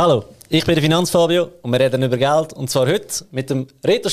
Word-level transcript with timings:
Hallo, 0.00 0.24
ich 0.48 0.64
bin 0.64 0.76
der 0.76 0.82
Finanzfabio 0.82 1.50
und 1.60 1.72
wir 1.72 1.78
reden 1.78 2.02
über 2.02 2.16
Geld. 2.16 2.54
Und 2.54 2.70
zwar 2.70 2.86
heute 2.86 3.06
mit 3.32 3.50
dem 3.50 3.66
Reto 3.84 4.08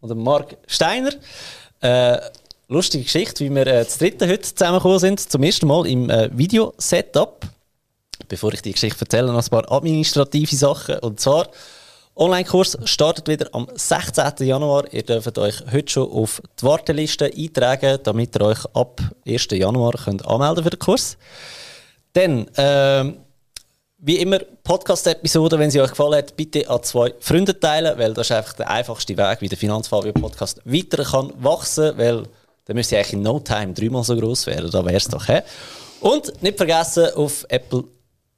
und 0.00 0.08
dem 0.08 0.22
Marc 0.22 0.56
Steiner. 0.66 1.10
Äh, 1.82 2.16
lustige 2.68 3.04
Geschichte, 3.04 3.44
wie 3.44 3.54
wir 3.54 3.66
äh, 3.66 3.84
das 3.84 3.98
dritte 3.98 4.26
heute 4.26 4.40
zusammengekommen 4.40 4.98
sind. 4.98 5.20
Zum 5.20 5.42
ersten 5.42 5.66
Mal 5.66 5.86
im 5.86 6.08
äh, 6.08 6.30
Video-Setup. 6.32 7.46
Bevor 8.26 8.54
ich 8.54 8.62
die 8.62 8.72
Geschichte 8.72 9.02
erzähle, 9.02 9.30
noch 9.30 9.44
ein 9.44 9.50
paar 9.50 9.70
administrative 9.70 10.56
Sachen. 10.56 10.98
Und 11.00 11.20
zwar, 11.20 11.48
Online-Kurs 12.16 12.78
startet 12.84 13.28
wieder 13.28 13.50
am 13.52 13.68
16. 13.74 14.46
Januar. 14.46 14.90
Ihr 14.94 15.02
dürft 15.02 15.36
euch 15.36 15.56
heute 15.70 15.92
schon 15.92 16.10
auf 16.10 16.40
die 16.58 16.64
Warteliste 16.64 17.26
eintragen, 17.26 17.98
damit 18.02 18.34
ihr 18.34 18.46
euch 18.46 18.64
ab 18.72 19.02
1. 19.26 19.48
Januar 19.50 19.92
könnt 19.92 20.24
anmelden 20.24 20.64
für 20.64 20.70
den 20.70 20.78
Kurs. 20.78 21.18
Dann, 22.14 22.48
äh, 22.56 23.12
wie 24.00 24.16
immer, 24.18 24.38
Podcast-Episode, 24.62 25.58
wenn 25.58 25.70
sie 25.70 25.80
euch 25.80 25.90
gefallen 25.90 26.14
hat, 26.14 26.36
bitte 26.36 26.68
an 26.70 26.82
zwei 26.84 27.12
Freunde 27.18 27.58
teilen, 27.58 27.98
weil 27.98 28.14
das 28.14 28.30
ist 28.30 28.36
einfach 28.36 28.52
der 28.52 28.70
einfachste 28.70 29.16
Weg, 29.16 29.40
wie 29.40 29.48
der 29.48 29.58
Finanzfabio-Podcast 29.58 30.60
weiter 30.64 31.02
kann 31.02 31.32
wachsen, 31.38 31.98
weil 31.98 32.22
dann 32.64 32.76
müsste 32.76 32.96
eigentlich 32.96 33.14
in 33.14 33.22
no 33.22 33.40
time 33.40 33.72
dreimal 33.72 34.04
so 34.04 34.14
groß 34.16 34.46
werden, 34.46 34.70
da 34.70 34.84
wäre 34.84 34.96
es 34.96 35.08
doch. 35.08 35.26
He? 35.26 35.40
Und 36.00 36.42
nicht 36.42 36.56
vergessen, 36.56 37.08
auf 37.16 37.44
Apple 37.48 37.84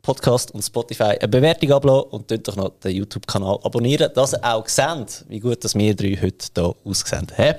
Podcast 0.01 0.55
und 0.55 0.63
Spotify 0.63 1.19
eine 1.21 1.29
Bewertung 1.29 1.73
ablassen 1.73 2.11
und 2.11 2.31
dort 2.31 2.49
doch 2.49 2.57
noch 2.57 2.71
den 2.83 2.97
YouTube-Kanal 2.97 3.59
abonnieren, 3.63 4.11
dass 4.15 4.33
ihr 4.33 4.43
auch 4.43 4.67
seht, 4.67 5.27
wie 5.29 5.41
gut 5.41 5.63
dass 5.63 5.75
wir 5.75 5.95
drei 5.95 6.17
heute 6.23 6.47
hier 6.55 6.75
aussehen. 6.85 7.27
He? 7.37 7.53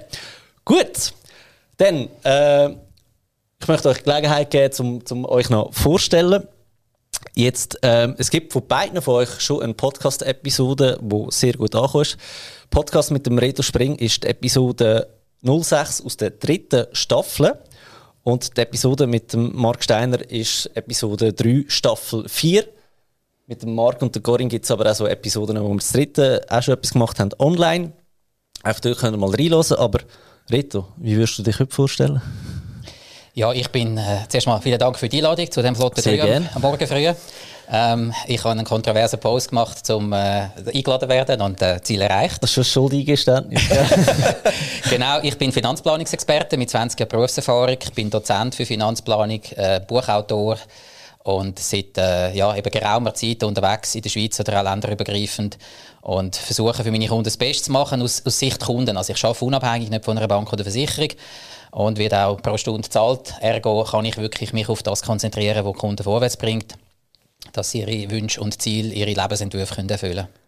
Gut, 0.65 1.13
dann, 1.77 2.09
äh, 2.23 2.69
ich 3.59 3.67
möchte 3.67 3.89
euch 3.89 4.03
Gelegenheit 4.03 4.49
geben, 4.49 4.73
um, 4.79 5.03
um 5.17 5.25
euch 5.25 5.51
noch 5.51 5.71
vorzustellen. 5.71 6.47
Jetzt, 7.33 7.79
ähm, 7.81 8.15
es 8.17 8.29
gibt 8.29 8.53
von 8.53 8.67
beiden 8.67 9.01
von 9.01 9.15
euch 9.15 9.39
schon 9.39 9.61
eine 9.61 9.73
Podcast-Episode, 9.73 10.99
die 11.01 11.25
sehr 11.29 11.53
gut 11.53 11.75
ankommt. 11.75 12.17
Podcast 12.69 13.11
mit 13.11 13.25
dem 13.25 13.37
Reto 13.37 13.63
Spring 13.63 13.95
ist 13.95 14.23
die 14.23 14.27
Episode 14.27 15.07
06 15.43 16.05
aus 16.05 16.17
der 16.17 16.31
dritten 16.31 16.87
Staffel. 16.91 17.57
Und 18.23 18.55
die 18.55 18.61
Episode 18.61 19.07
mit 19.07 19.33
dem 19.33 19.55
Mark 19.55 19.83
Steiner 19.83 20.29
ist 20.29 20.69
Episode 20.75 21.33
3, 21.33 21.65
Staffel 21.67 22.27
4. 22.27 22.65
Mit 23.47 23.63
dem 23.63 23.73
Mark 23.73 24.01
und 24.01 24.13
der 24.13 24.21
Corinne 24.21 24.49
gibt 24.49 24.65
es 24.65 24.71
aber 24.71 24.89
auch 24.89 24.95
so 24.95 25.07
Episoden, 25.07 25.59
wo 25.61 25.69
wir 25.69 25.75
das 25.75 25.91
dritte 25.91 26.45
auch 26.49 26.61
schon 26.61 26.75
etwas 26.75 26.93
gemacht 26.93 27.19
haben, 27.19 27.31
online. 27.39 27.93
Einfach 28.63 28.81
dort 28.81 28.99
können 28.99 29.19
wir 29.19 29.27
mal 29.27 29.35
reinhören. 29.35 29.77
Aber 29.77 29.99
Reto, 30.49 30.87
wie 30.97 31.15
würdest 31.15 31.39
du 31.39 31.43
dich 31.43 31.59
heute 31.59 31.73
vorstellen? 31.73 32.21
Ja, 33.33 33.53
ich 33.53 33.69
bin 33.69 33.97
äh, 33.97 34.25
zuerst 34.27 34.47
mal 34.47 34.59
vielen 34.59 34.77
Dank 34.77 34.99
für 34.99 35.07
die 35.07 35.17
Einladung 35.19 35.49
zu 35.49 35.61
dem 35.61 35.73
flotten 35.73 36.01
Sehr 36.01 36.21
am, 36.21 36.49
am 36.53 36.61
Morgen 36.61 36.85
früh. 36.85 37.13
Ähm, 37.71 38.13
ich 38.27 38.39
habe 38.39 38.49
einen 38.49 38.65
kontroversen 38.65 39.21
Post 39.21 39.49
gemacht, 39.49 39.89
um 39.89 40.11
äh, 40.11 40.49
eingeladen 40.65 41.07
werden 41.07 41.39
und 41.39 41.61
äh, 41.61 41.81
Ziel 41.81 42.01
erreicht. 42.01 42.43
Das 42.43 42.49
ist 42.49 42.55
schon 42.55 42.65
Schuldigeständnis. 42.65 43.61
genau, 44.89 45.21
ich 45.21 45.37
bin 45.37 45.53
Finanzplanungsexperte 45.53 46.57
mit 46.57 46.69
20 46.69 46.99
Jahren 46.99 47.09
Berufserfahrung. 47.09 47.77
Ich 47.81 47.93
bin 47.93 48.09
Dozent 48.09 48.53
für 48.53 48.65
Finanzplanung, 48.65 49.41
äh, 49.55 49.79
Buchautor 49.87 50.57
und 51.23 51.57
seit 51.57 51.97
äh, 51.97 52.33
ja, 52.33 52.53
eben 52.53 52.69
geraumer 52.69 53.13
Zeit 53.13 53.43
unterwegs 53.43 53.95
in 53.95 54.01
der 54.01 54.09
Schweiz 54.09 54.37
oder 54.41 54.59
auch 54.59 54.63
länderübergreifend 54.65 55.57
und 56.01 56.35
versuche 56.35 56.83
für 56.83 56.91
meine 56.91 57.07
Kunden 57.07 57.23
das 57.23 57.37
Beste 57.37 57.65
zu 57.65 57.71
machen 57.71 58.01
aus, 58.01 58.23
aus 58.25 58.39
Sicht 58.39 58.59
Kunden. 58.59 58.97
Also 58.97 59.13
ich 59.13 59.23
arbeite 59.23 59.45
unabhängig, 59.45 59.89
nicht 59.89 60.03
von 60.03 60.17
einer 60.17 60.27
Bank 60.27 60.51
oder 60.51 60.63
Versicherung 60.63 61.11
und 61.71 61.97
wird 61.97 62.13
auch 62.13 62.41
pro 62.41 62.57
Stunde 62.57 62.87
zahlt. 62.89 63.33
Ergo 63.41 63.83
kann 63.83 64.05
ich 64.05 64.17
wirklich 64.17 64.53
mich 64.53 64.69
auf 64.69 64.83
das 64.83 65.01
konzentrieren, 65.01 65.65
was 65.65 65.75
Kunden 65.75 66.03
vorwärts 66.03 66.37
bringt, 66.37 66.75
dass 67.53 67.71
sie 67.71 67.81
ihre 67.81 68.11
Wünsche 68.11 68.41
und 68.41 68.61
Ziele, 68.61 68.93
ihre 68.93 69.13
Lebensentwürfe 69.13 69.75
können 69.75 69.89
erfüllen 69.89 70.15
können. 70.15 70.41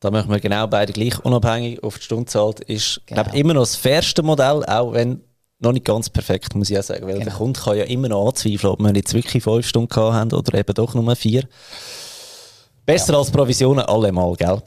Da 0.00 0.10
machen 0.10 0.30
wir 0.30 0.40
genau 0.40 0.66
beide 0.66 0.92
gleich 0.92 1.18
unabhängig 1.24 1.82
auf 1.82 1.96
die 1.96 2.04
Stunde 2.04 2.26
zahlt. 2.26 2.60
Ist 2.60 3.00
genau. 3.06 3.22
glaube 3.22 3.38
immer 3.38 3.54
noch 3.54 3.62
das 3.62 3.76
fairste 3.76 4.22
Modell, 4.22 4.62
auch 4.66 4.92
wenn 4.92 5.22
noch 5.60 5.72
nicht 5.72 5.86
ganz 5.86 6.10
perfekt, 6.10 6.54
muss 6.54 6.70
ich 6.70 6.78
auch 6.78 6.82
sagen. 6.82 7.06
Weil 7.06 7.14
genau. 7.14 7.24
der 7.24 7.34
Kunde 7.34 7.60
kann 7.60 7.78
ja 7.78 7.84
immer 7.84 8.08
noch 8.08 8.28
anzweifeln, 8.28 8.72
ob 8.72 8.80
wir 8.80 8.94
jetzt 8.94 9.14
wirklich 9.14 9.42
fünf 9.42 9.66
Stunden 9.66 9.88
gehabt 9.88 10.14
haben 10.14 10.32
oder 10.32 10.58
eben 10.58 10.74
doch 10.74 10.94
nur 10.94 11.16
vier. 11.16 11.48
Besser 12.84 13.14
ja. 13.14 13.18
als 13.18 13.30
Provisionen 13.30 13.84
allemal, 13.86 14.34
gell? 14.34 14.62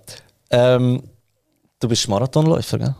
Ähm, 0.50 1.03
du 1.80 1.88
bist 1.88 2.07
Marathonläufer, 2.07 2.80
gell? 2.80 2.96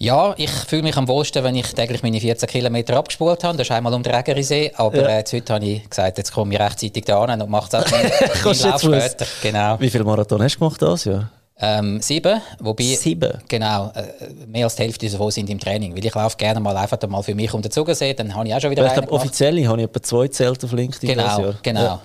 Ja, 0.00 0.32
ich 0.36 0.50
fühle 0.50 0.82
mich 0.82 0.96
am 0.96 1.08
wohlsten, 1.08 1.42
wenn 1.42 1.56
ich 1.56 1.74
täglich 1.74 2.04
meine 2.04 2.20
14 2.20 2.48
Kilometer 2.48 2.96
abgespult 2.96 3.42
habe. 3.42 3.58
Das 3.58 3.66
ist 3.66 3.72
einmal 3.72 3.92
um 3.92 4.02
den 4.04 4.14
Regerisee. 4.14 4.72
Aber 4.76 5.02
ja. 5.02 5.18
äh, 5.18 5.24
heute 5.32 5.52
habe 5.52 5.64
ich 5.64 5.90
gesagt, 5.90 6.18
jetzt 6.18 6.32
komme 6.32 6.54
ich 6.54 6.60
rechtzeitig 6.60 7.04
da 7.04 7.20
an 7.20 7.42
und 7.42 7.50
mache 7.50 7.66
es 7.66 7.74
auch 7.74 7.90
meinen 7.90 8.12
Lauf 8.44 8.80
später. 8.80 9.26
Genau. 9.42 9.80
Wie 9.80 9.90
viele 9.90 10.04
Marathon 10.04 10.40
hast 10.40 10.54
du 10.54 10.58
gemacht 10.60 10.80
das 10.80 11.04
Jahr? 11.04 11.32
Ähm, 11.60 12.00
sieben, 12.00 12.40
wobei 12.60 12.84
sieben. 12.84 13.32
genau 13.48 13.90
äh, 13.92 14.46
mehr 14.46 14.66
als 14.66 14.76
die 14.76 14.84
Hälfte 14.84 15.10
davon 15.10 15.32
sind 15.32 15.50
im 15.50 15.58
Training, 15.58 15.92
weil 15.96 16.04
ich 16.04 16.14
laufe 16.14 16.36
gerne 16.36 16.60
mal 16.60 16.76
einfach 16.76 17.04
mal 17.08 17.20
für 17.22 17.34
mich 17.34 17.52
um 17.52 17.60
den 17.60 17.72
Zugersee, 17.72 18.14
dann 18.14 18.32
habe 18.32 18.46
ich 18.46 18.54
auch 18.54 18.60
schon 18.60 18.70
wieder. 18.70 18.86
Ich 18.86 18.92
glaube 18.92 19.10
offiziell 19.10 19.66
habe 19.66 19.80
ich 19.80 19.88
etwa 19.88 20.00
zwei 20.00 20.28
Zelte 20.28 20.66
auf 20.66 20.72
LinkedIn. 20.72 21.08
Genau, 21.08 21.54
genau. 21.60 21.80
Ja. 21.80 22.00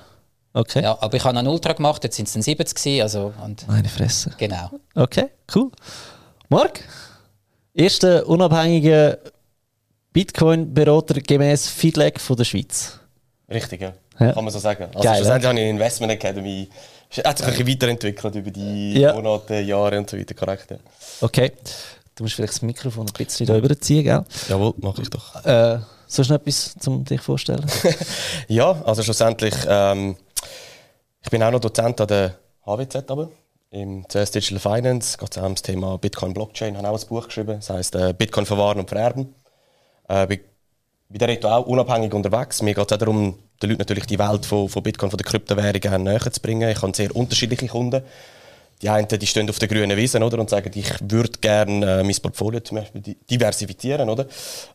Okay. 0.53 0.81
Ja, 0.81 0.97
aber 0.99 1.15
ich 1.15 1.23
habe 1.23 1.37
einen 1.37 1.47
Ultra 1.47 1.73
gemacht, 1.73 2.03
jetzt 2.03 2.15
sind 2.15 2.27
es 2.27 2.33
dann 2.33 2.41
70 2.41 2.75
gewesen, 2.75 3.01
also 3.03 3.33
und 3.43 3.67
Meine 3.67 3.89
Fresse. 3.89 4.31
Genau. 4.39 4.71
Okay, 4.95 5.25
cool. 5.53 5.69
Marc? 6.49 6.79
Erster 7.73 8.27
unabhängiger 8.27 9.17
Bitcoin-Berater 10.11 11.21
gemäß 11.21 11.67
Feedback 11.67 12.19
von 12.19 12.35
der 12.35 12.43
Schweiz. 12.43 12.99
Richtig, 13.49 13.81
ja. 13.81 13.93
ja. 14.19 14.33
Kann 14.33 14.43
man 14.43 14.53
so 14.53 14.59
sagen. 14.59 14.83
Also 14.85 14.99
Geil, 14.99 15.15
schlussendlich 15.15 15.47
habe 15.47 15.59
ich 15.59 15.61
eine 15.61 15.69
Investment 15.69 16.11
Academy 16.13 16.69
hat 17.23 17.37
sich 17.37 17.47
ein 17.47 17.53
bisschen 17.53 17.67
weiterentwickelt 17.67 18.35
über 18.35 18.51
die 18.51 18.99
ja. 18.99 19.13
Monate, 19.13 19.59
Jahre 19.59 19.99
und 19.99 20.09
so 20.09 20.17
weiter, 20.17 20.33
korrekt. 20.33 20.71
Ja. 20.71 20.77
Okay. 21.21 21.51
Du 22.15 22.23
musst 22.23 22.35
vielleicht 22.35 22.53
das 22.53 22.61
Mikrofon 22.61 23.07
ein 23.07 23.13
bisschen 23.13 23.47
da 23.47 23.57
überziehen, 23.57 24.03
gell? 24.03 24.23
Jawohl, 24.47 24.73
mache 24.77 25.01
ich 25.01 25.09
doch. 25.09 25.35
Äh, 25.45 25.79
sollst 26.07 26.29
du 26.29 26.33
noch 26.33 26.41
etwas 26.41 26.75
zum 26.79 27.03
dich 27.03 27.21
vorstellen? 27.21 27.65
ja, 28.47 28.71
also 28.83 29.01
schlussendlich, 29.01 29.55
ähm, 29.67 30.15
ich 31.21 31.29
bin 31.29 31.41
auch 31.41 31.51
noch 31.51 31.59
Dozent 31.59 31.99
an 32.01 32.07
der 32.07 32.35
HWZ, 32.65 33.09
aber 33.09 33.29
im 33.73 34.07
CS 34.07 34.31
Digital 34.31 34.59
Finance 34.59 35.17
geht 35.17 35.31
es 35.31 35.37
auch 35.37 35.45
um 35.45 35.55
das 35.55 35.63
Thema 35.63 35.97
Bitcoin 35.97 36.33
Blockchain. 36.33 36.75
Ich 36.75 36.77
habe 36.77 36.89
auch 36.89 37.01
ein 37.01 37.07
Buch 37.07 37.25
geschrieben, 37.25 37.55
das 37.55 37.71
heißt 37.71 37.95
äh, 37.95 38.13
Bitcoin 38.15 38.45
verwahren 38.45 38.79
und 38.79 38.87
vererben. 38.87 39.33
Äh, 40.07 40.27
bei, 40.27 40.41
bei 41.09 41.17
der 41.17 41.27
Reto 41.27 41.47
auch 41.47 41.65
unabhängig 41.65 42.13
unterwegs. 42.13 42.61
Mir 42.61 42.75
geht 42.75 42.85
es 42.85 42.93
auch 42.93 42.97
darum, 42.97 43.39
den 43.61 43.71
Leuten 43.71 43.79
natürlich 43.79 44.05
die 44.05 44.19
Welt 44.19 44.45
von, 44.45 44.69
von 44.69 44.83
Bitcoin, 44.83 45.09
von 45.09 45.17
der 45.17 45.25
Kryptowährung 45.25 46.03
näher 46.03 46.31
zu 46.31 46.39
bringen. 46.39 46.69
Ich 46.69 46.81
habe 46.81 46.95
sehr 46.95 47.15
unterschiedliche 47.15 47.67
Kunden 47.67 48.03
die 48.83 48.89
einen 48.89 49.07
die 49.07 49.25
stehen 49.25 49.49
auf 49.49 49.59
der 49.59 49.69
grünen 49.69 49.95
Wiese 49.95 50.19
oder, 50.19 50.37
und 50.37 50.49
sagen, 50.49 50.69
ich 50.75 50.91
würde 51.01 51.31
gerne 51.39 51.99
äh, 51.99 52.03
mein 52.03 52.15
Portfolio 52.21 52.59
zum 52.59 52.77
Beispiel 52.77 53.15
diversifizieren. 53.29 54.09
Oder? 54.09 54.27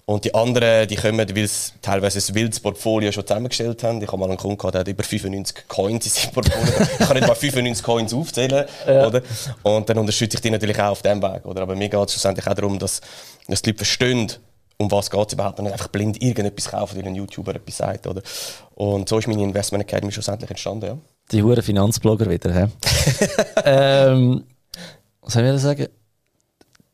Und 0.06 0.24
die 0.24 0.34
anderen 0.34 0.88
die 0.88 0.96
kommen, 0.96 1.18
weil 1.18 1.46
sie 1.46 1.72
teilweise 1.82 2.18
ein 2.18 2.34
wildes 2.34 2.58
Portfolio 2.58 3.12
schon 3.12 3.26
zusammengestellt 3.26 3.82
haben. 3.82 4.00
Ich 4.00 4.08
habe 4.08 4.16
mal 4.16 4.28
einen 4.28 4.38
Kunden 4.38 4.56
gehabt, 4.56 4.74
der 4.74 4.80
hat 4.80 4.88
über 4.88 5.04
95 5.04 5.68
Coins 5.68 6.06
in 6.06 6.10
seinem 6.10 6.32
Portfolio. 6.32 6.86
ich 6.98 7.06
kann 7.06 7.16
nicht 7.16 7.28
mal 7.28 7.34
95 7.34 7.84
Coins 7.84 8.14
aufzählen. 8.14 8.64
Ja. 8.86 9.06
Oder? 9.06 9.22
Und 9.62 9.88
dann 9.90 9.98
unterstütze 9.98 10.38
ich 10.38 10.40
die 10.40 10.50
natürlich 10.50 10.80
auch 10.80 10.92
auf 10.92 11.02
diesem 11.02 11.22
Weg. 11.22 11.44
Oder? 11.44 11.62
Aber 11.62 11.76
mir 11.76 11.90
geht 11.90 12.02
es 12.06 12.12
schlussendlich 12.12 12.46
auch 12.46 12.54
darum, 12.54 12.78
dass, 12.78 13.02
dass 13.46 13.60
die 13.60 13.70
Leute 13.70 13.78
verstehen, 13.84 14.32
um 14.78 14.90
was 14.90 15.10
geht 15.10 15.26
es 15.26 15.34
überhaupt 15.34 15.58
und 15.58 15.66
nicht 15.66 15.72
einfach 15.72 15.88
blind 15.88 16.22
irgendetwas 16.22 16.70
kaufen, 16.70 16.96
weil 16.96 17.06
ein 17.06 17.14
YouTuber 17.14 17.54
etwas 17.54 17.76
sagt. 17.76 18.06
Oder? 18.06 18.22
Und 18.74 19.06
so 19.06 19.18
ist 19.18 19.28
meine 19.28 19.42
Investment 19.42 19.82
Academy 19.82 20.12
schlussendlich 20.12 20.48
entstanden. 20.48 20.86
Ja. 20.86 20.98
Die 21.30 21.42
hohen 21.42 21.62
Finanzblogger 21.62 22.30
wieder, 22.30 22.52
hä? 22.52 22.68
ähm, 23.64 24.44
was 25.20 25.34
soll 25.34 25.44
ich 25.44 25.60
sagen? 25.60 25.88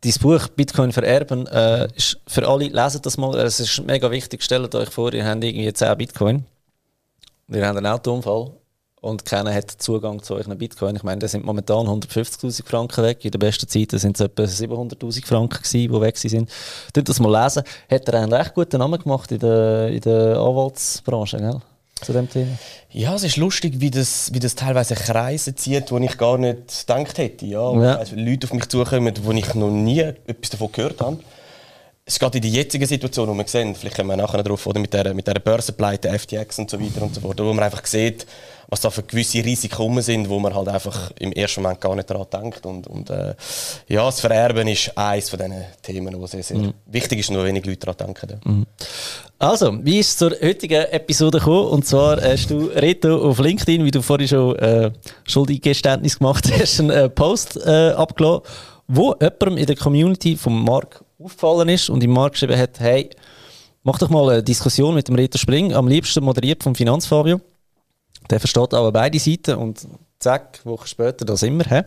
Dein 0.01 0.15
Buch 0.21 0.49
Bitcoin 0.49 0.93
vererben 0.93 1.47
äh, 1.47 1.89
ist 1.95 2.21
für 2.27 2.47
alle, 2.47 2.69
leset 2.69 3.07
das 3.07 3.17
mal. 3.17 3.35
Es 3.39 3.59
ist 3.61 3.87
mega 3.87 4.11
wichtig. 4.11 4.43
Stellt 4.43 4.75
euch 4.75 4.91
vor, 4.91 5.15
ihr 5.15 5.25
habt 5.25 5.43
irgendwie 5.43 5.73
10 5.73 5.97
Bitcoin. 5.97 6.45
Ihr 7.49 7.67
habt 7.67 7.79
einen 7.79 7.87
Autounfall 7.87 8.51
und 9.01 9.25
keiner 9.25 9.55
hat 9.55 9.71
Zugang 9.71 10.23
zu 10.23 10.35
euren 10.35 10.59
Bitcoin. 10.59 10.97
Ich 10.97 11.03
meine, 11.03 11.21
da 11.21 11.29
sind 11.29 11.45
momentan 11.45 11.87
150.000 11.87 12.67
Franken 12.67 13.05
weg. 13.05 13.25
In 13.25 13.31
der 13.31 13.39
besten 13.39 13.69
Zeit 13.69 13.93
sind 13.93 14.19
es 14.19 14.21
etwa 14.21 14.43
700.000 14.43 15.27
Franken 15.27 15.63
gewesen, 15.63 15.93
die 15.93 16.01
weg 16.01 16.17
sind. 16.17 16.51
Tut 16.93 17.09
das 17.09 17.21
mal 17.21 17.43
lesen. 17.43 17.63
Hat 17.91 18.09
er 18.09 18.21
einen 18.21 18.33
recht 18.33 18.55
guten 18.55 18.79
Namen 18.79 18.99
gemacht 19.01 19.31
in 19.31 19.39
der, 19.39 19.89
in 19.89 20.01
der 20.01 20.39
Anwaltsbranche, 20.39 21.39
gell? 21.39 21.61
Zu 22.05 22.13
dem 22.13 22.29
Thema? 22.29 22.59
Ja, 22.91 23.15
es 23.15 23.25
ist 23.25 23.37
lustig, 23.37 23.75
wie 23.79 23.91
das, 23.91 24.33
wie 24.33 24.39
das 24.39 24.55
teilweise 24.55 24.95
Kreise 24.95 25.55
zieht, 25.55 25.91
wo 25.91 25.99
ich 25.99 26.17
gar 26.17 26.39
nicht 26.39 26.87
gedacht 26.87 27.19
hätte. 27.19 27.47
Ja, 27.47 27.73
ja. 27.81 27.97
Also 27.97 28.17
Leute 28.17 28.47
auf 28.47 28.53
mich 28.53 28.69
zukommen, 28.69 29.13
wo 29.23 29.33
ich 29.33 29.55
noch 29.55 29.71
nie 29.71 30.01
etwas 30.01 30.51
davon 30.51 30.71
gehört 30.73 31.01
habe. 31.01 31.19
Es 32.07 32.19
geht 32.19 32.35
in 32.35 32.43
die 32.43 32.53
jetzige 32.53 32.87
Situation, 32.87 33.29
wo 33.29 33.35
wir 33.35 33.49
sehen, 33.49 33.75
vielleicht 33.75 33.97
kommen 33.97 34.11
wir 34.11 34.17
nachher 34.17 34.43
darauf, 34.43 34.67
oder 34.67 34.79
mit 34.79 34.93
der, 34.93 35.15
mit 35.15 35.27
der 35.27 35.35
Börsenpleite, 35.35 36.17
FTX 36.19 36.59
und 36.59 36.69
so 36.69 36.79
weiter 36.79 37.01
und 37.01 37.15
so 37.15 37.23
fort, 37.23 37.39
wo 37.39 37.53
man 37.55 37.65
einfach 37.65 37.87
sieht, 37.87 38.27
was 38.69 38.81
da 38.81 38.91
für 38.91 39.03
gewisse 39.03 39.45
Risiken 39.45 40.03
sind, 40.03 40.29
wo 40.29 40.39
man 40.39 40.55
halt 40.55 40.69
einfach 40.69 41.11
im 41.19 41.33
ersten 41.33 41.63
Moment 41.63 41.81
gar 41.81 41.95
nicht 41.95 42.11
daran 42.11 42.27
denkt. 42.33 42.67
Und, 42.67 42.87
und 42.87 43.11
äh, 43.11 43.35
ja, 43.89 44.05
das 44.05 44.21
Vererben 44.21 44.69
ist 44.69 44.97
eines 44.97 45.31
von 45.31 45.39
diesen 45.39 45.65
Themen, 45.83 46.21
wo 46.21 46.27
sehr, 46.27 46.43
sehr 46.43 46.59
mhm. 46.59 46.75
wichtig 46.87 47.21
ist, 47.21 47.31
nur 47.31 47.45
wenig 47.45 47.65
Leute 47.65 47.87
daran 47.87 48.15
denken. 48.15 48.41
Mhm. 48.45 48.67
Also, 49.39 49.85
wie 49.85 49.99
ist 49.99 50.11
es 50.11 50.17
zur 50.17 50.31
heutigen 50.31 50.85
Episode 50.91 51.39
gekommen? 51.39 51.69
Und 51.69 51.87
zwar 51.87 52.21
hast 52.23 52.51
du, 52.51 52.67
Reto, 52.67 53.29
auf 53.29 53.41
LinkedIn, 53.41 53.85
wie 53.85 53.91
du 53.91 54.01
vorhin 54.01 54.29
schon 54.29 54.57
äh, 54.57 54.93
Schuldiggeständnis 55.25 56.19
gemacht 56.19 56.51
hast, 56.59 56.81
einen 56.81 56.91
äh, 56.91 57.09
Post 57.09 57.57
äh, 57.57 57.91
abgelassen, 57.91 58.43
wo 58.87 59.15
jemandem 59.21 59.57
in 59.57 59.67
der 59.67 59.77
Community 59.77 60.37
von 60.37 60.63
Marc 60.63 61.05
aufgefallen 61.19 61.69
ist 61.69 61.91
und 61.91 62.03
ihm 62.03 62.13
Marc 62.13 62.33
geschrieben 62.33 62.57
hat, 62.57 62.79
hey, 62.79 63.11
mach 63.83 63.99
doch 63.99 64.09
mal 64.09 64.31
eine 64.31 64.43
Diskussion 64.43 64.95
mit 64.95 65.09
dem 65.09 65.17
Reto 65.17 65.37
Spring, 65.37 65.75
am 65.75 65.89
liebsten 65.89 66.23
moderiert 66.23 66.63
vom 66.63 66.75
Finanzfabio. 66.75 67.41
Der 68.31 68.39
versteht 68.39 68.73
aber 68.73 68.93
beide 68.93 69.19
Seiten 69.19 69.57
und 69.57 69.87
zack, 70.21 70.61
Wochen 70.65 70.87
später, 70.87 71.25
da 71.25 71.37
sind 71.37 71.59
wir. 71.59 71.87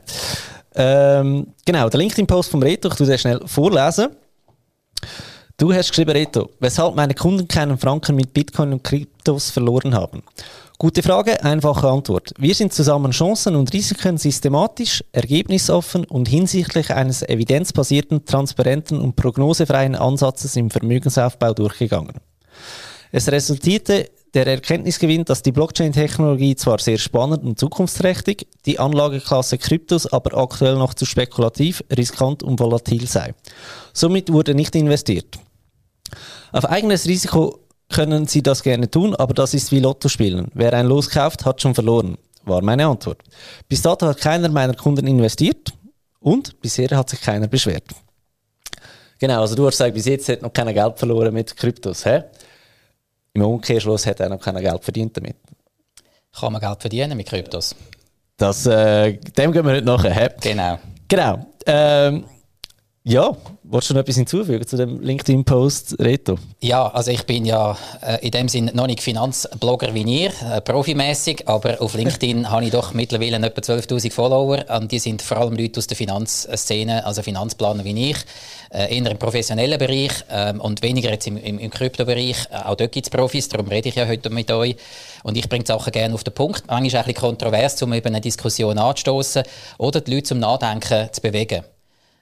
Ähm, 0.76 1.48
genau, 1.66 1.90
der 1.90 1.98
LinkedIn-Post 2.00 2.52
vom 2.52 2.62
Reto, 2.62 2.90
ich 2.90 2.96
tue 2.96 3.08
den 3.08 3.18
schnell 3.18 3.42
vorlesen. 3.46 4.10
Du 5.60 5.74
hast 5.74 5.90
geschrieben, 5.90 6.12
Reto, 6.12 6.52
weshalb 6.60 6.96
meine 6.96 7.16
Kunden 7.16 7.48
keinen 7.48 7.80
Franken 7.80 8.16
mit 8.16 8.32
Bitcoin 8.32 8.74
und 8.74 8.84
Kryptos 8.84 9.50
verloren 9.50 9.96
haben. 9.96 10.22
Gute 10.78 11.02
Frage, 11.02 11.44
einfache 11.44 11.88
Antwort. 11.88 12.32
Wir 12.38 12.54
sind 12.54 12.74
zusammen 12.74 13.12
Chancen 13.12 13.56
und 13.56 13.74
Risiken 13.74 14.20
systematisch, 14.20 15.04
ergebnisoffen 15.14 16.06
und 16.06 16.28
hinsichtlich 16.28 16.94
eines 16.94 17.24
evidenzbasierten, 17.24 18.24
transparenten 18.24 19.02
und 19.02 19.16
prognosefreien 19.16 19.96
Ansatzes 19.96 20.56
im 20.58 20.70
Vermögensaufbau 20.70 21.56
durchgegangen. 21.56 22.18
Es 23.12 23.28
resultierte 23.32 24.12
der 24.36 24.46
Erkenntnisgewinn, 24.46 25.26
dass 25.26 25.42
die 25.42 25.54
Blockchain-Technologie 25.54 26.56
zwar 26.56 26.78
sehr 26.78 27.00
spannend 27.00 27.44
und 27.44 27.58
zukunftsträchtig, 27.58 28.46
die 28.68 28.78
Anlageklasse 28.78 29.58
Kryptos 29.58 30.06
aber 30.06 30.38
aktuell 30.38 30.76
noch 30.76 30.94
zu 30.94 31.08
spekulativ, 31.08 31.84
riskant 31.98 32.44
und 32.44 32.60
volatil 32.60 33.08
sei. 33.08 33.34
Somit 33.94 34.32
wurde 34.32 34.54
nicht 34.54 34.76
investiert. 34.76 35.40
Auf 36.52 36.66
eigenes 36.66 37.06
Risiko 37.06 37.60
können 37.90 38.28
Sie 38.28 38.44
das 38.44 38.64
gerne 38.64 38.90
tun, 38.90 39.16
aber 39.16 39.34
das 39.34 39.54
ist 39.54 39.72
wie 39.72 39.80
Lotto 39.80 40.10
spielen. 40.10 40.50
Wer 40.54 40.74
ein 40.74 40.88
Los 40.88 41.10
kauft, 41.10 41.46
hat 41.46 41.62
schon 41.62 41.74
verloren, 41.74 42.18
war 42.44 42.62
meine 42.62 42.88
Antwort. 42.88 43.22
Bis 43.68 43.82
dato 43.82 44.08
hat 44.08 44.18
keiner 44.20 44.50
meiner 44.50 44.74
Kunden 44.74 45.08
investiert 45.08 45.74
und 46.20 46.60
bisher 46.62 46.90
hat 46.98 47.10
sich 47.10 47.22
keiner 47.22 47.48
beschwert. 47.48 47.86
Genau, 49.20 49.42
also 49.42 49.56
du 49.56 49.66
hast 49.66 49.74
gesagt, 49.74 49.94
bis 49.94 50.06
jetzt 50.06 50.30
hat 50.30 50.42
noch 50.42 50.54
keiner 50.54 50.74
Geld 50.74 51.00
verloren 51.00 51.34
mit 51.34 51.56
Kryptos, 51.56 52.06
hä? 52.06 52.24
Im 53.34 53.42
Umkehrschluss 53.42 54.06
hat 54.06 54.20
er 54.20 54.30
noch 54.30 54.40
kein 54.40 54.56
Geld 54.58 54.84
verdient 54.84 55.16
damit. 55.18 55.38
Kann 56.40 56.52
man 56.52 56.62
Geld 56.62 56.82
verdienen 56.82 57.18
mit 57.18 57.28
Kryptos? 57.28 57.76
Das, 58.36 58.66
äh, 58.68 59.14
dem 59.14 59.52
gehen 59.52 59.66
wir 59.66 59.74
nicht 59.74 59.86
nachher. 59.86 60.14
Hä? 60.14 60.30
Genau. 60.42 60.78
Genau. 61.08 61.48
Ähm, 61.66 62.26
ja, 63.08 63.38
wolltest 63.64 63.90
du 63.90 63.94
noch 63.94 64.02
etwas 64.02 64.16
hinzufügen 64.16 64.68
zu 64.68 64.76
dem 64.76 65.00
LinkedIn-Post, 65.00 65.96
Reto? 66.00 66.38
Ja, 66.60 66.88
also 66.88 67.10
ich 67.10 67.26
bin 67.26 67.46
ja 67.46 67.78
äh, 68.02 68.26
in 68.26 68.32
dem 68.32 68.50
Sinne 68.50 68.74
noch 68.74 68.88
nicht 68.88 69.02
Finanzblogger 69.02 69.94
wie 69.94 70.04
ihr, 70.04 70.32
äh, 70.52 70.60
profimäßig, 70.60 71.48
aber 71.48 71.82
auf 71.82 71.94
LinkedIn 71.94 72.50
habe 72.52 72.66
ich 72.66 72.72
doch 72.72 72.94
mittlerweile 72.94 73.38
etwa 73.38 73.62
12'000 73.62 74.12
Follower 74.12 74.66
und 74.78 74.92
die 74.92 75.00
sind 75.00 75.22
vor 75.22 75.38
allem 75.38 75.56
Leute 75.56 75.80
aus 75.80 75.88
der 75.88 75.96
Finanzszene, 75.96 77.06
also 77.06 77.24
Finanzplaner 77.24 77.86
wie 77.86 78.12
ich, 78.12 78.18
äh, 78.74 78.94
eher 78.94 79.10
im 79.10 79.18
professionellen 79.18 79.80
Bereich 79.80 80.12
ähm, 80.30 80.60
und 80.60 80.82
weniger 80.82 81.10
jetzt 81.10 81.28
im, 81.28 81.38
im, 81.38 81.60
im 81.60 81.70
Kryptobereich. 81.70 82.48
Äh, 82.52 82.56
auch 82.66 82.76
dort 82.76 82.92
gibt 82.92 83.08
es 83.08 83.10
Profis, 83.10 83.48
darum 83.48 83.70
rede 83.70 83.88
ich 83.88 83.96
ja 83.96 84.06
heute 84.06 84.30
mit 84.30 84.52
euch. 84.52 84.76
Und 85.24 85.38
ich 85.38 85.48
bringe 85.48 85.66
Sachen 85.66 85.92
gerne 85.94 86.14
auf 86.14 86.26
den 86.26 86.34
Punkt. 86.34 86.64
Manchmal 86.68 86.88
ist 86.88 86.94
es 86.94 87.00
ein 87.00 87.06
bisschen 87.06 87.22
kontrovers, 87.22 87.82
um 87.82 87.94
eben 87.94 88.08
eine 88.08 88.20
Diskussion 88.20 88.78
anzustoßen 88.78 89.44
oder 89.78 90.02
die 90.02 90.14
Leute 90.14 90.24
zum 90.24 90.40
Nachdenken 90.40 91.08
zu 91.14 91.22
bewegen. 91.22 91.64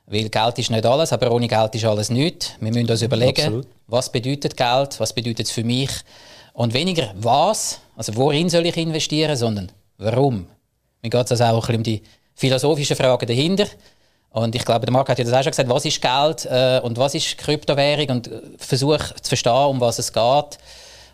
Weil 0.07 0.30
Geld 0.30 0.60
ist 0.60 0.69
nicht 0.69 0.86
alles, 0.86 1.12
aber 1.13 1.31
ohne 1.31 1.48
Geld 1.48 1.75
ist 1.75 1.86
alles 1.86 2.10
nichts. 2.10 2.54
Wir 2.60 2.72
müssen 2.72 2.90
uns 2.90 3.02
überlegen, 3.02 3.42
Absolut. 3.42 3.68
was 3.88 4.12
bedeutet 4.12 4.56
Geld, 4.56 5.00
was 5.00 5.13
bedeutet 5.13 5.48
es 5.48 5.52
für 5.52 5.63
mich. 5.63 5.90
Und 6.54 6.74
weniger 6.74 7.12
was, 7.16 7.80
also 7.96 8.16
worin 8.16 8.50
soll 8.50 8.66
ich 8.66 8.78
investieren, 8.78 9.36
sondern 9.36 9.72
warum. 9.98 10.48
Mir 11.02 11.10
geht 11.10 11.25
es 11.25 11.31
also 11.31 11.44
auch 11.46 11.54
ein 11.56 11.60
bisschen 11.60 11.75
um 11.78 11.84
die 11.84 12.02
philosophischen 12.36 12.96
Fragen 12.96 13.25
dahinter. 13.25 13.66
Und 14.30 14.54
ich 14.54 14.66
glaube, 14.66 14.86
der 14.86 14.94
Marc 14.94 15.10
hat 15.10 15.18
ja 15.18 15.24
das 15.24 15.34
auch 15.34 15.44
schon 15.44 15.52
gesagt, 15.52 15.69
was 15.69 15.86
ist 15.86 16.02
Geld 16.02 16.46
äh, 16.46 16.81
und 16.84 16.98
was 16.98 17.16
ist 17.16 17.38
Kryptowährung 17.38 18.18
und 18.18 18.28
äh, 18.28 18.42
versuche 18.57 19.16
zu 19.22 19.30
verstehen, 19.30 19.66
um 19.66 19.80
was 19.80 19.98
es 19.98 20.12
geht. 20.12 20.57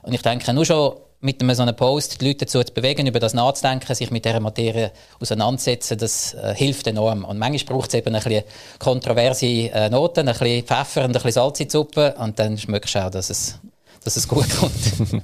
Und 0.02 0.14
ich 0.14 0.22
denke, 0.22 0.52
nur 0.54 0.66
schon 0.66 0.96
mit 1.22 1.40
einem 1.40 1.54
so 1.54 1.62
einem 1.62 1.76
Post 1.76 2.20
die 2.20 2.26
Leute 2.26 2.46
dazu 2.46 2.64
zu 2.64 2.74
bewegen, 2.74 3.06
über 3.06 3.20
das 3.20 3.36
nachzudenken, 3.36 3.94
sich 3.94 4.10
mit 4.10 4.26
dieser 4.26 4.40
Materie 4.40 4.92
auseinanderzusetzen, 5.20 5.98
das 6.00 6.34
äh, 6.34 6.56
hilft 6.56 6.88
enorm. 6.88 7.24
Und 7.24 7.38
manchmal 7.38 7.78
braucht 7.78 7.90
es 7.90 8.00
eben 8.00 8.16
ein 8.16 8.24
bisschen 8.24 8.44
kontroverse 8.80 9.46
äh, 9.46 9.90
Noten, 9.90 10.28
ein 10.28 10.38
bisschen 10.38 10.66
Pfeffer 10.66 11.02
und 11.02 11.12
ein 11.12 11.14
bisschen 11.14 11.32
Salz 11.32 11.60
in 11.60 11.68
die 11.68 11.72
Suppe 11.72 12.16
und 12.18 12.40
dann 12.40 12.58
schmeckst 12.58 12.96
du 12.96 13.06
auch, 13.06 13.12
dass 13.12 13.30
es, 13.30 13.60
dass 14.04 14.18
es 14.18 14.28
gut 14.28 14.50
kommt. 14.60 15.24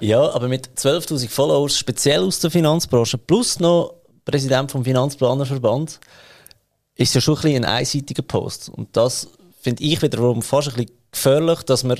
ja, 0.00 0.30
aber 0.30 0.46
mit 0.46 0.68
12'000 0.76 1.28
Followers, 1.30 1.78
speziell 1.78 2.22
aus 2.22 2.40
der 2.40 2.50
Finanzbranche, 2.50 3.16
plus 3.16 3.58
noch 3.60 3.94
Präsident 4.26 4.70
vom 4.70 4.84
Finanzplanerverband, 4.84 6.00
ist 6.96 7.14
ja 7.14 7.20
schon 7.22 7.36
ein, 7.36 7.42
bisschen 7.42 7.64
ein 7.64 7.76
einseitiger 7.78 8.22
Post. 8.22 8.68
Und 8.68 8.94
das 8.94 9.28
finde 9.62 9.82
ich 9.84 10.02
wiederum 10.02 10.42
fast 10.42 10.68
ein 10.68 10.74
bisschen 10.74 10.92
gefährlich, 11.12 11.62
dass 11.62 11.82
man 11.82 11.98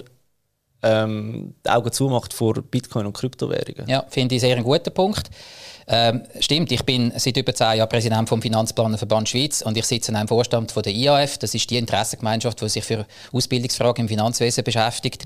ähm, 0.82 1.54
die 1.64 1.70
Augen 1.70 1.92
zumacht 1.92 2.32
vor 2.32 2.54
Bitcoin 2.54 3.06
und 3.06 3.12
Kryptowährungen. 3.12 3.88
Ja, 3.88 4.04
finde 4.08 4.34
ich 4.34 4.40
sehr 4.40 4.54
einen 4.54 4.64
guten 4.64 4.92
Punkt. 4.92 5.30
Ähm, 5.90 6.22
stimmt, 6.38 6.70
ich 6.70 6.84
bin 6.84 7.12
seit 7.16 7.36
über 7.38 7.54
zehn 7.54 7.78
Jahren 7.78 7.88
Präsident 7.88 8.28
vom 8.28 8.42
Finanzplanerverband 8.42 9.28
Schweiz 9.28 9.62
und 9.62 9.76
ich 9.76 9.86
sitze 9.86 10.12
in 10.12 10.16
einem 10.16 10.28
Vorstand 10.28 10.70
von 10.70 10.82
der 10.82 10.92
IAF. 10.92 11.38
Das 11.38 11.54
ist 11.54 11.70
die 11.70 11.78
Interessengemeinschaft, 11.78 12.60
die 12.60 12.68
sich 12.68 12.84
für 12.84 13.06
Ausbildungsfragen 13.32 14.04
im 14.04 14.08
Finanzwesen 14.08 14.64
beschäftigt. 14.64 15.24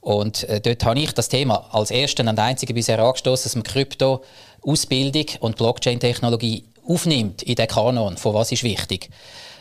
Und 0.00 0.44
äh, 0.48 0.60
dort 0.60 0.84
habe 0.84 0.98
ich 0.98 1.12
das 1.12 1.28
Thema 1.28 1.68
als 1.72 1.92
ersten 1.92 2.26
und 2.26 2.38
einzigen 2.38 2.74
bisher 2.74 2.98
angestoßen, 2.98 3.44
dass 3.44 3.54
man 3.54 3.62
Krypto, 3.62 4.22
Ausbildung 4.62 5.26
und 5.38 5.56
Blockchain-Technologie 5.56 6.64
aufnimmt 6.84 7.44
in 7.44 7.54
den 7.54 7.68
Kanon. 7.68 8.16
Von 8.16 8.34
was 8.34 8.50
ist 8.50 8.64
wichtig? 8.64 9.10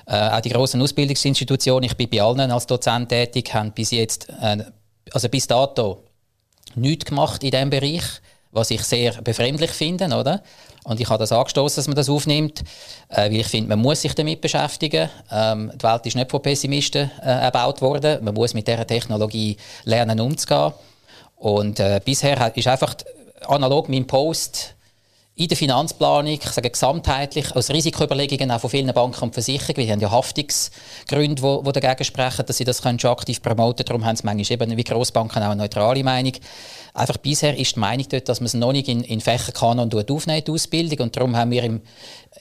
Äh, 0.08 0.30
auch 0.30 0.42
die 0.42 0.50
grossen 0.50 0.82
Ausbildungsinstitutionen, 0.82 1.84
ich 1.84 1.96
bin 1.96 2.10
bei 2.10 2.24
allen 2.24 2.50
als 2.50 2.66
Dozent 2.66 3.10
tätig, 3.10 3.54
haben 3.54 3.72
bis 3.72 3.92
jetzt 3.92 4.28
äh, 4.42 4.64
also 5.14 5.30
bis 5.30 5.48
dato 5.48 6.04
nichts 6.76 7.06
gemacht 7.06 7.44
in 7.44 7.52
diesem 7.52 7.70
Bereich, 7.70 8.04
was 8.52 8.72
ich 8.72 8.84
sehr 8.84 9.22
befremdlich 9.22 9.72
finde, 9.72 10.06
oder? 10.06 10.42
Und 10.84 11.00
ich 11.00 11.10
habe 11.10 11.20
das 11.20 11.32
angestoßen, 11.32 11.76
dass 11.82 11.88
man 11.88 11.96
das 11.96 12.10
aufnimmt, 12.10 12.62
äh, 13.10 13.30
weil 13.30 13.42
ich 13.42 13.48
finde, 13.48 13.70
man 13.70 13.80
muss 13.80 14.02
sich 14.02 14.16
damit 14.16 14.42
beschäftigen. 14.42 15.10
Ähm, 15.32 15.72
die 15.76 15.84
Welt 15.84 16.06
ist 16.06 16.16
nicht 16.16 16.32
von 16.32 16.42
Pessimisten 16.42 17.12
äh, 17.22 17.26
erbaut 17.26 17.82
worden. 17.82 18.24
Man 18.24 18.34
muss 18.34 18.54
mit 18.54 18.68
dieser 18.68 18.88
Technologie 18.88 19.58
lernen 19.84 20.20
umzugehen. 20.20 20.74
Und 21.36 21.80
äh, 21.80 22.02
bisher 22.04 22.56
ist 22.56 22.68
einfach 22.68 22.96
analog 23.48 23.88
mein 23.90 24.08
Post 24.08 24.76
in 25.40 25.48
der 25.48 25.56
Finanzplanung, 25.56 26.34
ich 26.34 26.44
sage 26.44 26.70
gesamtheitlich, 26.70 27.56
aus 27.56 27.70
Risikoüberlegungen 27.70 28.52
auch 28.52 28.60
von 28.60 28.70
vielen 28.70 28.94
Banken 28.94 29.24
und 29.24 29.34
Versicherungen, 29.34 29.78
wir 29.78 29.94
haben 29.94 30.02
ja 30.02 30.12
Haftungsgründe, 30.12 31.42
die, 31.42 31.64
die 31.64 31.80
dagegen 31.80 32.04
sprechen, 32.04 32.46
dass 32.46 32.58
sie 32.58 32.66
das 32.66 32.82
können 32.82 33.00
schon 33.00 33.12
aktiv 33.12 33.42
promoten 33.42 33.86
Darum 33.86 34.04
haben 34.04 34.18
sie 34.18 34.26
manchmal 34.26 34.52
eben 34.52 34.76
wie 34.76 34.84
Grossbanken 34.84 35.42
auch 35.42 35.52
eine 35.52 35.56
neutrale 35.56 36.04
Meinung. 36.04 36.34
Einfach 36.94 37.16
bisher 37.16 37.58
ist 37.58 37.78
die 37.78 37.80
Meinung 37.80 38.06
dort, 38.10 38.28
dass 38.28 38.42
man 38.42 38.48
es 38.48 38.54
noch 38.54 38.74
nicht 38.74 38.90
in, 38.90 39.02
in 39.02 39.22
Fächerkanon 39.22 39.90
aufnehmen, 39.94 40.44
die 40.46 40.52
Ausbildung. 40.52 41.00
Und 41.06 41.16
darum 41.16 41.38
haben 41.38 41.52
wir 41.52 41.64
im, 41.64 41.82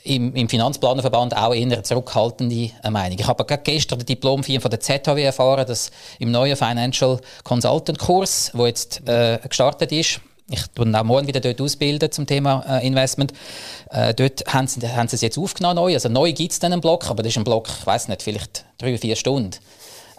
im, 0.02 0.34
im 0.34 0.48
Finanzplanerverband 0.48 1.36
auch 1.36 1.54
eher 1.54 1.62
eine 1.62 1.82
zurückhaltende 1.84 2.70
Meinung. 2.90 3.16
Ich 3.16 3.28
habe 3.28 3.44
gerade 3.44 3.62
gestern 3.62 4.00
den 4.00 4.06
Diplom-Firma 4.06 4.60
von 4.60 4.72
der 4.72 4.80
ZHW 4.80 5.22
erfahren, 5.22 5.66
dass 5.68 5.92
im 6.18 6.32
neuen 6.32 6.56
Financial 6.56 7.20
Consultant 7.44 8.00
Kurs, 8.00 8.50
der 8.54 8.66
jetzt 8.66 9.08
äh, 9.08 9.38
gestartet 9.48 9.92
ist, 9.92 10.20
ich 10.50 10.66
tue 10.74 10.98
auch 10.98 11.04
morgen 11.04 11.26
wieder 11.26 11.40
dort 11.40 11.60
ausbilden 11.60 12.10
zum 12.10 12.26
Thema 12.26 12.64
äh, 12.68 12.86
Investment. 12.86 13.32
Äh, 13.90 14.14
dort 14.14 14.44
haben 14.52 14.66
sie, 14.66 14.80
haben 14.88 15.08
sie 15.08 15.16
es 15.16 15.22
jetzt 15.22 15.38
aufgenommen 15.38 15.76
neu. 15.76 15.94
Also 15.94 16.08
neu 16.08 16.32
gibt 16.32 16.52
es 16.52 16.58
dann 16.58 16.72
einen 16.72 16.80
Block, 16.80 17.10
aber 17.10 17.22
das 17.22 17.32
ist 17.32 17.38
ein 17.38 17.44
Block, 17.44 17.68
ich 17.68 17.86
weiß 17.86 18.08
nicht, 18.08 18.22
vielleicht 18.22 18.64
drei, 18.78 18.96
vier 18.96 19.16
Stunden. 19.16 19.50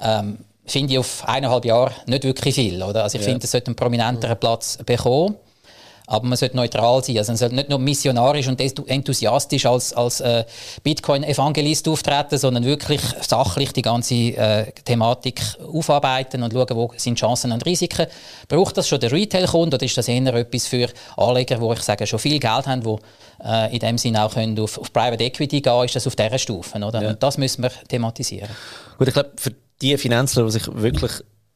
Ähm, 0.01 0.39
finde 0.65 0.93
ich 0.93 0.99
auf 0.99 1.27
eineinhalb 1.27 1.65
Jahre 1.65 1.91
nicht 2.05 2.23
wirklich 2.23 2.55
viel. 2.55 2.81
Oder? 2.83 3.03
Also 3.03 3.17
ich 3.17 3.23
ja. 3.23 3.31
finde, 3.31 3.43
es 3.45 3.51
sollte 3.51 3.67
einen 3.67 3.75
prominenteren 3.75 4.39
Platz 4.39 4.77
bekommen 4.85 5.35
aber 6.09 6.25
man 6.25 6.37
sollte 6.37 6.55
neutral 6.55 7.03
sein. 7.03 7.19
Also 7.19 7.31
man 7.31 7.37
sollte 7.37 7.55
nicht 7.55 7.69
nur 7.69 7.77
missionarisch 7.77 8.47
und 8.47 8.59
enthusiastisch 8.59 9.65
als, 9.67 9.93
als 9.93 10.21
äh, 10.21 10.43
Bitcoin-Evangelist 10.83 11.87
auftreten, 11.87 12.39
sondern 12.39 12.65
wirklich 12.65 13.01
sachlich 13.21 13.73
die 13.73 13.83
ganze 13.83 14.15
äh, 14.15 14.71
Thematik 14.85 15.39
aufarbeiten 15.71 16.41
und 16.41 16.51
schauen, 16.51 16.67
wo 16.71 16.91
sind 16.97 17.19
Chancen 17.19 17.51
und 17.51 17.63
Risiken. 17.63 18.07
Braucht 18.47 18.77
das 18.77 18.87
schon 18.87 18.99
der 18.99 19.11
Retail-Kunde 19.11 19.77
oder 19.77 19.85
ist 19.85 19.97
das 19.97 20.07
eher 20.07 20.33
etwas 20.33 20.65
für 20.65 20.89
Anleger, 21.15 21.57
die 21.57 21.73
ich 21.73 21.81
sage, 21.81 22.07
schon 22.07 22.19
viel 22.19 22.39
Geld 22.39 22.65
haben, 22.65 22.81
die 22.81 22.95
äh, 23.45 23.71
in 23.71 23.79
dem 23.79 23.97
Sinne 23.99 24.25
auch 24.25 24.33
können 24.33 24.59
auf, 24.59 24.79
auf 24.79 24.91
Private 24.91 25.23
Equity 25.23 25.61
gehen, 25.61 25.85
ist 25.85 25.95
das 25.95 26.07
auf 26.07 26.15
dieser 26.15 26.39
Stufe. 26.39 26.79
Oder? 26.79 27.03
Ja. 27.03 27.09
Und 27.09 27.21
das 27.21 27.37
müssen 27.37 27.61
wir 27.61 27.71
thematisieren. 27.87 28.49
Gut, 28.97 29.07
ich 29.07 29.13
glaube, 29.13 29.29
für 29.35 29.53
die 29.79 29.95
Finanzler, 29.97 30.45
die 30.45 30.51
sich 30.51 30.67
wirklich 30.73 31.11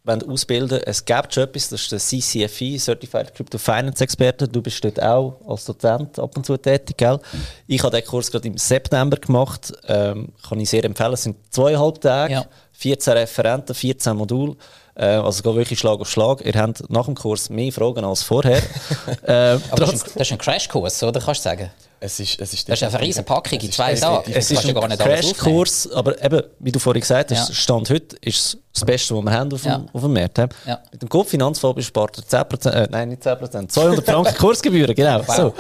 ausbilden 0.06 0.82
Es 0.86 1.06
gibt 1.06 1.34
schon 1.34 1.44
etwas, 1.44 1.70
das 1.70 1.82
ist 1.82 1.92
der 1.92 2.00
CCFI, 2.00 2.78
Certified 2.78 3.34
Crypto 3.34 3.58
Finance 3.58 4.04
Experte. 4.04 4.48
Du 4.48 4.62
bist 4.62 4.84
dort 4.84 5.02
auch 5.02 5.40
als 5.48 5.66
Dozent 5.66 6.20
ab 6.20 6.36
und 6.36 6.46
zu 6.46 6.58
tätig, 6.58 6.98
gell? 6.98 7.20
Ich 7.68 7.82
habe 7.84 7.96
den 7.96 8.06
Kurs 8.06 8.30
gerade 8.30 8.48
im 8.48 8.58
September 8.58 9.18
gemacht. 9.18 9.72
Ähm, 9.88 10.34
kann 10.48 10.60
ich 10.60 10.70
sehr 10.70 10.84
empfehlen. 10.84 11.14
Es 11.14 11.24
sind 11.24 11.38
zweieinhalb 11.50 12.02
Tage, 12.02 12.34
ja. 12.34 12.46
14 12.74 13.14
Referenten, 13.14 13.74
14 13.74 14.16
Module. 14.18 14.58
Äh, 14.96 15.06
also 15.06 15.42
geht 15.42 15.56
wirklich 15.56 15.80
Schlag 15.80 16.00
auf 16.00 16.10
Schlag. 16.10 16.46
Ihr 16.46 16.54
habt 16.54 16.90
nach 16.90 17.06
dem 17.06 17.16
Kurs 17.16 17.50
mehr 17.50 17.72
Fragen 17.72 18.04
als 18.04 18.24
vorher. 18.24 18.58
äh, 19.24 19.58
Aber 19.70 19.78
das 19.78 19.94
ist, 19.94 20.06
ein, 20.06 20.12
das 20.16 20.28
ist 20.28 20.32
ein 20.34 20.38
Crashkurs, 20.38 21.02
oder 21.04 21.22
kannst 21.22 21.46
du 21.46 21.50
sagen? 21.50 21.72
Es 22.06 22.20
ist, 22.20 22.38
es 22.42 22.54
ist 22.54 22.68
das 22.68 22.82
ist 22.82 22.94
eine 22.94 23.00
riesige 23.00 23.24
Packung 23.24 23.58
in 23.62 23.72
zwei 23.72 23.96
Tagen. 23.96 24.30
Es 24.34 24.52
ist 24.52 24.66
ein 24.66 24.76
Crashkurs, 24.76 25.90
aber 25.94 26.22
eben, 26.22 26.44
wie 26.60 26.70
du 26.74 26.78
vorhin 26.78 27.00
gesagt 27.00 27.32
hast, 27.32 27.48
ja. 27.48 27.56
Stand 27.56 27.90
heute 27.90 28.18
ist 28.20 28.58
das 28.74 28.84
Beste, 28.84 29.16
was 29.16 29.24
wir 29.24 29.32
haben 29.32 29.54
auf, 29.54 29.64
ja. 29.64 29.78
dem, 29.78 29.88
auf 29.94 30.02
dem 30.02 30.12
Markt. 30.12 30.38
Ja. 30.38 30.82
Mit 30.92 31.02
dem 31.02 31.08
Kopffinanzfonds 31.08 31.78
bespart 31.78 32.18
er 32.18 32.46
10%, 32.46 32.70
äh, 32.72 32.88
nein, 32.92 33.08
nicht 33.08 33.26
10%, 33.26 33.70
200 33.70 34.06
Franken 34.06 34.36
Kursgebühren, 34.38 34.94
genau. 34.94 35.26
Wow. 35.26 35.36
So. 35.36 35.54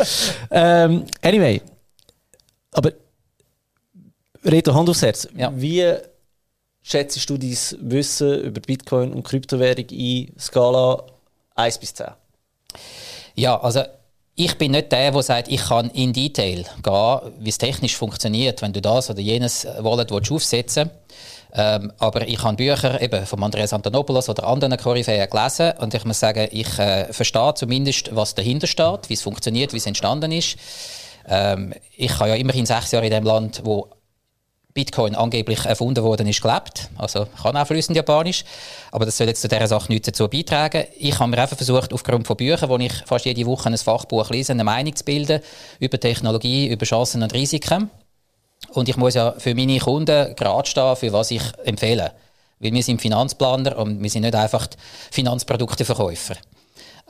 Ähm, 0.51 1.05
anyway, 1.21 1.61
aber 2.73 2.91
Reto, 4.43 4.73
Hand 4.73 4.89
aufs 4.89 5.01
Herz. 5.01 5.29
Wie 5.31 5.93
schätzt 6.81 7.29
du 7.29 7.37
dein 7.37 7.57
Wissen 7.79 8.41
über 8.41 8.59
Bitcoin 8.59 9.13
und 9.13 9.23
Kryptowährung 9.23 9.85
in 9.91 10.37
Skala 10.37 11.05
1 11.55 11.77
bis 11.77 11.93
10? 11.93 12.07
Ja, 13.35 13.57
also 13.61 13.85
ich 14.35 14.57
bin 14.57 14.71
nicht 14.71 14.91
der, 14.91 15.11
der 15.11 15.21
sagt, 15.21 15.47
ich 15.47 15.61
kann 15.61 15.89
in 15.91 16.11
Detail 16.11 16.65
gehen, 16.81 17.33
wie 17.39 17.49
es 17.49 17.57
technisch 17.57 17.95
funktioniert, 17.95 18.61
wenn 18.61 18.73
du 18.73 18.81
das 18.81 19.09
oder 19.09 19.19
jenes 19.19 19.67
Wallet 19.79 20.11
aufsetzen 20.11 20.89
willst. 20.89 21.03
Ähm, 21.55 21.93
aber 21.99 22.27
ich 22.27 22.43
habe 22.43 22.55
Bücher 22.55 22.99
eben 22.99 23.27
von 23.27 23.43
Andreas 23.43 23.73
Antonopoulos 23.73 24.27
oder 24.27 24.47
anderen 24.47 24.75
Koryphäen 24.75 25.29
gelesen 25.29 25.73
und 25.77 25.93
ich 25.93 26.03
muss 26.03 26.19
sagen, 26.19 26.47
ich 26.51 26.79
äh, 26.79 27.13
verstehe 27.13 27.53
zumindest, 27.53 28.15
was 28.15 28.33
dahinter 28.33 28.65
steht, 28.65 29.07
wie 29.09 29.13
es 29.13 29.21
funktioniert, 29.21 29.71
wie 29.71 29.77
es 29.77 29.85
entstanden 29.85 30.31
ist. 30.31 30.57
Ähm, 31.27 31.75
ich 31.95 32.17
habe 32.17 32.29
ja 32.29 32.35
immerhin 32.35 32.65
sechs 32.65 32.91
Jahre 32.91 33.05
in 33.05 33.11
dem 33.11 33.23
Land, 33.23 33.61
wo 33.63 33.87
Bitcoin 34.73 35.15
angeblich 35.15 35.65
erfunden 35.65 36.03
worden 36.03 36.27
ist, 36.27 36.41
gelebt. 36.41 36.89
Also 36.97 37.27
kann 37.41 37.55
auch 37.55 37.67
flüssend 37.67 37.95
Japanisch. 37.95 38.43
Aber 38.91 39.05
das 39.05 39.17
soll 39.17 39.27
jetzt 39.27 39.41
zu 39.41 39.47
dieser 39.47 39.67
Sache 39.67 39.91
nichts 39.91 40.07
dazu 40.07 40.27
beitragen. 40.27 40.85
Ich 40.97 41.19
habe 41.19 41.29
mir 41.29 41.37
einfach 41.37 41.57
versucht, 41.57 41.93
aufgrund 41.93 42.25
von 42.25 42.37
Büchern, 42.37 42.69
wo 42.69 42.77
ich 42.77 42.93
fast 43.05 43.25
jede 43.25 43.45
Woche 43.45 43.69
ein 43.69 43.77
Fachbuch 43.77 44.29
lese, 44.29 44.53
eine 44.53 44.63
Meinung 44.63 44.95
zu 44.95 45.03
bilden 45.03 45.41
über 45.79 45.99
Technologie, 45.99 46.67
über 46.69 46.85
Chancen 46.85 47.21
und 47.21 47.33
Risiken. 47.33 47.89
Und 48.69 48.89
ich 48.89 48.97
muss 48.97 49.13
ja 49.13 49.33
für 49.37 49.53
meine 49.53 49.77
Kunden 49.79 50.35
gerade 50.35 50.69
stehen, 50.69 50.95
für 50.95 51.13
was 51.13 51.31
ich 51.31 51.43
empfehle. 51.65 52.13
Weil 52.59 52.73
wir 52.73 52.83
sind 52.83 53.01
Finanzplaner 53.01 53.77
und 53.77 54.01
wir 54.01 54.09
sind 54.09 54.21
nicht 54.21 54.35
einfach 54.35 54.67
Finanzprodukteverkäufer. 55.11 56.35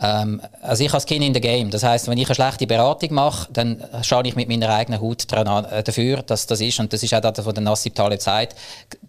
Ähm, 0.01 0.41
also 0.61 0.83
ich 0.83 0.93
als 0.93 1.05
Kind 1.05 1.23
in 1.23 1.33
the 1.33 1.41
Game. 1.41 1.69
Das 1.69 1.83
heißt, 1.83 2.07
wenn 2.07 2.17
ich 2.17 2.27
eine 2.27 2.35
schlechte 2.35 2.67
Beratung 2.67 3.13
mache, 3.13 3.47
dann 3.51 3.83
schaue 4.01 4.27
ich 4.27 4.35
mit 4.35 4.49
meiner 4.49 4.69
eigenen 4.69 5.01
Haut 5.01 5.31
an, 5.33 5.65
äh, 5.65 5.83
dafür, 5.83 6.23
dass 6.23 6.47
das 6.47 6.61
ist. 6.61 6.79
Und 6.79 6.91
das 6.91 7.03
ist 7.03 7.13
auch 7.13 7.21
das, 7.21 7.45
was 7.45 7.53
der 7.53 7.63
Nassib 7.63 7.95
Taleb 7.95 8.21
sagt. 8.21 8.55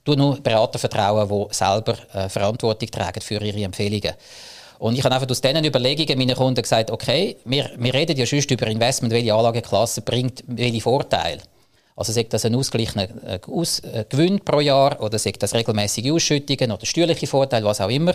Du 0.05 0.15
nur 0.15 0.41
Berater 0.41 0.79
vertrauen, 0.79 1.29
die 1.29 1.55
selber 1.55 1.97
äh, 2.13 2.29
Verantwortung 2.29 2.91
tragen 2.91 3.21
für 3.21 3.43
ihre 3.43 3.65
Empfehlungen. 3.65 4.15
Und 4.79 4.99
ich 4.99 5.05
habe 5.05 5.15
einfach 5.15 5.31
aus 5.31 5.41
diesen 5.41 5.65
Überlegungen 5.65 6.19
meinen 6.19 6.37
Kunden 6.37 6.61
gesagt, 6.61 6.91
okay, 6.91 7.37
wir, 7.45 7.71
wir 7.79 7.95
reden 7.95 8.17
ja 8.17 8.27
schon 8.27 8.41
über 8.41 8.67
Investment, 8.67 9.15
welche 9.15 9.33
Anlageklasse 9.33 10.03
bringt 10.03 10.45
welche 10.47 10.81
Vorteile. 10.81 11.41
Also 11.97 12.13
sagt 12.13 12.33
das 12.33 12.45
ein 12.45 12.57
ausgeglichener 12.57 13.09
äh, 13.25 13.37
äh, 13.37 14.05
Gewinn 14.09 14.41
pro 14.41 14.61
Jahr 14.61 15.01
oder 15.01 15.19
sagt 15.19 15.43
das 15.43 15.55
regelmäßige 15.55 16.11
Ausschüttungen 16.11 16.73
oder 16.73 16.85
steuerliche 16.85 17.29
Vorteile, 17.29 17.65
was 17.65 17.81
auch 17.81 17.89
immer. 17.89 18.15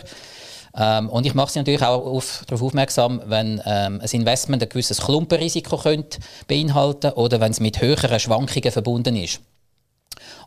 Ähm, 0.76 1.10
und 1.10 1.26
ich 1.26 1.34
mache 1.34 1.52
sie 1.52 1.60
natürlich 1.60 1.84
auch 1.84 2.06
auf, 2.06 2.44
darauf 2.48 2.62
aufmerksam, 2.62 3.22
wenn 3.26 3.62
ähm, 3.66 4.02
ein 4.02 4.10
Investment 4.12 4.64
ein 4.64 4.70
gewisses 4.70 5.02
Klumpenrisiko 5.02 5.78
könnte 5.78 6.20
beinhalten 6.48 7.12
oder 7.14 7.40
wenn 7.40 7.52
es 7.52 7.60
mit 7.60 7.82
höheren 7.82 8.20
Schwankungen 8.20 8.72
verbunden 8.72 9.16
ist. 9.16 9.42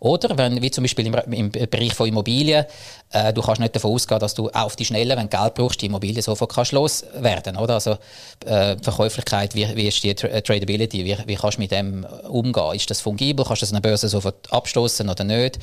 Oder 0.01 0.37
wenn, 0.37 0.61
wie 0.61 0.71
zum 0.71 0.83
Beispiel 0.83 1.07
im, 1.07 1.15
im 1.33 1.51
Bereich 1.51 1.95
von 1.95 2.09
Immobilien, 2.09 2.67
äh, 3.13 3.33
du 3.33 3.41
kannst 3.41 3.61
nicht 3.61 3.77
davon 3.77 3.93
ausgehen, 3.93 4.19
dass 4.19 4.35
du 4.35 4.51
auf 4.51 4.75
die 4.75 4.85
Schnelle, 4.85 5.17
wenn 5.17 5.29
du 5.29 5.37
Geld 5.37 5.55
brauchst, 5.55 5.81
die 5.81 5.87
Immobilie 5.87 6.21
sofort 6.21 6.53
kannst 6.53 6.73
loswerden 6.73 7.57
oder? 7.57 7.75
Also 7.75 7.99
äh, 8.45 8.77
Verkäuflichkeit, 8.83 9.55
wie, 9.55 9.77
wie 9.77 9.87
ist 9.87 10.03
die 10.03 10.13
Tra 10.15 10.41
Tradability, 10.41 11.05
wie, 11.05 11.17
wie 11.25 11.37
kannst 11.37 11.59
du 11.59 11.63
mit 11.63 11.71
dem 11.71 12.05
umgehen? 12.29 12.75
Ist 12.75 12.91
das 12.91 13.01
fungibel? 13.01 13.45
Kannst 13.45 13.63
du 13.63 13.67
das 13.67 13.73
an 13.73 13.81
der 13.81 13.89
Börse 13.89 14.09
sofort 14.09 14.53
abstoßen 14.53 15.09
oder 15.09 15.23
nicht? 15.23 15.61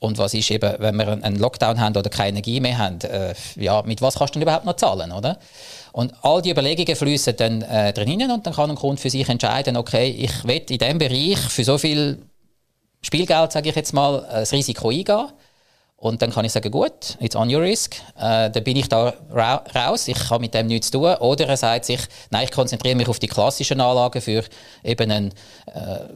Und 0.00 0.16
was 0.16 0.32
ist 0.34 0.50
eben, 0.50 0.74
wenn 0.78 0.96
wir 0.96 1.08
einen 1.08 1.38
Lockdown 1.38 1.78
haben 1.78 1.96
oder 1.96 2.08
keine 2.08 2.30
Energie 2.30 2.58
mehr 2.58 2.78
haben, 2.78 3.00
äh, 3.02 3.34
ja, 3.56 3.82
mit 3.82 4.00
was 4.00 4.16
kannst 4.16 4.34
du 4.34 4.38
denn 4.38 4.42
überhaupt 4.42 4.64
noch 4.64 4.76
zahlen, 4.76 5.12
oder? 5.12 5.38
Und 5.92 6.14
all 6.22 6.40
die 6.40 6.50
Überlegungen 6.50 6.96
fließen 6.96 7.36
dann 7.36 7.62
äh, 7.62 7.92
drin 7.92 8.30
und 8.30 8.46
dann 8.46 8.54
kann 8.54 8.70
ein 8.70 8.76
Kunde 8.76 9.00
für 9.00 9.10
sich 9.10 9.28
entscheiden, 9.28 9.76
okay, 9.76 10.08
ich 10.08 10.44
will 10.44 10.62
in 10.68 10.78
diesem 10.78 10.98
Bereich 10.98 11.38
für 11.38 11.64
so 11.64 11.76
viel 11.76 12.22
Spielgeld, 13.02 13.52
sage 13.52 13.68
ich 13.68 13.76
jetzt 13.76 13.92
mal, 13.92 14.26
das 14.30 14.52
Risiko 14.52 14.88
eingehen. 14.88 15.28
Und 15.96 16.22
dann 16.22 16.30
kann 16.30 16.46
ich 16.46 16.52
sagen, 16.52 16.70
gut, 16.70 17.18
it's 17.20 17.36
on 17.36 17.54
your 17.54 17.60
risk. 17.60 17.96
Äh, 18.18 18.50
dann 18.50 18.64
bin 18.64 18.76
ich 18.76 18.88
da 18.88 19.12
ra 19.30 19.62
raus, 19.74 20.08
ich 20.08 20.30
habe 20.30 20.40
mit 20.40 20.54
dem 20.54 20.66
nichts 20.66 20.90
zu 20.90 20.98
tun. 20.98 21.14
Oder 21.16 21.46
er 21.46 21.58
sagt 21.58 21.84
sich, 21.84 22.00
nein, 22.30 22.44
ich 22.44 22.52
konzentriere 22.52 22.96
mich 22.96 23.06
auf 23.06 23.18
die 23.18 23.26
klassischen 23.26 23.82
Anlagen 23.82 24.22
für 24.22 24.42
eben 24.82 25.10
einen 25.10 25.28
äh, 25.66 26.08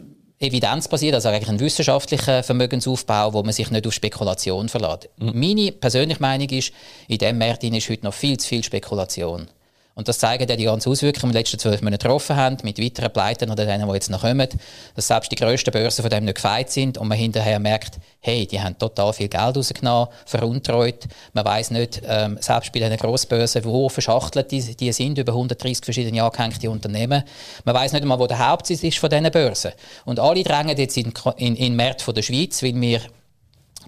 evidenzbasiert, 0.45 1.15
also 1.15 1.29
eigentlich 1.29 1.49
einen 1.49 1.61
wissenschaftlichen 1.61 2.43
Vermögensaufbau, 2.43 3.33
wo 3.33 3.43
man 3.43 3.53
sich 3.53 3.71
nicht 3.71 3.87
auf 3.87 3.93
Spekulation 3.93 4.69
verlässt. 4.69 5.09
Mhm. 5.19 5.33
Meine 5.35 5.73
persönliche 5.73 6.21
Meinung 6.21 6.49
ist, 6.49 6.73
in 7.09 7.19
diesem 7.19 7.39
Markt 7.39 7.65
ist 7.65 7.91
heute 7.91 8.05
noch 8.05 8.15
viel 8.15 8.39
zu 8.39 8.49
viel 8.49 8.63
Spekulation. 8.63 9.49
Und 9.95 10.09
das 10.09 10.19
zeigen 10.19 10.49
ja 10.49 10.57
die 10.57 10.65
ganzen 10.65 10.91
Auswirkungen, 10.91 11.21
die 11.21 11.23
wir 11.23 11.29
in 11.29 11.33
den 11.33 11.41
letzten 11.41 11.59
zwölf 11.59 11.81
Monaten 11.81 12.03
getroffen 12.03 12.35
haben, 12.35 12.57
mit 12.65 12.81
weiteren 12.81 13.13
Pleiten 13.13 13.51
oder 13.51 13.65
denen, 13.65 13.87
die 13.87 13.95
jetzt 13.95 14.11
noch 14.11 14.23
kommen, 14.23 14.49
dass 14.97 15.07
selbst 15.07 15.31
die 15.31 15.37
grössten 15.37 15.71
Börsen 15.71 16.03
von 16.03 16.11
dem 16.11 16.25
nicht 16.25 16.35
gefeit 16.35 16.71
sind 16.71 16.99
und 16.99 17.07
man 17.07 17.17
hinterher 17.17 17.61
merkt, 17.61 17.99
hey, 18.21 18.45
die 18.47 18.61
haben 18.61 18.77
total 18.77 19.13
viel 19.13 19.29
Geld 19.29 19.57
rausgenommen, 19.57 20.09
veruntreut. 20.27 21.05
Man 21.33 21.45
weiß 21.45 21.71
nicht, 21.71 22.03
ähm, 22.07 22.39
selbst 22.41 22.73
bei 22.73 22.81
diesen 22.81 22.97
Grossbörsen, 22.97 23.65
wo 23.65 23.89
verschachtelt 23.89 24.51
die, 24.51 24.75
die 24.75 24.93
sind, 24.93 25.17
über 25.19 25.33
130 25.33 25.85
verschiedene 25.85 26.25
angehängte 26.25 26.69
Unternehmen. 26.71 27.23
Man 27.65 27.75
weiß 27.75 27.93
nicht 27.93 28.03
einmal, 28.03 28.19
wo 28.19 28.27
der 28.27 28.49
Hauptsitz 28.49 28.83
ist 28.83 28.99
von 28.99 29.11
diesen 29.11 29.31
Börsen. 29.31 29.73
Und 30.05 30.19
alle 30.19 30.43
drängen 30.43 30.77
jetzt 30.77 30.97
in, 30.97 31.13
in, 31.37 31.55
in 31.55 31.79
den 31.79 31.95
der 32.15 32.23
Schweiz, 32.23 32.63
weil 32.63 32.81
wir 32.81 33.01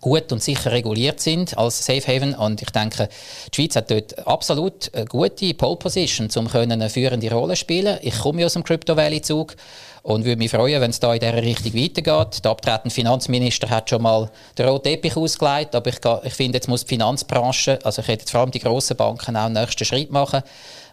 gut 0.00 0.32
und 0.32 0.42
sicher 0.42 0.72
reguliert 0.72 1.20
sind 1.20 1.56
als 1.56 1.84
Safe 1.84 2.06
Haven. 2.06 2.34
Und 2.34 2.62
ich 2.62 2.70
denke, 2.70 3.08
die 3.52 3.56
Schweiz 3.56 3.76
hat 3.76 3.90
dort 3.90 4.26
absolut 4.26 4.94
eine 4.94 5.06
gute 5.06 5.54
Pole 5.54 5.76
Position, 5.76 6.28
um 6.36 6.48
eine 6.52 6.90
führende 6.90 7.30
Rolle 7.30 7.54
zu 7.54 7.60
spielen. 7.60 7.98
Ich 8.02 8.18
komme 8.18 8.44
aus 8.44 8.54
dem 8.54 8.64
Crypto 8.64 8.96
Valley 8.96 9.22
Zug 9.22 9.56
und 10.06 10.24
würde 10.24 10.38
mich 10.38 10.52
freuen, 10.52 10.80
wenn 10.80 10.90
es 10.90 11.00
da 11.00 11.12
in 11.12 11.18
dieser 11.18 11.42
Richtung 11.42 11.74
weitergeht. 11.74 12.44
Der 12.44 12.50
abtretende 12.52 12.94
Finanzminister 12.94 13.68
hat 13.68 13.90
schon 13.90 14.02
mal 14.02 14.30
den 14.56 14.68
roten 14.68 14.84
Teppich 14.84 15.16
ausgelegt, 15.16 15.74
aber 15.74 15.90
ich, 15.90 15.98
ich 16.22 16.34
finde, 16.34 16.58
jetzt 16.58 16.68
muss 16.68 16.84
die 16.84 16.94
Finanzbranche, 16.94 17.80
also 17.82 18.02
ich 18.02 18.08
hätte 18.08 18.30
vor 18.30 18.42
allem 18.42 18.52
die 18.52 18.60
grossen 18.60 18.96
Banken 18.96 19.36
auch 19.36 19.46
den 19.46 19.54
nächsten 19.54 19.84
Schritt 19.84 20.12
machen. 20.12 20.42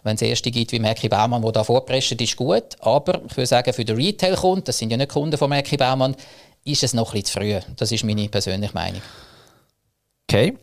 Wenn 0.02 0.16
es 0.16 0.22
erste 0.22 0.50
gibt 0.50 0.72
wie 0.72 0.80
Merki 0.80 1.08
Baumann, 1.08 1.42
der 1.42 1.52
da 1.52 1.62
vorpresst, 1.62 2.10
ist 2.12 2.36
gut. 2.36 2.64
Aber 2.80 3.22
ich 3.26 3.36
würde 3.36 3.46
sagen, 3.46 3.72
für 3.72 3.84
den 3.84 3.96
Retail-Kunden, 3.96 4.64
das 4.64 4.78
sind 4.78 4.90
ja 4.90 4.96
nicht 4.96 5.12
Kunden 5.12 5.38
von 5.38 5.48
Merki 5.48 5.76
Baumann, 5.76 6.16
ist 6.64 6.82
es 6.82 6.94
noch 6.94 7.14
ein 7.14 7.20
bisschen 7.20 7.26
zu 7.26 7.40
früh. 7.40 7.72
Das 7.76 7.92
ist 7.92 8.04
meine 8.04 8.28
persönliche 8.28 8.74
Meinung. 8.74 9.02
Okay. 10.28 10.56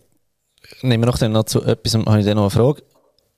Nehmen 0.81 1.03
wir 1.03 1.07
noch, 1.07 1.17
dann 1.17 1.31
noch 1.31 1.45
zu 1.45 1.63
etwas, 1.63 1.93
habe 1.93 2.19
ich 2.19 2.25
dann 2.25 2.35
noch 2.35 2.43
eine 2.43 2.49
Frage. 2.49 2.83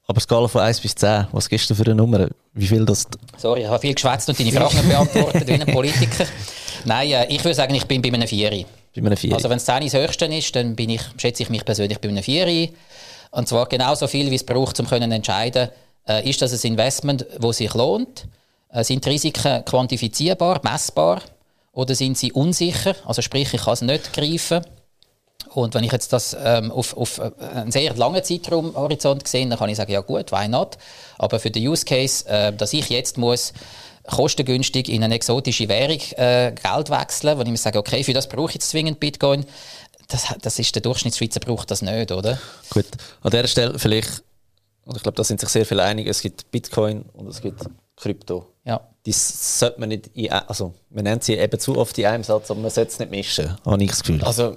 Aber 0.06 0.20
Skala 0.20 0.48
von 0.48 0.62
1 0.62 0.82
bis 0.82 0.96
10, 0.96 1.28
was 1.32 1.48
gibst 1.48 1.70
du 1.70 1.76
für 1.76 1.86
eine 1.86 1.96
Nummer? 1.96 2.28
Wie 2.54 2.68
viel 2.68 2.86
das... 2.86 3.08
Sorry, 3.38 3.62
ich 3.62 3.68
habe 3.68 3.80
viel 3.80 3.94
geschwätzt 3.94 4.28
und 4.28 4.40
deine 4.40 4.52
Fragen 4.54 4.76
nicht 4.76 4.90
beantwortet 4.90 5.48
wie 5.48 5.54
ein 5.54 5.66
Politiker. 5.66 6.26
Nein, 6.86 7.12
äh, 7.12 7.26
ich 7.28 7.44
würde 7.44 7.56
sagen, 7.56 7.74
ich 7.74 7.86
bin 7.86 8.02
bei 8.02 8.10
einem 8.10 8.28
4. 8.28 8.50
Bei 8.50 9.02
einem 9.02 9.18
4. 9.18 9.34
Also 9.34 9.50
wenn 9.50 9.58
es 9.58 9.66
10 9.66 9.82
das 9.82 9.94
Höchste 9.94 10.26
ist, 10.26 10.56
dann 10.56 10.76
bin 10.76 10.90
ich, 10.90 11.02
schätze 11.18 11.44
ich 11.44 11.50
mich 11.50 11.64
persönlich 11.64 12.00
bei 12.00 12.10
einem 12.10 12.22
4. 12.22 12.70
Und 13.32 13.48
zwar 13.48 13.68
genauso 13.68 14.08
viel, 14.08 14.30
wie 14.30 14.36
es 14.36 14.46
braucht, 14.46 14.80
um 14.80 14.88
können 14.88 15.12
entscheiden, 15.12 15.70
äh, 16.08 16.30
ist 16.30 16.42
das 16.42 16.52
ein 16.52 16.72
Investment, 16.72 17.26
das 17.40 17.58
sich 17.58 17.74
lohnt? 17.74 18.28
Äh, 18.70 18.84
sind 18.84 19.06
Risiken 19.08 19.64
quantifizierbar, 19.64 20.60
messbar? 20.64 21.22
Oder 21.74 21.96
sind 21.96 22.18
sie 22.18 22.32
unsicher? 22.32 22.96
Also 23.06 23.22
sprich, 23.22 23.54
ich 23.54 23.64
kann 23.64 23.74
es 23.74 23.82
nicht 23.82 24.14
greifen. 24.14 24.64
Und 25.50 25.74
wenn 25.74 25.84
ich 25.84 25.92
jetzt 25.92 26.14
das 26.14 26.36
ähm, 26.42 26.72
auf, 26.72 26.96
auf 26.96 27.18
äh, 27.20 27.32
einen 27.54 27.72
sehr 27.72 27.94
langen 27.96 28.24
Zeitraumhorizont 28.24 29.28
sehe, 29.28 29.48
dann 29.48 29.60
kann 29.60 29.70
ich 29.70 29.78
sagen, 29.78 29.92
ja 29.92 30.02
gut, 30.02 30.32
why 30.32 30.48
not? 30.48 30.78
Aber 31.18 31.40
für 31.40 31.52
den 31.52 31.68
Use 31.68 31.86
Case, 31.86 32.28
äh, 32.28 32.54
dass 32.54 32.74
ich 32.74 32.90
jetzt 32.90 33.18
muss 33.18 33.54
kostengünstig 34.08 34.90
in 34.90 35.04
eine 35.04 35.16
exotische 35.16 35.68
Währung 35.70 36.00
äh, 36.18 36.54
Geld 36.54 36.90
wechseln, 36.90 37.38
wo 37.38 37.42
ich 37.42 37.50
mir 37.50 37.58
sage, 37.58 37.80
okay, 37.80 38.04
für 38.04 38.14
das 38.14 38.28
brauche 38.28 38.50
ich 38.50 38.56
jetzt 38.56 38.70
zwingend 38.70 39.00
Bitcoin, 39.00 39.46
das, 40.10 40.28
das 40.42 40.60
ist 40.60 40.76
der 40.76 40.82
Durchschnittsschweizer 40.82 41.40
braucht 41.40 41.72
das 41.72 41.82
nicht, 41.82 42.12
oder? 42.12 42.38
Gut, 42.70 42.86
an 43.22 43.32
dieser 43.32 43.48
Stelle 43.48 43.80
vielleicht, 43.80 44.24
und 44.86 44.98
ich 44.98 45.04
glaube, 45.04 45.16
da 45.16 45.24
sind 45.24 45.40
sich 45.40 45.50
sehr 45.50 45.66
viele 45.66 45.84
einig, 45.84 46.08
es 46.08 46.22
gibt 46.22 46.52
Bitcoin 46.52 47.04
und 47.14 47.28
es 47.28 47.42
gibt 47.42 47.62
Krypto. 47.96 48.53
Ja 48.66 48.82
die 49.06 49.12
sollte 49.12 49.80
man 49.80 49.90
nicht, 49.90 50.08
in, 50.14 50.32
also 50.32 50.74
man 50.90 51.04
nennt 51.04 51.24
sie 51.24 51.34
eben 51.34 51.60
zu 51.60 51.78
oft 51.78 51.98
in 51.98 52.06
einem 52.06 52.24
Satz, 52.24 52.50
aber 52.50 52.62
man 52.62 52.72
sollte 52.72 52.92
es 52.92 53.00
nicht 53.00 53.12
mischen, 53.12 53.58
habe 53.66 53.84
ich 53.84 53.90
das 53.90 54.04
Gefühl. 54.04 54.24
Also 54.24 54.56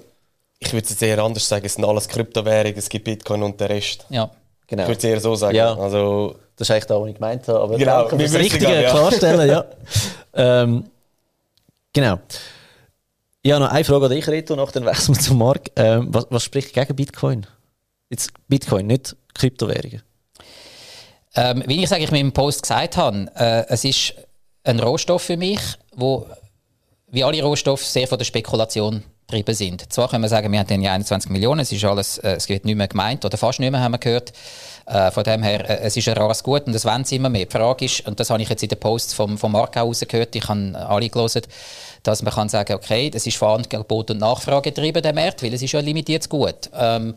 ich 0.59 0.73
würde 0.73 0.87
es 0.89 1.03
eher 1.03 1.19
anders 1.19 1.49
sagen, 1.49 1.67
es 1.67 1.75
sind 1.75 1.85
alles 1.85 2.09
Kryptowährungen, 2.09 2.79
es 2.79 2.89
gibt 2.89 3.05
Bitcoin 3.05 3.43
und 3.43 3.61
der 3.61 3.71
Rest. 3.71 4.07
Ja. 4.09 4.31
Genau. 4.67 4.83
Ich 4.85 4.89
würde 4.89 4.99
es 4.99 5.05
eher 5.05 5.21
so 5.21 5.35
sagen. 5.35 5.57
Ja. 5.57 5.77
Also, 5.77 6.37
Das 6.57 6.69
ist 6.69 6.73
eigentlich 6.73 6.87
das, 6.87 7.01
was 7.01 7.09
ich 7.09 7.15
gemeint 7.15 7.49
habe. 7.49 7.61
Aber 7.61 7.77
Genau, 7.77 8.01
danke 8.03 8.19
wir 8.19 8.29
fürs 8.29 8.41
Richtige 8.41 8.65
gerade, 8.65 8.83
ja. 8.83 8.91
klarstellen. 8.91 9.49
Ja. 9.49 9.65
ähm, 10.63 10.85
genau. 11.93 12.19
Ich 13.43 13.53
habe 13.53 13.65
noch 13.65 13.71
eine 13.71 13.85
Frage 13.85 14.07
an 14.07 14.11
dich, 14.11 14.27
Reto, 14.27 14.57
nach 14.57 14.73
dem 14.73 14.87
Wechsel 14.87 15.15
zum 15.19 15.39
Markt. 15.39 15.71
Ähm, 15.77 16.09
was, 16.11 16.27
was 16.31 16.43
spricht 16.43 16.73
gegen 16.73 16.97
Bitcoin? 16.97 17.47
Jetzt 18.11 18.33
Bitcoin, 18.49 18.87
nicht 18.87 19.15
Kryptowährungen. 19.35 20.03
Ähm, 21.37 21.63
wie 21.67 21.85
ich 21.85 21.93
eigentlich 21.93 22.11
mit 22.11 22.21
dem 22.21 22.33
Post 22.33 22.63
gesagt 22.63 22.97
habe, 22.97 23.31
äh, 23.37 23.65
es 23.69 23.85
ist 23.85 24.15
ein 24.65 24.81
Rohstoff 24.81 25.23
für 25.23 25.37
mich, 25.37 25.61
wo 25.95 26.27
wie 27.09 27.23
alle 27.23 27.43
Rohstoffe 27.43 27.85
sehr 27.85 28.09
von 28.09 28.19
der 28.19 28.25
Spekulation 28.25 29.03
getrieben 29.27 29.55
sind. 29.55 29.93
Zwar 29.93 30.09
können 30.09 30.23
wir 30.23 30.29
sagen, 30.29 30.51
wir 30.53 30.59
haben 30.59 30.67
dann 30.67 30.83
ja 30.83 30.93
21 30.93 31.31
Millionen, 31.31 31.61
es 31.61 31.73
ist 31.73 31.85
alles, 31.85 32.19
äh, 32.19 32.35
es 32.37 32.49
wird 32.49 32.65
nicht 32.65 32.77
mehr 32.77 32.89
gemeint 32.89 33.25
oder 33.25 33.37
fast 33.37 33.61
nicht 33.61 33.71
mehr, 33.71 33.81
haben 33.81 33.93
wir 33.93 33.99
gehört. 33.99 34.33
Äh, 34.87 35.11
von 35.11 35.25
dem 35.25 35.43
her, 35.43 35.69
äh, 35.69 35.83
es 35.83 35.97
ist 35.97 36.09
ein 36.09 36.17
rares 36.17 36.43
Gut 36.43 36.67
und 36.67 36.73
das 36.73 36.85
wollen 36.85 37.05
sie 37.05 37.17
immer 37.17 37.29
mehr. 37.29 37.47
Die 37.47 37.53
Frage 37.53 37.85
ist, 37.85 38.07
und 38.07 38.21
das 38.21 38.31
habe 38.31 38.41
ich 38.43 38.49
jetzt 38.49 38.63
in 38.63 38.69
den 38.69 38.79
Posts 38.79 39.15
vom, 39.15 39.37
vom 39.37 39.53
Markt 39.53 39.77
auch 39.77 39.87
rausgehört, 39.87 40.35
ich 40.37 40.49
habe 40.49 40.77
alle 40.89 41.09
gelesen, 41.09 41.43
dass 42.03 42.23
man 42.23 42.33
kann 42.33 42.49
sagen, 42.49 42.75
okay, 42.75 43.11
das 43.11 43.27
ist 43.27 43.37
von 43.37 43.63
Angebot 43.63 44.11
und 44.11 44.19
Nachfrage 44.19 44.71
getrieben, 44.71 45.03
der 45.03 45.13
Markt, 45.13 45.43
weil 45.43 45.53
es 45.53 45.63
ist 45.63 45.73
ja 45.73 45.81
ein 45.81 45.85
limitiertes 45.85 46.29
Gut. 46.29 46.71
Ähm, 46.75 47.15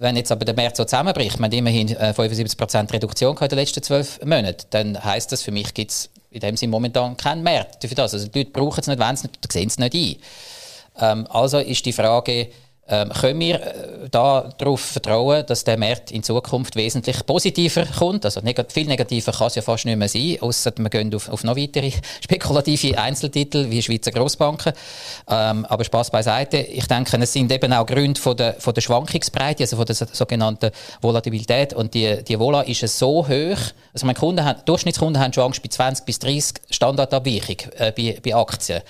wenn 0.00 0.16
jetzt 0.16 0.32
aber 0.32 0.46
der 0.46 0.56
Markt 0.56 0.76
so 0.76 0.84
zusammenbricht, 0.84 1.38
man 1.38 1.50
hat 1.50 1.56
immerhin 1.56 1.88
äh, 1.90 2.14
75% 2.16 2.92
Reduktion 2.92 3.34
gehabt 3.34 3.52
in 3.52 3.56
den 3.56 3.62
letzten 3.62 3.82
zwölf 3.82 4.18
Monaten, 4.24 4.66
dann 4.70 5.04
heisst 5.04 5.30
das, 5.30 5.42
für 5.42 5.52
mich 5.52 5.74
gibt 5.74 5.90
es 5.90 6.10
in 6.30 6.40
dem 6.40 6.56
Sinne 6.56 6.70
momentan 6.70 7.16
keinen 7.16 7.42
Markt 7.42 7.86
für 7.86 7.94
das. 7.94 8.14
Also 8.14 8.28
die 8.28 8.38
Leute 8.38 8.50
brauchen 8.50 8.80
es 8.80 8.86
nicht, 8.86 8.98
wenn 8.98 9.16
sie 9.16 9.26
nicht, 9.26 9.52
sehen 9.52 9.68
es 9.68 9.78
nicht 9.78 9.94
ein. 9.94 10.16
Ähm, 11.20 11.26
also 11.28 11.58
ist 11.58 11.84
die 11.84 11.92
Frage, 11.92 12.48
ähm, 12.90 13.10
können 13.10 13.38
wir 13.38 13.54
äh, 13.54 14.08
da 14.10 14.50
darauf 14.58 14.80
vertrauen, 14.80 15.44
dass 15.46 15.62
der 15.62 15.78
Markt 15.78 16.10
in 16.10 16.24
Zukunft 16.24 16.74
wesentlich 16.74 17.24
positiver 17.24 17.86
kommt? 17.86 18.24
Also 18.24 18.40
neg 18.40 18.60
viel 18.68 18.86
negativer 18.86 19.30
kann 19.30 19.46
es 19.46 19.54
ja 19.54 19.62
fast 19.62 19.84
nicht 19.84 19.96
mehr 19.96 20.08
sein, 20.08 20.38
außer 20.40 20.72
wir 20.76 20.90
gehen 20.90 21.14
auf, 21.14 21.28
auf 21.28 21.44
noch 21.44 21.56
weitere 21.56 21.92
spekulative 22.20 22.98
Einzeltitel 22.98 23.70
wie 23.70 23.80
Schweizer 23.80 24.10
Grossbanken. 24.10 24.72
Ähm, 25.28 25.64
aber 25.66 25.84
Spaß 25.84 26.10
beiseite. 26.10 26.58
Ich 26.58 26.86
denke, 26.88 27.16
es 27.16 27.32
sind 27.32 27.52
eben 27.52 27.72
auch 27.72 27.86
Gründe 27.86 28.20
von 28.20 28.36
der, 28.36 28.54
von 28.54 28.74
der 28.74 28.80
Schwankungsbreite, 28.80 29.62
also 29.62 29.76
von 29.76 29.86
der 29.86 29.94
so- 29.94 30.06
sogenannten 30.12 30.70
Volatilität. 31.00 31.72
Und 31.72 31.94
die, 31.94 32.24
die 32.24 32.38
Vola 32.38 32.62
ist 32.62 32.80
so 32.98 33.26
hoch, 33.28 33.58
also 33.94 34.06
meine 34.06 34.18
Kunden 34.18 34.44
haben, 34.44 34.60
Durchschnittskunden 34.64 35.22
haben 35.22 35.32
schon 35.32 35.44
Angst 35.44 35.62
bei 35.62 35.68
20 35.68 36.04
bis 36.04 36.18
30 36.18 36.54
Standardabweichung 36.70 37.56
äh, 37.78 37.92
bei, 37.92 38.18
bei 38.20 38.34
Aktien. 38.34 38.82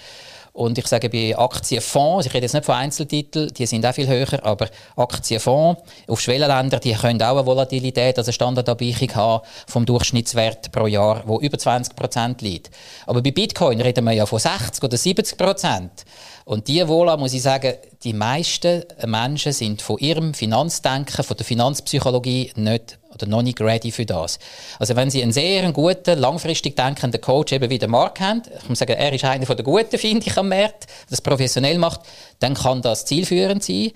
Und 0.52 0.78
ich 0.78 0.87
sage 0.87 1.09
bei 1.09 1.37
Aktienfonds, 1.38 2.26
ich 2.26 2.35
rede 2.35 2.45
jetzt 2.45 2.54
nicht 2.54 2.64
von 2.64 2.75
Einzeltiteln, 2.75 3.52
die 3.54 3.66
sind 3.66 3.87
auch 3.87 3.95
viel 3.95 4.09
höher, 4.09 4.45
aber 4.45 4.69
Aktienfonds 4.97 5.80
auf 6.09 6.21
Schwellenländer, 6.21 6.80
die 6.80 6.92
können 6.92 7.23
auch 7.23 7.37
eine 7.37 7.47
Volatilität, 7.47 8.19
also 8.19 8.28
eine 8.28 8.33
Standardabweichung 8.33 9.14
haben 9.14 9.45
vom 9.69 9.87
Durchschnittswert 9.87 10.73
pro 10.73 10.87
Jahr, 10.87 11.23
wo 11.26 11.38
über 11.38 11.57
20 11.57 11.95
Prozent 11.95 12.42
liegt. 12.42 12.71
Aber 13.07 13.23
bei 13.23 13.30
Bitcoin 13.30 13.80
reden 13.80 14.04
wir 14.04 14.12
ja 14.12 14.26
von 14.26 14.38
60 14.38 14.83
oder 14.83 14.97
70 14.97 15.38
Prozent. 15.38 16.04
Und 16.50 16.66
die 16.66 16.88
Vola, 16.88 17.16
muss 17.16 17.33
ich 17.33 17.42
sagen, 17.42 17.75
die 18.02 18.12
meisten 18.12 18.83
Menschen 19.07 19.52
sind 19.52 19.83
von 19.83 19.99
ihrem 19.99 20.35
Finanzdenken, 20.35 21.23
von 21.23 21.37
der 21.37 21.47
Finanzpsychologie 21.47 22.50
nicht 22.57 22.99
oder 23.14 23.28
noch 23.28 23.42
nicht 23.42 23.61
ready 23.61 23.92
für 23.92 24.04
das. 24.04 24.40
Also 24.80 24.97
wenn 24.97 25.11
Sie 25.11 25.23
einen 25.23 25.30
sehr 25.30 25.71
guten, 25.71 26.19
langfristig 26.19 26.75
denkenden 26.75 27.21
Coach 27.21 27.52
eben 27.52 27.71
wie 27.71 27.78
der 27.78 27.88
Mark 27.88 28.19
haben, 28.19 28.42
ich 28.64 28.69
muss 28.69 28.80
sagen, 28.80 28.95
er 28.95 29.12
ist 29.12 29.25
einer 29.25 29.47
der 29.47 29.64
Guten, 29.64 29.97
finde 29.97 30.26
ich, 30.26 30.37
am 30.37 30.49
Markt, 30.49 30.88
das 31.09 31.21
professionell 31.21 31.78
macht, 31.78 32.00
dann 32.40 32.54
kann 32.54 32.83
das 32.83 33.04
zielführend 33.04 33.62
sein. 33.62 33.92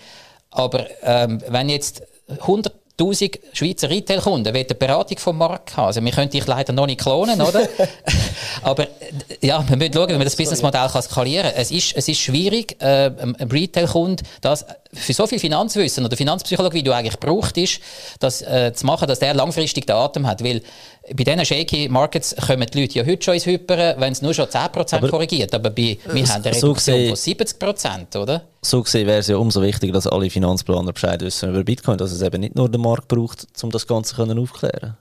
Aber 0.53 0.87
ähm, 1.03 1.43
wenn 1.49 1.69
jetzt 1.69 2.05
100'000 2.99 3.39
Schweizer 3.53 3.91
Retail-Kunden 3.91 4.55
wollen 4.55 4.67
eine 4.67 4.75
Beratung 4.75 5.19
vom 5.19 5.39
Markt 5.39 5.77
haben, 5.77 5.87
also 5.87 6.05
wir 6.05 6.13
können 6.13 6.31
dich 6.31 6.47
leider 6.47 6.73
noch 6.73 6.87
nicht 6.87 7.01
klonen, 7.01 7.41
oder? 7.41 7.67
Aber 8.63 8.87
ja, 9.41 9.65
wir 9.69 9.77
müssen 9.77 9.93
schauen, 9.95 10.09
wie 10.11 10.15
man 10.15 10.25
das 10.25 10.37
Businessmodell 10.37 10.89
skalieren 11.03 11.51
kann. 11.51 11.61
Es 11.61 11.71
ist, 11.71 11.97
es 11.97 12.09
ist 12.09 12.21
schwierig, 12.21 12.81
äh, 12.81 13.07
einem 13.07 13.35
einem 13.37 13.51
Retail-Kunde 13.51 14.23
das 14.41 14.65
für 14.95 15.13
so 15.13 15.27
viel 15.27 15.39
Finanzwissen 15.39 16.05
oder 16.05 16.17
Finanzpsychologie, 16.17 16.79
wie 16.79 16.83
du 16.83 16.95
eigentlich 16.95 17.19
brauchst, 17.19 17.57
ist, 17.57 17.81
das 18.21 18.43
äh, 18.43 18.73
zu 18.75 18.87
machen, 18.87 19.09
dass 19.09 19.19
der 19.19 19.35
langfristig 19.35 19.87
den 19.87 19.97
Atem 19.97 20.27
hat. 20.27 20.43
Weil 20.43 20.63
bei 21.13 21.25
diesen 21.25 21.45
shaky 21.45 21.89
Markets 21.89 22.35
kommen 22.47 22.67
die 22.73 22.81
Leute 22.81 22.99
ja 22.99 23.07
heute 23.07 23.23
schon 23.23 23.35
ins 23.35 23.47
Hyperen, 23.47 24.01
wenn 24.01 24.13
es 24.13 24.23
nur 24.23 24.33
schon 24.35 24.47
10% 24.47 25.09
korrigiert. 25.09 25.55
Aber 25.55 25.71
bei, 25.71 25.99
wir 26.11 26.27
haben 26.29 26.45
eine 26.45 26.55
so 26.55 26.69
Reduktion 26.69 26.75
gesehen- 27.15 27.49
von 27.49 27.77
70%, 27.77 28.17
oder? 28.19 28.43
So 28.63 28.83
gesehen 28.83 29.07
wäre 29.07 29.19
es 29.19 29.29
ja 29.29 29.37
umso 29.37 29.61
wichtiger, 29.61 29.93
dass 29.93 30.07
alle 30.07 30.31
Finanzplaner 30.31 30.93
Bescheid 30.93 31.21
wissen 31.21 31.51
über 31.51 31.63
Bitcoin, 31.65 31.99
dass 31.99 32.13
es 32.13 32.23
eben 32.23 32.41
nicht 32.41 32.55
nur 32.55 32.69
den 32.71 32.81
Markt 32.81 33.09
braucht, 33.09 33.47
um 33.63 33.71
das 33.71 33.87
Ganze 33.87 34.15
können 34.15 34.39
aufklären 34.39 34.97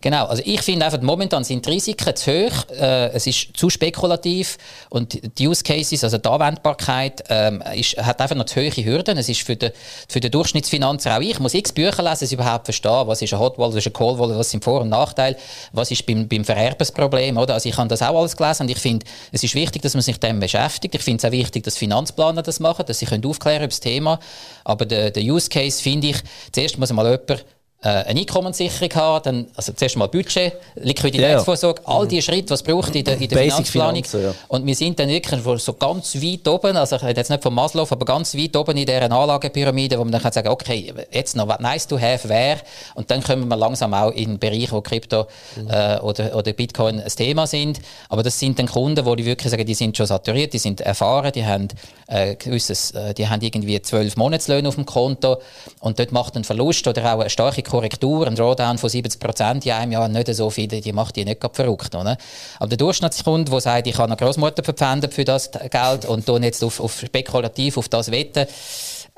Genau, 0.00 0.26
also 0.26 0.42
ich 0.46 0.62
finde 0.62 0.86
einfach, 0.86 1.00
momentan 1.02 1.42
sind 1.42 1.66
die 1.66 1.70
Risiken 1.70 2.14
zu 2.14 2.30
hoch, 2.30 2.70
äh, 2.70 3.08
es 3.08 3.26
ist 3.26 3.56
zu 3.56 3.68
spekulativ 3.68 4.56
und 4.90 5.18
die 5.38 5.48
Use 5.48 5.64
Cases, 5.64 6.04
also 6.04 6.18
die 6.18 6.28
Anwendbarkeit, 6.28 7.24
ähm, 7.28 7.62
ist, 7.74 7.96
hat 7.96 8.20
einfach 8.20 8.36
noch 8.36 8.44
zu 8.44 8.60
hohe 8.60 8.70
Hürden. 8.70 9.18
Es 9.18 9.28
ist 9.28 9.42
für 9.42 9.56
den, 9.56 9.72
für 10.08 10.20
den 10.20 10.30
Durchschnittsfinanzer, 10.30 11.16
auch 11.16 11.20
ich 11.20 11.38
muss 11.40 11.54
x 11.54 11.72
Bücher 11.72 12.02
lesen, 12.02 12.24
ich 12.24 12.32
überhaupt 12.32 12.66
verstehe, 12.66 13.06
was 13.06 13.22
ist 13.22 13.32
ein 13.32 13.40
Hot 13.40 13.58
Wallet, 13.58 13.74
was 13.74 13.84
ist 13.84 13.86
ein 13.88 13.92
Cold 13.92 14.18
Wallet, 14.18 14.38
was 14.38 14.50
sind 14.50 14.62
Vor- 14.62 14.82
und 14.82 14.88
Nachteile, 14.88 15.36
was 15.72 15.90
ist 15.90 16.06
beim, 16.06 16.28
beim 16.28 16.44
Vererbensproblem, 16.44 17.36
oder? 17.36 17.54
Also 17.54 17.68
ich 17.68 17.76
habe 17.76 17.88
das 17.88 18.02
auch 18.02 18.16
alles 18.16 18.36
gelesen 18.36 18.62
und 18.64 18.70
ich 18.70 18.78
finde, 18.78 19.04
es 19.32 19.42
ist 19.42 19.54
wichtig, 19.54 19.82
dass 19.82 19.94
man 19.94 20.02
sich 20.02 20.20
dem 20.20 20.38
beschäftigt. 20.38 20.94
Ich 20.94 21.02
finde 21.02 21.18
es 21.18 21.24
auch 21.24 21.32
wichtig, 21.32 21.64
dass 21.64 21.76
Finanzplaner 21.76 22.42
das 22.42 22.60
machen, 22.60 22.84
dass 22.86 23.00
sie 23.00 23.06
können 23.06 23.24
aufklären 23.24 23.62
über 23.62 23.68
das 23.68 23.80
Thema. 23.80 24.20
Aber 24.64 24.86
der, 24.86 25.10
der 25.10 25.22
Use 25.22 25.48
Case 25.48 25.82
finde 25.82 26.08
ich, 26.08 26.16
zuerst 26.52 26.78
muss 26.78 26.92
mal 26.92 27.04
jemand 27.04 27.44
äh, 27.80 27.88
eine 27.88 28.20
Einkommenssicherung 28.20 28.92
haben, 28.94 29.22
dann, 29.22 29.46
also 29.54 29.72
zuerst 29.72 29.96
mal 29.96 30.08
Budget, 30.08 30.54
Liquiditätsvorsorge, 30.74 31.82
all 31.84 32.08
die 32.08 32.20
Schritte, 32.20 32.50
was 32.50 32.62
braucht 32.62 32.94
in 32.96 33.04
der, 33.04 33.20
in 33.20 33.28
der 33.28 33.38
Finanzplanung. 33.38 34.04
Finanzen, 34.04 34.22
ja. 34.22 34.34
Und 34.48 34.66
wir 34.66 34.74
sind 34.74 34.98
dann 34.98 35.08
wirklich 35.08 35.40
so 35.62 35.72
ganz 35.74 36.16
weit 36.16 36.48
oben, 36.48 36.76
also 36.76 36.96
ich 36.96 37.02
rede 37.04 37.20
jetzt 37.20 37.30
nicht 37.30 37.40
von 37.40 37.54
Maslow, 37.54 37.86
aber 37.88 38.04
ganz 38.04 38.34
weit 38.34 38.56
oben 38.56 38.76
in 38.76 38.84
dieser 38.84 39.02
Anlagepyramide, 39.02 39.96
wo 39.96 40.02
man 40.02 40.10
dann 40.10 40.22
kann 40.22 40.32
sagen 40.32 40.48
okay, 40.48 40.92
jetzt 41.12 41.36
noch 41.36 41.46
was 41.46 41.60
nice 41.60 41.86
to 41.86 42.00
have 42.00 42.28
wäre 42.28 42.58
und 42.96 43.10
dann 43.12 43.22
kommen 43.22 43.46
wir 43.46 43.56
langsam 43.56 43.94
auch 43.94 44.10
in 44.10 44.30
den 44.30 44.38
Bereich, 44.40 44.72
wo 44.72 44.80
Krypto 44.80 45.28
äh, 45.68 45.98
oder, 45.98 46.34
oder 46.34 46.52
Bitcoin 46.52 47.00
ein 47.00 47.08
Thema 47.08 47.46
sind. 47.46 47.80
Aber 48.08 48.24
das 48.24 48.40
sind 48.40 48.58
dann 48.58 48.66
Kunden, 48.66 49.04
wo 49.06 49.14
die 49.14 49.24
wirklich 49.24 49.50
sagen, 49.50 49.64
die 49.64 49.74
sind 49.74 49.96
schon 49.96 50.06
saturiert, 50.06 50.52
die 50.52 50.58
sind 50.58 50.80
erfahren, 50.80 51.30
die 51.32 51.46
haben, 51.46 51.68
äh, 52.08 52.34
gewisses, 52.34 52.90
äh, 52.90 53.14
die 53.14 53.28
haben 53.28 53.40
irgendwie 53.40 53.80
zwölf 53.82 54.16
Monatslöhne 54.16 54.68
auf 54.68 54.74
dem 54.74 54.86
Konto 54.86 55.36
und 55.80 55.98
dort 55.98 56.10
macht 56.10 56.36
ein 56.36 56.42
Verlust 56.42 56.88
oder 56.88 57.14
auch 57.14 57.20
eine 57.20 57.30
starke 57.30 57.62
Korrektur, 57.68 58.26
ein 58.26 58.34
Drawdown 58.34 58.78
von 58.78 58.90
70 58.90 59.20
Prozent 59.20 59.66
in 59.66 59.72
einem 59.72 59.92
Jahr 59.92 60.08
nicht 60.08 60.34
so 60.34 60.50
viel, 60.50 60.68
die 60.68 60.92
macht 60.92 61.16
die 61.16 61.24
nicht 61.24 61.40
verrückt. 61.52 61.94
Oder? 61.94 62.16
Aber 62.58 62.68
der 62.68 62.78
Durchschnittskunde, 62.78 63.50
der 63.50 63.60
sagt, 63.60 63.86
ich 63.86 63.96
habe 63.98 64.08
eine 64.10 64.16
Großmutter 64.16 64.64
verpfändet 64.64 65.14
für 65.14 65.24
das 65.24 65.50
Geld 65.50 66.04
und 66.06 66.26
tun 66.26 66.42
jetzt 66.42 66.62
auf, 66.64 66.80
auf 66.80 66.98
spekulativ 66.98 67.76
auf 67.76 67.88
das 67.88 68.10
wetten, 68.10 68.46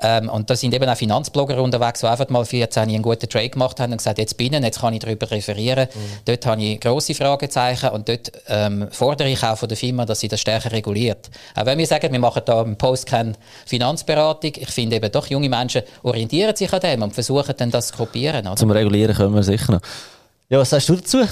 ähm, 0.02 0.28
und 0.28 0.48
da 0.48 0.56
sind 0.56 0.74
eben 0.74 0.88
auch 0.88 0.96
Finanzblogger 0.96 1.62
unterwegs, 1.62 2.00
die 2.00 2.06
einfach 2.06 2.28
mal 2.28 2.44
14 2.44 2.84
einen 2.84 3.02
guten 3.02 3.28
Trade 3.28 3.50
gemacht 3.50 3.80
haben 3.80 3.92
und 3.92 3.98
gesagt, 3.98 4.18
jetzt 4.18 4.36
bin 4.36 4.52
ich, 4.52 4.62
jetzt 4.62 4.80
kann 4.80 4.94
ich 4.94 5.00
darüber 5.00 5.30
referieren. 5.30 5.88
Dort 6.24 6.46
habe 6.46 6.62
ich 6.62 6.80
grosse 6.80 7.14
Fragezeichen 7.14 7.90
und 7.90 8.08
dort 8.08 8.32
ähm, 8.48 8.88
fordere 8.90 9.28
ich 9.28 9.42
auch 9.42 9.58
von 9.58 9.68
der 9.68 9.76
Firma, 9.76 10.06
dass 10.06 10.20
sie 10.20 10.28
das 10.28 10.40
stärker 10.40 10.72
reguliert. 10.72 11.30
Auch 11.54 11.66
wenn 11.66 11.78
wir 11.78 11.86
sagen, 11.86 12.12
wir 12.12 12.20
machen 12.20 12.42
da 12.44 12.62
im 12.62 12.76
Post 12.76 13.06
keine 13.06 13.32
Finanzberatung, 13.66 14.52
ich 14.56 14.70
finde 14.70 14.96
eben 14.96 15.12
doch, 15.12 15.26
junge 15.26 15.48
Menschen 15.48 15.82
orientieren 16.02 16.56
sich 16.56 16.72
an 16.72 16.80
dem 16.80 17.02
und 17.02 17.12
versuchen 17.12 17.54
dann 17.56 17.70
das 17.70 17.88
zu 17.88 17.96
kopieren. 17.96 18.46
Oder? 18.46 18.56
Zum 18.56 18.70
Regulieren 18.70 19.14
können 19.14 19.34
wir 19.34 19.42
sicher 19.42 19.72
noch. 19.72 19.80
Ja, 20.48 20.58
was 20.58 20.70
sagst 20.70 20.88
du 20.88 20.96
dazu? 20.96 21.18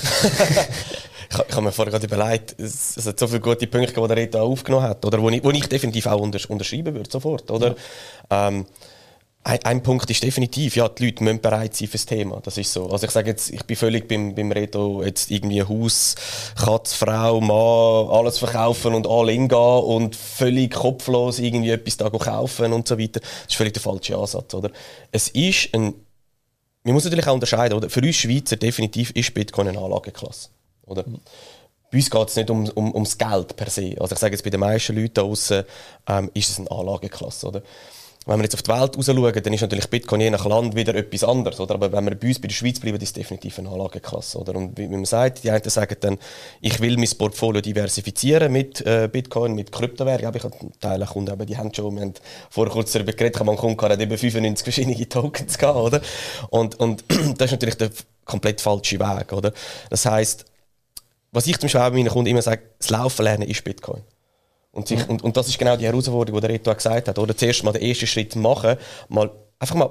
Ich, 1.30 1.38
ich 1.38 1.52
habe 1.52 1.62
mir 1.62 1.72
vorher 1.72 1.92
gerade 1.92 2.06
überlegt, 2.06 2.58
es, 2.58 2.96
es 2.96 3.06
hat 3.06 3.18
so 3.18 3.26
viele 3.26 3.40
gute 3.40 3.66
Punkte, 3.66 4.00
die 4.00 4.08
der 4.08 4.16
Rita 4.16 4.40
aufgenommen 4.40 4.86
hat, 4.86 5.04
oder 5.04 5.20
wo 5.20 5.28
ich, 5.30 5.42
wo 5.44 5.50
ich 5.50 5.66
definitiv 5.66 6.06
auch 6.06 6.20
untersch 6.20 6.46
unterschreiben 6.46 6.94
würde, 6.94 7.10
sofort. 7.10 7.50
Oder? 7.50 7.76
Ähm, 8.30 8.66
ein, 9.48 9.64
ein 9.64 9.82
Punkt 9.82 10.10
ist 10.10 10.22
definitiv, 10.22 10.76
ja, 10.76 10.88
die 10.88 11.06
Leute 11.06 11.24
müssen 11.24 11.40
bereit 11.40 11.74
sein 11.74 11.88
fürs 11.88 12.04
Thema. 12.04 12.40
Das 12.42 12.58
ist 12.58 12.72
so. 12.72 12.90
Also 12.90 13.06
ich 13.06 13.12
sage 13.12 13.30
jetzt, 13.30 13.50
ich 13.50 13.64
bin 13.64 13.76
völlig 13.76 14.06
beim, 14.06 14.34
beim 14.34 14.52
Reto, 14.52 15.02
jetzt 15.02 15.30
irgendwie 15.30 15.62
Haus, 15.62 16.16
Katz, 16.54 16.92
Frau, 16.94 17.40
Mann, 17.40 18.14
alles 18.14 18.38
verkaufen 18.38 18.94
und 18.94 19.06
all 19.06 19.30
in 19.30 19.48
gehen 19.48 19.58
und 19.58 20.16
völlig 20.16 20.74
kopflos 20.74 21.38
irgendwie 21.38 21.70
etwas 21.70 21.96
da 21.96 22.10
kaufen 22.10 22.72
und 22.72 22.86
so 22.86 22.98
weiter. 22.98 23.20
Das 23.20 23.30
ist 23.48 23.56
völlig 23.56 23.72
der 23.72 23.82
falsche 23.82 24.16
Ansatz, 24.18 24.52
oder? 24.52 24.70
Es 25.12 25.28
ist 25.28 25.74
ein, 25.74 25.94
man 26.84 26.94
muss 26.94 27.04
natürlich 27.04 27.26
auch 27.26 27.34
unterscheiden, 27.34 27.76
oder? 27.78 27.88
Für 27.88 28.00
uns 28.00 28.16
Schweizer 28.16 28.56
definitiv 28.56 29.10
ist 29.12 29.32
Bitcoin 29.32 29.68
eine 29.68 29.78
Anlageklasse. 29.78 30.50
Oder? 30.88 31.04
Bei 31.90 31.96
uns 31.96 32.10
geht 32.10 32.28
es 32.28 32.36
nicht 32.36 32.50
um, 32.50 32.68
um, 32.70 32.94
ums 32.94 33.16
Geld 33.16 33.56
per 33.56 33.70
se. 33.70 33.94
Also 33.98 34.14
ich 34.14 34.18
sage 34.18 34.34
jetzt 34.34 34.42
bei 34.42 34.50
den 34.50 34.60
meisten 34.60 34.94
Leuten 34.94 35.14
da 35.14 35.22
draussen, 35.22 35.64
ähm, 36.06 36.30
ist 36.34 36.50
es 36.50 36.58
eine 36.58 36.70
Anlageklasse. 36.70 37.46
Oder? 37.46 37.62
wenn 38.28 38.38
wir 38.40 38.44
jetzt 38.44 38.54
auf 38.54 38.62
die 38.62 38.70
Welt 38.70 38.94
schauen, 38.94 39.42
dann 39.42 39.52
ist 39.54 39.62
natürlich 39.62 39.88
Bitcoin 39.88 40.20
je 40.20 40.28
nach 40.28 40.44
Land 40.44 40.76
wieder 40.76 40.94
etwas 40.94 41.24
anderes. 41.24 41.60
Oder? 41.60 41.74
Aber 41.74 41.90
wenn 41.92 42.04
wir 42.04 42.14
bei 42.14 42.28
uns 42.28 42.38
bei 42.38 42.46
der 42.48 42.54
Schweiz 42.54 42.78
bleiben, 42.78 42.98
ist 42.98 43.04
es 43.04 43.12
definitiv 43.14 43.58
eine 43.58 43.70
Anlageklasse. 43.70 44.38
Oder? 44.38 44.54
Und 44.54 44.76
wie, 44.76 44.86
man 44.86 45.06
sagt, 45.06 45.44
die 45.44 45.50
einen 45.50 45.68
sagen 45.70 45.96
dann, 46.00 46.18
ich 46.60 46.78
will 46.80 46.98
mein 46.98 47.08
Portfolio 47.16 47.62
diversifizieren 47.62 48.52
mit 48.52 48.82
äh, 48.82 49.08
Bitcoin, 49.10 49.54
mit 49.54 49.72
Kryptowährungen. 49.72 50.36
Ich 50.36 50.44
habe 50.44 50.56
Teile 50.78 51.06
Kunden, 51.06 51.30
aber 51.30 51.46
die 51.46 51.56
haben 51.56 51.72
schon, 51.72 51.94
wir 51.94 52.02
haben 52.02 52.14
vorher 52.50 52.70
kurz 52.70 52.92
darüber 52.92 53.12
geredet, 53.12 53.38
man 53.38 53.50
einen 53.50 53.58
Kunden 53.58 53.80
hat 53.80 53.98
eben 53.98 54.18
95 54.18 54.62
verschiedene 54.62 55.08
Tokens 55.08 55.56
gehabt, 55.56 55.78
oder? 55.78 56.02
Und, 56.50 56.78
und 56.78 57.04
das 57.08 57.46
ist 57.46 57.52
natürlich 57.52 57.78
der 57.78 57.90
komplett 58.26 58.60
falsche 58.60 58.98
Weg, 58.98 59.32
oder? 59.32 59.54
Das 59.88 60.04
heißt, 60.04 60.44
was 61.32 61.46
ich 61.46 61.58
zum 61.58 61.68
Beispiel 61.68 61.90
meinen 61.90 62.08
Kunden 62.08 62.30
immer 62.30 62.42
sage, 62.42 62.62
das 62.78 62.90
Laufen 62.90 63.22
lernen 63.22 63.48
ist 63.48 63.62
Bitcoin. 63.64 64.02
Und, 64.72 64.88
sich, 64.88 65.08
und, 65.08 65.22
und 65.22 65.36
das 65.36 65.48
ist 65.48 65.58
genau 65.58 65.76
die 65.76 65.86
Herausforderung, 65.86 66.40
die 66.40 66.46
der 66.46 66.54
Reto 66.54 66.74
gesagt 66.74 67.08
hat. 67.08 67.18
Oder 67.18 67.36
zuerst 67.36 67.64
mal 67.64 67.72
den 67.72 67.82
ersten 67.82 68.06
Schritt 68.06 68.36
machen, 68.36 68.76
mal 69.08 69.30
einfach 69.58 69.74
mal 69.74 69.90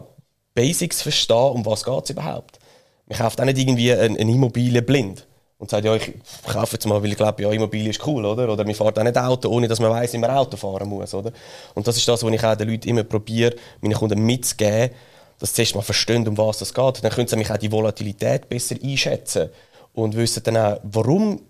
Basics 0.53 1.01
verstehen, 1.01 1.35
um 1.35 1.65
was 1.65 1.83
geht 1.83 2.03
es 2.05 2.09
überhaupt. 2.11 2.59
Man 3.07 3.17
kauft 3.17 3.39
auch 3.39 3.45
nicht 3.45 3.57
irgendwie 3.57 3.91
eine, 3.93 4.17
eine 4.17 4.31
Immobilie 4.31 4.81
blind 4.81 5.27
und 5.59 5.69
sagt, 5.69 5.85
ja, 5.85 5.95
ich 5.95 6.13
kaufe 6.45 6.73
jetzt 6.73 6.85
mal, 6.85 7.01
weil 7.01 7.11
ich 7.11 7.17
glaube, 7.17 7.41
ja, 7.41 7.51
Immobilie 7.51 7.89
ist 7.89 8.05
cool, 8.05 8.25
oder? 8.25 8.51
Oder 8.51 8.63
man 8.63 8.75
fährt 8.75 8.99
auch 8.99 9.03
nicht 9.03 9.17
Auto, 9.17 9.49
ohne 9.49 9.67
dass 9.67 9.79
man 9.79 9.91
weiß, 9.91 10.13
wie 10.13 10.17
man 10.19 10.31
Auto 10.31 10.57
fahren 10.57 10.87
muss, 10.87 11.13
oder? 11.13 11.31
Und 11.73 11.87
das 11.87 11.97
ist 11.97 12.07
das, 12.07 12.23
was 12.23 12.31
ich 12.31 12.43
auch 12.43 12.55
den 12.55 12.69
Leuten 12.69 12.89
immer 12.89 13.03
probiere, 13.03 13.55
meinen 13.81 13.93
Kunden 13.93 14.19
mitzugeben, 14.19 14.91
dass 15.39 15.49
sie 15.49 15.55
zuerst 15.55 15.75
mal 15.75 15.81
verstehen, 15.81 16.27
um 16.27 16.37
was 16.37 16.61
es 16.61 16.73
geht. 16.73 17.03
Dann 17.03 17.11
können 17.11 17.27
sie 17.27 17.35
nämlich 17.35 17.51
auch 17.51 17.57
die 17.57 17.71
Volatilität 17.71 18.49
besser 18.49 18.75
einschätzen 18.83 19.49
und 19.97 20.15
wissen 20.15 20.43
dann 20.43 20.57
auch, 20.57 20.79
warum, 20.83 21.41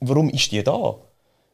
warum 0.00 0.30
ist 0.30 0.50
die 0.52 0.62
da? 0.62 0.96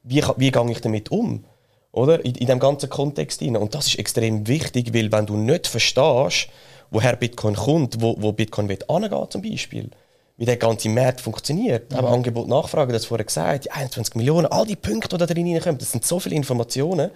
wie, 0.03 0.23
wie 0.37 0.51
gehe 0.51 0.71
ich 0.71 0.81
damit 0.81 1.11
um? 1.11 1.45
Oder? 1.93 2.25
In, 2.25 2.35
in 2.37 2.47
dem 2.47 2.59
ganzen 2.59 2.89
Kontext 2.89 3.41
hinein. 3.41 3.63
Und 3.63 3.75
das 3.75 3.89
ist 3.89 3.99
extrem 3.99 4.47
wichtig, 4.47 4.95
weil 4.95 5.11
wenn 5.13 5.27
du 5.27 5.37
nicht 5.37 5.67
verstehst, 5.67 6.49
woher 6.91 7.17
Bitcoin 7.17 7.55
kommt, 7.55 8.01
wo, 8.01 8.17
wo 8.19 8.33
Bitcoin 8.33 8.69
will 8.69 8.79
angehen 8.89 9.27
zum 9.31 9.43
Beispiel, 9.43 9.91
wie 10.37 10.45
der 10.45 10.57
ganze 10.57 10.89
Markt 10.89 11.21
funktioniert, 11.21 11.91
mhm. 11.93 11.99
aber 11.99 12.11
Angebot, 12.11 12.49
Nachfrage, 12.49 12.93
das 12.93 13.05
vorher 13.05 13.27
gesagt, 13.27 13.67
die 13.67 13.71
21 13.71 14.15
Millionen, 14.15 14.47
all 14.47 14.67
die 14.67 14.77
Punkte, 14.77 15.17
die 15.17 15.19
da 15.19 15.27
drin 15.27 15.53
reinkommen, 15.53 15.79
das 15.79 15.93
sind 15.93 16.05
so 16.05 16.19
viele 16.19 16.37
Informationen, 16.37 17.11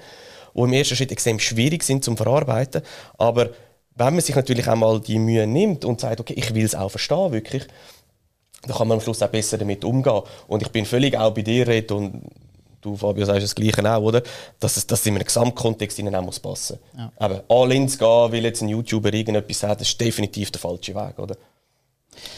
die 0.54 0.60
im 0.60 0.72
ersten 0.72 0.94
Schritt 0.94 1.10
extrem 1.10 1.38
schwierig 1.38 1.82
sind 1.82 2.04
zum 2.04 2.16
Verarbeiten, 2.16 2.82
aber 3.16 3.50
wenn 3.96 4.14
man 4.14 4.20
sich 4.20 4.34
natürlich 4.34 4.68
einmal 4.68 5.00
die 5.00 5.18
Mühe 5.18 5.46
nimmt 5.46 5.84
und 5.84 6.00
sagt, 6.00 6.20
okay, 6.20 6.34
ich 6.36 6.52
will 6.54 6.64
es 6.64 6.74
auch 6.74 6.90
verstehen, 6.90 7.32
wirklich, 7.32 7.66
dann 8.66 8.76
kann 8.76 8.88
man 8.88 8.98
am 8.98 9.00
Schluss 9.00 9.22
auch 9.22 9.28
besser 9.28 9.58
damit 9.58 9.84
umgehen. 9.84 10.22
Und 10.48 10.62
ich 10.62 10.68
bin 10.68 10.84
völlig 10.86 11.16
auch 11.16 11.32
bei 11.32 11.42
dir, 11.42 11.66
Red, 11.66 11.92
und 11.92 12.22
du 12.80 12.96
Fabio 12.96 13.24
sagst 13.24 13.42
das 13.42 13.54
Gleiche 13.54 13.84
auch, 13.90 14.02
oder? 14.02 14.22
Dass 14.60 14.76
es 14.76 14.86
dass 14.86 15.04
in 15.06 15.14
einem 15.14 15.24
Gesamtkontext 15.24 15.98
ihnen 15.98 16.14
auch 16.14 16.22
muss 16.22 16.40
passen 16.40 16.78
muss. 16.92 17.00
Ja. 17.00 17.12
Aber 17.18 17.44
all 17.48 17.72
in 17.72 17.88
zu 17.88 17.98
gehen, 17.98 18.32
weil 18.32 18.44
jetzt 18.44 18.62
ein 18.62 18.68
YouTuber 18.68 19.12
irgendetwas 19.12 19.60
sagt, 19.60 19.80
das 19.80 19.88
ist 19.88 20.00
definitiv 20.00 20.50
der 20.50 20.60
falsche 20.60 20.94
Weg, 20.94 21.18
oder? 21.18 21.36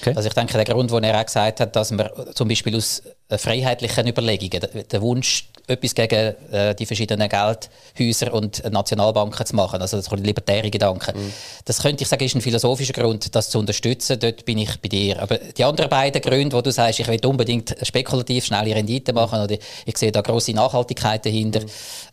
Okay. 0.01 0.15
Also 0.17 0.29
ich 0.29 0.35
denke, 0.35 0.55
der 0.55 0.65
Grund, 0.65 0.91
wo 0.91 0.99
er 0.99 1.21
auch 1.21 1.27
gesagt 1.27 1.61
hat, 1.61 1.77
dass 1.77 1.91
man 1.91 2.09
zum 2.35 2.49
Beispiel 2.49 2.77
aus 2.77 3.03
freiheitlichen 3.29 4.07
Überlegungen, 4.09 4.67
der 4.91 5.03
Wunsch, 5.03 5.51
etwas 5.67 5.95
gegen 5.95 6.35
äh, 6.53 6.75
die 6.75 6.87
verschiedenen 6.87 7.29
Geldhäuser 7.29 8.33
und 8.33 8.63
Nationalbanken 8.71 9.45
zu 9.47 9.57
machen, 9.57 9.81
also 9.81 9.97
das 9.97 10.11
libertäre 10.13 10.71
Gedanken. 10.71 11.19
Mhm. 11.19 11.33
Das 11.65 11.83
könnte 11.83 12.03
ich 12.03 12.09
sagen, 12.09 12.25
ist 12.25 12.35
ein 12.35 12.41
philosophischer 12.41 12.93
Grund, 12.93 13.35
das 13.35 13.51
zu 13.51 13.59
unterstützen. 13.59 14.19
Dort 14.21 14.45
bin 14.45 14.59
ich 14.59 14.81
bei 14.81 14.89
dir. 14.89 15.21
Aber 15.21 15.39
die 15.39 15.65
anderen 15.65 15.91
beiden 15.91 16.23
Gründe, 16.23 16.57
wo 16.57 16.61
du 16.61 16.71
sagst, 16.71 17.01
ich 17.01 17.09
will 17.09 17.25
unbedingt 17.27 17.77
spekulativ 17.83 18.47
schnelle 18.47 18.75
Rendite 18.75 19.13
machen 19.13 19.43
oder 19.43 19.57
ich 19.85 19.97
sehe 19.99 20.13
da 20.13 20.21
große 20.21 20.53
Nachhaltigkeit 20.53 21.25
dahinter 21.25 21.61
mhm. 21.61 21.67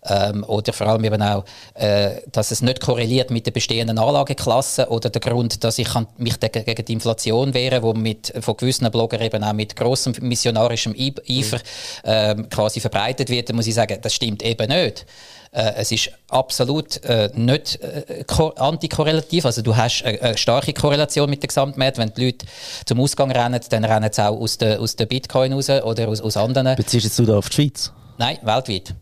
ähm, 0.06 0.44
oder 0.46 0.74
vor 0.74 0.88
allem 0.88 1.04
eben 1.04 1.22
auch, 1.22 1.46
äh, 1.76 2.22
dass 2.32 2.52
es 2.52 2.62
nicht 2.62 2.82
korreliert 2.82 3.30
mit 3.32 3.46
der 3.46 3.52
bestehenden 3.52 3.98
Anlageklasse 3.98 4.90
oder 4.90 5.10
der 5.10 5.22
Grund, 5.22 5.64
dass 5.64 5.78
ich 5.78 5.90
kann 5.90 6.08
mich 6.18 6.40
gegen 6.40 6.86
die 6.86 6.94
Inflation 6.94 7.54
wehren, 7.54 7.84
wo 7.84 7.94
mit 7.94 8.34
von 8.40 8.58
gewissen 8.58 8.90
Bloggern 8.92 9.22
eben 9.22 9.44
auch 9.44 9.54
mit 9.54 9.76
großem 9.76 10.16
missionarischem 10.22 10.96
Eifer 10.98 11.58
mhm. 11.58 12.10
äh, 12.10 12.36
quasi 12.50 12.80
verbreitet 12.80 13.30
wird, 13.30 13.43
dann 13.50 13.56
muss 13.56 13.68
ich 13.68 13.76
sagen, 13.76 13.98
das 14.02 14.14
stimmt 14.14 14.44
eben 14.44 14.68
nicht. 14.68 15.06
Äh, 15.52 15.74
es 15.76 15.92
ist 15.92 16.10
absolut 16.30 17.04
äh, 17.04 17.30
nicht 17.36 17.80
äh, 17.82 18.26
antikorrelativ. 18.56 19.46
Also 19.46 19.62
du 19.62 19.76
hast 19.76 20.04
eine, 20.04 20.20
eine, 20.22 20.38
starke 20.38 20.74
Korrelation 20.74 21.30
mit 21.30 21.44
dem 21.44 21.48
Gesamtmarkt. 21.48 22.00
Wenn 22.00 22.12
die 22.14 22.26
Leute 22.26 22.46
zum 22.86 23.00
Ausgang 23.00 23.32
rennen, 23.32 23.60
dann 23.70 23.86
rennen 23.86 24.10
sie 24.12 24.28
auch 24.28 24.40
aus 24.40 24.58
der, 24.58 24.82
aus 24.82 24.96
der 24.96 25.06
Bitcoin 25.06 25.54
raus 25.54 25.70
oder 25.70 26.08
aus, 26.08 26.22
aus 26.22 26.38
anderen. 26.38 26.76
Beziehst 26.76 27.20
du 27.20 27.26
da 27.26 27.38
auf 27.38 27.50
die 27.50 27.56
Schweiz? 27.56 27.92
Nein, 28.18 28.38
weltweit. 28.42 28.96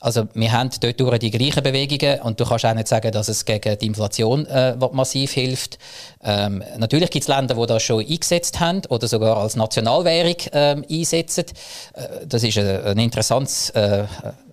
Also 0.00 0.28
wir 0.34 0.52
haben 0.52 0.70
dort 0.80 1.00
durch 1.00 1.18
die 1.18 1.30
gleichen 1.30 1.62
Bewegungen 1.62 2.20
und 2.20 2.40
du 2.40 2.44
kannst 2.44 2.64
auch 2.64 2.74
nicht 2.74 2.88
sagen, 2.88 3.10
dass 3.12 3.28
es 3.28 3.44
gegen 3.44 3.78
die 3.78 3.86
Inflation 3.86 4.46
äh, 4.46 4.76
massiv 4.92 5.32
hilft. 5.32 5.78
Ähm, 6.22 6.62
natürlich 6.78 7.10
gibt 7.10 7.24
es 7.24 7.28
Länder, 7.28 7.54
die 7.54 7.66
das 7.66 7.82
schon 7.82 8.04
eingesetzt 8.04 8.60
haben 8.60 8.82
oder 8.88 9.08
sogar 9.08 9.36
als 9.36 9.56
Nationalwährung 9.56 10.36
ähm, 10.52 10.84
einsetzen. 10.90 11.44
Äh, 11.94 12.26
das 12.26 12.42
ist 12.42 12.58
ein, 12.58 12.84
ein 12.84 12.98
interessantes 12.98 13.70
äh, 13.70 14.04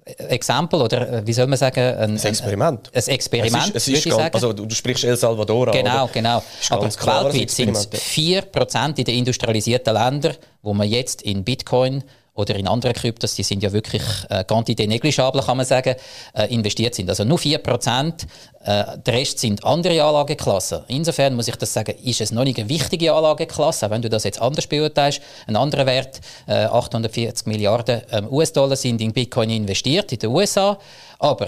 Exempel 0.04 0.82
oder 0.82 1.10
äh, 1.10 1.28
wie 1.28 1.34
soll 1.34 1.48
man 1.48 1.58
sagen? 1.58 1.80
Ein, 1.80 2.12
ein 2.12 2.18
Experiment. 2.18 2.90
Ein, 2.94 3.04
ein 3.04 3.10
Experiment, 3.10 3.76
es 3.76 3.88
ist, 3.88 3.98
es 4.00 4.06
ist 4.08 4.18
ganz, 4.18 4.34
Also 4.34 4.54
du 4.54 4.70
sprichst 4.74 5.04
El 5.04 5.16
Salvador 5.16 5.68
an. 5.68 5.74
Genau, 5.74 6.10
genau. 6.12 6.44
Aber 6.70 6.84
weltweit 6.86 7.50
sind 7.50 7.76
es 7.76 7.90
4% 7.90 8.98
in 8.98 9.04
den 9.06 9.16
industrialisierten 9.16 9.94
Ländern, 9.94 10.36
wo 10.62 10.74
man 10.74 10.88
jetzt 10.88 11.22
in 11.22 11.44
Bitcoin 11.44 12.04
oder 12.34 12.56
in 12.56 12.68
anderen 12.68 12.96
Kryptos, 12.96 13.36
die 13.36 13.44
sind 13.44 13.62
ja 13.62 13.72
wirklich 13.74 14.04
äh, 14.30 14.46
negligible, 14.88 15.42
kann 15.42 15.58
man 15.58 15.66
sagen, 15.66 15.96
äh, 16.34 16.54
investiert 16.54 16.96
sind. 16.96 17.10
Also 17.10 17.26
nur 17.26 17.38
4%, 17.38 18.24
äh, 18.64 18.98
der 18.98 19.14
Rest 19.14 19.40
sind 19.40 19.64
andere 19.66 20.02
Anlageklassen. 20.02 20.84
Insofern 20.88 21.36
muss 21.36 21.50
ich 21.50 21.58
das 21.58 21.74
sagen, 21.74 21.94
ist 22.04 22.22
es 22.22 22.32
noch 22.32 22.46
nicht 22.46 22.58
eine 22.58 22.70
wichtige 22.70 23.14
Anlageklasse, 23.14 23.90
wenn 23.90 24.02
du 24.02 24.10
das 24.10 24.24
jetzt 24.24 24.42
anders 24.42 24.66
beurteilst. 24.68 25.22
Ein 25.48 25.58
anderer 25.58 25.86
Wert, 25.86 26.22
äh, 26.48 26.66
840 26.66 27.48
Milliarden 27.48 28.02
ähm, 28.12 28.32
US-Dollar 28.32 28.78
sind 28.78 29.02
in 29.02 29.12
Bitcoin 29.12 29.50
investiert 29.50 30.12
in 30.14 30.20
den 30.20 30.30
USA, 30.30 30.80
aber 31.20 31.48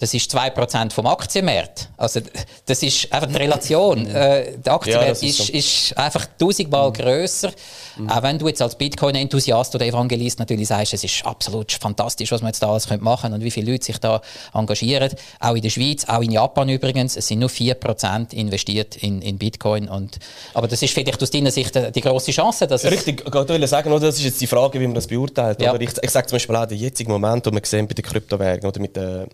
das 0.00 0.14
ist 0.14 0.34
2% 0.34 0.92
vom 0.92 1.06
Aktienmarkt. 1.06 1.90
Also, 1.98 2.20
das 2.64 2.82
ist 2.82 3.12
einfach 3.12 3.28
die 3.28 3.36
Relation. 3.36 4.06
äh, 4.06 4.56
der 4.56 4.72
Aktienmarkt 4.72 5.22
ja, 5.22 5.28
ist, 5.28 5.38
ist, 5.40 5.46
so. 5.46 5.52
ist, 5.52 5.98
einfach 5.98 6.26
tausendmal 6.38 6.88
mhm. 6.88 6.94
grösser. 6.94 7.52
Mhm. 7.98 8.08
Auch 8.08 8.22
wenn 8.22 8.38
du 8.38 8.48
jetzt 8.48 8.62
als 8.62 8.76
Bitcoin-Enthusiast 8.76 9.74
oder 9.74 9.84
Evangelist 9.84 10.38
natürlich 10.38 10.68
sagst, 10.68 10.94
es 10.94 11.04
ist 11.04 11.26
absolut 11.26 11.70
fantastisch, 11.72 12.32
was 12.32 12.40
man 12.40 12.48
jetzt 12.48 12.62
da 12.62 12.70
alles 12.70 12.88
machen 12.88 13.20
können 13.20 13.34
und 13.34 13.44
wie 13.44 13.50
viele 13.50 13.72
Leute 13.72 13.84
sich 13.84 13.98
da 13.98 14.22
engagieren. 14.54 15.12
Auch 15.38 15.54
in 15.54 15.60
der 15.60 15.68
Schweiz, 15.68 16.06
auch 16.06 16.22
in 16.22 16.32
Japan 16.32 16.70
übrigens. 16.70 17.16
Es 17.18 17.26
sind 17.26 17.40
nur 17.40 17.50
4% 17.50 18.32
investiert 18.32 18.96
in, 18.96 19.20
in 19.20 19.36
Bitcoin. 19.36 19.86
Und, 19.86 20.18
aber 20.54 20.66
das 20.66 20.80
ist 20.80 20.94
vielleicht 20.94 21.22
aus 21.22 21.30
deiner 21.30 21.50
Sicht 21.50 21.78
die 21.94 22.00
grosse 22.00 22.32
Chance. 22.32 22.66
Dass 22.66 22.86
Richtig, 22.86 23.22
ich 23.26 23.34
wollte 23.34 23.68
sagen, 23.68 23.92
oder? 23.92 24.06
das 24.06 24.16
ist 24.16 24.24
jetzt 24.24 24.40
die 24.40 24.46
Frage, 24.46 24.80
wie 24.80 24.86
man 24.86 24.94
das 24.94 25.06
beurteilt. 25.06 25.60
Ja. 25.60 25.74
Oder? 25.74 25.82
Ich, 25.82 25.90
ich 26.00 26.10
sage 26.10 26.26
zum 26.26 26.36
Beispiel 26.36 26.56
auch 26.56 26.64
den 26.64 26.78
jetzigen 26.78 27.12
Moment, 27.12 27.44
den 27.44 27.52
wir 27.52 27.60
sehen 27.64 27.86
bei 27.86 27.92
den 27.92 28.04
Kryptowährungen 28.04 28.64
oder 28.64 28.80
mit 28.80 28.96
den 28.96 29.26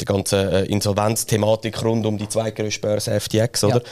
die 0.00 0.04
ganze 0.04 0.66
äh, 0.66 0.66
Insolvenzthematik 0.66 1.82
rund 1.82 2.06
um 2.06 2.18
die 2.18 2.28
zweitgrößte 2.28 2.80
Börse 2.80 3.20
FTX, 3.20 3.64
oder? 3.64 3.82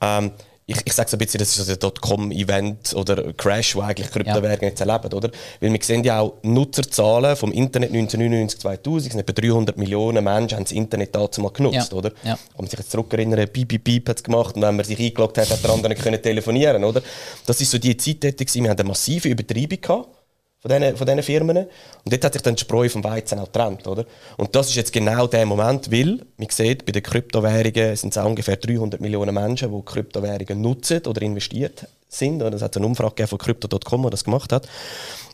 Ja. 0.00 0.18
Ähm, 0.18 0.32
ich, 0.70 0.76
ich 0.84 0.92
sage 0.92 1.08
so 1.08 1.16
ein 1.16 1.18
bisschen, 1.18 1.38
das 1.38 1.56
ist 1.56 1.64
so 1.64 1.72
ein 1.72 1.78
Dotcom-Event 1.78 2.92
oder 2.94 3.32
Crash, 3.32 3.74
wo 3.74 3.80
eigentlich 3.80 4.10
Kryptowährungen 4.10 4.60
ja. 4.60 4.68
jetzt 4.68 4.80
erleben, 4.80 5.10
oder? 5.14 5.30
Weil 5.60 5.72
wir 5.72 5.80
sehen 5.82 6.04
ja 6.04 6.20
auch 6.20 6.34
Nutzerzahlen 6.42 7.36
vom 7.36 7.52
Internet 7.52 7.88
1999, 7.88 8.60
2000, 8.60 9.12
sind 9.12 9.20
etwa 9.20 9.32
300 9.32 9.78
Millionen 9.78 10.22
Menschen 10.22 10.56
haben 10.56 10.64
das 10.64 10.72
Internet 10.72 11.14
dazu 11.14 11.40
mal 11.40 11.52
genutzt, 11.52 11.90
ja. 11.90 11.96
oder? 11.96 12.12
Ja. 12.22 12.34
Kann 12.34 12.38
man 12.58 12.66
sich 12.66 12.78
jetzt 12.78 12.90
zurückerinnern, 12.90 13.48
piep, 13.48 13.66
piep, 13.66 13.82
piep 13.82 14.08
hat 14.10 14.18
es 14.18 14.22
gemacht 14.22 14.56
und 14.56 14.62
wenn 14.62 14.76
man 14.76 14.84
sich 14.84 15.00
eingeloggt 15.00 15.38
hat, 15.38 15.48
hat 15.48 15.64
der 15.64 15.70
andere 15.70 15.94
können 15.94 16.20
telefonieren, 16.20 16.84
oder? 16.84 17.00
Das 17.46 17.58
ist 17.62 17.70
so 17.70 17.78
die 17.78 17.96
Zeit, 17.96 18.22
wir 18.22 18.70
haben 18.70 18.78
eine 18.78 18.88
massive 18.88 19.28
Übertreibung 19.28 19.80
gehabt 19.80 20.17
von 20.60 20.70
diesen, 20.70 20.96
von 20.96 21.06
diesen 21.06 21.22
Firmen. 21.22 21.56
Und 21.58 22.12
dort 22.12 22.24
hat 22.24 22.32
sich 22.32 22.42
dann 22.42 22.56
die 22.56 22.60
Spreu 22.60 22.88
vom 22.88 23.04
Weizen 23.04 23.38
auch 23.38 23.46
getrennt. 23.46 23.86
Oder? 23.86 24.04
Und 24.36 24.54
das 24.54 24.68
ist 24.68 24.76
jetzt 24.76 24.92
genau 24.92 25.26
der 25.26 25.46
Moment, 25.46 25.90
weil, 25.92 26.20
man 26.36 26.48
sieht, 26.50 26.84
bei 26.84 26.92
den 26.92 27.02
Kryptowährungen 27.02 27.96
sind 27.96 28.16
es 28.16 28.24
ungefähr 28.24 28.56
300 28.56 29.00
Millionen 29.00 29.34
Menschen, 29.34 29.72
die 29.72 29.84
Kryptowährungen 29.84 30.60
nutzen 30.60 31.06
oder 31.06 31.22
investiert 31.22 31.86
sind. 32.08 32.42
Es 32.42 32.62
hat 32.62 32.76
eine 32.76 32.86
Umfrage 32.86 33.26
von 33.26 33.38
Crypto.com, 33.38 34.02
die 34.04 34.10
das 34.10 34.24
gemacht 34.24 34.52
hat. 34.52 34.68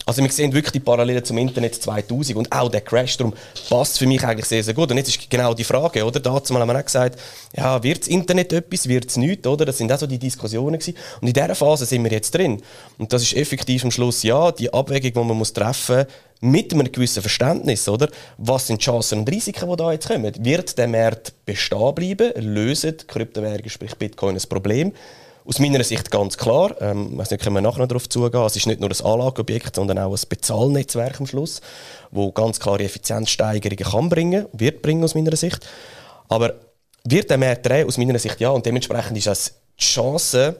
Also 0.07 0.23
wir 0.23 0.31
sehen 0.31 0.53
wirklich 0.53 0.73
die 0.73 0.81
Parallelen 0.81 1.25
zum 1.25 1.39
Internet 1.39 1.77
2000 1.77 2.37
und 2.37 2.53
auch 2.53 2.71
der 2.71 2.83
Crash, 2.83 3.17
darum 3.17 3.33
passt 3.71 3.99
für 3.99 4.07
mich 4.07 4.23
eigentlich 4.23 4.45
sehr, 4.45 4.63
sehr 4.63 4.75
gut. 4.75 4.91
Und 4.91 4.99
jetzt 4.99 5.09
ist 5.09 5.31
genau 5.31 5.55
die 5.55 5.65
Frage, 5.65 6.05
oder? 6.05 6.21
Dazu 6.21 6.55
haben 6.55 6.69
wir 6.69 6.79
auch 6.79 6.85
gesagt, 6.85 7.19
ja, 7.57 7.83
wird 7.83 8.01
das 8.01 8.09
Internet 8.09 8.53
etwas, 8.53 8.87
wird 8.87 9.17
nichts, 9.17 9.47
oder? 9.47 9.65
Das 9.65 9.79
sind 9.79 9.91
auch 9.91 9.99
so 9.99 10.07
die 10.07 10.19
Diskussionen 10.19 10.79
gewesen. 10.79 10.97
Und 11.23 11.29
in 11.29 11.33
dieser 11.33 11.55
Phase 11.55 11.87
sind 11.87 12.05
wir 12.05 12.13
jetzt 12.13 12.35
drin. 12.35 12.61
Und 12.99 13.13
das 13.15 13.23
ist 13.23 13.35
effektiv 13.35 13.83
am 13.85 13.91
Schluss, 13.91 14.23
ja, 14.23 14.53
die 14.53 14.73
Abwägung, 14.73 15.13
die 15.13 15.29
man 15.29 15.39
muss 15.39 15.55
treffen 15.55 16.05
mit 16.41 16.75
einem 16.75 16.93
gewissen 16.93 17.23
Verständnis, 17.23 17.89
oder? 17.89 18.11
Was 18.37 18.67
sind 18.67 18.83
die 18.83 18.85
Chancen 18.85 19.21
und 19.21 19.31
Risiken, 19.31 19.71
die 19.71 19.77
da 19.77 19.93
jetzt 19.93 20.09
kommen? 20.09 20.35
Wird 20.39 20.77
der 20.77 20.89
Markt 20.89 21.33
bestehen 21.47 21.95
bleiben? 21.95 22.33
Lösen 22.37 22.99
Kryptowährungen, 23.07 23.71
sprich 23.71 23.95
Bitcoin, 23.95 24.37
ein 24.37 24.49
Problem? 24.51 24.93
Aus 25.47 25.59
meiner 25.59 25.85
Sicht 25.85 26.11
ganz 26.11 26.39
klar, 26.39 26.75
ähm, 26.81 27.11
ich 27.13 27.19
weiß 27.19 27.31
nicht, 27.31 27.43
können 27.43 27.55
wir 27.55 27.61
nachher 27.61 27.81
noch 27.81 27.89
darauf 27.89 28.09
zugehen, 28.09 28.43
es 28.45 28.57
ist 28.57 28.67
nicht 28.67 28.81
nur 28.81 28.91
ein 28.91 29.05
Anlageobjekt, 29.05 29.77
sondern 29.77 29.99
auch 29.99 30.13
ein 30.13 30.29
Bezahlnetzwerk 30.29 31.21
am 31.21 31.27
Schluss, 31.27 31.61
wo 32.11 32.33
ganz 32.33 32.59
klare 32.59 32.85
Effizienzsteigerungen 32.85 33.85
kann 33.85 34.09
bringen, 34.09 34.47
wird 34.53 34.81
bringen 34.81 35.05
aus 35.05 35.15
meiner 35.15 35.37
Sicht. 35.37 35.67
Aber 36.29 36.55
wird 37.05 37.29
der 37.29 37.39
Markt 37.39 37.67
drehen? 37.67 37.87
Aus 37.87 37.99
meiner 37.99 38.19
Sicht 38.19 38.41
ja. 38.41 38.51
Und 38.51 38.65
dementsprechend 38.65 39.19
ist 39.19 39.27
das 39.27 39.55
die 39.79 39.85
Chance 39.85 40.57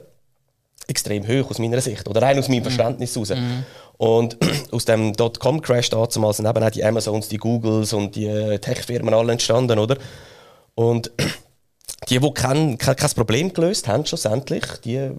extrem 0.87 1.27
hoch 1.27 1.49
aus 1.49 1.59
meiner 1.59 1.81
Sicht. 1.81 2.07
Oder 2.07 2.21
rein 2.21 2.37
aus 2.37 2.47
meinem 2.47 2.59
mhm. 2.59 2.63
Verständnis 2.65 3.15
heraus. 3.15 3.29
Mhm. 3.29 3.65
Und 3.97 4.37
aus 4.71 4.85
dem 4.85 5.13
Dotcom-Crash 5.13 5.89
damals 5.89 6.37
sind 6.37 6.47
eben 6.47 6.63
auch 6.63 6.69
die 6.69 6.83
Amazons, 6.83 7.27
die 7.27 7.37
Googles 7.37 7.93
und 7.93 8.15
die 8.15 8.27
äh, 8.27 8.59
Tech-Firmen 8.59 9.13
alle 9.13 9.31
entstanden, 9.31 9.79
oder? 9.79 9.97
Und 10.75 11.11
die, 12.09 12.19
die 12.19 12.31
kein, 12.31 12.77
kein, 12.77 12.95
kein 12.95 13.09
Problem 13.11 13.53
gelöst 13.53 13.87
haben, 13.87 14.05
schlussendlich, 14.05 14.65
die 14.83 15.11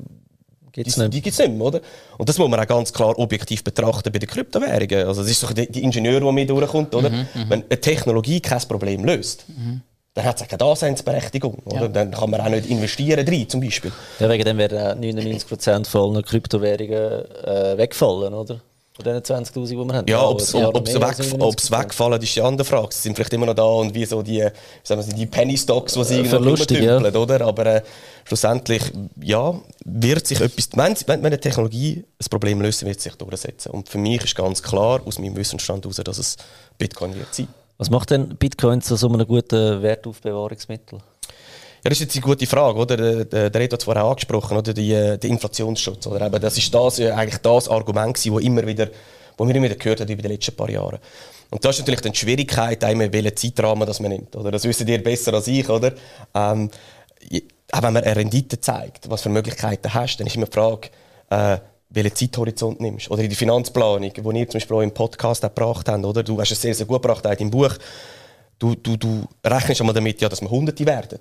Gibt's 0.77 0.97
die, 0.97 1.09
die 1.09 1.23
gibt 1.23 1.33
es 1.33 1.39
nicht 1.39 1.57
mehr, 1.57 1.67
oder? 1.67 1.81
Und 2.19 2.29
das 2.29 2.37
muss 2.37 2.51
man 2.51 2.61
auch 2.61 2.67
ganz 2.67 2.93
klar 2.93 3.19
objektiv 3.19 3.65
betrachten 3.65 4.13
bei 4.13 4.19
den 4.19 4.29
Kryptowährungen. 4.29 5.07
Also, 5.07 5.23
das 5.23 5.31
ist 5.31 5.43
doch 5.43 5.55
die, 5.55 5.71
die 5.71 5.83
Ingenieur, 5.83 6.21
der 6.21 6.33
mit 6.33 6.51
durchkommt, 6.51 6.95
oder? 6.95 7.09
Mhm, 7.09 7.27
mhm, 7.35 7.45
Wenn 7.49 7.65
eine 7.65 7.81
Technologie 7.81 8.41
kein 8.41 8.61
Problem 8.61 9.03
löst, 9.03 9.47
mhm. 9.49 9.81
dann 10.13 10.25
hat 10.27 10.39
es 10.39 10.47
keine 10.47 10.59
Daseinsberechtigung, 10.59 11.63
oder? 11.65 11.83
Ja. 11.83 11.89
Dann 11.89 12.11
kann 12.11 12.29
man 12.29 12.43
auch 12.43 12.51
nicht 12.51 12.69
investieren 12.69 13.25
drin, 13.25 13.49
zum 13.49 13.63
Beispiel. 13.63 13.91
Ja, 14.21 14.29
wegen 14.29 14.45
dem 14.45 14.59
werden 14.59 15.03
99% 15.03 15.87
von 15.87 16.15
allen 16.15 16.23
Kryptowährungen 16.23 17.25
äh, 17.45 17.79
wegfallen, 17.79 18.35
oder? 18.35 18.61
Von 18.97 19.05
diesen 19.05 19.45
20'000, 19.45 19.69
die 19.69 19.77
wir 19.77 19.95
haben. 19.95 20.09
Ja, 20.09 20.27
ob 20.27 20.41
sie 20.41 20.55
weg, 20.55 21.19
wegfallen, 21.19 22.23
ist 22.23 22.35
die 22.35 22.41
andere 22.41 22.65
Frage. 22.65 22.89
Sie 22.93 23.03
sind 23.03 23.15
vielleicht 23.15 23.33
immer 23.35 23.45
noch 23.45 23.55
da 23.55 23.65
und 23.65 23.95
wie 23.95 24.07
so 24.07 24.23
die, 24.23 24.43
sagen 24.83 25.07
wir, 25.07 25.15
die 25.15 25.27
Penny 25.27 25.59
Stocks, 25.59 25.93
die 25.93 26.05
sie 26.05 26.17
irgendwo 26.23 26.75
ja. 26.75 27.15
oder? 27.15 27.43
Aber 27.43 27.67
äh, 27.67 27.83
schlussendlich, 28.25 28.83
ja, 29.21 29.55
wird 29.85 30.27
sich 30.27 30.41
etwas, 30.41 30.71
wenn, 30.73 30.97
wenn 31.07 31.27
eine 31.27 31.39
Technologie 31.39 32.07
ein 32.19 32.27
Problem 32.31 32.63
löst, 32.63 32.87
wird 32.87 32.99
sich 32.99 33.15
durchsetzen. 33.17 33.71
Und 33.73 33.91
für 33.91 33.99
mich 33.99 34.25
ist 34.25 34.35
ganz 34.35 34.63
klar, 34.63 35.03
aus 35.05 35.19
meinem 35.19 35.37
Wissensstand 35.37 35.85
heraus, 35.85 35.97
dass 36.03 36.17
es 36.17 36.37
Bitcoin 36.79 37.15
wird 37.15 37.35
sein. 37.35 37.49
Was 37.77 37.91
macht 37.91 38.11
denn 38.11 38.29
Bitcoin 38.39 38.81
zu 38.81 38.97
so 38.97 39.09
einem 39.09 39.27
guten 39.27 39.83
Wertaufbewahrungsmittel? 39.83 41.01
Das 41.89 42.01
ist 42.01 42.01
jetzt 42.01 42.17
eine 42.17 42.23
gute 42.23 42.47
Frage, 42.47 42.79
oder? 42.81 43.25
Der, 43.25 43.49
der 43.49 43.63
hat 43.63 43.73
es 43.73 43.85
vorher 43.85 44.03
angesprochen, 44.03 44.57
oder? 44.57 44.75
Die, 44.75 44.93
äh, 44.93 45.19
der 45.19 45.31
Inflationsschutz, 45.31 46.09
oder? 46.09 46.27
Eben, 46.27 46.41
das 46.41 46.59
ist 46.59 46.75
das, 46.75 46.99
äh, 46.99 47.13
eigentlich 47.13 47.41
das 47.41 47.69
Argument 47.69 48.19
wo 48.29 48.41
immer 48.41 48.67
wieder, 48.67 48.89
wo 49.37 49.47
wir 49.47 49.55
immer 49.55 49.67
wieder 49.67 49.77
gehört 49.77 50.01
haben 50.01 50.11
über 50.11 50.23
die 50.23 50.29
letzten 50.29 50.57
paar 50.57 50.69
Jahre. 50.69 50.99
Und 51.51 51.65
das 51.65 51.77
ist 51.77 51.83
natürlich 51.83 52.01
dann 52.01 52.11
die 52.11 52.19
Schwierigkeit, 52.19 52.83
einmal 52.83 53.13
welchen 53.13 53.37
Zeitrahmen 53.37 53.87
das 53.87 54.01
man 54.01 54.11
nimmt, 54.11 54.35
oder? 54.35 54.51
Das 54.51 54.65
wissen 54.65 54.89
ihr 54.89 55.01
besser 55.01 55.33
als 55.35 55.47
ich, 55.47 55.69
oder? 55.69 55.93
Ähm, 56.35 56.71
auch 57.71 57.83
wenn 57.83 57.93
man 57.93 58.03
eine 58.03 58.17
Rendite 58.17 58.61
zeigt, 58.61 59.09
was 59.09 59.23
für 59.23 59.29
Möglichkeiten 59.29 59.95
hast, 59.95 60.17
dann 60.17 60.27
ist 60.27 60.35
immer 60.35 60.47
die 60.47 60.53
Frage, 60.53 60.89
äh, 61.31 61.59
welchen 61.91 62.17
Zeithorizont 62.17 62.81
nimmst. 62.81 63.13
Oder 63.13 63.23
in 63.23 63.29
der 63.29 63.39
Finanzplanung, 63.39 64.13
die 64.13 64.39
ihr 64.39 64.49
zum 64.49 64.59
Beispiel 64.59 64.77
auch 64.77 64.83
im 64.83 64.93
Podcast 64.93 65.45
auch 65.45 65.55
gebracht 65.55 65.89
habt, 65.89 66.05
oder? 66.05 66.25
Du 66.25 66.41
hast 66.41 66.51
es 66.51 66.61
sehr, 66.61 66.75
sehr 66.75 66.87
gut 66.87 67.01
gebracht, 67.01 67.25
auch 67.25 67.39
im 67.39 67.51
Buch. 67.53 67.75
Du, 68.59 68.75
du, 68.75 68.97
du 68.97 69.25
rechnest 69.45 69.81
einmal 69.81 69.95
damit, 69.95 70.21
ja, 70.21 70.29
dass 70.29 70.41
wir 70.41 70.51
Hunderte 70.51 70.85
werden 70.85 71.21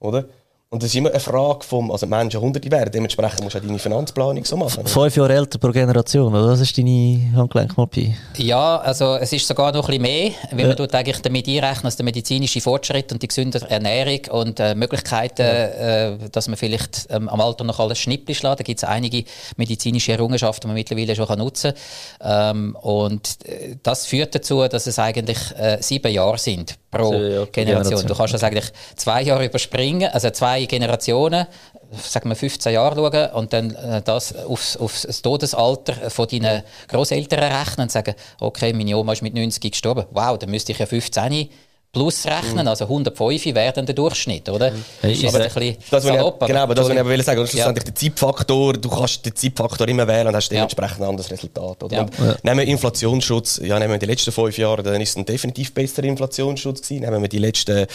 oder? 0.00 0.28
Und 0.72 0.84
das 0.84 0.90
ist 0.90 0.94
immer 0.94 1.10
eine 1.10 1.18
Frage 1.18 1.64
vom, 1.64 1.90
also 1.90 2.06
Menschen 2.06 2.40
hunderte 2.40 2.70
werden, 2.70 2.92
dementsprechend 2.92 3.42
musst 3.42 3.56
du 3.56 3.58
auch 3.58 3.64
deine 3.64 3.80
Finanzplanung 3.80 4.44
so 4.44 4.56
machen. 4.56 4.86
Fünf 4.86 5.16
Jahre 5.16 5.34
älter 5.34 5.58
pro 5.58 5.72
Generation, 5.72 6.32
oder? 6.32 6.46
Das 6.46 6.60
ist 6.60 6.78
deine 6.78 7.32
Handgelenkmopie. 7.34 8.14
Ja, 8.36 8.76
also 8.76 9.16
es 9.16 9.32
ist 9.32 9.48
sogar 9.48 9.72
noch 9.72 9.88
ein 9.88 10.00
bisschen 10.00 10.02
mehr, 10.02 10.30
weil 10.52 10.60
ja. 10.60 10.66
man 10.68 10.76
tut 10.76 10.94
eigentlich 10.94 11.20
damit 11.22 11.48
einrechnen, 11.48 11.82
dass 11.82 11.96
der 11.96 12.04
medizinische 12.04 12.60
Fortschritt 12.60 13.10
und 13.10 13.20
die 13.20 13.26
gesündere 13.26 13.68
Ernährung 13.68 14.20
und 14.30 14.60
äh, 14.60 14.76
Möglichkeiten, 14.76 15.42
ja. 15.42 16.10
äh, 16.12 16.18
dass 16.30 16.46
man 16.46 16.56
vielleicht 16.56 17.08
ähm, 17.10 17.28
am 17.28 17.40
Alter 17.40 17.64
noch 17.64 17.80
alles 17.80 17.98
schnippeln 17.98 18.36
schlägt. 18.36 18.60
Da 18.60 18.62
gibt 18.62 18.80
es 18.80 18.88
einige 18.88 19.24
medizinische 19.56 20.12
Errungenschaften, 20.12 20.60
die 20.60 20.66
man 20.68 20.76
mittlerweile 20.76 21.16
schon 21.16 21.36
nutzen 21.36 21.72
kann. 22.20 22.56
Ähm, 22.56 22.76
und 22.80 23.38
äh, 23.44 23.74
das 23.82 24.06
führt 24.06 24.36
dazu, 24.36 24.68
dass 24.68 24.86
es 24.86 25.00
eigentlich 25.00 25.38
äh, 25.58 25.78
sieben 25.80 26.12
Jahre 26.12 26.38
sind 26.38 26.78
pro 26.90 27.12
also, 27.12 27.24
ja, 27.24 27.44
Generation. 27.46 28.06
Du 28.06 28.14
kannst 28.14 28.34
das 28.34 28.44
eigentlich 28.44 28.66
zwei 28.96 29.22
Jahre 29.22 29.46
überspringen, 29.46 30.10
also 30.12 30.30
zwei 30.30 30.59
Generationen, 30.66 31.46
sagen 31.92 32.28
wir 32.28 32.36
15 32.36 32.72
Jahre 32.72 32.96
schauen 32.96 33.30
und 33.32 33.52
dann 33.52 33.74
äh, 33.74 34.02
das 34.02 34.34
aufs, 34.34 34.76
aufs 34.76 35.02
das 35.02 35.22
Todesalter 35.22 36.10
von 36.10 36.28
deinen 36.28 36.62
Großeltern 36.88 37.40
rechnen 37.40 37.84
und 37.84 37.92
sagen, 37.92 38.14
okay, 38.40 38.72
meine 38.72 38.96
Oma 38.96 39.12
ist 39.12 39.22
mit 39.22 39.34
90 39.34 39.72
gestorben. 39.72 40.06
Wow, 40.10 40.38
dann 40.38 40.50
müsste 40.50 40.72
ich 40.72 40.78
ja 40.78 40.86
15 40.86 41.48
plus 41.92 42.24
rechnen, 42.24 42.62
mhm. 42.62 42.68
also 42.68 42.84
105 42.84 43.46
wäre 43.46 43.72
der 43.72 43.94
Durchschnitt, 43.94 44.48
oder? 44.48 44.70
Mhm. 44.70 44.84
Hey, 45.00 45.12
ist 45.12 45.24
aber 45.24 45.44
ein 45.44 45.52
bisschen 45.52 45.76
das, 45.90 46.02
salopp, 46.04 46.40
ich, 46.42 46.46
genau, 46.46 46.60
aber 46.60 46.74
das, 46.74 46.84
was 46.86 46.94
ich 46.94 47.00
aber 47.00 47.10
will 47.10 47.22
sagen, 47.22 47.42
ist 47.42 47.50
schlussendlich 47.50 47.84
ja. 47.84 47.90
der 47.90 47.94
Zeitfaktor, 47.94 48.74
du 48.74 48.88
kannst 48.88 49.26
den 49.26 49.34
Zeitfaktor 49.34 49.88
immer 49.88 50.06
wählen 50.06 50.28
und 50.28 50.36
hast 50.36 50.50
dementsprechend 50.50 51.00
ja. 51.00 51.04
ein 51.04 51.10
anderes 51.10 51.30
Resultat. 51.30 51.82
Oder? 51.82 51.96
Ja. 51.96 52.06
Ja. 52.24 52.36
Nehmen 52.44 52.60
wir 52.60 52.66
Inflationsschutz, 52.66 53.60
ja, 53.64 53.78
nehmen 53.78 53.92
wir 53.92 53.98
die 53.98 54.06
letzten 54.06 54.30
fünf 54.30 54.56
Jahre, 54.56 54.82
dann 54.82 55.00
ist 55.00 55.10
es 55.10 55.16
ein 55.16 55.24
definitiv 55.24 55.74
besserer 55.74 56.06
Inflationsschutz 56.06 56.82
gewesen. 56.82 57.00
Nehmen 57.02 57.22
wir 57.22 57.28
die 57.28 57.38
letzten 57.38 57.86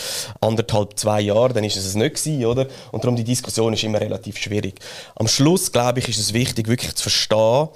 anderthalb, 0.41 0.99
zwei 0.99 1.21
Jahre, 1.21 1.53
dann 1.53 1.63
ist 1.63 1.77
es 1.77 1.86
es 1.86 1.95
nicht 1.95 2.15
gewesen, 2.15 2.45
oder? 2.45 2.67
Und 2.91 3.03
darum 3.03 3.15
die 3.15 3.23
Diskussion 3.23 3.73
ist 3.73 3.84
immer 3.84 4.01
relativ 4.01 4.38
schwierig. 4.38 4.79
Am 5.15 5.27
Schluss, 5.27 5.71
glaube 5.71 5.99
ich, 5.99 6.10
ist 6.10 6.19
es 6.19 6.34
wichtig, 6.34 6.67
wirklich 6.67 6.95
zu 6.95 7.03
verstehen, 7.03 7.69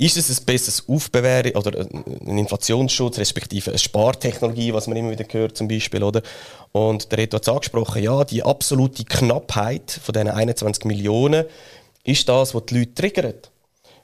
ist 0.00 0.16
es 0.16 0.40
ein 0.40 0.46
besseres 0.46 0.88
Aufbewahren 0.88 1.54
oder 1.54 1.78
ein 1.78 2.38
Inflationsschutz, 2.38 3.18
respektive 3.18 3.70
eine 3.70 3.78
Spartechnologie, 3.78 4.72
was 4.72 4.86
man 4.86 4.96
immer 4.96 5.10
wieder 5.10 5.26
hört 5.30 5.58
zum 5.58 5.68
Beispiel, 5.68 6.02
oder? 6.02 6.22
Und 6.72 7.12
der 7.12 7.18
Reto 7.18 7.36
hat 7.36 7.42
es 7.42 7.48
angesprochen, 7.48 8.02
ja, 8.02 8.24
die 8.24 8.42
absolute 8.42 9.04
Knappheit 9.04 10.00
von 10.02 10.14
diesen 10.14 10.28
21 10.28 10.86
Millionen 10.86 11.44
ist 12.02 12.26
das, 12.30 12.54
was 12.54 12.64
die 12.66 12.78
Leute 12.78 12.94
triggert. 12.94 13.50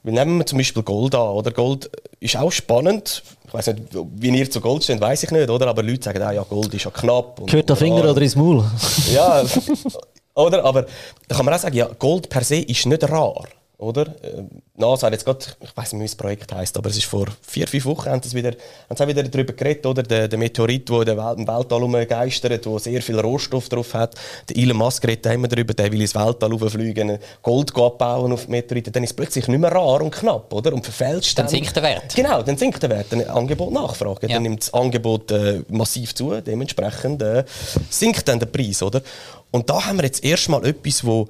Weil 0.03 0.13
nehmen 0.13 0.37
wir 0.37 0.45
zum 0.45 0.59
Beispiel 0.59 0.83
Gold 0.83 1.15
an, 1.15 1.29
oder? 1.29 1.49
Gold 1.49 1.89
ist 2.19 2.37
auch 2.37 2.51
spannend. 2.51 3.23
Ich 3.47 3.53
weiß 3.53 3.67
nicht, 3.67 3.81
wie 3.91 4.29
ihr 4.29 4.51
zu 4.51 4.61
Gold 4.61 4.83
steht, 4.83 5.01
weiß 5.01 5.23
ich 5.23 5.31
nicht, 5.31 5.49
oder? 5.49 5.65
Aber 5.65 5.81
Leute 5.81 6.03
sagen, 6.03 6.21
ah, 6.21 6.31
ja, 6.31 6.43
Gold 6.43 6.75
ist 6.75 6.85
ja 6.85 6.91
knapp. 6.91 7.41
Gehört 7.47 7.69
der 7.69 7.75
Finger 7.75 8.07
oder 8.07 8.21
ins 8.21 8.35
Maul? 8.35 8.63
ja, 9.11 9.43
oder? 10.35 10.63
Aber 10.63 10.85
da 11.27 11.35
kann 11.35 11.45
man 11.45 11.55
auch 11.55 11.59
sagen, 11.59 11.75
ja, 11.75 11.87
Gold 11.87 12.29
per 12.29 12.43
se 12.43 12.57
ist 12.57 12.85
nicht 12.85 13.03
rar. 13.09 13.45
Oder? 13.79 14.07
Äh, 14.23 14.43
NASA 14.75 15.05
hat 15.05 15.13
jetzt 15.13 15.23
gerade, 15.23 15.45
ich 15.61 15.77
weiß 15.77 15.93
nicht, 15.93 16.01
wie 16.01 16.05
das 16.05 16.15
Projekt 16.15 16.51
heißt, 16.51 16.75
aber 16.77 16.89
es 16.89 16.97
ist 16.97 17.05
vor 17.05 17.27
vier, 17.43 17.67
fünf 17.67 17.85
Wochen 17.85 18.09
haben 18.09 18.23
sie 18.23 18.35
wieder, 18.35 18.53
haben 18.89 18.97
sie 18.97 19.07
wieder 19.07 19.21
darüber 19.21 19.53
geredet, 19.53 19.85
oder? 19.85 20.01
Der, 20.01 20.27
der 20.27 20.39
Meteorit, 20.39 20.89
der 20.89 21.35
im 21.37 21.47
Weltall 21.47 21.83
umgeistert, 21.83 22.65
der 22.65 22.79
sehr 22.79 23.03
viel 23.03 23.19
Rohstoff 23.19 23.69
drauf 23.69 23.93
hat. 23.93 24.15
Der 24.49 24.57
Elon 24.57 24.77
Musk 24.77 25.05
redet 25.05 25.31
immer 25.31 25.47
darüber, 25.47 25.75
der 25.75 25.91
will 25.91 26.01
ins 26.01 26.15
Weltall 26.15 26.57
fliegen, 26.69 27.19
Gold 27.43 27.75
abbauen 27.77 28.31
auf 28.31 28.47
Meteoriten. 28.47 28.91
Dann 28.91 29.03
ist 29.03 29.11
es 29.11 29.15
plötzlich 29.15 29.47
nicht 29.47 29.59
mehr 29.59 29.71
rar 29.71 30.01
und 30.01 30.09
knapp, 30.09 30.51
oder? 30.51 30.73
Und 30.73 30.83
verfälscht 30.83 31.37
dann. 31.37 31.45
Dann 31.45 31.51
sinkt 31.51 31.75
der 31.75 31.83
Wert. 31.83 32.15
Genau, 32.15 32.41
dann 32.41 32.57
sinkt 32.57 32.81
der 32.81 32.89
Wert. 32.89 33.07
Dann 33.11 33.21
Angebot 33.25 33.71
Nachfrage. 33.71 34.27
Ja. 34.27 34.33
Dann 34.33 34.43
nimmt 34.43 34.61
das 34.63 34.73
Angebot 34.73 35.31
äh, 35.31 35.61
massiv 35.69 36.15
zu, 36.15 36.41
dementsprechend 36.41 37.21
äh, 37.21 37.43
sinkt 37.91 38.27
dann 38.27 38.39
der 38.39 38.47
Preis, 38.47 38.81
oder? 38.81 39.03
Und 39.51 39.69
da 39.69 39.85
haben 39.85 39.97
wir 39.97 40.05
jetzt 40.05 40.23
erstmal 40.23 40.65
etwas, 40.65 41.05
wo 41.05 41.27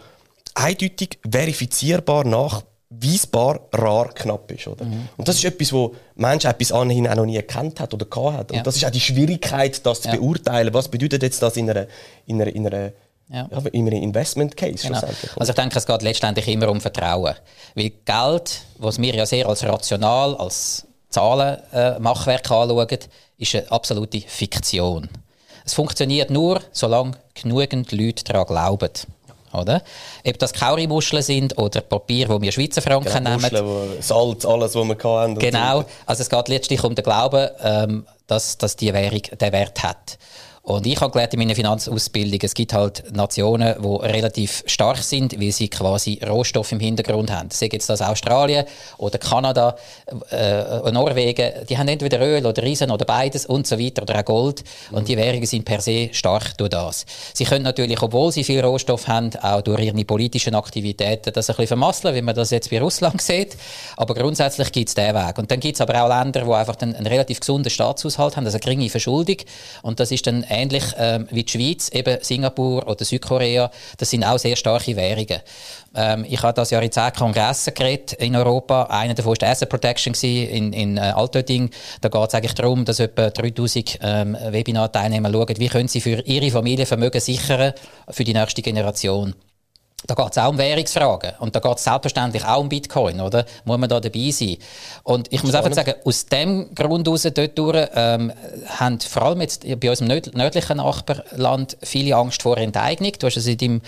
eindeutig 0.58 1.20
verifizierbar 1.30 2.26
nachweisbar 2.26 3.62
rar 3.74 4.10
knapp 4.14 4.52
ist. 4.52 4.68
Oder? 4.68 4.86
Mhm. 4.86 5.10
Und 5.18 5.28
das 5.28 5.36
ist 5.36 5.46
etwas, 5.46 5.72
wo 5.72 5.96
Mensch 6.16 6.46
bis 6.58 6.72
anhin 6.72 7.08
auch 7.08 7.16
noch 7.16 7.26
nie 7.26 7.36
erkannt 7.36 7.80
hat 7.80 7.94
oder 7.94 8.06
gehabt 8.06 8.38
hat. 8.38 8.52
Und 8.52 8.58
ja. 8.58 8.64
das 8.64 8.76
ist 8.76 8.86
auch 8.86 8.92
die 8.92 9.00
Schwierigkeit, 9.00 9.86
das 9.86 10.02
zu 10.02 10.10
ja. 10.10 10.16
beurteilen. 10.16 10.74
Was 10.74 10.88
bedeutet 10.88 11.24
jetzt 11.24 11.42
das 11.42 11.58
in 11.58 11.70
einer, 11.70 11.88
in 12.26 12.42
einer, 12.42 12.54
in 12.54 12.68
einer 12.68 12.92
ja. 13.30 13.46
Ja, 13.52 13.60
in 13.74 13.88
einem 13.88 14.02
Investment 14.02 14.56
Case 14.56 14.88
genau. 14.88 15.02
Also 15.36 15.52
ich 15.52 15.56
denke, 15.56 15.78
es 15.78 15.86
geht 15.86 16.02
letztendlich 16.02 16.48
immer 16.48 16.70
um 16.70 16.80
Vertrauen. 16.80 17.36
Weil 17.76 17.92
Geld, 18.06 18.62
was 18.78 19.02
wir 19.02 19.14
ja 19.14 19.26
sehr 19.26 19.50
als 19.50 19.66
rational, 19.66 20.38
als 20.38 20.88
Zahlenmachwerk 21.10 22.50
äh, 22.50 22.54
anschauen, 22.54 22.88
ist 23.38 23.56
eine 23.56 23.70
absolute 23.70 24.22
Fiktion. 24.22 25.10
Es 25.66 25.74
funktioniert 25.74 26.30
nur, 26.30 26.62
solange 26.72 27.18
genügend 27.34 27.92
Leute 27.92 28.24
daran 28.24 28.48
glauben. 28.48 28.92
Oder? 29.54 29.82
Ob 30.26 30.40
das 30.40 30.54
Kaurimuscheln 30.54 31.24
sind 31.24 31.58
oder 31.58 31.82
Papier, 31.82 32.30
wo 32.30 32.42
wir 32.42 32.52
Schweizer 32.52 32.82
Franken 32.82 33.12
genau, 33.12 33.38
nehmen. 33.38 33.42
Muscheln, 33.42 34.02
Salz, 34.02 34.46
alles, 34.46 34.76
was 34.76 34.88
wir 34.88 34.98
hatten. 34.98 35.40
Genau. 35.40 35.86
Also 36.06 36.22
es 36.22 36.30
geht 36.30 36.48
letztlich 36.48 36.84
um 36.84 36.96
den 36.96 37.04
Glauben, 37.04 37.50
ähm, 37.62 38.06
dass, 38.28 38.58
dass 38.58 38.76
die 38.76 38.94
Währung 38.94 39.22
den 39.40 39.52
Wert 39.54 39.84
hat. 39.84 40.18
Und 40.68 40.86
ich 40.86 41.00
habe 41.00 41.14
gelernt 41.14 41.34
in 41.34 41.40
meiner 41.40 41.56
Finanzausbildung, 41.56 42.42
es 42.44 42.54
gibt 42.54 42.74
halt 42.74 43.16
Nationen, 43.16 43.76
die 43.82 44.06
relativ 44.06 44.66
stark 44.66 44.98
sind, 44.98 45.40
weil 45.40 45.54
sie 45.54 45.70
quasi 45.70 46.20
Rohstoffe 46.28 46.74
im 46.74 46.82
Hintergrund 46.82 47.32
haben. 47.32 47.50
Sei 47.52 47.70
jetzt 47.72 47.90
das 47.90 48.02
Australien 48.02 48.66
oder 48.98 49.18
Kanada, 49.18 49.78
äh, 50.30 50.92
Norwegen, 50.92 51.66
die 51.70 51.78
haben 51.78 51.88
entweder 51.88 52.20
Öl 52.20 52.46
oder 52.46 52.62
Riesen 52.62 52.92
oder 52.92 53.06
beides 53.06 53.46
und 53.46 53.66
so 53.66 53.80
weiter 53.80 54.02
oder 54.02 54.20
auch 54.20 54.26
Gold. 54.26 54.66
Und 54.92 55.08
die 55.08 55.16
Währungen 55.16 55.46
sind 55.46 55.64
per 55.64 55.80
se 55.80 56.10
stark 56.12 56.58
durch 56.58 56.72
das. 56.72 57.06
Sie 57.34 57.46
können 57.46 57.64
natürlich, 57.64 58.02
obwohl 58.02 58.34
sie 58.34 58.44
viel 58.44 58.60
Rohstoff 58.60 59.08
haben, 59.08 59.30
auch 59.42 59.62
durch 59.62 59.80
ihre 59.80 60.04
politischen 60.04 60.54
Aktivitäten 60.54 61.32
das 61.32 61.50
ein 61.50 61.56
bisschen 61.56 61.68
vermasseln, 61.68 62.14
wie 62.14 62.22
man 62.22 62.36
das 62.36 62.50
jetzt 62.50 62.70
bei 62.70 62.82
Russland 62.82 63.22
sieht. 63.22 63.56
Aber 63.96 64.14
grundsätzlich 64.16 64.70
gibt 64.74 64.90
es 64.90 64.96
diesen 64.96 65.16
Weg. 65.16 65.38
Und 65.38 65.50
dann 65.50 65.62
gibt 65.62 65.76
es 65.76 65.82
aber 65.82 66.04
auch 66.04 66.10
Länder, 66.10 66.42
die 66.42 66.52
einfach 66.52 66.76
einen, 66.82 66.94
einen 66.94 67.08
relativ 67.08 67.40
gesunden 67.40 67.70
Staatshaushalt 67.70 68.36
haben, 68.36 68.44
also 68.44 68.58
eine 68.58 68.64
geringe 68.64 68.90
Verschuldung. 68.90 69.38
Und 69.82 70.02
das 70.02 70.12
ist 70.12 70.28
dann 70.28 70.44
ähnlich 70.58 70.84
ähm, 70.98 71.28
wie 71.32 71.44
die 71.44 71.52
Schweiz, 71.52 71.90
eben 71.90 72.18
Singapur 72.22 72.88
oder 72.88 73.06
Südkorea, 73.06 73.72
das 73.98 74.10
sind 74.10 74.24
auch 74.24 74.40
sehr 74.40 74.56
starke 74.56 74.96
Währungen. 74.96 75.40
Ähm, 75.96 76.26
ich 76.28 76.42
habe 76.42 76.54
das 76.54 76.70
Jahr 76.70 76.84
in 76.84 76.92
zehn 76.92 77.14
Kongressen 77.14 77.74
geredet 77.74 78.14
in 78.14 78.36
Europa. 78.36 78.84
Einer 78.84 79.14
davon 79.14 79.36
war 79.40 79.50
Asset 79.50 79.70
Protection 79.70 80.14
in, 80.14 80.74
in 80.74 80.98
äh, 80.98 81.02
Altötting. 81.02 81.70
Da 82.02 82.10
geht 82.10 82.28
es 82.28 82.36
eigentlich 82.36 82.56
darum, 82.56 82.86
dass 82.86 83.00
etwa 83.00 83.30
3000 83.30 84.00
ähm, 84.02 84.38
Webinar-Teilnehmer 84.50 85.32
schauen, 85.32 85.56
wie 85.58 85.68
können 85.68 85.88
sie 85.88 86.02
für 86.02 86.22
ihre 86.22 86.52
Familie 86.52 86.86
Vermögen 86.86 87.20
sichern 87.20 87.74
für 88.10 88.24
die 88.24 88.34
nächste 88.34 88.62
Generation. 88.62 89.34
Da 90.06 90.14
geht 90.14 90.28
es 90.30 90.38
auch 90.38 90.50
um 90.50 90.60
Währungsfragen. 90.60 91.32
Und 91.40 91.56
da 91.56 91.60
geht 91.60 91.78
es 91.78 91.84
selbstverständlich 91.84 92.46
auch 92.46 92.60
um 92.60 92.70
Bitcoin, 92.70 93.20
oder? 93.20 93.46
Muss 93.66 93.80
man 93.80 93.90
da 93.90 94.00
dabei 94.00 94.30
sein? 94.30 94.58
Und 95.02 95.34
ich 95.34 95.44
muss 95.44 95.56
einfach 95.56 95.74
sagen, 95.74 95.96
aus 96.06 96.28
dem 96.28 96.68
Grund 96.76 97.08
heraus, 97.08 97.24
dort 97.24 97.58
durch, 97.58 97.88
ähm, 97.96 98.32
haben 98.68 99.00
vor 99.00 99.24
allem 99.24 99.42
jetzt 99.42 99.66
bei 99.80 99.90
unserem 99.90 100.22
nördlichen 100.36 100.78
Nachbarland 100.78 101.78
viele 101.82 102.16
Angst 102.16 102.44
vor 102.44 102.60
Enteignung. 102.60 103.12
Du 103.18 103.26
hast 103.26 103.38
es 103.38 103.48
in 103.48 103.58
deinem 103.58 103.82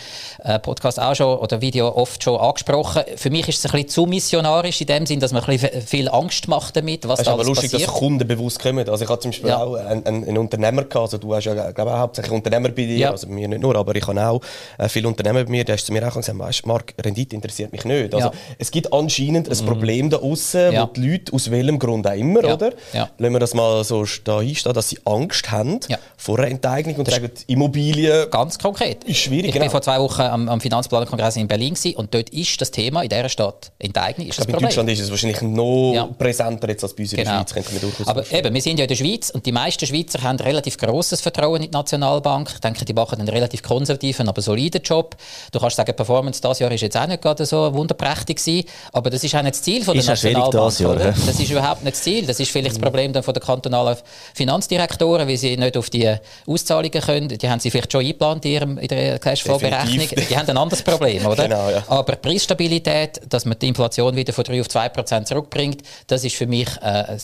äh, 0.43 0.57
Podcast 0.57 0.99
auch 0.99 1.13
schon 1.13 1.37
oder 1.37 1.61
Video 1.61 1.89
oft 1.95 2.23
schon 2.23 2.39
angesprochen. 2.39 3.03
Für 3.15 3.29
mich 3.29 3.47
ist 3.47 3.59
es 3.59 3.65
ein 3.65 3.71
bisschen 3.73 3.89
zu 3.89 4.05
missionarisch 4.07 4.81
in 4.81 4.87
dem 4.87 5.05
Sinn, 5.05 5.19
dass 5.19 5.31
man 5.31 5.43
ein 5.43 5.59
bisschen 5.59 5.79
viel 5.83 6.09
Angst 6.09 6.47
macht 6.47 6.75
damit, 6.75 7.07
was 7.07 7.19
es 7.19 7.25
da 7.25 7.31
ist 7.33 7.35
aber 7.35 7.43
lustig, 7.45 7.71
passiert. 7.71 7.87
dass 7.87 7.95
Kunden 7.95 8.27
bewusst 8.27 8.59
kommen. 8.59 8.89
Also 8.89 9.05
ich 9.05 9.09
hatte 9.11 9.21
zum 9.21 9.31
Beispiel 9.31 9.49
Ja. 9.51 9.61
auch 9.63 9.75
einen, 9.75 10.07
einen, 10.07 10.37
Unternehmer 10.39 10.81
gehabt, 10.85 10.95
also 10.95 11.19
du 11.19 11.35
hast 11.35 11.45
ja 11.45 11.69
glaube 11.69 11.91
ich, 11.91 11.97
hauptsächlich 11.97 12.33
Unternehmer 12.33 12.69
bei 12.69 12.85
dir, 12.87 12.97
Ja. 12.97 13.11
also 13.11 13.27
mir 13.27 13.47
nicht 13.47 13.61
nur, 13.61 13.75
aber 13.75 13.95
ich 13.95 14.07
habe 14.07 14.27
auch 14.27 14.41
äh, 14.79 14.89
viele 14.89 15.07
Unternehmer 15.07 15.43
bei 15.43 15.51
mir, 15.51 15.63
der 15.63 15.75
ist 15.75 15.85
zu 15.85 15.93
mir 15.93 15.98
auch 16.03 16.15
gesagt, 16.15 16.37
weißt, 16.37 16.65
Marc, 16.65 16.93
Rendite 17.03 17.35
interessiert 17.35 17.71
mich 17.71 17.83
nicht. 17.85 18.13
Also 18.13 18.27
Ja. 18.27 18.33
es 18.57 18.71
gibt 18.71 18.91
anscheinend 18.93 19.49
ein 19.49 19.65
Problem 19.65 20.09
da 20.09 20.17
außen, 20.17 20.73
Ja. 20.73 20.83
wo 20.83 20.93
die 20.93 21.07
Leute 21.11 21.33
aus 21.33 21.49
welchem 21.51 21.79
Grund 21.79 22.07
auch 22.07 22.13
immer, 22.13 22.43
Ja. 22.45 22.53
oder? 22.53 22.71
Ja. 22.93 23.09
Lassen 23.17 23.33
wir 23.33 23.39
das 23.39 23.53
mal 23.53 23.83
so 23.83 24.05
da 24.23 24.41
hinstehen, 24.41 24.73
dass 24.73 24.89
sie 24.89 24.99
Angst 25.05 25.51
haben 25.51 25.79
vor 26.17 26.39
einer 26.39 26.47
Enteignung 26.49 26.95
und 26.95 27.09
sagen, 27.09 27.29
Immobilien 27.47 28.29
Ganz 28.31 28.57
konkret. 28.57 29.03
Ist 29.03 29.17
schwierig, 29.17 29.47
Ich 29.47 29.51
genau. 29.53 29.65
bin 29.65 29.71
vor 29.71 29.81
zwei 29.81 29.99
Wochen 29.99 30.21
am, 30.21 30.49
am 30.49 30.61
Finanzplanerkongress 30.61 31.35
in 31.37 31.47
Berlin 31.47 31.73
gewesen, 31.73 31.95
und 31.97 32.13
dort 32.13 32.29
ist 32.29 32.59
das 32.61 32.71
Thema 32.71 33.01
in 33.03 33.09
dieser 33.09 33.29
Stadt 33.29 33.71
Enteignung 33.79 34.27
ist 34.27 34.33
Ich 34.33 34.37
das 34.37 34.47
glaube, 34.47 34.59
in. 34.61 34.65
Deutschland 34.67 34.89
ist 34.89 34.99
es 34.99 35.09
wahrscheinlich 35.09 35.41
noch 35.41 36.09
präsenter 36.17 36.69
jetzt 36.69 36.83
als 36.83 36.93
bei 36.93 37.03
uns 37.03 37.13
in 37.13 37.17
der 37.17 37.25
Genau. 37.25 37.37
Schweiz, 37.47 37.81
durchaus 37.81 38.07
Aber 38.07 38.19
vorstellen. 38.21 38.45
eben, 38.45 38.55
wir 38.55 38.61
sind 38.61 38.77
ja 38.77 38.83
in 38.85 38.89
der 38.89 38.95
Schweiz 38.95 39.29
und 39.29 39.45
die 39.45 39.51
meisten 39.51 39.85
Schweizer 39.85 40.21
haben 40.21 40.39
relativ 40.39 40.77
grosses 40.77 41.21
Vertrauen 41.21 41.57
in 41.63 41.71
die 41.71 41.75
Nationalbank. 41.77 42.49
Ich 42.55 42.59
denke, 42.59 42.85
die 42.85 42.93
machen 42.93 43.19
einen 43.19 43.29
relativ 43.29 43.61
konservativen, 43.63 44.27
aber 44.27 44.41
soliden 44.41 44.81
Job. 44.83 45.15
Du 45.51 45.59
kannst 45.59 45.75
sagen, 45.77 45.88
die 45.93 45.95
Performance 45.95 46.41
dieses 46.41 46.59
Jahr 46.59 46.71
ist 46.71 46.81
jetzt 46.81 46.97
auch 46.97 47.07
nicht 47.07 47.21
gerade 47.21 47.45
so 47.45 47.73
wunderprächtig 47.73 48.37
gewesen, 48.37 48.67
aber 48.93 49.09
das 49.09 49.23
ist 49.23 49.35
auch 49.35 49.41
nicht 49.41 49.55
das 49.55 49.61
Ziel 49.61 49.83
von 49.83 49.93
der 49.93 50.01
Ist 50.01 50.07
Nationalbank. 50.07 50.51
dieses 50.51 50.79
Jahr, 50.79 50.91
oder? 50.91 51.05
Das 51.25 51.39
ist 51.39 51.49
überhaupt 51.49 51.83
nicht 51.83 51.95
das 51.95 52.03
Ziel. 52.03 52.25
Das 52.25 52.39
ist 52.39 52.51
vielleicht 52.51 52.75
das 52.75 52.79
Problem 52.79 53.13
dann 53.13 53.23
von 53.23 53.33
der 53.33 53.43
kantonalen 53.43 53.97
Finanzdirektoren, 54.33 55.27
weil 55.27 55.37
sie 55.37 55.57
nicht 55.57 55.77
auf 55.77 55.89
die 55.89 56.15
Auszahlungen 56.47 57.01
können. 57.01 57.27
Die 57.29 57.49
haben 57.49 57.59
sie 57.59 57.71
vielleicht 57.71 57.91
schon 57.91 58.01
eingeplant 58.01 58.45
in, 58.45 58.51
ihrem, 58.51 58.77
in 58.77 58.87
der 58.87 59.19
Cashflow-Berechnung. 59.19 60.07
Die 60.29 60.37
haben 60.37 60.49
ein 60.49 60.57
anderes 60.57 60.83
Problem, 60.83 61.25
oder? 61.25 61.43
Genau, 61.43 61.69
ja. 61.69 61.83
Aber 61.87 62.15
Preisstabilität, 62.15 63.21
dass 63.29 63.45
man 63.45 63.57
die 63.59 63.67
Inflation 63.67 64.15
wieder 64.15 64.33
von 64.33 64.43
3 64.43 64.61
auf 64.61 64.69
2 64.69 64.89
Prozent 64.89 65.27
zurückbringt, 65.27 65.81
das 66.07 66.23
ist 66.23 66.35
für 66.35 66.47
mich 66.47 66.67
äh, 66.81 67.01
äh, 67.01 67.17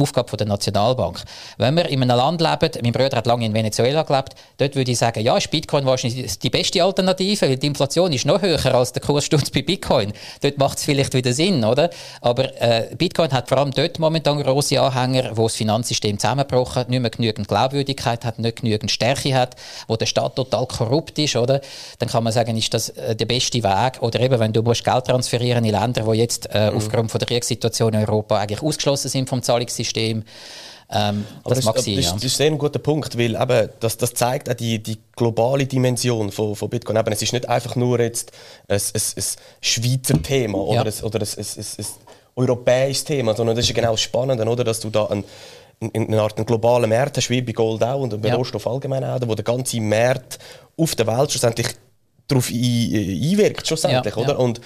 Aufgabe 0.00 0.28
von 0.28 0.36
der 0.36 0.46
Nationalbank. 0.46 1.22
Wenn 1.58 1.76
wir 1.76 1.88
in 1.88 2.02
einem 2.02 2.16
Land 2.16 2.40
leben, 2.40 2.70
mein 2.82 2.92
Bruder 2.92 3.16
hat 3.16 3.26
lange 3.26 3.46
in 3.46 3.54
Venezuela 3.54 4.02
gelebt, 4.02 4.34
dort 4.58 4.74
würde 4.74 4.90
ich 4.90 4.98
sagen, 4.98 5.20
ja, 5.20 5.36
ist 5.36 5.50
Bitcoin 5.50 5.84
wahrscheinlich 5.84 6.38
die 6.38 6.50
beste 6.50 6.82
Alternative, 6.82 7.48
weil 7.48 7.56
die 7.56 7.66
Inflation 7.66 8.01
ist 8.10 8.24
noch 8.24 8.40
höher 8.40 8.74
als 8.74 8.92
der 8.92 9.02
Kurssturz 9.02 9.50
bei 9.50 9.60
Bitcoin. 9.62 10.12
Dort 10.40 10.56
macht 10.58 10.78
es 10.78 10.84
vielleicht 10.84 11.12
wieder 11.14 11.32
Sinn, 11.32 11.62
oder? 11.62 11.90
Aber 12.22 12.60
äh, 12.60 12.88
Bitcoin 12.96 13.30
hat 13.30 13.48
vor 13.48 13.58
allem 13.58 13.70
dort 13.70 13.98
momentan 13.98 14.42
große 14.42 14.80
Anhänger, 14.80 15.36
wo 15.36 15.44
das 15.44 15.56
Finanzsystem 15.56 16.18
zusammengebrochen 16.18 16.76
hat, 16.80 16.88
nicht 16.88 17.00
mehr 17.00 17.10
genügend 17.10 17.46
Glaubwürdigkeit 17.46 18.24
hat, 18.24 18.38
nicht 18.38 18.62
genügend 18.62 18.90
Stärke 18.90 19.34
hat, 19.34 19.56
wo 19.86 19.96
der 19.96 20.06
Staat 20.06 20.36
total 20.36 20.66
korrupt 20.66 21.18
ist, 21.18 21.36
oder? 21.36 21.60
Dann 21.98 22.08
kann 22.08 22.24
man 22.24 22.32
sagen, 22.32 22.56
ist 22.56 22.72
das 22.74 22.88
äh, 22.88 23.14
der 23.14 23.26
beste 23.26 23.62
Weg. 23.62 24.00
Oder 24.00 24.20
eben, 24.20 24.40
wenn 24.40 24.52
du 24.52 24.62
musst 24.62 24.84
Geld 24.84 25.04
transferieren 25.04 25.64
in 25.64 25.72
Länder, 25.72 26.02
die 26.10 26.18
jetzt 26.18 26.48
äh, 26.52 26.70
Mhm. 26.72 26.76
aufgrund 26.76 27.10
von 27.10 27.18
der 27.18 27.26
Kriegssituation 27.28 27.92
in 27.94 28.00
Europa 28.00 28.38
eigentlich 28.38 28.62
ausgeschlossen 28.62 29.08
sind 29.08 29.28
vom 29.28 29.42
Zahlungssystem. 29.42 30.24
Ähm, 30.94 31.24
Aber 31.42 31.54
das 31.54 31.64
mag 31.64 31.74
das, 31.76 31.84
sein, 31.84 31.96
das, 31.96 32.04
ja. 32.06 32.12
das 32.12 32.24
ist 32.24 32.36
sehr 32.36 32.46
ein 32.48 32.58
guter 32.58 32.78
Punkt, 32.78 33.16
weil 33.16 33.34
eben, 33.34 33.70
das, 33.80 33.96
das 33.96 34.12
zeigt 34.12 34.50
auch 34.50 34.54
die, 34.54 34.82
die 34.82 34.98
globale 35.16 35.66
Dimension 35.66 36.30
von, 36.30 36.54
von 36.54 36.68
Bitcoin. 36.68 36.96
Eben, 36.96 37.12
es 37.12 37.22
ist 37.22 37.32
nicht 37.32 37.48
einfach 37.48 37.76
nur 37.76 37.98
jetzt 38.00 38.32
ein, 38.68 38.76
ein, 38.76 39.00
ein 39.16 39.22
Schweizer 39.60 40.22
Thema 40.22 40.58
oder, 40.58 40.84
Ja. 40.84 40.92
ein, 40.92 41.04
oder 41.04 41.20
ein, 41.20 41.28
ein, 41.38 41.64
ein, 41.78 41.86
europäisches 42.34 43.04
Thema, 43.04 43.34
sondern 43.34 43.56
das 43.56 43.66
ist 43.66 43.74
genau 43.74 43.92
das 43.92 44.00
Spannende, 44.00 44.44
oder? 44.46 44.64
dass 44.64 44.80
du 44.80 44.90
da 44.90 45.06
ein, 45.06 45.24
in 45.80 46.06
eine 46.08 46.20
Art 46.20 46.36
einen 46.36 46.46
globalen 46.46 46.88
Markt 46.88 47.16
hast, 47.16 47.28
wie 47.28 47.42
bei 47.42 47.52
Gold 47.52 47.82
auch 47.82 48.00
und 48.00 48.20
bei 48.22 48.28
Ja. 48.28 48.36
Rohstoff 48.36 48.66
allgemein 48.66 49.04
auch, 49.04 49.18
wo 49.26 49.34
der 49.34 49.44
ganze 49.44 49.80
Markt 49.80 50.38
auf 50.76 50.94
der 50.94 51.06
Welt 51.06 51.30
schlussendlich 51.30 51.68
darauf 52.28 52.48
ein, 52.50 52.54
einwirkt, 52.54 53.66
schlussendlich, 53.66 54.14
Ja, 54.16 54.22
oder? 54.22 54.38
Und 54.38 54.60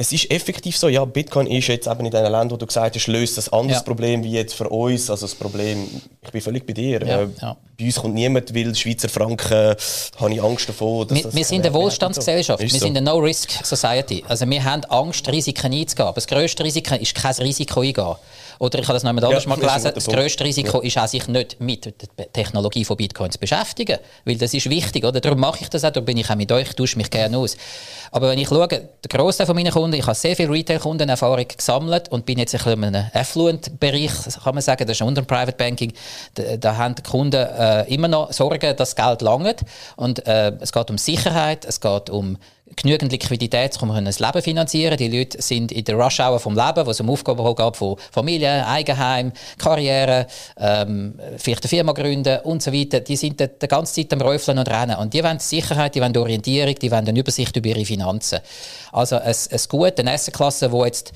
es 0.00 0.12
ist 0.12 0.30
effektiv 0.30 0.78
so, 0.78 0.88
ja, 0.88 1.04
Bitcoin 1.04 1.46
ist 1.46 1.66
jetzt 1.66 1.86
eben 1.86 2.06
in 2.06 2.10
den 2.10 2.22
Ländern, 2.22 2.50
wo 2.50 2.56
du 2.56 2.64
gesagt 2.64 2.96
hast, 2.96 3.06
löst 3.06 3.36
das 3.36 3.52
anderes 3.52 3.80
Ja. 3.80 3.84
Problem 3.84 4.24
wie 4.24 4.32
jetzt 4.32 4.54
für 4.54 4.66
uns. 4.66 5.10
Also 5.10 5.26
das 5.26 5.34
Problem, 5.34 5.86
ich 6.22 6.30
bin 6.30 6.40
völlig 6.40 6.66
bei 6.66 6.72
dir. 6.72 7.06
Ja, 7.06 7.20
äh, 7.20 7.28
ja. 7.38 7.56
Bei 7.78 7.84
uns 7.84 7.96
kommt 7.96 8.14
niemand, 8.14 8.54
weil 8.54 8.74
Schweizer 8.74 9.10
Franken, 9.10 9.52
äh, 9.52 9.76
habe 10.18 10.32
ich 10.32 10.42
Angst 10.42 10.70
davor. 10.70 11.04
dass 11.04 11.18
Wir, 11.18 11.24
das 11.24 11.34
wir 11.34 11.44
sind 11.44 11.66
eine 11.66 11.74
Wohlstandsgesellschaft. 11.74 12.60
so. 12.60 12.64
Wir 12.64 12.70
so. 12.70 12.78
sind 12.78 12.96
eine 12.96 13.10
No-Risk-Society. 13.10 14.24
Also 14.26 14.48
wir 14.48 14.64
haben 14.64 14.86
Angst, 14.86 15.28
Risiken 15.28 15.70
einzugehen. 15.70 16.08
Aber 16.08 16.14
das 16.14 16.26
grösste 16.26 16.64
Risiko 16.64 16.94
ist 16.94 17.14
kein 17.14 17.34
Risiko 17.34 17.80
eingehen. 17.80 18.14
Oder 18.60 18.78
ich 18.78 18.84
habe 18.88 18.92
das 18.92 19.04
noch 19.04 19.08
jemand 19.08 19.24
anders 19.24 19.44
Ja, 19.44 19.48
mal 19.48 19.58
gelesen. 19.58 19.90
Das 19.94 20.04
grösste 20.04 20.44
Risiko 20.44 20.80
ist 20.80 20.98
auch, 20.98 21.08
sich 21.08 21.26
nicht 21.28 21.58
mit 21.60 21.94
der 22.18 22.30
Technologie 22.30 22.84
von 22.84 22.94
Bitcoin 22.94 23.30
zu 23.30 23.38
beschäftigen. 23.38 23.98
Weil 24.26 24.36
das 24.36 24.52
ist 24.52 24.68
wichtig. 24.68 25.02
Oder? 25.02 25.18
Darum 25.18 25.40
mache 25.40 25.60
ich 25.62 25.70
das 25.70 25.82
auch. 25.82 25.90
Darum 25.90 26.04
bin 26.04 26.18
ich 26.18 26.28
auch 26.28 26.34
mit 26.36 26.52
euch. 26.52 26.74
Tausche 26.76 26.98
mich 26.98 27.10
gerne 27.10 27.38
aus. 27.38 27.56
Aber 28.10 28.28
wenn 28.28 28.38
ich 28.38 28.48
schaue, 28.48 28.68
der 28.68 28.82
Großteil 29.08 29.46
von 29.46 29.56
meinen 29.56 29.72
Kunden, 29.72 29.96
ich 29.96 30.06
habe 30.06 30.14
sehr 30.14 30.36
viel 30.36 30.50
Retail-Kundenerfahrung 30.50 31.46
gesammelt 31.56 32.10
und 32.10 32.26
bin 32.26 32.38
jetzt 32.38 32.54
ein 32.54 32.58
bisschen 32.58 32.82
in 32.82 32.94
einem 32.96 33.10
Affluent-Bereich, 33.14 34.10
kann 34.44 34.54
man 34.54 34.62
sagen, 34.62 34.86
das 34.86 34.98
ist 34.98 35.02
unter 35.02 35.22
dem 35.22 35.26
Private 35.26 35.56
Banking. 35.56 35.94
Da, 36.34 36.58
da 36.58 36.76
haben 36.76 36.94
die 36.96 37.02
Kunden 37.02 37.42
äh, 37.42 37.84
immer 37.84 38.08
noch 38.08 38.30
Sorgen, 38.30 38.76
dass 38.76 38.94
das 38.94 38.96
Geld 38.96 39.22
langt. 39.22 39.60
Und 39.96 40.26
äh, 40.26 40.52
es 40.60 40.70
geht 40.70 40.90
um 40.90 40.98
Sicherheit, 40.98 41.64
es 41.64 41.80
geht 41.80 42.10
um 42.10 42.36
genügend 42.76 43.12
Liquidität, 43.12 43.80
um 43.82 44.04
das 44.04 44.18
Leben 44.18 44.42
finanzieren. 44.42 44.96
Die 44.96 45.08
Leute 45.08 45.40
sind 45.42 45.72
in 45.72 45.84
der 45.84 45.96
Rush-Hour 45.96 46.40
vom 46.40 46.54
Leben, 46.54 46.86
wo 46.86 46.90
es 46.90 47.00
um 47.00 47.10
Aufgaben 47.10 47.54
geht 47.54 47.76
von 47.76 47.96
Familie, 48.10 48.66
Eigenheim, 48.66 49.32
Karriere, 49.58 50.26
ähm, 50.58 51.18
vielleicht 51.36 51.64
eine 51.64 51.68
Firma 51.68 51.92
gründen 51.92 52.40
und 52.40 52.62
so 52.62 52.72
weiter. 52.72 53.00
Die 53.00 53.16
sind 53.16 53.40
die 53.40 53.68
ganze 53.68 53.94
Zeit 53.94 54.12
am 54.12 54.20
Räufeln 54.20 54.58
und 54.58 54.68
Rennen. 54.68 54.96
Und 54.96 55.14
die 55.14 55.22
wollen 55.22 55.38
Sicherheit, 55.38 55.94
die 55.94 56.00
wollen 56.00 56.16
Orientierung, 56.16 56.74
die 56.74 56.90
wollen 56.90 57.08
eine 57.08 57.18
Übersicht 57.18 57.56
über 57.56 57.68
ihre 57.68 57.84
Finanzen. 57.84 58.40
Also 58.92 59.16
ein, 59.16 59.34
ein 59.50 59.60
gut, 59.68 59.98
eine 59.98 60.12
Assetklasse, 60.12 60.72
wo 60.72 60.84
jetzt 60.84 61.12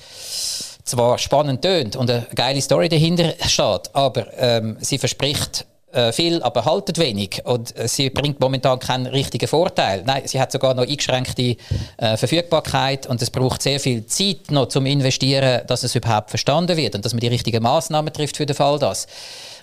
zwar 0.83 1.17
spannend 1.17 1.61
tönt 1.61 1.95
und 1.95 2.09
eine 2.09 2.27
geile 2.35 2.61
Story 2.61 2.89
dahinter 2.89 3.33
steht, 3.47 3.89
aber 3.93 4.27
ähm, 4.37 4.77
sie 4.79 4.99
verspricht 4.99 5.65
äh, 5.95 6.11
viel, 6.11 6.43
aber 6.43 6.65
haltet 6.65 6.97
wenig. 6.97 7.41
Und 7.45 7.77
äh, 7.77 7.87
sie 7.87 8.09
bringt 8.09 8.39
momentan 8.39 8.79
keinen 8.79 9.05
richtigen 9.07 9.47
Vorteil. 9.47 10.03
Nein, 10.05 10.23
sie 10.25 10.39
hat 10.41 10.51
sogar 10.51 10.73
noch 10.73 10.87
eingeschränkte 10.87 11.55
äh, 11.97 12.17
Verfügbarkeit 12.17 13.07
und 13.07 13.21
es 13.21 13.29
braucht 13.29 13.61
sehr 13.61 13.79
viel 13.79 14.05
Zeit 14.05 14.51
noch 14.51 14.67
zum 14.67 14.85
Investieren, 14.85 15.61
dass 15.67 15.83
es 15.83 15.95
überhaupt 15.95 16.29
verstanden 16.29 16.75
wird 16.77 16.95
und 16.95 17.05
dass 17.05 17.13
man 17.13 17.21
die 17.21 17.27
richtigen 17.27 17.63
Maßnahmen 17.63 18.13
trifft 18.13 18.37
für 18.37 18.45
den 18.45 18.55
Fall 18.55 18.77
das. 18.77 19.07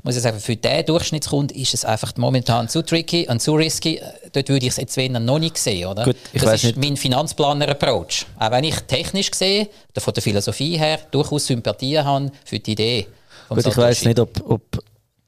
Muss 0.03 0.17
ich 0.17 0.23
sagen, 0.23 0.41
für 0.41 0.57
den 0.57 0.87
Durchschnittskund 0.87 1.53
ist 1.53 1.75
es 1.75 1.85
einfach 1.85 2.13
momentan 2.17 2.69
zu 2.69 2.83
tricky 2.83 3.29
und 3.29 3.41
zu 3.41 3.55
risky. 3.55 3.99
Äh, 3.99 4.03
Dort 4.33 4.49
würde 4.49 4.65
ich 4.65 4.73
es 4.73 4.79
jetzt 4.79 4.97
wenn 4.97 5.13
noch 5.13 5.39
nicht 5.39 5.59
sehen, 5.59 5.87
oder? 5.87 6.05
Gut, 6.05 6.17
ich 6.33 6.43
das 6.43 6.55
ist 6.55 6.77
nicht. 6.77 6.79
mein 6.79 6.97
Finanzplaner-Approach. 6.97 8.25
Auch 8.39 8.51
wenn 8.51 8.65
ich 8.65 8.77
technisch 8.81 9.31
gesehen, 9.31 9.69
von 9.99 10.15
der 10.15 10.23
Philosophie 10.23 10.79
her, 10.79 10.99
durchaus 11.11 11.47
Sympathie 11.47 11.99
habe 11.99 12.33
für 12.45 12.59
die 12.59 12.73
Idee. 12.73 13.07
Gut, 13.51 13.67
ich 13.67 13.77
weiß 13.77 14.07
nicht, 14.07 14.19
ob, 14.19 14.31
ob 14.49 14.63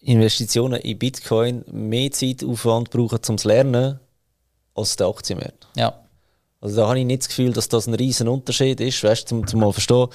Investitionen 0.04 0.80
in 0.80 0.98
Bitcoin 0.98 1.64
mehr 1.70 2.10
Zeitaufwand 2.10 2.90
brauchen 2.90 3.22
zum 3.22 3.36
Lernen 3.44 3.98
als 4.74 4.96
der 4.96 5.06
Aktienmarkt. 5.06 5.66
Ja. 5.76 5.94
Also 6.60 6.76
da 6.76 6.88
habe 6.88 6.98
ich 6.98 7.04
nicht 7.06 7.22
das 7.22 7.28
Gefühl, 7.28 7.52
dass 7.52 7.68
das 7.68 7.86
ein 7.86 7.94
riesen 7.94 8.28
Unterschied 8.28 8.80
ist, 8.80 9.02
weißt, 9.02 9.28
zum, 9.28 9.46
zum 9.46 9.60
mal 9.60 9.72
verstehen, 9.72 10.08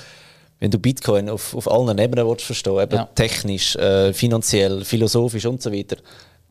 wenn 0.60 0.71
du 0.71 0.78
Bitcoin 0.80 1.30
auf, 1.30 1.56
auf 1.56 1.71
allen 1.71 1.97
Ebenen 1.97 2.28
willst 2.28 2.45
verstehen, 2.45 2.80
eben 2.80 2.95
Ja. 2.95 3.06
technisch, 3.15 3.75
äh, 3.78 4.13
finanziell, 4.13 4.84
philosophisch 4.84 5.45
und 5.45 5.62
so 5.62 5.71
weiter, 5.71 5.97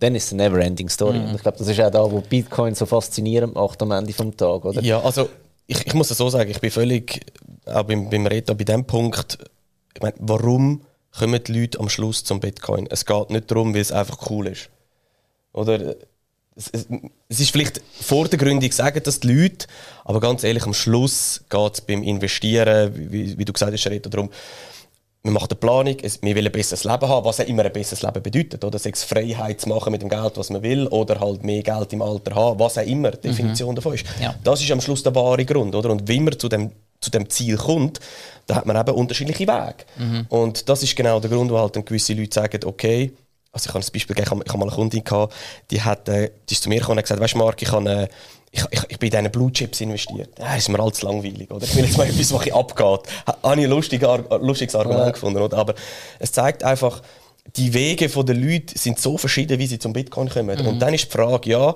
dann 0.01 0.15
ist 0.15 0.27
es 0.27 0.33
eine 0.33 0.45
never-ending 0.45 0.89
Story. 0.89 1.19
Mhm. 1.19 1.29
Und 1.31 1.35
ich 1.37 1.43
glaube, 1.43 1.59
das 1.59 1.69
ist 1.69 1.81
auch 1.81 1.91
da, 1.91 2.11
wo 2.11 2.21
Bitcoin 2.21 2.75
so 2.75 2.87
faszinierend 2.87 3.55
macht 3.55 3.83
am 3.83 3.91
Ende 3.91 4.13
vom 4.13 4.37
Tag, 4.37 4.65
oder? 4.65 4.81
Ja, 4.83 5.01
also 5.01 5.29
ich, 5.67 5.87
ich 5.87 5.95
muss 5.95 6.11
es 6.11 6.19
so 6.19 6.29
sagen, 6.29 6.51
ich 6.51 6.61
bin 6.61 6.71
völlig, 6.71 7.21
auch 7.67 7.83
beim, 7.83 8.09
beim 8.09 8.27
Reto, 8.27 8.55
bei 8.55 8.65
dem 8.65 8.85
Punkt, 8.85 9.39
ich 9.95 10.01
meine, 10.01 10.15
warum 10.21 10.83
kommen 11.17 11.43
die 11.43 11.61
Leute 11.61 11.81
am 11.81 11.89
Schluss 11.89 12.25
zum 12.25 12.41
Bitcoin? 12.41 12.87
Es 12.91 13.05
geht 13.05 13.31
nicht 13.31 13.51
darum, 13.51 13.75
weil 13.75 13.81
es 13.81 13.93
einfach 13.93 14.31
cool 14.31 14.49
ist. 14.49 14.71
Oder 15.53 15.97
es, 16.55 16.69
es, 16.73 16.87
es 17.29 17.41
ist 17.41 17.51
vielleicht 17.51 17.81
vordergründig 18.01 18.73
sagen 18.73 19.01
das 19.05 19.21
die 19.21 19.33
Leute, 19.33 19.67
aber 20.05 20.21
ganz 20.21 20.45
ehrlich, 20.45 20.65
am 20.65 20.75
Schluss 20.75 21.45
geht 21.49 21.75
es 21.75 21.81
beim 21.81 22.03
Investieren, 22.03 22.93
wie, 22.95 23.39
wie 23.39 23.45
du 23.45 23.53
gesagt 23.53 23.73
hast, 23.73 23.87
Reto, 23.87 24.11
darum, 24.11 24.31
man 25.23 25.35
macht 25.35 25.51
eine 25.51 25.59
Planung, 25.59 25.97
es, 26.03 26.23
wir 26.23 26.35
wollen 26.35 26.47
ein 26.47 26.53
besseres 26.53 26.85
Leben 26.85 27.09
haben, 27.09 27.25
was 27.25 27.41
auch 27.41 27.47
immer 27.47 27.65
ein 27.65 27.73
besseres 27.73 28.03
Leben 28.03 28.23
bedeutet. 28.23 28.65
Oder 28.65 28.79
sei 28.79 28.91
es 28.91 29.05
Freiheit 29.05 29.61
zu 29.61 29.69
machen 29.69 29.91
mit 29.91 30.03
dem 30.03 30.09
Geld, 30.09 30.37
was 30.37 30.51
man 30.51 30.63
will, 30.63 30.87
oder 30.89 31.21
halt 31.21 31.43
mehr 31.45 31.63
Geld 31.63 31.93
im 31.93 32.03
Alter 32.03 32.35
haben, 32.35 32.59
was 32.59 32.79
auch 32.79 32.87
immer 32.87 33.11
die 33.11 33.29
Definition 33.29 33.71
mhm. 33.71 33.75
davon 33.77 33.95
ist. 33.95 34.07
Ja. 34.21 34.35
Das 34.45 34.61
ist 34.61 34.71
am 34.71 34.81
Schluss 34.81 35.03
der 35.03 35.15
wahre 35.15 35.45
Grund. 35.45 35.75
Oder? 35.75 35.91
Und 35.91 36.07
wie 36.09 36.21
man 36.21 36.39
zu 36.39 36.49
dem, 36.49 36.71
zu 37.01 37.11
dem 37.11 37.29
Ziel 37.31 37.57
kommt, 37.57 38.01
da 38.47 38.57
hat 38.57 38.67
man 38.67 38.77
eben 38.77 38.91
unterschiedliche 38.93 39.47
Wege. 39.47 39.85
Mhm. 39.97 40.27
Und 40.29 40.69
das 40.69 40.83
ist 40.83 40.97
genau 40.97 41.21
der 41.21 41.31
Grund, 41.31 41.51
wo 41.51 41.59
halt 41.59 41.77
dann 41.77 41.85
gewisse 41.85 42.15
Leute 42.15 42.35
sagen, 42.35 42.65
okay, 42.65 43.13
also 43.53 43.69
ich 43.69 43.75
habe 43.75 43.85
ein 43.85 43.93
Beispiel 43.93 44.17
gegeben, 44.17 44.43
ich 44.45 44.49
habe 44.53 44.59
mal 44.59 44.67
eine 44.67 44.75
Kundin 44.75 45.05
gehabt, 45.05 45.35
die, 45.71 45.81
hat, 45.81 46.09
äh, 46.09 46.31
die 46.49 46.55
ist 46.55 46.63
zu 46.63 46.69
mir 46.69 46.81
gekommen 46.81 46.99
und 46.99 47.03
gesagt, 47.03 47.21
weißt 47.21 47.35
du 47.35 47.39
Marc, 47.39 47.63
ich 47.63 47.73
habe 47.73 47.91
äh, 47.91 48.09
ich, 48.51 48.65
ich, 48.71 48.81
ich 48.89 48.99
bin 48.99 49.13
in 49.13 49.19
diese 49.19 49.31
Blue 49.31 49.53
Chips 49.53 49.81
investiert. 49.81 50.31
Das 50.37 50.57
ist 50.57 50.69
mir 50.69 50.81
allzu 50.81 51.07
langweilig. 51.07 51.51
Oder? 51.51 51.65
Ich 51.65 51.77
will 51.77 51.85
jetzt 51.85 51.99
mal 51.99 52.07
etwas, 52.09 52.33
was 52.33 52.51
abgeht. 52.51 53.01
Habe 53.27 53.61
ich 53.61 53.67
ein 53.67 53.71
lustiges, 53.71 54.09
lustiges 54.41 54.75
Argument 54.75 55.07
ja. 55.07 55.11
gefunden. 55.11 55.43
Oder? 55.43 55.59
Aber 55.59 55.75
es 56.19 56.33
zeigt 56.33 56.65
einfach, 56.65 57.03
die 57.57 57.73
Wege 57.75 58.09
der 58.09 58.35
Leute 58.35 58.79
sind 58.79 58.99
so 58.99 59.19
verschieden, 59.19 59.59
wie 59.59 59.67
sie 59.67 59.79
zum 59.79 59.93
Bitcoin 59.93 60.29
kommen. 60.29 60.61
Mhm. 60.61 60.67
Und 60.67 60.79
dann 60.81 60.95
ist 60.95 61.07
die 61.07 61.11
Frage, 61.11 61.51
ja, 61.51 61.75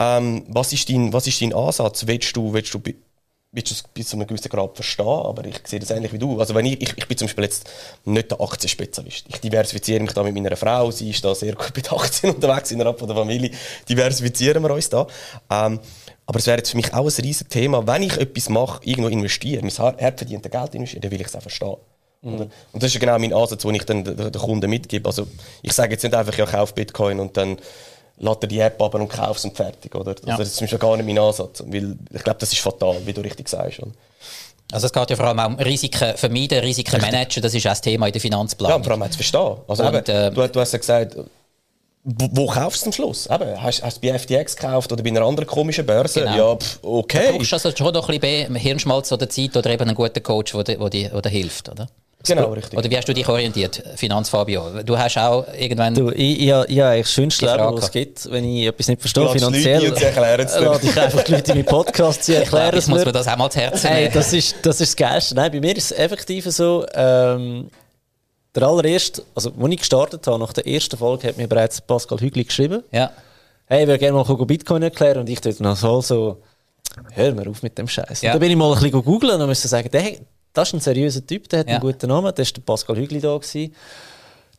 ähm, 0.00 0.44
was, 0.48 0.72
ist 0.72 0.88
dein, 0.88 1.12
was 1.12 1.26
ist 1.26 1.40
dein 1.42 1.52
Ansatz? 1.52 2.06
Willst 2.06 2.36
du, 2.36 2.52
willst 2.52 2.72
du 2.72 2.80
bis 3.50 4.08
zu 4.08 4.16
einem 4.16 4.26
gewissen 4.26 4.50
Grad 4.50 4.74
verstehen, 4.74 5.06
aber 5.06 5.44
ich 5.46 5.60
sehe 5.64 5.80
das 5.80 5.90
ähnlich 5.90 6.12
wie 6.12 6.18
du. 6.18 6.38
Also 6.38 6.54
wenn 6.54 6.66
ich, 6.66 6.82
ich, 6.82 6.94
ich 6.96 7.08
bin 7.08 7.16
zum 7.16 7.28
Beispiel 7.28 7.44
jetzt 7.44 7.68
nicht 8.04 8.30
der 8.30 8.40
Aktienspezialist. 8.40 9.24
Ich 9.28 9.40
diversifiziere 9.40 10.00
mich 10.00 10.12
da 10.12 10.22
mit 10.22 10.34
meiner 10.34 10.56
Frau, 10.56 10.90
sie 10.90 11.10
ist 11.10 11.24
da 11.24 11.34
sehr 11.34 11.54
gut 11.54 11.72
mit 11.74 11.90
Aktien 11.90 12.34
unterwegs 12.34 12.70
innerhalb 12.70 12.98
von 12.98 13.08
der 13.08 13.16
Familie. 13.16 13.50
Diversifizieren 13.88 14.62
wir 14.62 14.70
uns 14.70 14.90
da. 14.90 15.06
Ähm, 15.50 15.80
aber 16.26 16.38
es 16.38 16.46
wäre 16.46 16.58
jetzt 16.58 16.70
für 16.70 16.76
mich 16.76 16.92
auch 16.92 17.06
ein 17.06 17.24
riesiges 17.24 17.48
Thema, 17.48 17.86
wenn 17.86 18.02
ich 18.02 18.18
etwas 18.18 18.50
mache, 18.50 18.84
irgendwo 18.84 19.08
investiere, 19.08 19.62
mein 19.62 19.70
hart 19.70 20.18
verdiente 20.18 20.50
Geld 20.50 20.74
investiere, 20.74 21.00
dann 21.00 21.10
will 21.10 21.20
ich 21.22 21.28
es 21.28 21.34
auch 21.34 21.40
verstehen. 21.40 21.76
Mhm. 22.20 22.50
Und 22.72 22.82
das 22.82 22.92
ist 22.92 23.00
genau 23.00 23.18
mein 23.18 23.32
Ansatz, 23.32 23.62
den 23.62 23.74
ich 23.74 23.84
dann 23.84 24.04
den, 24.04 24.32
Kunden 24.32 24.68
mitgebe. 24.68 25.08
Also 25.08 25.26
ich 25.62 25.72
sage 25.72 25.92
jetzt 25.92 26.02
nicht 26.02 26.14
einfach, 26.14 26.36
ja, 26.36 26.44
kauf 26.44 26.74
Bitcoin 26.74 27.18
und 27.20 27.36
dann 27.38 27.56
lädt 28.18 28.42
er 28.42 28.46
die 28.46 28.60
App 28.60 28.80
ab 28.80 28.94
und 28.94 29.08
kauft 29.08 29.44
es 29.44 29.50
fertig. 29.52 29.94
Oder? 29.94 30.10
Also 30.10 30.26
Das 30.26 30.48
ist 30.48 30.56
zum 30.56 30.64
Beispiel 30.64 30.78
gar 30.78 30.96
nicht 30.96 31.06
mein 31.06 31.18
Ansatz. 31.18 31.62
Weil 31.66 31.96
ich 32.12 32.24
glaube, 32.24 32.38
das 32.40 32.52
ist 32.52 32.60
fatal, 32.60 32.96
wie 33.04 33.12
du 33.12 33.20
richtig 33.20 33.48
sagst. 33.48 33.80
Oder? 33.80 33.92
Also 34.70 34.86
es 34.86 34.92
geht 34.92 35.10
ja 35.10 35.16
vor 35.16 35.26
allem 35.26 35.38
auch 35.38 35.46
um 35.46 35.54
Risiken 35.56 36.16
vermeiden, 36.16 36.58
Risiken 36.58 37.00
managen, 37.00 37.42
das 37.42 37.54
ist 37.54 37.66
auch 37.66 37.70
das 37.70 37.80
Thema 37.80 38.06
in 38.06 38.12
der 38.12 38.20
Finanzplanung. 38.20 38.70
Ja, 38.70 38.76
und 38.76 38.84
vor 38.84 38.92
allem 38.92 39.02
auch 39.02 39.10
zu 39.10 39.16
verstehen. 39.16 39.56
Also 39.66 39.82
und, 39.82 39.94
eben, 39.94 40.06
äh, 40.06 40.30
du, 40.30 40.46
du, 40.46 40.60
hast 40.60 40.72
ja 40.72 40.78
gesagt, 40.78 41.16
wo, 42.04 42.28
wo 42.32 42.46
kaufst 42.46 42.82
du 42.82 42.86
am 42.86 42.92
Schluss? 42.92 43.26
Eben, 43.26 43.62
hast, 43.62 43.82
hast 43.82 44.02
du 44.02 44.06
bei 44.06 44.18
FTX 44.18 44.56
gekauft 44.56 44.92
oder 44.92 45.02
bei 45.02 45.08
einer 45.08 45.22
anderen 45.22 45.48
komischen 45.48 45.86
Börse? 45.86 46.20
Genau. 46.20 46.52
Ja, 46.52 46.56
pff, 46.56 46.80
okay. 46.82 47.32
Du 47.32 47.38
brauchst 47.38 47.52
also 47.54 47.70
schon 47.74 47.94
noch 47.94 48.10
ein 48.10 48.20
bisschen 48.20 48.54
Hirnschmalz 48.56 49.10
oder 49.10 49.28
Zeit 49.30 49.56
oder 49.56 49.70
eben 49.70 49.84
einen 49.84 49.94
guten 49.94 50.22
Coach, 50.22 50.52
der 50.52 50.90
dir 50.90 51.22
hilft, 51.30 51.70
oder? 51.70 51.88
Genau, 52.26 52.52
richtig. 52.52 52.78
Oder 52.78 52.90
wie 52.90 52.96
hast 52.96 53.08
du 53.08 53.14
dich 53.14 53.28
orientiert, 53.28 53.82
Finanzfabio? 53.94 54.82
Du 54.84 54.98
hast 54.98 55.16
auch 55.18 55.46
irgendwann. 55.56 55.94
Du, 55.94 56.10
ich, 56.10 56.40
ja, 56.40 56.68
ja, 56.68 56.94
ich 56.94 57.06
schönste 57.06 57.46
Leben, 57.46 57.74
was 57.74 57.84
es 57.84 57.90
gibt, 57.92 58.30
wenn 58.30 58.44
ich 58.44 58.66
etwas 58.66 58.88
nicht 58.88 59.00
verstehe, 59.00 59.28
finanziell. 59.30 59.86
Leute, 59.86 60.04
es 60.04 60.58
lade 60.58 60.86
ich 60.86 61.00
einfach 61.00 61.22
die 61.22 61.32
Leute 61.32 61.52
in 61.52 61.58
meinen 61.58 61.66
Podcast, 61.66 62.24
sie 62.24 62.34
erklären 62.34 62.76
es 62.76 62.88
mir. 62.88 62.94
muss 62.94 63.04
man 63.04 63.14
das 63.14 63.28
auch 63.28 63.36
mal 63.36 63.50
zu 63.50 63.60
Herzen 63.60 63.86
nehmen. 63.86 63.96
Hey, 63.96 64.10
das 64.12 64.32
ist, 64.32 64.56
das 64.62 64.80
ist 64.80 64.92
das 64.92 64.96
Geilste. 64.96 65.34
Nein, 65.36 65.52
bei 65.52 65.60
mir 65.60 65.76
ist 65.76 65.92
es 65.92 65.98
effektiv 65.98 66.44
so, 66.46 66.84
ähm, 66.92 67.70
der 68.54 68.62
allererste, 68.64 69.22
also 69.34 69.52
als 69.58 69.72
ich 69.72 69.78
gestartet 69.78 70.26
habe, 70.26 70.38
nach 70.38 70.52
der 70.52 70.66
ersten 70.66 70.96
Folge, 70.96 71.28
hat 71.28 71.36
mir 71.36 71.46
bereits 71.46 71.80
Pascal 71.80 72.18
Hügli 72.18 72.44
geschrieben. 72.44 72.82
Ja. 72.90 73.12
Hey, 73.66 73.82
ich 73.82 73.86
würde 73.86 73.98
gerne 73.98 74.16
mal 74.16 74.46
Bitcoin 74.46 74.82
erklären 74.82 75.18
und 75.18 75.28
ich 75.28 75.40
tue 75.40 75.52
dann 75.52 75.76
so, 75.76 76.00
so 76.00 76.42
hör 77.12 77.32
mir 77.32 77.48
auf 77.48 77.62
mit 77.62 77.78
dem 77.78 77.86
Scheiß. 77.86 78.22
Ja. 78.22 78.30
Und 78.30 78.34
dann 78.34 78.40
bin 78.40 78.50
ich 78.50 78.56
mal 78.56 78.72
ein 78.72 78.80
bisschen 78.80 79.04
googeln 79.04 79.40
und 79.40 79.48
musste 79.48 79.68
sagen, 79.68 79.88
hey, 79.92 80.20
das 80.58 80.68
ist 80.68 80.74
ein 80.74 80.80
seriöser 80.80 81.24
Typ, 81.24 81.48
der 81.48 81.60
hat 81.60 81.68
ja. 81.68 81.74
einen 81.74 81.82
guten 81.82 82.08
Namen. 82.08 82.32
Das 82.34 82.48
war 82.48 82.52
der 82.54 82.62
Pascal 82.62 82.96
Hügli 82.96 83.20
da. 83.20 83.36
Gewesen. 83.36 83.72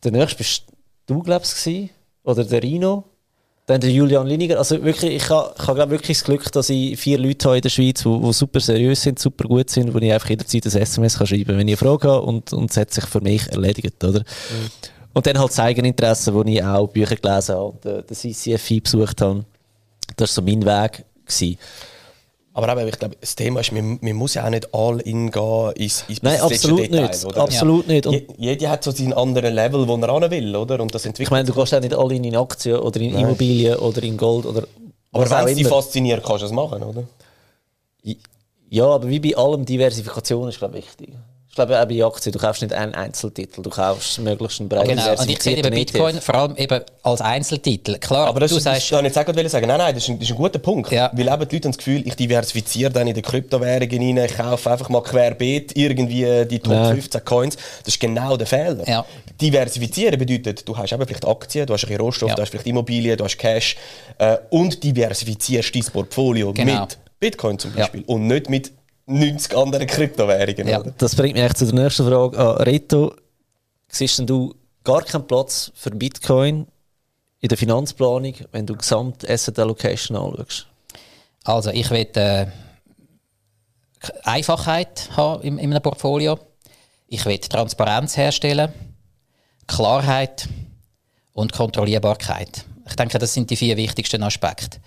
Der 0.04 0.12
nächste 0.12 0.38
bist 0.38 0.64
du, 1.06 1.22
glaubst 1.22 1.66
du, 1.66 1.90
oder 2.24 2.44
der 2.44 2.64
Rino. 2.64 3.04
Dann 3.66 3.82
der 3.82 3.92
Julian 3.92 4.26
Liniger. 4.26 4.58
Also 4.58 4.82
wirklich, 4.84 5.14
ich 5.14 5.30
habe, 5.30 5.54
ich 5.56 5.68
habe 5.68 5.90
wirklich 5.92 6.18
das 6.18 6.24
Glück, 6.24 6.52
dass 6.52 6.70
ich 6.70 6.98
vier 6.98 7.20
Leute 7.20 7.48
habe 7.48 7.58
in 7.58 7.62
der 7.62 7.70
Schweiz, 7.70 8.02
die, 8.02 8.20
die 8.20 8.34
super 8.34 8.60
seriös 8.60 9.02
sind, 9.02 9.20
super 9.20 9.48
gut 9.48 9.70
sind, 9.70 9.94
wo 9.94 10.00
ich 10.00 10.12
einfach 10.12 10.30
jederzeit 10.30 10.66
ein 10.66 10.82
SMS 10.82 11.18
kann 11.18 11.28
schreiben 11.28 11.46
kann, 11.46 11.58
wenn 11.60 11.68
ich 11.68 11.80
eine 11.80 11.90
Frage 11.90 12.08
habe 12.08 12.22
und, 12.26 12.52
und 12.52 12.72
es 12.72 12.78
hat 12.78 12.92
sich 12.92 13.06
für 13.06 13.22
mich 13.22 13.48
erledigt. 13.52 14.04
Oder? 14.04 14.22
Mhm. 14.22 14.70
Und 15.14 15.28
dann 15.28 15.38
halt 15.38 15.50
das 15.50 15.60
Eigeninteresse, 15.60 16.34
wo 16.34 16.42
ich 16.44 16.64
auch 16.64 16.88
Bücher 16.88 17.16
gelesen 17.16 17.56
habe 17.56 17.66
und 17.66 17.86
den, 17.86 18.06
den 18.08 18.16
CCFI 18.16 18.80
besucht 18.80 19.22
habe. 19.22 19.46
Das 20.16 20.36
war 20.36 20.42
so 20.44 20.50
mein 20.50 20.66
Weg. 20.66 21.06
Gewesen. 21.26 21.60
Aber 22.60 22.78
eben, 22.78 22.90
ich 22.90 23.00
glaube, 23.00 23.16
das 23.22 23.36
Thema 23.38 23.62
ist, 23.62 23.72
man, 23.72 24.00
man 24.02 24.14
muss 24.18 24.34
ja 24.34 24.46
auch 24.46 24.50
nicht 24.50 24.74
all 24.74 25.00
in 25.00 25.32
gehen 25.32 25.72
ins, 25.78 26.04
ins 26.10 26.22
Nein, 26.22 26.42
absolut 26.42 26.82
Detail, 26.82 27.08
nicht. 27.08 27.26
Oder? 27.26 27.42
Absolut 27.42 27.88
ja. 27.88 27.94
nicht. 27.94 28.06
Und 28.06 28.24
jeder 28.38 28.70
hat 28.70 28.84
so 28.84 28.92
seinen 28.92 29.14
anderen 29.14 29.54
Level, 29.54 29.88
wo 29.88 29.96
er 29.96 30.20
hin 30.20 30.32
will, 30.32 30.56
oder? 30.58 30.82
Und 30.82 30.94
das 30.94 31.06
entwickelt 31.06 31.28
ich 31.28 31.32
meine, 31.32 31.48
du 31.48 31.54
gehst 31.54 31.74
auch 31.74 31.80
nicht 31.80 31.94
all 31.94 32.12
in, 32.12 32.26
in 32.26 32.36
Aktien 32.36 32.80
oder 32.80 33.00
in 33.00 33.14
Nein. 33.14 33.24
Immobilien 33.24 33.78
oder 33.78 34.04
in 34.04 34.18
Gold 34.18 34.46
oder 34.46 34.64
Aber 35.14 35.30
wenn 35.30 35.48
es 35.48 35.56
dich 35.56 35.68
fasziniert, 35.68 36.22
kannst 36.22 36.42
du 36.42 36.48
es 36.48 36.52
machen, 36.52 36.84
oder? 36.84 37.04
Ja, 38.70 38.88
aber 38.88 39.08
wie 39.08 39.20
bei 39.20 39.38
allem, 39.38 39.66
Diversifikation 39.66 40.50
ist, 40.50 40.60
glaube 40.60 40.80
ich, 40.80 40.86
wichtig 40.86 41.14
glaube, 41.66 41.82
auch 41.82 41.86
bei 41.86 42.06
Aktien, 42.06 42.34
du 42.34 42.40
kaufst 42.40 42.62
nicht 42.62 42.74
einen 42.74 42.94
Einzeltitel, 42.94 43.62
du 43.62 43.70
kaufst 43.70 44.20
möglichst 44.20 44.60
einen 44.60 44.70
breiten 44.70 44.90
Genau, 44.90 45.12
und 45.12 45.30
ich 45.30 45.42
sehe 45.42 45.58
eben 45.58 45.70
Bitcoin 45.70 46.16
ETF. 46.16 46.26
vor 46.26 46.36
allem 46.36 46.56
eben 46.56 46.82
als 47.04 47.22
Einzeltitel. 47.22 47.98
Klar, 47.98 48.28
aber 48.28 48.40
das, 48.40 48.52
du 48.52 48.60
sagst... 48.60 48.92
Das, 48.92 49.02
ich 49.02 49.36
nicht 49.36 49.50
sagen. 49.50 49.68
Nein, 49.68 49.78
nein, 49.78 49.94
das 49.94 50.04
ist 50.04 50.10
ein, 50.10 50.20
das 50.20 50.30
ist 50.30 50.36
ein 50.36 50.38
guter 50.38 50.60
Punkt. 50.60 50.92
Ja. 50.92 51.12
Weil 51.14 51.28
eben 51.28 51.48
die 51.48 51.56
Leute 51.56 51.68
haben 51.68 51.72
das 51.72 51.78
Gefühl, 51.78 52.08
ich 52.08 52.16
diversifiziere 52.16 52.92
dann 52.92 53.08
in 53.08 53.14
die 53.14 53.22
Kryptowährungen 53.22 54.18
rein, 54.18 54.26
ich 54.26 54.38
kaufe 54.38 54.72
einfach 54.72 54.90
mal 54.90 55.02
querbeet 55.02 55.76
irgendwie 55.76 56.46
die 56.46 56.60
Top 56.60 56.74
ja. 56.74 56.92
15 56.92 57.26
Coins. 57.26 57.56
Das 57.56 57.94
ist 57.94 58.00
genau 58.00 58.38
der 58.38 58.48
Fehler. 58.48 58.88
Ja. 58.88 59.06
Diversifizieren 59.42 60.18
bedeutet, 60.18 60.68
du 60.68 60.78
hast 60.78 60.92
eben 60.92 61.06
vielleicht 61.06 61.28
Aktien, 61.28 61.66
du 61.66 61.74
hast 61.74 61.86
ein 61.86 61.98
Rohstoff, 61.98 62.30
ja. 62.30 62.36
du 62.36 62.42
hast 62.42 62.50
vielleicht 62.50 62.68
Immobilien, 62.68 63.18
du 63.18 63.24
hast 63.24 63.38
Cash 63.38 63.78
äh, 64.18 64.38
und 64.50 64.84
diversifizierst 64.84 65.74
dein 65.74 65.84
Portfolio 65.84 66.54
genau. 66.54 66.82
mit 66.82 66.98
Bitcoin 67.20 67.60
zum 67.60 67.74
Beispiel 67.74 68.04
und 68.06 68.28
nicht 68.28 68.50
mit 68.50 68.72
90 69.10 69.58
andere 69.58 69.86
Kryptowährungen. 69.86 70.68
Ja, 70.68 70.84
das 70.98 71.16
bringt 71.16 71.36
mich 71.36 71.54
zu 71.54 71.66
der 71.66 71.84
nächsten 71.84 72.08
Frage 72.08 72.38
an 72.38 72.58
Reto. 72.58 73.14
Siehst 73.88 74.22
du 74.30 74.54
gar 74.84 75.02
keinen 75.02 75.26
Platz 75.26 75.72
für 75.76 75.90
Bitcoin 75.92 76.68
in 77.40 77.50
der 77.50 77.58
Finanzplanung, 77.58 78.34
wenn 78.52 78.66
du 78.66 78.76
gesamt 78.76 79.28
Asset 79.30 79.58
Allocation 79.58 80.16
anschaust? 80.16 80.68
Also 81.44 81.72
ich 81.72 81.90
will 81.90 82.08
äh, 82.16 82.46
Einfachheit 84.24 85.10
haben 85.16 85.42
in, 85.42 85.58
in 85.58 85.72
einem 85.72 85.82
Portfolio. 85.82 86.40
Ich 87.08 87.26
will 87.26 87.40
Transparenz 87.40 88.18
herstellen, 88.18 88.72
Klarheit 89.68 90.48
und 91.34 91.54
Kontrollierbarkeit. 91.54 92.66
Ich 92.88 92.96
denke, 92.96 93.18
das 93.18 93.34
sind 93.34 93.50
die 93.50 93.56
vier 93.56 93.78
wichtigsten 93.78 94.22
Aspekte. 94.24 94.80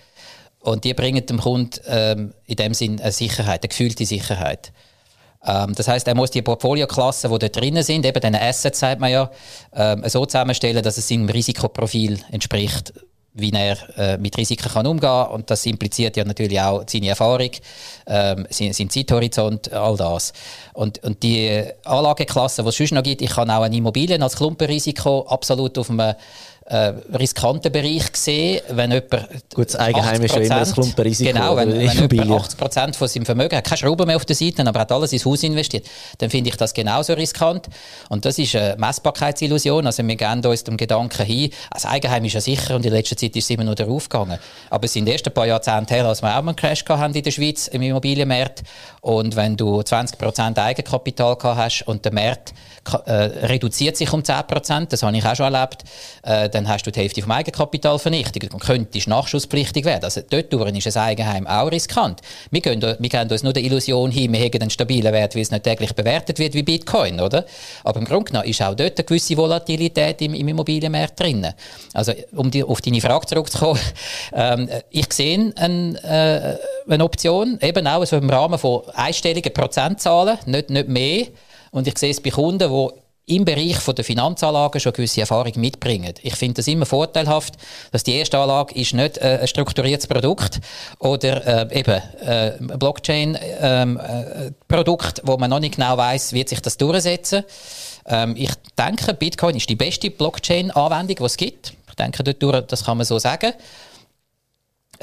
Und 0.63 0.85
die 0.85 0.93
bringen 0.93 1.25
dem 1.25 1.39
Kunden 1.39 1.77
ähm, 1.87 2.33
in 2.45 2.55
dem 2.55 2.73
Sinn 2.73 3.01
eine 3.01 3.11
Sicherheit, 3.11 3.63
eine 3.63 3.67
gefühlte 3.67 4.05
Sicherheit. 4.05 4.71
Ähm, 5.45 5.75
das 5.75 5.89
heißt, 5.89 6.07
er 6.07 6.15
muss 6.15 6.31
die 6.31 6.41
Portfolioklassen, 6.41 7.29
die 7.29 7.39
dort 7.39 7.55
drinnen 7.57 7.83
sind, 7.83 8.05
eben 8.05 8.21
den 8.21 8.33
Assets, 8.33 8.79
sagt 8.79 9.01
man 9.01 9.11
ja, 9.11 9.29
ähm, 9.75 10.03
so 10.07 10.25
zusammenstellen, 10.25 10.81
dass 10.81 10.97
es 10.97 11.05
seinem 11.05 11.27
Risikoprofil 11.27 12.17
entspricht, 12.31 12.93
wie 13.33 13.51
er 13.51 13.77
äh, 13.97 14.17
mit 14.17 14.37
Risiken 14.37 14.69
kann 14.69 14.87
umgehen 14.87 15.09
kann. 15.09 15.31
Und 15.31 15.51
das 15.51 15.65
impliziert 15.65 16.15
ja 16.15 16.23
natürlich 16.23 16.61
auch 16.61 16.85
seine 16.87 17.09
Erfahrung, 17.09 17.49
ähm, 18.07 18.47
sein, 18.49 18.71
sein 18.71 18.89
Zeithorizont, 18.89 19.73
all 19.73 19.97
das. 19.97 20.31
Und, 20.73 21.03
und 21.03 21.21
die 21.23 21.61
Anlageklasse, 21.83 22.63
die 22.63 22.69
es 22.69 22.77
sonst 22.77 22.93
noch 22.93 23.03
gibt, 23.03 23.21
ich 23.21 23.31
kann 23.31 23.49
auch 23.49 23.63
eine 23.63 23.75
Immobilien 23.75 24.23
als 24.23 24.37
Klumpenrisiko 24.37 25.25
absolut 25.27 25.77
auf 25.77 25.89
einem 25.89 26.13
äh, 26.65 26.93
riskanten 27.17 27.71
Bereich 27.71 28.11
gesehen, 28.11 28.61
wenn 28.69 28.91
jemand 28.91 29.27
Gut, 29.53 29.67
das 29.67 29.75
Eigenheim 29.75 30.21
ist 30.21 30.35
ja 30.35 30.41
immer 30.41 30.57
ein 30.57 30.71
Klumpenrisiko. 30.71 31.31
Genau, 31.31 31.55
wenn, 31.57 31.71
wenn 31.71 32.09
jemand 32.09 32.57
80 32.61 32.95
von 32.95 33.07
seinem 33.07 33.25
Vermögen 33.25 33.57
hat, 33.57 33.65
keine 33.65 33.77
Schrauben 33.77 34.07
mehr 34.07 34.15
auf 34.15 34.25
der 34.25 34.35
Seite, 34.35 34.65
aber 34.65 34.79
hat 34.79 34.91
alles 34.91 35.11
ins 35.13 35.25
Haus 35.25 35.43
investiert, 35.43 35.85
dann 36.19 36.29
finde 36.29 36.49
ich 36.49 36.55
das 36.55 36.73
genauso 36.73 37.13
riskant. 37.13 37.67
Und 38.09 38.25
das 38.25 38.37
ist 38.39 38.55
eine 38.55 38.75
Messbarkeitsillusion. 38.77 39.85
Also 39.85 40.07
wir 40.07 40.15
gehen 40.15 40.45
uns 40.45 40.63
dem 40.63 40.77
Gedanken 40.77 41.25
hin, 41.25 41.51
das 41.71 41.85
Eigenheim 41.85 42.23
ist 42.25 42.33
ja 42.33 42.41
sicher 42.41 42.75
und 42.75 42.85
in 42.85 42.93
letzter 42.93 43.17
Zeit 43.17 43.35
ist 43.35 43.43
es 43.45 43.49
immer 43.49 43.65
nur 43.65 43.75
darauf 43.75 44.07
gegangen. 44.07 44.39
Aber 44.69 44.85
es 44.85 44.93
sind 44.93 45.07
erst 45.07 45.27
ein 45.27 45.33
paar 45.33 45.47
Jahrzehnte 45.47 45.95
her, 45.95 46.05
als 46.05 46.21
wir 46.21 46.29
auch 46.29 46.41
mal 46.41 46.51
einen 46.51 46.55
Crash 46.55 46.83
haben 46.87 47.13
in 47.13 47.23
der 47.23 47.31
Schweiz 47.31 47.67
im 47.67 47.81
Immobilienmarkt. 47.81 48.63
Und 49.01 49.35
wenn 49.35 49.57
du 49.57 49.81
20% 49.81 50.57
Eigenkapital 50.57 51.35
gehabt 51.35 51.57
hast 51.57 51.87
und 51.87 52.05
der 52.05 52.13
Markt 52.13 52.53
äh, 53.05 53.11
reduziert 53.45 53.97
sich 53.97 54.11
um 54.11 54.21
10%, 54.21 54.87
das 54.87 55.03
habe 55.03 55.15
ich 55.17 55.25
auch 55.25 55.35
schon 55.35 55.53
erlebt, 55.53 55.83
äh, 56.23 56.49
dann 56.49 56.67
hast 56.67 56.85
du 56.85 56.91
die 56.91 56.99
Hälfte 56.99 57.21
vom 57.21 57.31
Eigenkapital 57.31 57.97
vernichtet 57.97 58.53
und 58.53 58.59
könntest 58.59 59.07
nachschusspflichtig 59.07 59.85
werden. 59.85 60.03
Also 60.03 60.21
dort 60.29 60.53
ist 60.53 60.97
ein 60.97 61.03
Eigenheim 61.03 61.47
auch 61.47 61.71
riskant. 61.71 62.21
Wir 62.51 62.61
gehen, 62.61 62.81
wir 62.81 63.09
gehen 63.09 63.31
uns 63.31 63.43
nur 63.43 63.53
der 63.53 63.63
Illusion 63.63 64.11
hin, 64.11 64.33
wir 64.33 64.39
haben 64.39 64.61
einen 64.61 64.69
stabilen 64.69 65.13
Wert, 65.13 65.35
weil 65.35 65.41
es 65.41 65.51
nicht 65.51 65.63
täglich 65.63 65.93
bewertet 65.93 66.39
wird 66.39 66.53
wie 66.53 66.63
Bitcoin, 66.63 67.19
oder? 67.19 67.45
Aber 67.83 67.99
im 67.99 68.05
Grunde 68.05 68.31
genommen 68.31 68.49
ist 68.49 68.61
auch 68.61 68.75
dort 68.75 68.97
eine 68.97 69.05
gewisse 69.05 69.37
Volatilität 69.37 70.21
im, 70.21 70.33
im 70.33 70.47
Immobilienmarkt 70.47 71.19
drin. 71.19 71.47
Also 71.93 72.13
um 72.33 72.51
die, 72.51 72.63
auf 72.63 72.81
deine 72.81 73.01
Frage 73.01 73.25
zurückzukommen, 73.27 73.79
ähm, 74.33 74.69
ich 74.89 75.11
sehe 75.13 75.53
ein, 75.55 75.95
äh, 75.95 76.57
eine 76.87 77.03
Option, 77.03 77.59
eben 77.61 77.87
auch 77.87 78.05
so 78.05 78.17
im 78.17 78.29
Rahmen 78.29 78.59
von 78.59 78.81
einstelligen 78.93 79.53
Prozentzahlen, 79.53 80.37
nicht, 80.45 80.69
nicht 80.69 80.87
mehr. 80.89 81.27
Und 81.73 81.85
ich 81.87 81.97
sehe 81.97 82.11
es 82.11 82.21
bei 82.21 82.29
Kunden, 82.29 82.69
die 82.69 82.89
im 83.25 83.45
Bereich 83.45 83.79
der 83.79 84.03
Finanzanlagen 84.03 84.81
schon 84.81 84.91
gewisse 84.93 85.21
Erfahrung 85.21 85.53
mitbringen. 85.55 86.13
Ich 86.21 86.35
finde 86.35 86.55
das 86.55 86.67
immer 86.67 86.85
vorteilhaft, 86.85 87.53
dass 87.91 88.03
die 88.03 88.15
erste 88.15 88.37
Anlage 88.37 88.75
ist 88.75 88.93
nicht 88.93 89.17
äh, 89.17 89.39
ein 89.41 89.47
strukturiertes 89.47 90.07
Produkt 90.07 90.59
oder 90.99 91.71
äh, 91.71 91.79
eben 91.79 92.01
äh, 92.21 92.57
ein 92.59 92.79
Blockchain-Produkt, 92.79 95.19
ähm, 95.19 95.25
äh, 95.25 95.27
wo 95.27 95.37
man 95.37 95.49
noch 95.49 95.61
nicht 95.61 95.75
genau 95.75 95.95
weiß, 95.97 96.33
wie 96.33 96.45
sich 96.47 96.61
das 96.61 96.77
durchsetzen. 96.77 97.45
Ähm, 98.05 98.35
ich 98.37 98.51
denke, 98.77 99.13
Bitcoin 99.13 99.55
ist 99.55 99.69
die 99.69 99.77
beste 99.77 100.11
Blockchain-Anwendung, 100.11 101.15
die 101.15 101.23
es 101.23 101.37
gibt. 101.37 101.75
Ich 101.87 101.95
denke, 101.95 102.23
das 102.23 102.83
kann 102.83 102.97
man 102.97 103.05
so 103.05 103.19
sagen. 103.19 103.53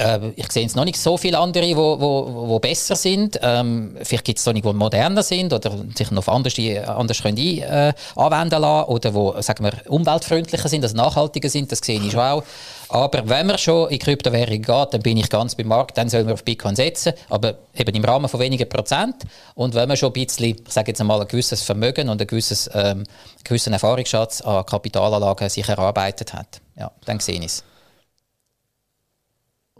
Äh, 0.00 0.32
ich 0.36 0.50
sehe 0.50 0.62
jetzt 0.62 0.76
noch 0.76 0.84
nicht 0.84 0.98
so 0.98 1.16
viele 1.16 1.38
andere, 1.38 1.66
die 1.66 1.76
wo, 1.76 2.00
wo, 2.00 2.48
wo 2.48 2.58
besser 2.58 2.96
sind. 2.96 3.38
Ähm, 3.42 3.96
vielleicht 4.02 4.24
gibt 4.24 4.38
es 4.38 4.46
nicht, 4.46 4.64
die 4.64 4.72
moderner 4.72 5.22
sind 5.22 5.52
oder 5.52 5.72
sich 5.94 6.10
noch 6.10 6.26
anders, 6.26 6.54
anders 6.86 7.22
können 7.22 7.38
ein, 7.38 7.58
äh, 7.58 7.92
anwenden 8.16 8.62
lassen 8.62 8.88
oder 8.90 9.14
wo, 9.14 9.40
sagen 9.40 9.64
wir, 9.64 9.72
umweltfreundlicher 9.90 10.68
sind, 10.68 10.82
also 10.84 10.96
nachhaltiger 10.96 11.50
sind, 11.50 11.70
das 11.70 11.80
sehe 11.80 12.00
ich 12.00 12.12
schon 12.12 12.20
auch. 12.20 12.42
Aber 12.88 13.28
wenn 13.28 13.46
man 13.46 13.58
schon 13.58 13.90
in 13.90 13.98
Kryptowährungen 13.98 14.62
geht, 14.62 14.94
dann 14.94 15.02
bin 15.02 15.16
ich 15.18 15.28
ganz 15.28 15.54
beim 15.54 15.68
Markt, 15.68 15.98
dann 15.98 16.08
soll 16.08 16.24
man 16.24 16.32
auf 16.32 16.44
Bitcoin 16.44 16.74
setzen, 16.74 17.12
aber 17.28 17.58
eben 17.76 17.94
im 17.94 18.04
Rahmen 18.04 18.28
von 18.28 18.40
wenigen 18.40 18.68
Prozent. 18.68 19.16
Und 19.54 19.74
wenn 19.74 19.86
man 19.86 19.96
schon 19.96 20.10
ein 20.10 20.12
bisschen, 20.14 20.46
ich 20.46 20.72
sage 20.72 20.88
jetzt 20.88 21.00
einmal, 21.00 21.20
ein 21.20 21.28
gewisses 21.28 21.62
Vermögen 21.62 22.08
und 22.08 22.20
ein 22.20 22.26
gewisses, 22.26 22.70
ähm, 22.72 23.04
gewissen 23.44 23.74
Erfahrungsschatz 23.74 24.40
an 24.40 24.64
Kapitalanlagen 24.64 25.48
sich 25.48 25.68
erarbeitet 25.68 26.32
hat, 26.32 26.60
ja, 26.76 26.90
dann 27.04 27.20
sehe 27.20 27.38
ich 27.38 27.46
es. 27.46 27.64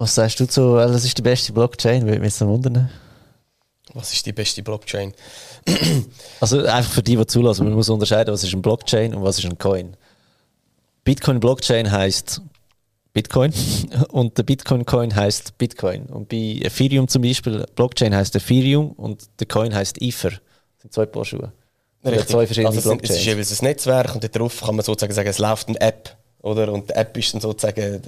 Was 0.00 0.14
sagst 0.14 0.40
du 0.40 0.48
zu, 0.48 0.76
was 0.76 1.04
ist 1.04 1.18
die 1.18 1.22
beste 1.22 1.52
Blockchain? 1.52 2.06
Würde 2.06 2.20
mich 2.20 2.32
jetzt 2.32 2.40
wundern. 2.40 2.88
Was 3.92 4.14
ist 4.14 4.24
die 4.24 4.32
beste 4.32 4.62
Blockchain? 4.62 5.12
also 6.40 6.64
einfach 6.64 6.90
für 6.90 7.02
die, 7.02 7.16
die 7.16 7.26
zulassen, 7.26 7.66
man 7.66 7.74
muss 7.74 7.90
unterscheiden, 7.90 8.32
was 8.32 8.42
ist 8.42 8.54
ein 8.54 8.62
Blockchain 8.62 9.14
und 9.14 9.22
was 9.22 9.38
ist 9.38 9.44
ein 9.44 9.58
Coin. 9.58 9.94
Bitcoin 11.04 11.38
Blockchain 11.38 11.92
heißt 11.92 12.40
Bitcoin 13.12 13.52
und 14.08 14.38
der 14.38 14.42
Bitcoin 14.42 14.86
Coin 14.86 15.14
heißt 15.14 15.58
Bitcoin. 15.58 16.06
Und 16.06 16.30
bei 16.30 16.60
Ethereum 16.62 17.06
zum 17.06 17.20
Beispiel, 17.20 17.66
Blockchain 17.74 18.14
heißt 18.14 18.34
Ethereum 18.34 18.92
und 18.92 19.28
der 19.38 19.48
Coin 19.48 19.74
heißt 19.74 20.00
Ether. 20.00 20.30
Das 20.30 20.40
sind 20.80 20.94
zwei 20.94 21.04
Paar 21.04 21.26
Schuhe. 21.26 21.52
Zwei 22.02 22.46
verschiedene 22.46 22.68
also 22.68 22.88
Blockchains. 22.88 23.10
Es 23.10 23.16
ist 23.18 23.26
jeweils 23.26 23.60
ein 23.60 23.64
Netzwerk 23.66 24.14
und 24.14 24.34
darauf 24.34 24.62
kann 24.62 24.76
man 24.76 24.82
sozusagen 24.82 25.12
sagen, 25.12 25.28
es 25.28 25.36
läuft 25.36 25.68
eine 25.68 25.78
App. 25.78 26.16
Oder? 26.42 26.72
Und 26.72 26.88
die 26.88 26.94
App 26.94 27.16
ist 27.16 27.34
dann 27.34 27.40
sozusagen, 27.40 28.00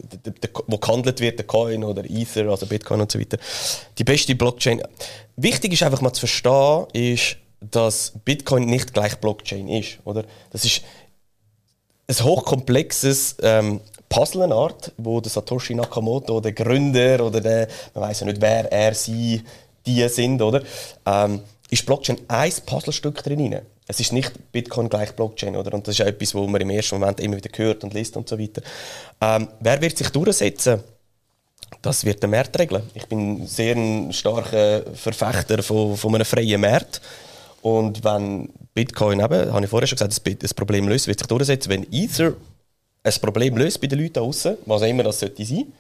wo 0.67 0.79
gehandelt 0.79 1.21
wird, 1.21 1.39
der 1.39 1.47
Coin 1.47 1.85
oder 1.85 2.03
Ether, 2.09 2.49
also 2.49 2.67
Bitcoin 2.67 3.03
und 3.03 3.13
so 3.13 3.21
weiter. 3.21 3.39
Die 3.99 4.05
beste 4.05 4.35
Blockchain. 4.35 4.83
Wichtig 5.37 5.73
ist 5.75 5.83
einfach 5.83 6.01
mal 6.01 6.13
zu 6.13 6.21
verstehen, 6.21 6.87
ist, 6.93 7.37
dass 7.61 8.13
Bitcoin 8.25 8.65
nicht 8.67 8.95
gleich 8.95 9.17
Blockchain 9.17 9.69
ist. 9.69 9.99
Oder? 10.05 10.25
Das 10.51 10.65
ist 10.65 10.83
ein 12.09 12.25
hochkomplexes 12.25 13.37
ähm, 13.43 13.81
Puzzle-Art, 14.09 14.93
wo 14.97 15.21
der 15.21 15.31
Satoshi 15.31 15.75
Nakamoto, 15.75 16.41
der 16.41 16.53
Gründer 16.53 17.25
oder 17.25 17.41
der, 17.41 17.69
man 17.95 18.05
weiß 18.05 18.21
ja 18.21 18.27
nicht, 18.27 18.41
wer 18.41 18.71
er, 18.71 18.95
sie, 18.95 19.43
die 19.87 20.07
sind, 20.09 20.41
oder? 20.43 20.63
Ähm, 21.07 21.41
ist 21.71 21.87
Blockchain 21.87 22.19
ein 22.29 22.53
Puzzlestück 22.67 23.23
drin. 23.23 23.61
Es 23.93 24.01
ist 24.01 24.15
nicht 24.15 24.33
Bitcoin 24.53 24.89
gleich 24.89 25.13
Blockchain, 25.13 25.55
oder? 25.55 25.75
Und 25.75 25.87
das 25.87 25.93
ist 25.93 25.99
ja 25.99 26.07
etwas, 26.07 26.35
was 26.35 26.49
man 26.49 26.63
im 26.63 26.71
ersten 26.71 26.99
Moment 26.99 27.21
immer 27.21 27.37
wieder 27.37 27.51
hört 27.55 27.85
und 27.85 27.93
liest 27.93 28.17
und 28.17 28.27
so 28.27 28.39
weiter. 28.39 28.63
Ähm, 29.21 29.49
wer 29.61 29.83
wird 29.83 29.99
sich 29.99 30.09
durchsetzen? 30.09 30.83
Das 31.83 32.03
wird 32.03 32.23
der 32.23 32.31
Markt 32.31 32.59
regeln. 32.59 32.85
Ich 32.95 33.05
bin 33.05 33.47
sehr 33.47 33.77
ein 33.77 34.11
starker 34.15 34.83
Verfechter 34.95 35.63
von, 35.63 35.95
von 35.99 36.15
einem 36.15 36.25
freien 36.25 36.63
Markt. 36.63 37.03
Und 37.61 38.03
wenn 38.03 38.49
Bitcoin 38.73 39.21
eben, 39.21 39.53
habe 39.53 39.65
ich 39.65 39.71
vorher 39.71 39.87
schon 39.87 39.99
gesagt, 39.99 40.43
das 40.43 40.55
Problem 40.55 40.89
löst, 40.89 41.07
wird 41.07 41.19
sich 41.19 41.29
durchsetzen. 41.29 41.69
Wenn 41.69 41.93
Ether 41.93 42.33
ein 43.03 43.13
Problem 43.21 43.59
löst 43.59 43.79
bei 43.79 43.89
den 43.89 43.99
Leuten 43.99 44.21
außen, 44.21 44.57
was 44.65 44.81
auch 44.81 44.87
immer 44.87 45.03
das 45.03 45.21
sollte 45.21 45.45
sein, 45.45 45.71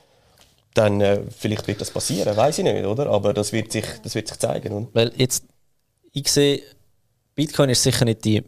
dann 0.74 1.00
äh, 1.00 1.20
vielleicht 1.38 1.66
wird 1.66 1.80
das 1.80 1.90
passieren, 1.90 2.36
weiß 2.36 2.58
ich 2.58 2.64
nicht, 2.64 2.84
oder? 2.84 3.06
Aber 3.06 3.32
das 3.32 3.54
wird 3.54 3.72
sich, 3.72 3.86
das 4.02 4.14
wird 4.14 4.28
sich 4.28 4.38
zeigen. 4.38 4.70
Oder? 4.74 4.86
Weil 4.92 5.12
jetzt, 5.16 5.44
ich 6.12 6.30
sehe 6.30 6.62
Bitcoin 7.34 7.70
ist 7.70 7.82
sicher 7.82 8.04
nicht 8.04 8.24
die 8.24 8.42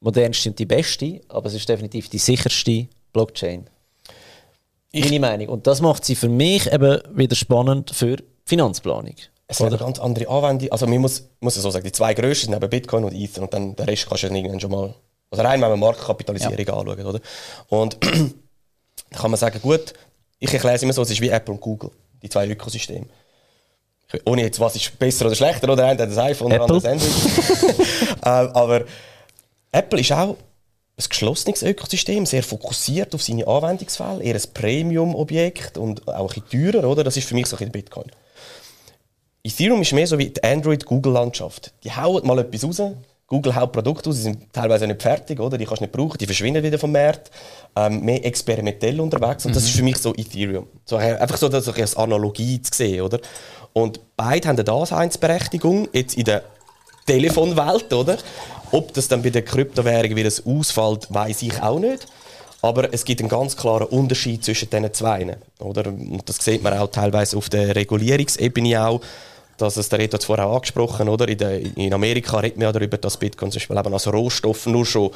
modernste 0.00 0.50
und 0.50 0.58
die 0.58 0.66
beste, 0.66 1.20
aber 1.28 1.46
es 1.46 1.54
ist 1.54 1.68
definitiv 1.68 2.08
die 2.08 2.18
sicherste 2.18 2.88
Blockchain. 3.12 3.68
Ich 4.92 5.04
Meine 5.04 5.20
Meinung. 5.20 5.48
Und 5.48 5.66
das 5.66 5.80
macht 5.80 6.04
sie 6.04 6.14
für 6.14 6.28
mich 6.28 6.72
eben 6.72 7.00
wieder 7.10 7.36
spannend 7.36 7.90
für 7.90 8.16
Finanzplanung. 8.44 9.14
Es 9.48 9.60
ist 9.60 9.66
eine 9.66 9.76
ganz 9.76 9.98
andere 9.98 10.28
Anwendung. 10.28 10.72
Also 10.72 10.86
man 10.86 10.98
muss, 10.98 11.28
muss 11.40 11.54
so 11.54 11.70
sagen, 11.70 11.84
die 11.84 11.92
zwei 11.92 12.14
grössten 12.14 12.46
sind 12.46 12.54
eben 12.54 12.70
Bitcoin 12.70 13.04
und 13.04 13.14
Ether 13.14 13.42
und 13.42 13.52
dann 13.52 13.76
der 13.76 13.86
Rest 13.86 14.08
kannst 14.08 14.24
du 14.24 14.28
irgendwann 14.28 14.60
schon 14.60 14.70
mal, 14.70 14.94
also 15.30 15.42
rein 15.42 15.60
wenn 15.60 15.70
man 15.70 15.78
Marktkapitalisierung 15.78 16.66
ja. 16.66 16.74
anschaut, 16.74 17.04
oder? 17.04 17.20
Und 17.68 17.96
dann 18.00 18.34
kann 19.12 19.30
man 19.30 19.38
sagen, 19.38 19.60
gut, 19.60 19.92
ich 20.38 20.52
erkläre 20.52 20.76
es 20.76 20.82
immer 20.82 20.92
so, 20.92 21.02
es 21.02 21.10
ist 21.10 21.20
wie 21.20 21.28
Apple 21.28 21.54
und 21.54 21.60
Google, 21.60 21.90
die 22.22 22.28
zwei 22.28 22.48
Ökosysteme 22.48 23.06
ohne 24.24 24.42
jetzt, 24.42 24.60
was 24.60 24.76
ist 24.76 24.98
besser 24.98 25.26
oder 25.26 25.34
schlechter, 25.34 25.70
oder 25.70 25.84
einer 25.84 26.02
hat 26.02 26.10
das 26.10 26.18
iPhone 26.18 26.52
oder 26.52 26.62
andere 26.62 26.90
Android. 26.90 27.12
äh, 28.22 28.28
aber 28.28 28.84
Apple 29.72 30.00
ist 30.00 30.12
auch 30.12 30.36
ein 30.98 31.04
geschlossenes 31.08 31.62
Ökosystem, 31.62 32.24
sehr 32.24 32.42
fokussiert 32.42 33.14
auf 33.14 33.22
seine 33.22 33.46
Anwendungsfälle, 33.46 34.22
eher 34.22 34.34
ein 34.34 34.42
Premium-Objekt 34.54 35.76
und 35.76 36.06
auch 36.08 36.32
ein 36.32 36.40
bisschen 36.42 36.72
teurer, 36.72 36.88
oder? 36.88 37.04
Das 37.04 37.16
ist 37.16 37.28
für 37.28 37.34
mich 37.34 37.46
so 37.46 37.56
ein 37.56 37.70
Bitcoin. 37.70 38.10
Ethereum 39.44 39.82
ist 39.82 39.92
mehr 39.92 40.06
so 40.06 40.18
wie 40.18 40.30
die 40.30 40.42
Android-Google-Landschaft. 40.42 41.72
Die 41.84 41.92
hauen 41.92 42.26
mal 42.26 42.38
etwas 42.38 42.64
raus, 42.64 42.82
Google 43.28 43.56
haut 43.56 43.72
Produkte 43.72 44.10
aus, 44.10 44.16
die 44.16 44.22
sind 44.22 44.52
teilweise 44.52 44.86
nicht 44.86 45.02
fertig, 45.02 45.40
oder? 45.40 45.58
Die 45.58 45.64
kannst 45.64 45.80
du 45.80 45.84
nicht 45.84 45.92
brauchen, 45.92 46.16
die 46.16 46.26
verschwinden 46.26 46.62
wieder 46.62 46.78
vom 46.78 46.92
Markt. 46.92 47.30
Ähm, 47.74 48.00
mehr 48.00 48.24
experimentell 48.24 49.00
unterwegs. 49.00 49.44
Und 49.44 49.54
das 49.54 49.64
mhm. 49.64 49.68
ist 49.68 49.76
für 49.76 49.82
mich 49.82 49.98
so 49.98 50.14
Ethereum. 50.14 50.68
So, 50.84 50.96
einfach 50.96 51.36
so, 51.36 51.50
so 51.60 51.72
als 51.72 51.96
Analogie 51.96 52.62
zu 52.62 52.70
sehen, 52.72 53.02
oder? 53.02 53.18
Und 53.76 54.00
beide 54.16 54.48
haben 54.48 54.56
eine 54.56 54.64
Daseinsberechtigung, 54.64 55.90
jetzt 55.92 56.16
in 56.16 56.24
der 56.24 56.44
Telefonwelt, 57.04 57.92
oder? 57.92 58.16
Ob 58.72 58.94
das 58.94 59.06
dann 59.06 59.20
bei 59.20 59.28
der 59.28 59.42
Kryptowährung 59.42 60.16
wieder 60.16 60.30
ausfällt, 60.46 61.12
weiß 61.12 61.42
ich 61.42 61.62
auch 61.62 61.78
nicht. 61.78 62.06
Aber 62.62 62.94
es 62.94 63.04
gibt 63.04 63.20
einen 63.20 63.28
ganz 63.28 63.54
klaren 63.54 63.86
Unterschied 63.88 64.42
zwischen 64.42 64.70
diesen 64.70 64.94
zwei. 64.94 65.36
Oder? 65.58 65.88
Und 65.88 66.22
das 66.24 66.38
sieht 66.38 66.62
man 66.62 66.72
auch 66.78 66.90
teilweise 66.90 67.36
auf 67.36 67.50
der 67.50 67.76
Regulierungsebene 67.76 68.82
auch. 68.82 69.02
Dass 69.58 69.76
es, 69.76 69.88
der 69.88 69.98
Reto 69.98 70.14
hat 70.14 70.20
es 70.20 70.26
vorher 70.26 70.46
angesprochen, 70.46 71.08
oder? 71.08 71.28
In, 71.28 71.38
der, 71.38 71.60
in 71.60 71.94
Amerika 71.94 72.38
redet 72.38 72.58
man 72.58 72.64
ja 72.64 72.72
darüber, 72.72 72.98
dass 72.98 73.16
Bitcoin 73.16 73.50
zum 73.50 73.58
Beispiel 73.58 73.78
eben 73.78 73.92
als 73.92 74.12
Rohstoff 74.12 74.66
nur 74.66 74.84
schon 74.84 75.10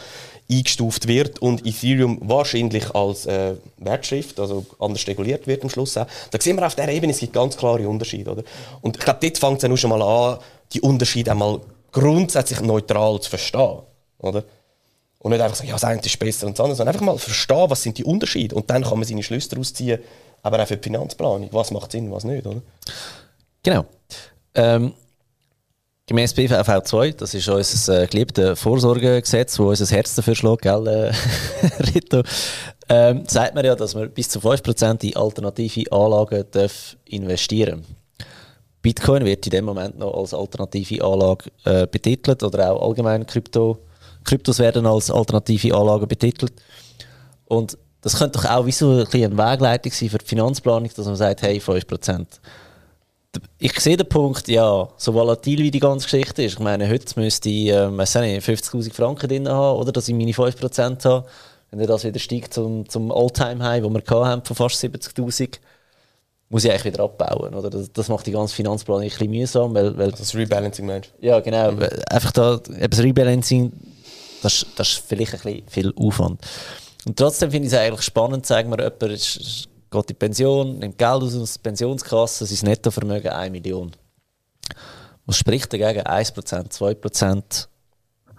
eingestuft 0.51 1.07
wird 1.07 1.41
und 1.41 1.67
Ethereum 1.67 2.19
wahrscheinlich 2.23 2.95
als 2.95 3.27
äh, 3.27 3.55
Wertschrift, 3.79 4.41
also 4.41 4.65
anders 4.79 5.07
reguliert 5.07 5.47
wird 5.47 5.63
am 5.63 5.71
Schluss 5.71 5.97
auch. 5.97 6.07
Da 6.31 6.41
sehen 6.41 6.57
wir 6.57 6.67
auf 6.67 6.75
dieser 6.75 6.89
Ebene, 6.89 7.13
es 7.13 7.21
gibt 7.21 7.33
ganz 7.33 7.57
klare 7.57 7.89
Unterschiede. 7.89 8.31
Oder? 8.31 8.43
Und 8.81 8.97
ich 8.97 9.03
glaube, 9.03 9.21
dort 9.23 9.39
fängt 9.39 9.63
es 9.63 9.69
ja 9.69 9.77
schon 9.77 9.91
mal 9.91 10.03
an, 10.03 10.39
die 10.73 10.81
Unterschiede 10.81 11.31
einmal 11.31 11.61
grundsätzlich 11.93 12.61
neutral 12.61 13.21
zu 13.21 13.31
verstehen. 13.31 13.79
Oder? 14.19 14.45
Und 15.19 15.33
nicht 15.33 15.41
einfach 15.41 15.57
sagen, 15.57 15.69
ja, 15.69 15.75
das 15.75 15.85
eine 15.85 16.01
ist 16.01 16.19
besser 16.19 16.47
und 16.47 16.59
das 16.59 16.65
andere, 16.65 16.77
sondern 16.77 16.95
einfach 16.95 17.07
mal 17.07 17.19
verstehen, 17.19 17.69
was 17.69 17.83
sind 17.83 17.99
die 17.99 18.05
Unterschiede. 18.05 18.55
Und 18.55 18.71
dann 18.71 18.83
kann 18.83 18.99
man 18.99 19.07
seine 19.07 19.23
Schlüsse 19.23 19.51
daraus 19.51 19.75
ziehen, 19.75 20.01
aber 20.43 20.63
auch 20.63 20.67
für 20.67 20.79
die 20.79 20.83
Finanzplanung. 20.83 21.49
Was 21.53 21.71
macht 21.71 21.93
Sinn, 21.93 22.11
was 22.11 22.25
nicht, 22.25 22.47
oder? 22.47 22.63
Genau. 23.63 23.85
Ähm, 24.55 24.95
Gemäß 26.11 26.35
BVV 26.35 26.83
2, 26.83 27.13
das 27.13 27.35
ist 27.35 27.49
unser 27.49 28.03
äh, 28.03 28.07
geliebtes 28.09 28.59
Vorsorgegesetz, 28.59 29.57
wo 29.61 29.69
unser 29.69 29.87
Herz 29.95 30.17
dafür 30.17 30.35
schlägt, 30.35 30.63
gell, 30.63 30.89
äh, 30.89 31.13
Rito, 31.95 32.25
ähm, 32.89 33.23
sagt 33.29 33.55
man 33.55 33.65
ja, 33.65 33.77
dass 33.77 33.95
man 33.95 34.11
bis 34.11 34.29
zu 34.29 34.41
5% 34.41 35.05
in 35.05 35.17
alternative 35.17 35.93
Anlagen 35.93 36.45
darf 36.51 36.97
investieren. 37.05 37.85
Bitcoin 38.83 39.25
wird 39.25 39.47
in 39.47 39.51
dem 39.51 39.65
Moment 39.67 40.01
noch 40.01 40.13
als 40.13 40.35
alternative 40.35 41.05
Anlage 41.05 41.49
äh, 41.65 41.87
betitelt 41.87 42.43
oder 42.43 42.73
auch 42.73 42.89
allgemein 42.89 43.25
Krypto, 43.25 43.79
Kryptos 44.25 44.59
werden 44.59 44.87
als 44.87 45.13
alternative 45.13 45.77
Anlagen 45.77 46.09
betitelt. 46.09 46.55
Und 47.45 47.79
das 48.01 48.17
könnte 48.19 48.41
doch 48.41 48.51
auch 48.51 48.67
wie 48.67 48.73
so 48.73 48.91
ein 48.91 49.07
eine 49.13 49.39
Wegleitung 49.39 49.93
sein 49.93 50.09
für 50.09 50.19
die 50.19 50.27
Finanzplanung, 50.27 50.91
dass 50.93 51.07
man 51.07 51.15
sagt, 51.15 51.43
hey, 51.43 51.59
5% 51.59 52.27
ich 53.59 53.79
sehe 53.79 53.97
den 53.97 54.09
Punkt, 54.09 54.49
ja, 54.49 54.89
so 54.97 55.15
volatil 55.15 55.59
wie 55.59 55.71
die 55.71 55.81
ganze 55.81 56.05
Geschichte 56.05 56.43
ist. 56.43 56.55
Ich 56.55 56.59
meine, 56.59 56.89
heute 56.89 57.21
müsste 57.21 57.49
ich, 57.49 57.69
ähm, 57.69 58.01
50.000 58.01 58.93
Franken 58.93 59.29
drin 59.29 59.49
haben, 59.49 59.79
oder, 59.79 59.93
dass 59.93 60.09
ich 60.09 60.15
meine 60.15 60.33
5% 60.33 61.05
habe. 61.05 61.27
Wenn 61.71 61.87
das 61.87 62.03
wieder 62.03 62.19
steigt 62.19 62.55
zum, 62.55 62.89
zum 62.89 63.13
All-Time-High, 63.13 63.85
wo 63.85 63.91
wir 63.91 64.03
haben, 64.27 64.45
von 64.45 64.57
fast 64.57 64.83
70.000, 64.83 65.59
muss 66.49 66.65
ich 66.65 66.71
eigentlich 66.71 66.93
wieder 66.93 67.05
abbauen. 67.05 67.55
Oder? 67.55 67.71
Das, 67.71 67.93
das 67.93 68.09
macht 68.09 68.27
die 68.27 68.33
ganze 68.33 68.55
Finanzplanung 68.57 69.05
ein 69.05 69.09
bisschen 69.09 69.31
mühsam. 69.31 69.75
Weil, 69.75 69.97
weil, 69.97 70.11
das 70.11 70.35
Rebalancing 70.35 70.87
meinst 70.87 71.13
Ja, 71.21 71.39
genau. 71.39 71.71
Mhm. 71.73 71.87
Einfach 72.09 72.33
da, 72.33 72.55
eben 72.55 72.91
das 72.91 73.01
Rebalancing, 73.01 73.73
das, 74.43 74.67
das 74.75 74.89
ist 74.89 75.05
vielleicht 75.07 75.35
ein 75.35 75.41
bisschen 75.41 75.69
viel 75.69 75.95
Aufwand. 75.97 76.41
Und 77.07 77.17
trotzdem 77.17 77.53
finde 77.53 77.69
ich 77.69 77.73
es 77.73 77.79
eigentlich 77.79 78.03
spannend, 78.03 78.47
sagen 78.47 78.71
wir, 78.71 78.79
jemand 78.79 79.03
ist 79.03 79.69
geht 79.91 80.11
in 80.11 80.17
Pension, 80.17 80.79
nimmt 80.79 80.99
Geld 80.99 81.23
aus 81.23 81.53
der 81.55 81.63
Pensionskasse, 81.63 82.47
sein 82.47 82.69
Nettovermögen 82.69 83.31
1 83.31 83.53
Million. 83.53 83.93
Was 85.27 85.37
spricht 85.37 85.73
dagegen? 85.73 86.07
1%, 86.07 86.71
2%? 86.71 87.67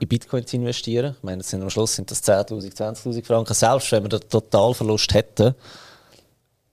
in 0.02 0.08
Bitcoin 0.08 0.46
zu 0.46 0.56
investieren. 0.58 1.16
Ich 1.16 1.24
meine, 1.24 1.44
sind 1.44 1.62
am 1.62 1.70
Schluss 1.70 1.96
sind 1.96 2.10
das 2.10 2.24
10.000, 2.24 2.76
20.000 2.76 3.24
Franken. 3.24 3.54
Selbst 3.54 3.92
wenn 3.92 4.04
wir 4.04 4.10
den 4.10 4.28
Totalverlust 4.28 5.14
hätten, 5.14 5.54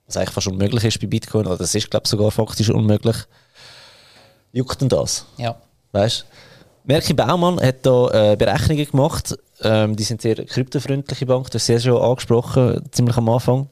was 0.07 0.17
eigentlich 0.17 0.31
fast 0.31 0.47
unmöglich 0.47 0.85
ist 0.85 1.01
bei 1.01 1.07
Bitcoin, 1.07 1.47
oder 1.47 1.59
das 1.59 1.75
ist, 1.75 1.91
glaube 1.91 2.05
ich, 2.05 2.11
sogar 2.11 2.31
faktisch 2.31 2.71
unmöglich, 2.71 3.17
juckt 4.53 4.81
denn 4.81 4.89
das? 4.89 5.27
Ja. 5.37 5.57
Weißt 5.93 6.25
Merki 6.85 7.13
Baumann 7.13 7.61
hat 7.61 7.85
da 7.85 8.33
äh, 8.33 8.37
Berechnungen 8.37 8.87
gemacht. 8.87 9.37
Ähm, 9.61 9.95
die 9.95 10.05
sind 10.05 10.23
sehr 10.23 10.37
kryptofreundliche 10.37 11.27
Bank, 11.27 11.51
das 11.51 11.63
ist 11.63 11.67
sehr 11.67 11.81
schon 11.81 12.03
angesprochen, 12.03 12.83
ziemlich 12.93 13.17
am 13.19 13.29
Anfang. 13.29 13.69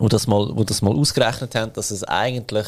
Wo 0.00 0.08
das 0.08 0.26
mal, 0.26 0.50
wo 0.54 0.64
das 0.64 0.82
mal 0.82 0.96
ausgerechnet 0.96 1.54
haben, 1.54 1.72
dass 1.74 1.90
es 1.90 2.02
eigentlich 2.04 2.66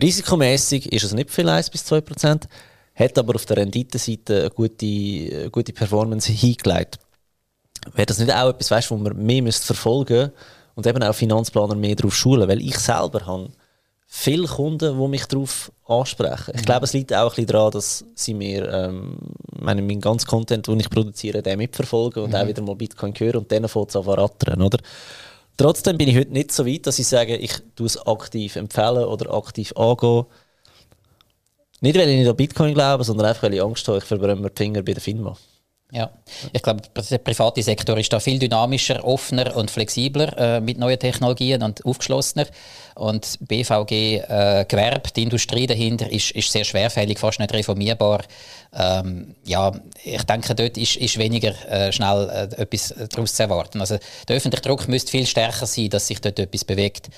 risikomäßig 0.00 0.92
ist 0.92 1.04
es 1.04 1.12
nicht 1.12 1.30
viel 1.30 1.48
1 1.48 1.68
bis 1.68 1.84
2 1.84 2.00
Prozent, 2.00 2.48
hat 2.94 3.18
aber 3.18 3.34
auf 3.34 3.44
der 3.44 3.58
Renditenseite 3.58 4.40
eine 4.40 4.50
gute, 4.50 4.86
eine 4.86 5.50
gute 5.50 5.72
Performance 5.72 6.30
hingelegt. 6.32 6.98
Wäre 7.94 8.06
das 8.06 8.18
nicht 8.18 8.32
auch 8.32 8.50
etwas, 8.50 8.70
weißt, 8.70 8.90
wo 8.90 8.96
man 8.96 9.16
mehr 9.16 9.52
verfolgen 9.52 10.18
müsste 10.18 10.34
und 10.76 10.86
eben 10.86 11.02
auch 11.02 11.14
Finanzplaner 11.14 11.74
mehr 11.74 11.96
darauf 11.96 12.14
schulen? 12.14 12.48
Weil 12.48 12.60
ich 12.60 12.78
selber 12.78 13.26
habe 13.26 13.50
viele 14.12 14.46
Kunden, 14.46 15.00
die 15.00 15.08
mich 15.08 15.24
darauf 15.26 15.70
ansprechen. 15.86 16.52
Ich 16.56 16.64
glaube, 16.64 16.84
es 16.84 16.92
liegt 16.92 17.14
auch 17.14 17.24
ein 17.24 17.28
bisschen 17.28 17.46
daran, 17.46 17.70
dass 17.70 18.04
sie 18.14 18.34
mir 18.34 18.68
ähm, 18.68 19.18
meine, 19.58 19.82
meinen 19.82 20.00
ganzen 20.00 20.26
Content, 20.26 20.66
den 20.66 20.80
ich 20.80 20.90
produziere, 20.90 21.42
den 21.42 21.58
mitverfolgen 21.58 22.24
und 22.24 22.30
mhm. 22.30 22.36
auch 22.36 22.46
wieder 22.46 22.62
mal 22.62 22.74
Bitcoin 22.74 23.14
hören 23.16 23.38
und 23.38 23.52
dann 23.52 23.68
fängt 23.68 23.88
es 23.88 23.96
an 23.96 24.02
rattern, 24.02 24.62
oder? 24.62 24.78
Trotzdem 25.60 25.98
bin 25.98 26.08
ich 26.08 26.16
heute 26.16 26.32
nicht 26.32 26.52
so 26.52 26.64
weit, 26.64 26.86
dass 26.86 26.98
ich 26.98 27.06
sage, 27.06 27.36
ich 27.36 27.52
tue 27.76 27.84
es 27.84 28.06
aktiv 28.06 28.56
empfehlen 28.56 29.04
oder 29.04 29.34
aktiv 29.34 29.74
angehen. 29.76 30.24
Nicht, 31.82 31.98
weil 31.98 32.08
ich 32.08 32.18
nicht 32.18 32.30
an 32.30 32.34
Bitcoin 32.36 32.72
glaube, 32.72 33.04
sondern 33.04 33.26
einfach, 33.26 33.42
weil 33.42 33.52
ich 33.52 33.60
Angst 33.60 33.86
habe, 33.86 33.98
ich 33.98 34.04
verbrenne 34.04 34.40
mir 34.40 34.48
die 34.48 34.56
Finger 34.56 34.82
bei 34.82 34.94
der 34.94 35.02
FINMA. 35.02 35.36
Ja, 35.92 36.12
ich 36.54 36.62
glaube, 36.62 36.80
der 37.10 37.18
private 37.18 37.62
Sektor 37.62 37.98
ist 37.98 38.10
da 38.10 38.20
viel 38.20 38.38
dynamischer, 38.38 39.04
offener 39.04 39.54
und 39.54 39.70
flexibler 39.70 40.34
äh, 40.38 40.60
mit 40.62 40.78
neuen 40.78 40.98
Technologien 40.98 41.62
und 41.62 41.84
aufgeschlossener. 41.84 42.46
Und 43.00 43.38
BVG 43.48 43.92
äh, 43.92 44.66
Gewerbe, 44.68 45.08
die 45.16 45.22
Industrie 45.22 45.66
dahinter, 45.66 46.12
ist, 46.12 46.32
ist 46.32 46.52
sehr 46.52 46.64
schwerfällig, 46.64 47.18
fast 47.18 47.40
nicht 47.40 47.50
reformierbar. 47.54 48.20
Ähm, 48.78 49.34
ja, 49.46 49.72
ich 50.04 50.22
denke, 50.24 50.54
dort 50.54 50.76
ist, 50.76 50.96
ist 50.96 51.16
weniger 51.16 51.54
äh, 51.70 51.90
schnell 51.92 52.28
äh, 52.28 52.60
etwas 52.60 52.94
daraus 53.08 53.32
zu 53.32 53.42
erwarten. 53.42 53.80
Also 53.80 53.96
der 54.28 54.36
öffentliche 54.36 54.62
Druck 54.62 54.86
müsste 54.86 55.10
viel 55.10 55.26
stärker 55.26 55.66
sein, 55.66 55.88
dass 55.88 56.08
sich 56.08 56.20
dort 56.20 56.38
etwas 56.38 56.64
bewegt. 56.64 57.08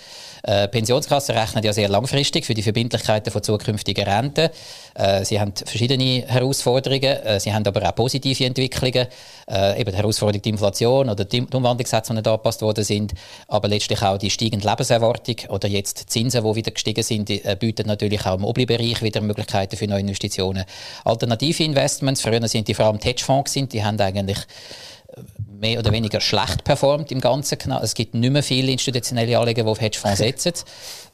Äh, 0.45 0.69
Pensionskassen 0.69 1.37
rechnen 1.37 1.63
ja 1.65 1.73
sehr 1.73 1.89
langfristig 1.89 2.47
für 2.47 2.55
die 2.55 2.63
Verbindlichkeiten 2.63 3.33
von 3.33 3.43
zukünftigen 3.43 4.05
Renten. 4.05 4.51
Äh, 4.95 5.25
sie 5.25 5.41
haben 5.41 5.53
verschiedene 5.55 6.25
Herausforderungen, 6.27 7.03
äh, 7.03 7.41
sie 7.41 7.53
haben 7.53 7.67
aber 7.67 7.89
auch 7.89 7.95
positive 7.95 8.45
Entwicklungen, 8.45 9.09
äh, 9.51 9.81
eben 9.81 9.91
die 9.91 9.97
Herausforderung 9.97 10.43
die 10.43 10.49
Inflation 10.49 11.11
oder 11.11 11.25
die 11.25 11.43
Umwandlungssätze, 11.43 12.13
die 12.13 12.17
nicht 12.19 12.29
angepasst 12.29 12.63
worden 12.63 12.85
sind, 12.85 13.15
aber 13.49 13.69
letztlich 13.69 14.03
auch 14.03 14.17
die 14.17 14.31
steigende 14.31 14.69
Lebenserwartung 14.69 15.37
oder 15.49 15.69
jetzt 15.73 16.01
die 16.01 16.07
Zinsen, 16.07 16.45
die 16.45 16.55
wieder 16.55 16.71
gestiegen 16.71 17.03
sind, 17.03 17.31
äh, 17.31 17.57
bieten 17.59 17.87
natürlich 17.87 18.25
auch 18.27 18.37
im 18.37 18.45
Obli-Bereich 18.45 19.03
wieder 19.03 19.21
Möglichkeiten 19.21 19.77
für 19.77 19.87
neue 19.87 20.01
Investitionen. 20.01 20.65
Alternative 21.05 21.63
Investments, 21.63 22.23
früher 22.23 22.47
sind 22.49 22.69
die 22.69 22.75
vor 22.75 22.87
allem 22.87 22.99
die 22.99 23.09
Hedgefonds, 23.09 23.53
die 23.53 23.85
haben 23.85 24.01
eigentlich 24.01 24.39
äh, 25.09 25.21
mehr 25.61 25.79
oder 25.79 25.93
weniger 25.93 26.21
schlecht 26.21 26.65
performt 26.65 27.13
im 27.13 27.21
Ganzen. 27.21 27.59
Es 27.83 27.95
gibt 27.95 28.15
nicht 28.15 28.33
mehr 28.33 28.43
viele 28.43 28.73
institutionelle 28.73 29.39
Anleger, 29.39 29.63
die 29.63 29.69
auf 29.69 29.81
Hedgefonds 29.81 30.19
setzen. 30.19 30.55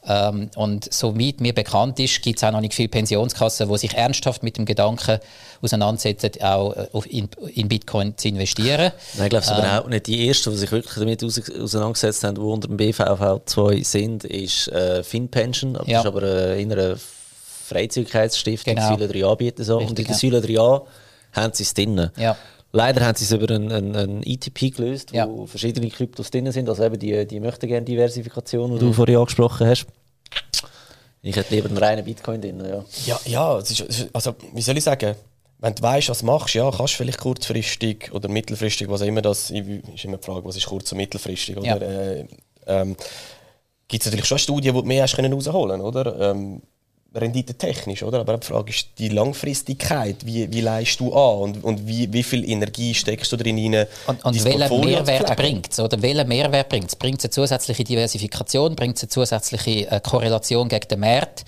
Ähm, 0.05 0.49
und 0.55 0.91
soweit 0.93 1.41
mir 1.41 1.53
bekannt 1.53 1.99
ist, 1.99 2.21
gibt 2.21 2.39
es 2.39 2.43
auch 2.43 2.51
noch 2.51 2.61
nicht 2.61 2.73
viele 2.73 2.87
Pensionskassen, 2.87 3.69
die 3.69 3.77
sich 3.77 3.93
ernsthaft 3.93 4.43
mit 4.43 4.57
dem 4.57 4.65
Gedanken 4.65 5.19
auseinandersetzen, 5.61 6.41
auch 6.41 6.73
äh, 6.73 7.09
in, 7.09 7.29
in 7.53 7.67
Bitcoin 7.67 8.17
zu 8.17 8.29
investieren. 8.29 8.91
Nein, 9.15 9.25
ich 9.25 9.29
glaube, 9.29 9.45
es 9.45 9.51
ähm, 9.51 9.57
aber 9.57 9.83
auch 9.83 9.89
nicht 9.89 10.07
die 10.07 10.27
ersten, 10.27 10.51
die 10.51 10.57
sich 10.57 10.71
wirklich 10.71 10.93
damit 10.95 11.23
auseinandergesetzt 11.23 12.23
haben, 12.23 12.35
die 12.35 12.41
unter 12.41 12.67
dem 12.69 12.77
BVV 12.77 13.41
2 13.45 13.83
sind, 13.83 14.23
ist 14.23 14.69
äh, 14.69 15.03
FinPension. 15.03 15.73
Das 15.73 15.87
ja. 15.87 15.99
ist 15.99 16.05
aber 16.05 16.23
äh, 16.23 16.61
in 16.61 16.71
einer 16.71 16.95
Freizügigkeitsstiftung, 17.69 18.75
genau. 18.75 18.95
Säule 18.95 19.07
3 19.07 19.25
anbieten. 19.25 19.63
So. 19.63 19.77
Richtig, 19.77 19.89
und 19.89 19.99
in 19.99 20.05
der 20.05 20.13
ja. 20.13 20.19
Säule 20.19 20.39
3a 20.39 20.81
haben 21.33 21.53
sie 21.53 21.63
es 21.63 21.73
drin. 21.73 22.09
Ja. 22.17 22.37
Leider 22.71 23.05
haben 23.05 23.15
sie 23.15 23.25
es 23.25 23.31
über 23.31 23.53
einen, 23.53 23.71
einen, 23.71 23.95
einen 23.95 24.23
ETP 24.23 24.75
gelöst, 24.75 25.11
wo 25.11 25.17
ja. 25.17 25.45
verschiedene 25.47 25.89
Kryptos 25.89 26.29
drin 26.29 26.51
sind. 26.51 26.69
Also 26.69 26.83
eben 26.83 26.99
die, 26.99 27.25
die 27.25 27.39
möchten 27.39 27.67
gerne 27.67 27.85
Diversifikation, 27.85 28.69
die 28.71 28.75
mhm. 28.75 28.89
du 28.89 28.93
vorhin 28.93 29.17
angesprochen 29.17 29.67
hast. 29.67 29.87
Ich 31.21 31.35
hätte 31.35 31.53
lieber 31.53 31.67
einen 31.67 31.77
reinen 31.77 32.05
Bitcoin 32.05 32.41
drin, 32.41 32.63
ja. 32.63 32.85
Ja, 33.05 33.19
ja 33.25 33.59
ist, 33.59 34.07
also 34.13 34.35
wie 34.53 34.61
soll 34.61 34.77
ich 34.77 34.83
sagen, 34.83 35.15
wenn 35.57 35.75
du 35.75 35.81
weißt, 35.83 36.09
was 36.09 36.19
du 36.19 36.25
machst, 36.25 36.53
ja, 36.55 36.69
kannst 36.71 36.93
du 36.93 36.97
vielleicht 36.97 37.19
kurzfristig 37.19 38.11
oder 38.13 38.29
mittelfristig, 38.29 38.87
was 38.89 39.01
auch 39.01 39.05
immer 39.05 39.21
das 39.21 39.51
ist, 39.51 40.05
immer 40.05 40.17
die 40.17 40.23
Frage, 40.23 40.45
was 40.45 40.55
ist 40.55 40.67
kurz- 40.67 40.91
und 40.91 40.97
mittelfristig, 40.99 41.57
oder? 41.57 41.65
Ja. 41.65 41.75
Äh, 41.75 42.27
ähm, 42.67 42.95
Gibt 43.87 44.03
es 44.03 44.05
natürlich 44.05 44.27
schon 44.27 44.39
Studien, 44.39 44.75
die 44.75 44.81
du 44.81 44.87
mehr 44.87 45.03
hast 45.03 45.15
können 45.15 45.33
rausholen, 45.33 45.81
oder? 45.81 46.31
Ähm, 46.31 46.61
Rendite 47.13 47.55
technisch, 47.55 48.03
oder? 48.03 48.19
Aber 48.19 48.37
die 48.37 48.45
Frage 48.45 48.69
ist 48.69 48.89
die 48.99 49.09
Langfristigkeit. 49.09 50.17
Wie, 50.25 50.51
wie 50.53 50.61
leistest 50.61 50.99
du 50.99 51.11
an 51.13 51.39
und, 51.39 51.63
und 51.63 51.87
wie, 51.87 52.11
wie 52.13 52.21
viel 52.21 52.47
Energie 52.47 52.93
steckst 52.93 53.31
du 53.31 53.37
drin 53.37 53.57
rein? 53.57 53.87
Und, 54.05 54.23
und 54.23 54.45
welchen 54.45 54.79
Mehrwert 54.81 55.35
bringt 55.35 55.71
es? 55.71 55.79
Oder 55.79 55.99
welchen 56.01 56.27
Mehrwert 56.27 56.69
bringt 56.69 56.89
es? 56.89 56.95
Bringt 56.95 57.19
es 57.19 57.25
eine 57.25 57.31
zusätzliche 57.31 57.83
Diversifikation? 57.83 58.75
Bringt 58.75 58.97
es 58.97 59.03
eine 59.03 59.09
zusätzliche 59.09 59.89
äh, 59.89 59.99
Korrelation 60.01 60.69
gegen 60.69 60.87
den 60.87 60.99
Markt? 60.99 61.45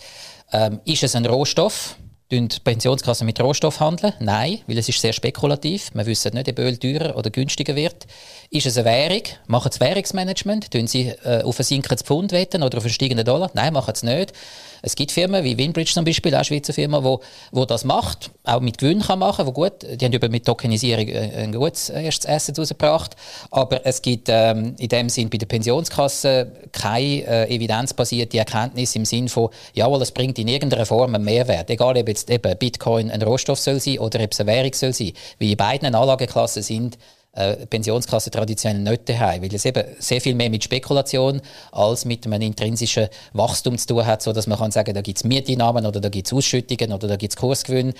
Ähm, 0.52 0.80
ist 0.86 1.04
es 1.04 1.16
ein 1.16 1.26
Rohstoff? 1.26 1.96
Tun 2.32 2.48
Pensionskassen 2.64 3.26
mit 3.26 3.40
Rohstoff 3.42 3.82
handeln? 3.82 4.14
Nein, 4.20 4.60
weil 4.66 4.78
es 4.78 4.88
ist 4.88 5.02
sehr 5.02 5.12
spekulativ. 5.12 5.92
Wir 5.94 6.06
wissen 6.06 6.34
nicht, 6.34 6.50
ob 6.50 6.60
Öl 6.60 6.78
teurer 6.78 7.18
oder 7.18 7.30
günstiger 7.30 7.76
wird. 7.76 8.08
Ist 8.54 8.66
es 8.66 8.78
eine 8.78 8.86
Währung? 8.86 9.22
Machen 9.48 9.72
sie 9.72 9.80
Währungsmanagement? 9.80 10.72
Tun 10.72 10.86
sie 10.86 11.08
äh, 11.24 11.42
auf 11.42 11.58
ein 11.58 11.64
sinkendes 11.64 12.02
Pfund 12.02 12.34
wetten 12.34 12.64
oder 12.64 12.80
auf 12.80 12.84
einen 12.84 12.92
steigenden 12.92 13.26
Dollar? 13.26 13.50
Nein, 13.54 13.72
machen 13.72 13.96
sie 13.96 14.06
nicht. 14.06 14.34
Es 14.82 14.96
gibt 14.96 15.14
Firmen 15.14 15.46
wie 15.46 15.58
Winbridge 15.58 15.94
zum 15.94 16.04
Beispiel, 16.04 16.34
auch 16.34 16.40
eine 16.40 16.44
Schweizer 16.44 16.74
Firma, 16.74 17.02
wo, 17.02 17.22
wo 17.54 17.64
das 17.64 17.86
macht, 17.86 18.30
auch 18.44 18.60
mit 18.60 18.78
Gewinn 18.78 19.00
kann 19.00 19.20
machen, 19.20 19.46
wo 19.46 19.54
gut, 19.54 19.84
die 19.90 20.04
haben 20.04 20.12
über 20.12 20.28
mit 20.28 20.46
Tokenisierung 20.46 21.08
äh, 21.08 21.44
ein 21.44 21.54
gutes 21.54 21.90
erstes 21.92 22.30
Asset 22.30 22.60
rausgebracht, 22.60 23.16
aber 23.52 23.86
es 23.86 24.02
gibt 24.02 24.28
ähm, 24.28 24.76
in 24.80 24.90
dem 24.90 25.08
Sinn 25.08 25.30
bei 25.30 25.38
der 25.38 25.46
Pensionskasse 25.46 26.52
keine 26.74 27.26
äh, 27.26 27.56
evidenzbasierte 27.56 28.38
Erkenntnis 28.38 28.96
im 28.98 29.06
Sinn 29.06 29.30
von, 29.30 29.50
jawohl, 29.76 30.02
es 30.02 30.12
bringt 30.12 30.38
in 30.40 30.50
irgendeiner 30.50 30.86
Form 30.86 31.16
einen 31.16 31.24
Mehrwert, 31.24 31.70
egal 31.70 31.96
ob 31.96 32.08
jetzt 32.10 32.30
eben 32.30 32.58
Bitcoin 32.58 33.12
ein 33.12 33.22
Rohstoff 33.22 33.60
soll 33.60 33.80
sein 33.80 34.00
oder 34.00 34.22
ob 34.22 34.34
es 34.34 34.42
eine 34.42 34.52
Währung 34.52 34.74
soll 34.74 34.92
sein, 34.92 35.14
weil 35.40 35.52
in 35.52 35.58
beiden 35.58 35.96
Anlageklassen 35.96 36.64
sind 36.64 36.98
äh, 37.34 37.66
Pensionskasse 37.66 38.30
traditionell 38.30 38.82
nicht 38.82 39.08
daheim, 39.08 39.42
weil 39.42 39.54
es 39.54 39.66
eben 39.66 39.84
sehr 40.00 40.20
viel 40.20 40.36
mehr 40.36 40.50
mit 40.50 40.64
Spekulation 40.64 41.42
als 41.72 42.06
mit 42.06 42.26
einem 42.26 42.42
intrinsischen 42.42 43.08
Wachstum 43.34 43.78
zu 43.78 43.88
tun 43.88 44.06
hat, 44.06 44.22
sodass 44.22 44.48
man 44.48 44.58
kann 44.58 44.72
sagen, 44.72 44.94
da 44.94 45.02
gibt 45.02 45.18
es 45.18 45.24
Mieteinnahmen 45.24 45.86
oder 45.86 46.02
da 46.02 46.10
gibt 46.10 46.28
es 46.28 46.34
Ausschüttungen 46.34 46.92
oder 46.92 47.08
da 47.08 47.16
gibt 47.16 47.34
es 47.34 47.38
Kursgewinn. 47.38 47.94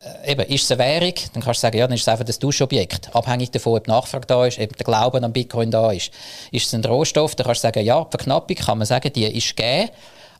Äh, 0.00 0.32
eben, 0.32 0.42
ist 0.42 0.64
es 0.64 0.72
eine 0.72 0.80
Währung, 0.80 1.14
dann 1.32 1.42
kannst 1.42 1.58
du 1.58 1.66
sagen, 1.66 1.78
ja, 1.78 1.86
dann 1.86 1.94
ist 1.94 2.02
es 2.02 2.08
einfach 2.08 2.24
das 2.24 2.38
Duschobjekt. 2.38 3.14
Abhängig 3.14 3.52
davon, 3.52 3.78
ob 3.78 3.86
Nachfrage 3.86 4.26
da 4.26 4.46
ist, 4.46 4.58
ob 4.58 4.76
der 4.76 4.84
Glauben 4.84 5.24
an 5.24 5.32
Bitcoin 5.32 5.70
da 5.70 5.92
ist. 5.92 6.10
Ist 6.50 6.66
es 6.66 6.74
ein 6.74 6.84
Rohstoff, 6.84 7.34
dann 7.36 7.46
kannst 7.46 7.62
du 7.62 7.68
sagen, 7.68 7.84
ja, 7.84 8.02
die 8.02 8.10
Verknappung 8.10 8.56
kann 8.56 8.78
man 8.78 8.86
sagen, 8.86 9.12
die 9.12 9.24
ist 9.24 9.56
gegeben, 9.56 9.90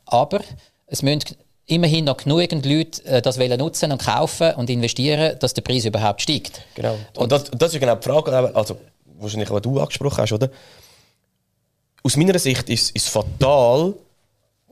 aber 0.05 0.41
es 0.87 1.01
müssen 1.01 1.35
immerhin 1.67 2.05
noch 2.05 2.17
genügend 2.17 2.65
Leute 2.65 3.03
äh, 3.05 3.21
das 3.21 3.39
wollen 3.39 3.57
nutzen 3.57 3.91
und 3.91 4.03
kaufen 4.03 4.53
und 4.55 4.69
investieren, 4.69 5.37
dass 5.39 5.53
der 5.53 5.61
Preis 5.61 5.85
überhaupt 5.85 6.21
steigt. 6.21 6.61
Genau. 6.75 6.97
Und 7.15 7.31
das, 7.31 7.45
das 7.51 7.73
ist 7.73 7.79
genau 7.79 7.95
die 7.95 8.07
Frage, 8.07 8.55
also 8.55 8.77
wahrscheinlich, 9.17 9.49
was 9.49 9.61
du 9.61 9.79
angesprochen 9.79 10.17
hast, 10.17 10.33
oder? 10.33 10.49
Aus 12.03 12.17
meiner 12.17 12.37
Sicht 12.37 12.69
ist 12.69 12.95
es 12.95 13.07
fatal, 13.07 13.95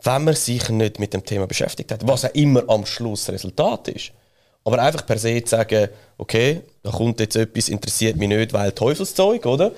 wenn 0.03 0.23
man 0.23 0.35
sich 0.35 0.69
nicht 0.69 0.99
mit 0.99 1.13
dem 1.13 1.25
Thema 1.25 1.47
beschäftigt 1.47 1.91
hat, 1.91 2.05
was 2.07 2.25
auch 2.25 2.33
immer 2.33 2.63
am 2.67 2.85
Schluss 2.85 3.29
Resultat 3.29 3.87
ist. 3.87 4.11
Aber 4.65 4.79
einfach 4.79 5.05
per 5.05 5.17
se 5.17 5.43
zu 5.43 5.49
sagen, 5.49 5.89
okay, 6.17 6.61
da 6.83 6.91
kommt 6.91 7.19
jetzt 7.19 7.35
etwas, 7.35 7.69
interessiert 7.69 8.17
mich 8.17 8.29
nicht, 8.29 8.53
weil 8.53 8.71
Teufelszeug, 8.71 9.45
oder? 9.45 9.71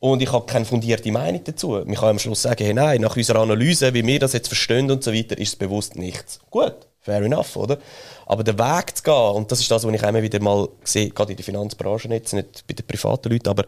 Und 0.00 0.22
ich 0.22 0.32
habe 0.32 0.46
keine 0.46 0.64
fundierte 0.64 1.12
Meinung 1.12 1.44
dazu. 1.44 1.78
Ich 1.78 2.00
kann 2.00 2.08
am 2.08 2.18
Schluss 2.18 2.42
sagen, 2.42 2.64
hey, 2.64 2.72
nein, 2.72 3.02
nach 3.02 3.14
unserer 3.14 3.40
Analyse, 3.40 3.92
wie 3.92 4.04
wir 4.04 4.18
das 4.18 4.32
jetzt 4.32 4.48
verstehen 4.48 4.90
und 4.90 5.04
so 5.04 5.12
weiter, 5.12 5.36
ist 5.36 5.48
es 5.48 5.56
bewusst 5.56 5.96
nichts. 5.96 6.40
Gut, 6.50 6.74
fair 7.00 7.20
enough, 7.20 7.54
oder? 7.56 7.78
Aber 8.24 8.42
den 8.42 8.58
Weg 8.58 8.96
zu 8.96 9.02
gehen, 9.02 9.34
und 9.34 9.52
das 9.52 9.60
ist 9.60 9.70
das, 9.70 9.84
was 9.84 9.94
ich 9.94 10.02
immer 10.02 10.22
wieder 10.22 10.40
mal 10.40 10.68
sehe, 10.84 11.10
gerade 11.10 11.32
in 11.32 11.36
der 11.36 11.44
Finanzbranche 11.44 12.08
jetzt, 12.08 12.32
nicht 12.32 12.66
bei 12.66 12.72
den 12.72 12.86
privaten 12.86 13.30
Leuten, 13.30 13.48
aber 13.48 13.64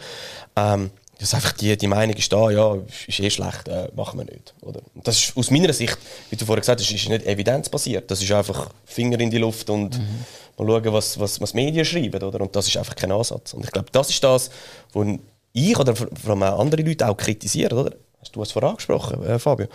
ähm, 0.56 0.90
dass 1.22 1.34
einfach 1.34 1.52
die, 1.52 1.76
die 1.76 1.86
Meinung 1.86 2.16
ist 2.16 2.32
da, 2.32 2.50
ja, 2.50 2.76
ist 3.06 3.20
eh 3.20 3.30
schlecht, 3.30 3.68
äh, 3.68 3.88
machen 3.94 4.18
wir 4.18 4.24
nicht. 4.24 4.54
Oder? 4.62 4.80
Und 4.94 5.06
das 5.06 5.18
ist 5.18 5.36
aus 5.36 5.50
meiner 5.50 5.72
Sicht, 5.72 5.96
wie 6.30 6.36
du 6.36 6.44
vorher 6.44 6.60
gesagt 6.60 6.80
hast, 6.80 6.90
ist 6.90 7.08
nicht 7.08 7.26
evidenzbasiert. 7.26 8.10
Das 8.10 8.20
ist 8.20 8.32
einfach 8.32 8.70
Finger 8.84 9.20
in 9.20 9.30
die 9.30 9.38
Luft 9.38 9.70
und 9.70 9.98
mhm. 9.98 10.24
mal 10.58 10.82
schauen, 10.82 10.92
was, 10.92 11.20
was, 11.20 11.40
was 11.40 11.54
Medien 11.54 11.84
schreiben. 11.84 12.20
Oder? 12.20 12.40
Und 12.40 12.56
das 12.56 12.66
ist 12.66 12.76
einfach 12.76 12.96
kein 12.96 13.12
Ansatz. 13.12 13.54
Und 13.54 13.64
ich 13.64 13.70
glaube, 13.70 13.88
das 13.92 14.10
ist 14.10 14.24
das, 14.24 14.50
wo 14.92 15.04
ich 15.52 15.78
oder 15.78 15.94
vor 15.94 16.42
andere 16.42 16.82
Leute 16.82 17.08
auch 17.08 17.16
kritisieren, 17.16 17.78
oder? 17.78 17.96
Hast 18.20 18.34
du 18.34 18.42
es 18.42 18.52
vorher 18.52 18.70
angesprochen, 18.70 19.22
äh, 19.24 19.38
Fabio? 19.38 19.66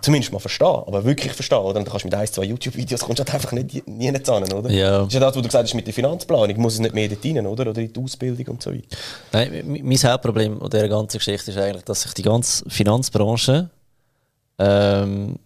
zumindest 0.00 0.32
mal 0.32 0.38
verstehen, 0.38 0.66
aber 0.66 1.04
wirklich 1.04 1.32
verstehen, 1.32 1.58
oder? 1.58 1.68
Und 1.68 1.86
dann 1.86 1.92
kannst 1.92 2.04
du 2.04 2.08
mit 2.08 2.14
ein, 2.14 2.26
zwei 2.26 2.44
YouTube-Videos 2.44 3.00
kommst 3.00 3.18
du 3.18 3.24
halt 3.24 3.34
einfach 3.34 3.52
nicht 3.52 3.86
nie 3.88 4.10
nicht 4.10 4.28
an, 4.28 4.52
oder? 4.52 4.70
Ja. 4.70 4.98
Das 4.98 5.08
ist 5.08 5.14
ja 5.14 5.20
das, 5.20 5.34
was 5.34 5.42
du 5.42 5.48
gesagt 5.48 5.64
hast 5.64 5.74
mit 5.74 5.86
der 5.86 5.94
Finanzplanung, 5.94 6.56
muss 6.60 6.74
es 6.74 6.80
nicht 6.80 6.94
mehr 6.94 7.08
dort 7.08 7.24
rein, 7.24 7.46
oder? 7.46 7.70
Oder 7.70 7.80
in 7.80 7.92
die 7.92 8.00
Ausbildung 8.00 8.46
und 8.48 8.62
so 8.62 8.72
weiter. 8.72 8.96
Nein, 9.32 9.80
mein 9.82 9.98
Hauptproblem 9.98 10.62
an 10.62 10.70
dieser 10.70 10.88
ganzen 10.88 11.18
Geschichte 11.18 11.50
ist 11.50 11.58
eigentlich, 11.58 11.84
dass 11.84 12.02
sich 12.02 12.14
die 12.14 12.22
ganze 12.22 12.68
Finanzbranche 12.68 13.70
ähm, 14.58 15.38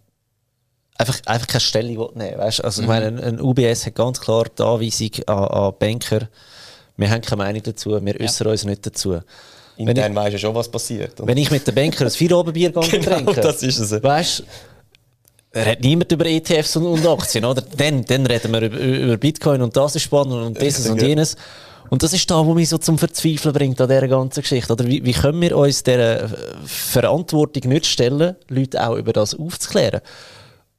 einfach, 0.97 1.21
einfach 1.27 1.47
keine 1.47 1.89
will 1.89 2.09
nehmen 2.15 2.39
weißt? 2.39 2.65
Also, 2.65 2.83
ich 2.83 2.89
meine, 2.89 3.07
ein, 3.07 3.21
ein 3.21 3.41
UBS 3.41 3.87
hat 3.87 3.95
ganz 3.95 4.21
klar 4.21 4.47
die 4.57 4.63
Anweisung 4.63 5.11
an, 5.27 5.45
an 5.45 5.75
Banker, 5.79 6.29
wir 6.99 7.11
haben 7.11 7.23
keine 7.23 7.43
Meinung 7.43 7.63
dazu, 7.63 7.99
wir 8.05 8.21
äußern 8.21 8.49
uns 8.49 8.65
nicht 8.65 8.85
dazu. 8.85 9.19
Intern 9.79 10.15
weisst 10.15 10.35
du 10.35 10.39
schon, 10.41 10.55
was 10.55 10.69
passiert. 10.69 11.19
oder? 11.21 11.29
Wenn 11.29 11.39
ich 11.39 11.51
mit 11.51 11.67
den 11.67 11.75
Banker 11.75 12.05
ein 12.05 12.11
Feierabendbier 12.11 12.73
gehe 12.73 12.83
Genau, 12.83 13.05
trinke, 13.17 13.41
das 13.41 13.63
ist 13.63 13.79
es. 13.79 14.03
weißt 14.03 14.43
hat 15.55 15.81
niemand 15.81 16.13
über 16.13 16.27
ETFs 16.27 16.77
und, 16.77 16.85
und 16.87 17.07
Aktien, 17.07 17.45
oder? 17.45 17.63
Dann, 17.63 18.05
dann 18.05 18.27
reden 18.27 18.53
wir 18.53 18.63
über, 18.63 18.79
über 18.79 19.17
Bitcoin 19.17 19.63
und 19.63 19.77
das 19.77 19.97
ist 19.97 20.03
spannend 20.03 20.35
und 20.35 20.61
dieses 20.61 20.89
und 20.89 21.01
jenes. 21.01 21.37
Und 21.91 22.03
das 22.03 22.13
ist 22.13 22.31
da, 22.31 22.45
wo 22.45 22.53
mich 22.53 22.69
so 22.69 22.77
zum 22.77 22.99
Verzweifeln 22.99 23.55
bringt 23.55 23.81
an 23.81 23.89
dieser 23.89 24.09
ganzen 24.09 24.43
Geschichte. 24.43 24.73
Oder 24.73 24.87
wie, 24.87 25.03
wie 25.05 25.13
können 25.13 25.41
wir 25.41 25.57
uns 25.57 25.83
dieser 25.83 26.25
äh, 26.25 26.29
Verantwortung 26.67 27.71
nicht 27.71 27.87
stellen, 27.87 28.37
Leute 28.49 28.87
auch 28.87 28.97
über 28.97 29.15
das 29.15 29.35
aufzuklären? 29.35 30.03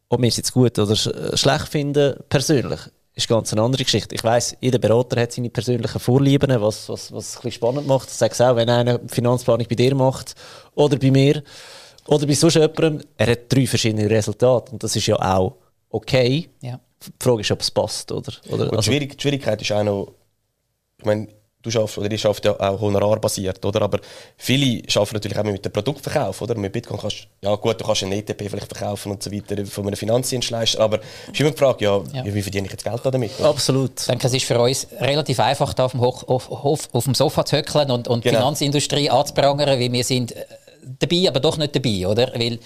Ob 0.10 0.22
wir 0.22 0.28
es 0.28 0.38
jetzt 0.38 0.54
gut 0.54 0.78
oder 0.78 0.96
sch 0.96 1.10
schlecht 1.34 1.68
finden, 1.70 2.16
persönlich, 2.30 2.80
ist 3.16 3.28
ganz 3.28 3.51
eine 3.51 3.62
andere 3.62 3.84
Geschichte. 3.84 4.16
Ich 4.16 4.24
weiss, 4.24 4.55
jeder 4.62 4.80
Berater 4.80 5.22
hat 5.22 5.32
seine 5.32 5.49
persönlichen 5.49 5.99
Vorlieben, 5.99 6.49
was, 6.62 6.88
was, 6.89 7.12
was 7.12 7.36
ein 7.36 7.36
bisschen 7.36 7.51
spannend 7.51 7.88
macht. 7.88 8.10
Ich 8.10 8.16
sage 8.16 8.34
es 8.34 8.41
auch, 8.41 8.55
wenn 8.55 8.70
einer 8.70 8.99
Finanzplanung 9.07 9.66
bei 9.68 9.76
dir 9.76 9.95
macht 9.95 10.36
oder 10.76 10.97
bei 10.97 11.12
mir 11.12 11.43
oder 12.07 12.26
bei 12.26 12.34
sonst 12.34 12.55
jemandem, 12.55 13.01
er 13.18 13.32
hat 13.32 13.53
drei 13.53 13.68
verschiedene 13.68 14.10
Resultate 14.10 14.72
und 14.72 14.84
das 14.84 14.95
ist 14.95 15.07
ja 15.07 15.16
auch 15.16 15.57
okay. 15.89 16.49
Ja. 16.62 16.80
Die 17.05 17.24
Frage 17.24 17.41
ist, 17.41 17.51
ob 17.51 17.62
es 17.62 17.72
passt, 17.72 18.12
oder? 18.12 18.34
oder 18.49 18.64
Und 18.64 18.72
die, 18.72 18.78
also, 18.78 18.91
Schwierig, 18.91 19.18
die 19.18 19.22
Schwierigkeit 19.22 19.62
ist 19.62 19.72
auch 19.72 19.84
noch, 19.84 20.14
ich 20.97 21.05
meine, 21.05 21.28
du 21.62 21.70
schaffst, 21.72 21.97
oder 21.97 22.10
ich 22.12 22.22
schafft 22.22 22.45
ja 22.45 22.57
auch 22.60 22.80
honorarbasiert, 22.80 23.64
oder? 23.66 23.82
Aber 23.82 23.99
viele 24.38 24.82
arbeiten 24.95 25.16
natürlich 25.16 25.38
auch 25.38 25.43
mit 25.43 25.66
dem 25.66 25.72
Produktverkauf, 25.72 26.41
oder? 26.41 26.55
Mit 26.55 26.72
Bitcoin 26.72 26.99
kannst 26.99 27.28
ja 27.41 27.53
gut, 27.55 27.80
du 27.82 27.86
kannst 27.86 28.03
einen 28.03 28.14
ETP 28.14 28.49
vielleicht 28.49 28.74
verkaufen 28.74 29.12
und 29.12 29.22
so 29.22 29.32
weiter 29.32 29.66
von 29.66 29.86
einem 29.88 29.95
Finanzdienstleister, 29.97 30.80
aber 30.80 30.99
es 31.28 31.34
ist 31.34 31.39
immer 31.41 31.51
die 31.51 31.57
Frage, 31.57 31.84
ja, 31.86 32.01
Ja. 32.14 32.24
wie 32.34 32.41
verdiene 32.41 32.68
ich 32.68 32.72
jetzt 32.72 32.84
Geld 32.84 33.01
damit? 33.03 33.32
oder? 33.39 33.49
absolut. 33.49 33.99
Ich 33.99 34.07
denke, 34.07 34.28
es 34.28 34.34
ist 34.34 34.45
für 34.45 34.60
uns 34.60 34.88
relativ 34.99 35.39
einfach, 35.39 35.74
da 35.74 35.86
auf 35.86 35.91
dem, 35.91 36.01
Hoch, 36.01 36.24
auf, 36.28 36.49
auf, 36.49 36.89
auf 36.93 37.03
dem 37.03 37.14
Sofa 37.16 37.43
zu 37.43 37.57
höckeln 37.57 37.91
und, 37.91 38.07
und 38.07 38.24
die 38.24 38.30
Genau. 38.30 38.39
Finanzindustrie 38.41 39.10
anzuprangern, 39.10 39.80
weil 39.80 39.91
wir 39.91 40.03
sind 40.03 40.32
äh, 40.32 40.45
dabei, 40.99 41.28
aber 41.28 41.39
doch 41.41 41.57
nicht 41.57 41.76
dabei, 41.76 42.07
oder? 42.07 42.32
Weil 42.36 42.60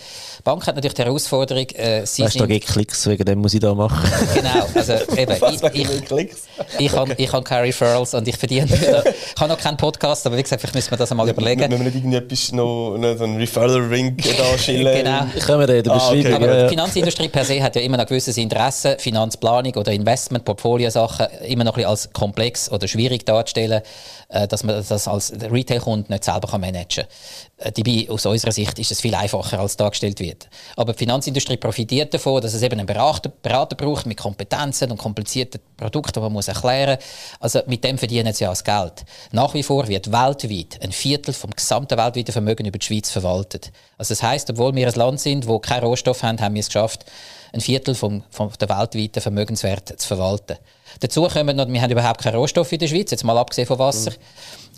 die 0.43 0.49
Bank 0.49 0.67
hat 0.67 0.75
natürlich 0.75 0.95
die 0.95 1.03
Herausforderung, 1.03 1.65
äh, 1.69 2.05
sie 2.05 2.21
Weißt 2.23 2.35
du, 2.35 2.39
da 2.39 2.45
gibt 2.47 2.67
Klicks, 2.67 3.07
wegen 3.07 3.23
dem 3.23 3.39
muss 3.39 3.53
ich 3.53 3.61
da 3.61 3.73
machen. 3.73 3.97
Genau, 4.33 4.67
also 4.75 4.93
eben, 5.17 5.39
Was 5.39 5.61
ich, 5.73 5.89
ich, 5.89 6.05
Klicks? 6.05 6.41
ich 6.79 6.91
habe 6.91 7.13
ich 7.17 7.31
hab 7.31 7.45
keine 7.45 7.67
Referrals 7.67 8.13
und 8.13 8.27
ich 8.27 8.35
verdiene... 8.35 8.65
ich 9.35 9.39
habe 9.39 9.53
noch 9.53 9.57
keinen 9.57 9.77
Podcast, 9.77 10.25
aber 10.27 10.35
wie 10.35 10.43
gesagt, 10.43 10.59
vielleicht 10.59 10.75
müssen 10.75 10.91
wir 10.91 10.97
das 10.97 11.11
einmal 11.11 11.29
überlegen. 11.29 11.61
Wenn 11.61 11.71
wir 11.71 11.79
nicht 11.79 11.95
irgendetwas 11.95 12.51
noch, 12.51 12.97
noch 12.97 13.17
so 13.17 13.23
einen 13.23 13.37
Referral-Ring 13.37 14.17
da 14.17 14.57
schillen. 14.57 14.97
Genau. 14.97 15.25
Können 15.45 15.59
wir 15.65 15.75
in 15.75 15.83
der 15.83 15.93
Ah, 15.93 16.07
okay. 16.09 16.23
Beschreibung. 16.23 16.35
Aber 16.35 16.47
ja, 16.47 16.53
die 16.55 16.61
ja. 16.63 16.69
Finanzindustrie 16.69 17.29
per 17.29 17.45
se 17.45 17.63
hat 17.63 17.77
ja 17.77 17.81
immer 17.81 17.95
noch 17.95 18.05
gewisses 18.05 18.35
Interesse, 18.35 18.97
Finanzplanung 18.99 19.73
oder 19.75 19.93
Investment, 19.93 20.43
Portfoliosachen 20.43 21.27
immer 21.47 21.63
noch 21.63 21.73
ein 21.73 21.75
bisschen 21.75 21.89
als 21.89 22.11
komplex 22.11 22.69
oder 22.69 22.85
schwierig 22.89 23.25
darzustellen, 23.25 23.81
äh, 24.27 24.45
dass 24.45 24.65
man 24.65 24.83
das 24.85 25.07
als 25.07 25.31
Retail-Kunde 25.31 26.11
nicht 26.11 26.25
selber 26.25 26.49
kann 26.49 26.59
managen 26.59 27.05
kann. 27.05 27.67
Äh, 27.67 27.71
Dabei, 27.71 28.07
aus 28.09 28.25
unserer 28.25 28.51
Sicht, 28.51 28.77
ist 28.79 28.91
es 28.91 28.99
viel 28.99 29.15
einfacher, 29.15 29.59
als 29.59 29.77
dargestellt 29.77 30.19
wird. 30.19 30.32
Aber 30.75 30.93
die 30.93 30.99
Finanzindustrie 30.99 31.57
profitiert 31.57 32.13
davon, 32.13 32.41
dass 32.41 32.53
es 32.53 32.61
eben 32.61 32.79
einen 32.79 32.85
Berater, 32.85 33.29
Berater 33.29 33.75
braucht 33.75 34.05
mit 34.05 34.17
Kompetenzen 34.17 34.91
und 34.91 34.97
komplizierten 34.97 35.61
Produkten, 35.77 36.13
die 36.13 36.19
man 36.19 36.33
muss 36.33 36.47
erklären 36.47 36.97
muss. 36.97 37.05
Also 37.39 37.61
mit 37.67 37.83
dem 37.83 37.97
verdienen 37.97 38.33
sie 38.33 38.43
ja 38.43 38.49
das 38.49 38.63
Geld. 38.63 39.05
Nach 39.31 39.53
wie 39.53 39.63
vor 39.63 39.87
wird 39.87 40.11
weltweit 40.11 40.79
ein 40.81 40.91
Viertel 40.91 41.33
vom 41.33 41.51
gesamten 41.51 41.97
weltweiten 41.97 42.31
Vermögen 42.31 42.65
über 42.65 42.77
die 42.77 42.85
Schweiz 42.85 43.09
verwaltet. 43.09 43.71
Also 43.97 44.13
das 44.13 44.23
heißt, 44.23 44.49
obwohl 44.51 44.75
wir 44.75 44.87
ein 44.87 44.93
Land 44.93 45.19
sind, 45.19 45.47
wo 45.47 45.59
keinen 45.59 45.83
Rohstoff 45.83 46.23
haben, 46.23 46.39
haben 46.39 46.55
wir 46.55 46.61
es 46.61 46.67
geschafft, 46.67 47.05
ein 47.53 47.61
Viertel 47.61 47.95
vom, 47.95 48.23
vom 48.29 48.51
der 48.59 48.69
weltweiten 48.69 49.21
Vermögenswert 49.21 49.99
zu 49.99 50.07
verwalten. 50.07 50.57
Dazu 50.99 51.27
kommen 51.27 51.55
noch, 51.55 51.67
wir 51.67 51.81
haben 51.81 51.91
überhaupt 51.91 52.21
keinen 52.21 52.35
Rohstoff 52.35 52.71
in 52.71 52.79
der 52.79 52.87
Schweiz, 52.87 53.11
jetzt 53.11 53.23
mal 53.23 53.37
abgesehen 53.37 53.67
von 53.67 53.79
Wasser. 53.79 54.11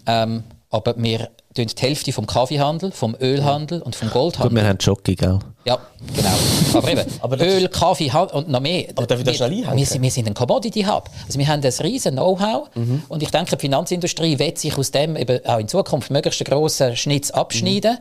Ähm, 0.05 0.43
aber 0.75 0.93
wir 0.97 1.29
tun 1.55 1.67
die 1.67 1.81
Hälfte 1.81 2.11
vom 2.11 2.27
Kaffeehandel, 2.27 2.91
vom 2.91 3.15
Ölhandel 3.21 3.81
und 3.81 3.95
vom 3.95 4.09
Gut, 4.09 4.13
Goldhandel. 4.13 4.55
wir 4.61 4.67
haben 4.67 4.77
Jockey, 4.77 5.15
gell? 5.15 5.39
Ja, 5.65 5.79
genau. 6.15 6.77
Aber 6.77 6.91
eben, 6.91 7.01
Aber 7.21 7.37
das 7.37 7.47
Öl, 7.47 7.67
Kaffee 7.69 8.11
und 8.33 8.49
noch 8.49 8.59
mehr. 8.59 8.87
Aber 8.95 9.07
darf 9.07 9.19
ich 9.19 9.25
da 9.25 9.31
wir, 9.31 9.35
schnell 9.37 9.51
einhaken? 9.51 9.77
wir, 9.79 9.85
sind, 9.85 10.01
wir 10.01 10.11
sind 10.11 10.27
ein 10.27 10.33
Commodity-Hub. 10.33 11.09
Also 11.25 11.39
wir 11.39 11.47
haben 11.47 11.63
ein 11.63 11.73
riesen 11.81 12.13
Know-how 12.13 12.67
Mhm. 12.75 13.03
und 13.07 13.23
ich 13.23 13.31
denke, 13.31 13.55
die 13.55 13.61
Finanzindustrie 13.61 14.37
wird 14.37 14.57
sich 14.59 14.77
aus 14.77 14.91
dem 14.91 15.15
eben 15.15 15.43
auch 15.45 15.57
in 15.59 15.67
Zukunft 15.67 16.11
möglichst 16.11 16.41
einen 16.41 16.53
grossen 16.59 16.95
Schnitz 16.97 17.31
abschneiden 17.31 17.97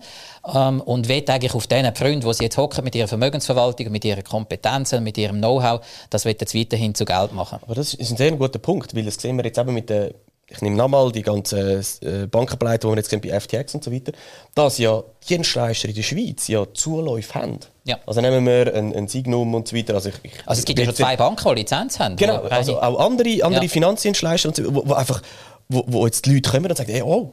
ähm, 0.52 0.80
und 0.80 1.08
wird 1.08 1.30
eigentlich 1.30 1.54
auf 1.54 1.66
diesen 1.68 1.94
Pfründen, 1.94 2.24
wo 2.24 2.32
sie 2.32 2.44
jetzt 2.44 2.56
hocken 2.58 2.82
mit 2.84 2.94
ihrer 2.96 3.08
Vermögensverwaltung, 3.08 3.90
mit 3.92 4.04
ihren 4.04 4.24
Kompetenzen, 4.24 5.02
mit 5.04 5.16
ihrem 5.16 5.38
Know-how, 5.38 5.80
das 6.10 6.24
wird 6.24 6.40
jetzt 6.40 6.54
weiterhin 6.54 6.94
zu 6.94 7.04
Geld 7.04 7.32
machen. 7.32 7.60
Aber 7.62 7.74
das 7.76 7.94
ist 7.94 8.10
ein 8.10 8.16
sehr 8.16 8.32
guter 8.32 8.58
Punkt, 8.58 8.94
weil 8.96 9.04
das 9.04 9.14
sehen 9.14 9.36
wir 9.36 9.44
jetzt 9.44 9.58
eben 9.58 9.72
mit 9.72 9.88
der, 9.88 10.12
ich 10.48 10.60
nehme 10.60 10.76
nochmal 10.76 11.10
die 11.10 11.22
ganzen 11.22 11.80
äh, 12.02 12.26
Bankenpleiten, 12.26 12.88
die 12.88 12.94
wir 12.94 12.98
jetzt 12.98 13.10
sehen 13.10 13.20
bei 13.20 13.38
FTX 13.40 13.74
und 13.74 13.82
so 13.84 13.92
weiter, 13.92 14.12
dass 14.54 14.78
ja 14.78 15.02
Dienstleister 15.28 15.88
in 15.88 15.94
der 15.94 16.02
Schweiz 16.02 16.48
ja 16.48 16.66
Zuläufe 16.74 17.34
haben. 17.34 17.58
Ja. 17.84 17.98
Also 18.06 18.20
nehmen 18.20 18.44
wir 18.46 18.74
ein, 18.74 18.94
ein 18.94 19.08
Signum 19.08 19.54
und 19.54 19.68
so 19.68 19.76
weiter. 19.76 19.94
Also, 19.94 20.10
ich, 20.10 20.14
ich, 20.22 20.32
Also 20.46 20.60
es 20.60 20.64
gibt 20.64 20.78
ja 20.78 20.84
schon 20.84 20.94
zwei 20.94 21.16
Banken, 21.16 21.48
die 21.50 21.54
Lizenz 21.60 21.98
haben. 21.98 22.16
Genau, 22.16 22.42
also 22.42 22.80
auch 22.80 22.98
andere, 22.98 23.42
andere 23.42 23.64
Ja. 23.64 23.68
Finanzdienstleister, 23.68 24.48
und 24.48 24.56
so, 24.56 24.74
wo, 24.74 24.82
wo 24.86 24.92
einfach, 24.94 25.22
wo, 25.68 25.84
wo 25.86 26.06
jetzt 26.06 26.26
die 26.26 26.34
Leute 26.34 26.50
kommen 26.50 26.66
und 26.70 26.76
sagen, 26.76 26.92
hey, 26.92 27.02
oh, 27.02 27.32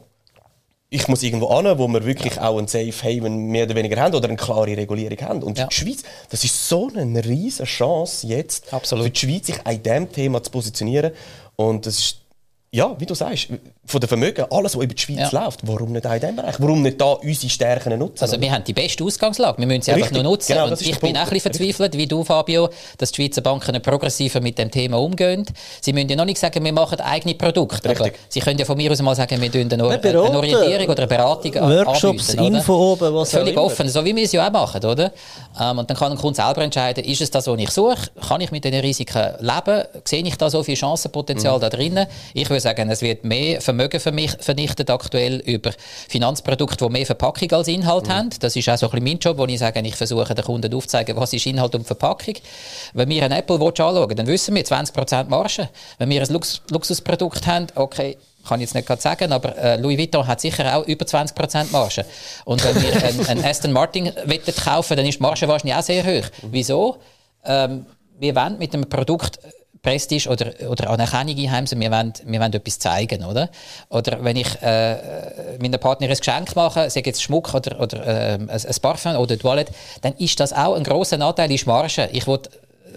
ich 0.89 1.07
muss 1.07 1.23
irgendwo 1.23 1.55
hin, 1.55 1.71
wo 1.77 1.87
wir 1.87 2.05
wirklich 2.05 2.37
auch 2.39 2.57
ein 2.57 2.67
Safe 2.67 2.91
Haven 2.91 3.45
mehr 3.47 3.63
oder 3.65 3.75
weniger 3.75 4.01
haben 4.01 4.13
oder 4.13 4.27
eine 4.27 4.35
klare 4.37 4.75
Regulierung 4.75 5.17
haben. 5.21 5.43
Und 5.43 5.57
Ja. 5.57 5.67
die 5.67 5.75
Schweiz, 5.75 6.03
das 6.29 6.43
ist 6.43 6.67
so 6.67 6.89
eine 6.93 7.23
riesige 7.23 7.63
Chance 7.63 8.27
jetzt 8.27 8.73
Absolut. 8.73 9.05
für 9.05 9.09
die 9.11 9.19
Schweiz, 9.19 9.45
sich 9.47 9.65
an 9.65 9.81
diesem 9.81 10.11
Thema 10.11 10.43
zu 10.43 10.51
positionieren. 10.51 11.11
Und 11.55 11.85
das 11.85 11.97
ist, 11.97 12.17
ja, 12.71 12.99
wie 12.99 13.05
du 13.05 13.13
sagst, 13.13 13.49
von 13.83 13.99
den 13.99 14.07
Vermögen, 14.07 14.45
alles, 14.51 14.75
was 14.77 14.83
über 14.83 14.93
die 14.93 15.01
Schweiz 15.01 15.31
Ja. 15.31 15.43
läuft, 15.43 15.61
warum 15.63 15.91
nicht 15.91 16.05
auch 16.05 16.13
in 16.13 16.19
diesem 16.19 16.35
Bereich? 16.35 16.55
Warum 16.59 16.81
nicht 16.83 17.01
da 17.01 17.13
unsere 17.13 17.49
Stärken 17.49 17.97
nutzen? 17.97 18.23
Also 18.23 18.39
wir 18.39 18.51
haben 18.51 18.63
die 18.63 18.73
beste 18.73 19.03
Ausgangslage, 19.03 19.57
wir 19.57 19.65
müssen 19.67 19.81
sie 19.81 19.91
einfach 19.91 20.05
Richtig, 20.07 20.23
nur 20.23 20.31
nutzen. 20.31 20.53
genau, 20.53 20.71
ich 20.79 20.99
bin 20.99 21.17
auch 21.17 21.21
ein 21.23 21.29
bisschen 21.29 21.41
verzweifelt, 21.53 21.97
wie 21.97 22.05
du, 22.07 22.23
Fabio, 22.23 22.69
dass 22.99 23.11
die 23.11 23.23
Schweizer 23.23 23.41
Banken 23.41 23.81
progressiver 23.81 24.39
mit 24.39 24.57
dem 24.59 24.69
Thema 24.71 24.97
umgehen. 24.99 25.45
Sie 25.81 25.93
müssen 25.93 26.09
ja 26.09 26.15
noch 26.15 26.25
nicht 26.25 26.37
sagen, 26.39 26.63
wir 26.63 26.71
machen 26.71 26.99
eigene 27.01 27.33
Produkte, 27.35 27.89
aber 27.89 28.11
sie 28.29 28.39
können 28.39 28.59
ja 28.59 28.65
von 28.65 28.77
mir 28.77 28.91
aus 28.91 29.01
mal 29.01 29.15
sagen, 29.15 29.41
wir 29.41 29.51
tun 29.51 29.61
eine, 29.61 29.77
beraten. 29.77 30.07
eine 30.07 30.37
Orientierung 30.37 30.87
oder 30.87 30.99
eine 30.99 31.07
Beratung 31.07 31.53
Workshops, 31.55 32.29
anbieten? 32.37 32.55
Info 32.55 32.93
oben, 32.93 33.13
was 33.15 33.29
auch 33.29 33.39
Völlig 33.39 33.53
immer. 33.55 33.63
offen, 33.63 33.89
so 33.89 34.05
wie 34.05 34.15
wir 34.15 34.23
es 34.23 34.31
ja 34.31 34.47
auch 34.47 34.51
machen, 34.51 34.85
oder? 34.85 35.11
Ähm, 35.59 35.79
und 35.79 35.89
dann 35.89 35.97
kann 35.97 36.11
ein 36.11 36.17
Kunde 36.19 36.35
selber 36.35 36.61
entscheiden, 36.61 37.03
ist 37.03 37.19
es 37.19 37.31
das, 37.31 37.47
was 37.47 37.59
ich 37.59 37.71
suche? 37.71 37.97
Kann 38.25 38.39
ich 38.41 38.51
mit 38.51 38.63
diesen 38.63 38.79
Risiken 38.79 39.33
leben? 39.39 39.83
Sehe 40.05 40.23
ich 40.23 40.35
da 40.37 40.49
so 40.49 40.63
viel 40.63 40.77
Chancenpotenzial 40.77 41.57
Mhm. 41.57 41.61
da 41.61 41.69
drinnen? 41.69 42.07
Ich 42.35 42.49
würde 42.49 42.61
sagen, 42.61 42.89
es 42.89 43.01
wird 43.01 43.25
mehr 43.25 43.59
Vermögen 43.59 43.80
mich 44.11 44.31
vernichtet 44.39 44.89
aktuell 44.89 45.37
über 45.45 45.71
Finanzprodukte, 46.09 46.85
die 46.85 46.91
mehr 46.91 47.05
Verpackung 47.05 47.51
als 47.51 47.67
Inhalt 47.67 48.07
Mhm. 48.07 48.11
haben. 48.13 48.29
Das 48.39 48.55
ist 48.55 48.69
auch 48.69 48.77
so 48.77 48.87
ein 48.87 48.91
bisschen 48.91 49.03
mein 49.05 49.19
Job, 49.19 49.37
wo 49.37 49.45
ich 49.45 49.59
sage, 49.59 49.79
ich 49.81 49.95
versuche 49.95 50.33
den 50.33 50.45
Kunden 50.45 50.73
aufzuzeigen, 50.73 51.15
was 51.17 51.33
ist 51.33 51.45
Inhalt 51.45 51.75
und 51.75 51.85
Verpackung. 51.85 52.35
Wenn 52.93 53.09
wir 53.09 53.23
einen 53.23 53.37
Apple 53.37 53.59
Watch 53.59 53.79
anschauen, 53.79 54.15
dann 54.15 54.27
wissen 54.27 54.55
wir 54.55 54.63
20% 54.65 55.29
Marge. 55.29 55.69
Wenn 55.97 56.09
wir 56.09 56.21
ein 56.21 56.29
Lux 56.29 56.61
Luxusprodukt 56.69 57.45
haben, 57.47 57.67
okay, 57.75 58.17
kann 58.47 58.59
ich 58.59 58.65
jetzt 58.65 58.73
nicht 58.73 58.87
gerade 58.87 59.01
sagen, 59.01 59.31
aber 59.31 59.55
äh, 59.57 59.75
Louis 59.77 59.97
Vuitton 59.99 60.25
hat 60.25 60.41
sicher 60.41 60.75
auch 60.75 60.85
über 60.87 61.05
20% 61.05 61.71
Marge. 61.71 62.05
Und 62.45 62.63
wenn 62.63 62.81
wir 62.81 63.03
einen, 63.03 63.25
einen 63.27 63.45
Aston 63.45 63.71
Martin 63.71 64.11
kaufen, 64.63 64.97
dann 64.97 65.05
ist 65.05 65.19
die 65.19 65.21
Marge 65.21 65.47
wahrscheinlich 65.47 65.75
auch 65.75 65.83
sehr 65.83 66.03
hoch. 66.03 66.27
Wieso? 66.49 66.97
Ähm, 67.45 67.85
wir 68.19 68.35
wollen 68.35 68.57
mit 68.57 68.73
einem 68.73 68.89
Produkt 68.89 69.39
Prestige 69.81 70.29
oder, 70.29 70.53
oder 70.69 70.89
Anerkennung 70.91 71.37
einheimsen, 71.37 71.79
wir 71.79 71.89
wollen, 71.89 72.13
wir 72.23 72.39
wollen 72.39 72.53
etwas 72.53 72.77
zeigen, 72.77 73.23
oder? 73.25 73.49
Oder 73.89 74.23
wenn 74.23 74.37
ich 74.37 74.61
äh, 74.61 75.57
meiner 75.59 75.79
Partnerin 75.79 76.13
ein 76.13 76.17
Geschenk 76.17 76.55
mache, 76.55 76.89
sei 76.89 77.01
jetzt 77.03 77.23
Schmuck 77.23 77.53
oder, 77.55 77.79
oder 77.79 78.05
ähm, 78.05 78.49
ein, 78.49 78.61
Parfum 78.81 79.15
oder 79.15 79.37
Toilette, 79.37 79.73
dann 80.01 80.13
ist 80.17 80.39
das 80.39 80.53
auch 80.53 80.75
ein 80.75 80.83
grosser 80.83 81.19
Anteil 81.19 81.51
ist 81.51 81.65
Marge. 81.65 82.09
Ich 82.11 82.27
will 82.27 82.39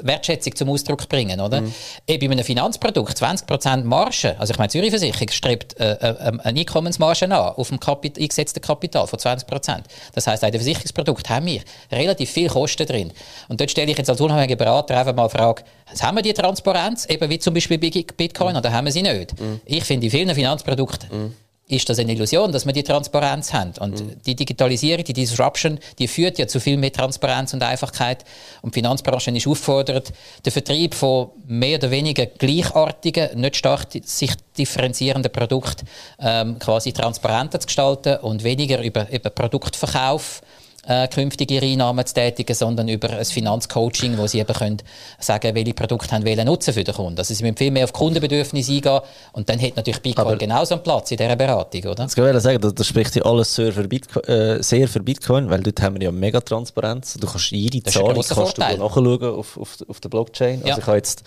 Wertschätzung 0.03 0.55
zum 0.57 0.69
Ausdruck 0.71 1.09
bringen, 1.09 1.41
oder? 1.41 1.63
Eben 2.07 2.29
bei 2.29 2.33
einem 2.33 2.45
Finanzprodukt 2.45 3.17
20% 3.17 3.85
Marge, 3.85 4.37
also 4.39 4.53
ich 4.53 4.59
meine, 4.59 4.69
Zürich 4.71 4.91
Versicherung 4.91 5.29
strebt 5.31 5.79
äh, 5.81 5.93
äh, 5.93 6.33
eine 6.43 6.61
Einkommensmarge 6.61 7.25
an 7.27 7.33
auf 7.33 7.69
dem 7.69 7.81
Kapit 7.81 8.19
eingesetzten 8.19 8.61
Kapital 8.61 9.07
von 9.07 9.19
20%. 9.19 9.83
Das 10.15 10.27
heißt, 10.27 10.43
in 10.43 10.53
dem 10.53 10.61
Versicherungsprodukt 10.61 11.29
haben 11.29 11.47
wir 11.47 11.61
relativ 11.91 12.31
viel 12.31 12.49
Kosten 12.49 12.87
drin. 12.87 13.13
Und 13.49 13.61
dort 13.61 13.71
stelle 13.71 13.91
ich 13.91 13.99
jetzt 13.99 14.11
als 14.11 14.21
unabhängiger 14.21 14.57
Berater 14.57 14.99
einfach 14.99 15.15
mal 15.15 15.29
die 15.29 15.37
Frage, 15.37 15.63
haben 16.01 16.17
wir 16.17 16.23
die 16.23 16.33
Transparenz, 16.33 17.07
eben 17.07 17.29
wie 17.31 17.39
zum 17.39 17.55
Beispiel 17.55 17.79
bei 17.79 17.91
Bitcoin, 17.91 18.57
oder 18.57 18.73
haben 18.73 18.87
wir 18.87 18.93
sie 18.93 19.03
nicht? 19.03 19.35
Ich 19.65 19.85
finde, 19.85 20.07
in 20.07 20.11
vielen 20.11 20.35
Finanzprodukten 20.35 21.35
ist 21.67 21.89
das 21.89 21.99
eine 21.99 22.12
Illusion, 22.12 22.53
dass 22.53 22.67
wir 22.67 22.73
die 22.75 22.83
Transparenz 22.83 23.53
haben. 23.53 23.73
Und 23.81 24.01
mhm. 24.01 24.21
die 24.27 24.35
Digitalisierung, 24.35 25.05
die 25.05 25.15
Disruption, 25.15 25.79
die 25.99 26.09
führt 26.09 26.39
ja 26.39 26.47
zu 26.47 26.61
viel 26.61 26.77
mehr 26.77 26.93
Transparenz 26.93 27.55
und 27.55 27.62
Einfachheit. 27.62 28.25
Und 28.61 28.75
die 28.75 28.81
Finanzbranche 28.81 29.31
ist 29.31 29.47
auffordert, 29.47 30.12
den 30.45 30.53
Vertrieb 30.53 30.95
von 30.95 31.31
mehr 31.47 31.79
oder 31.79 31.91
weniger 31.91 32.27
gleichartigen, 32.27 33.41
nicht 33.41 33.57
stark 33.57 33.87
sich 34.05 34.33
differenzierenden 34.59 35.33
Produkten 35.33 35.87
ähm, 36.21 36.59
quasi 36.59 36.93
transparenter 36.93 37.61
zu 37.61 37.67
gestalten 37.67 38.19
und 38.19 38.45
weniger 38.45 38.83
über, 38.83 39.11
über 39.11 39.31
Produktverkauf 39.31 40.43
äh, 40.87 41.09
künftige 41.09 41.61
Einnahmen 41.61 42.05
zu 42.07 42.14
tätigen, 42.14 42.55
sondern 42.55 42.89
über 42.89 43.11
ein 43.11 43.24
Finanzcoaching, 43.24 44.18
wo 44.18 44.26
sie 44.26 44.41
eben 44.41 44.53
können 44.53 44.78
sagen 45.18 45.55
welche 45.55 45.74
Produkte 45.74 46.12
haben 46.12 46.24
welchen 46.24 46.47
Nutzen 46.47 46.74
für 46.74 46.85
den 46.85 46.95
Kunden. 46.95 47.18
Also 47.18 47.35
sie 47.35 47.43
müssen 47.43 47.57
viel 47.57 47.70
mehr 47.70 47.85
auf 47.85 47.93
Kundenbedürfnisse 47.93 48.72
eingehen 48.72 49.01
und 49.32 49.49
dann 49.49 49.61
hat 49.61 49.76
natürlich 49.76 50.01
Bitcoin 50.01 50.26
Aber 50.26 50.37
genauso 50.37 50.74
einen 50.74 50.82
Platz 50.82 51.11
in 51.11 51.16
dieser 51.16 51.37
Beratung, 51.37 51.82
oder? 51.82 51.95
Das 51.95 52.14
kann 52.14 52.35
ich 52.35 52.43
sagen, 52.43 52.61
das, 52.61 52.74
das 52.74 52.87
spricht 52.87 53.14
ja 53.16 53.22
alles 53.24 53.55
sehr 53.55 53.72
für, 53.72 53.87
Bitcoin, 53.87 54.24
äh, 54.24 54.62
sehr 54.62 54.89
für 54.89 55.01
Bitcoin, 55.01 55.51
weil 55.51 55.62
dort 55.62 55.80
haben 55.82 55.95
wir 55.95 56.03
ja 56.03 56.12
mega 56.12 56.41
Transparenz. 56.41 57.14
Du 57.14 57.26
kannst 57.26 57.51
jede 57.51 57.82
Zahlung 57.82 58.14
kannst 58.14 58.59
du 58.59 58.61
nachschauen 58.61 59.22
auf, 59.22 59.57
auf, 59.59 59.76
auf 59.89 60.01
der 60.01 60.09
Blockchain. 60.09 60.57
Also 60.62 60.68
ja. 60.68 60.78
ich 60.78 60.87
habe 60.87 60.97
jetzt 60.97 61.22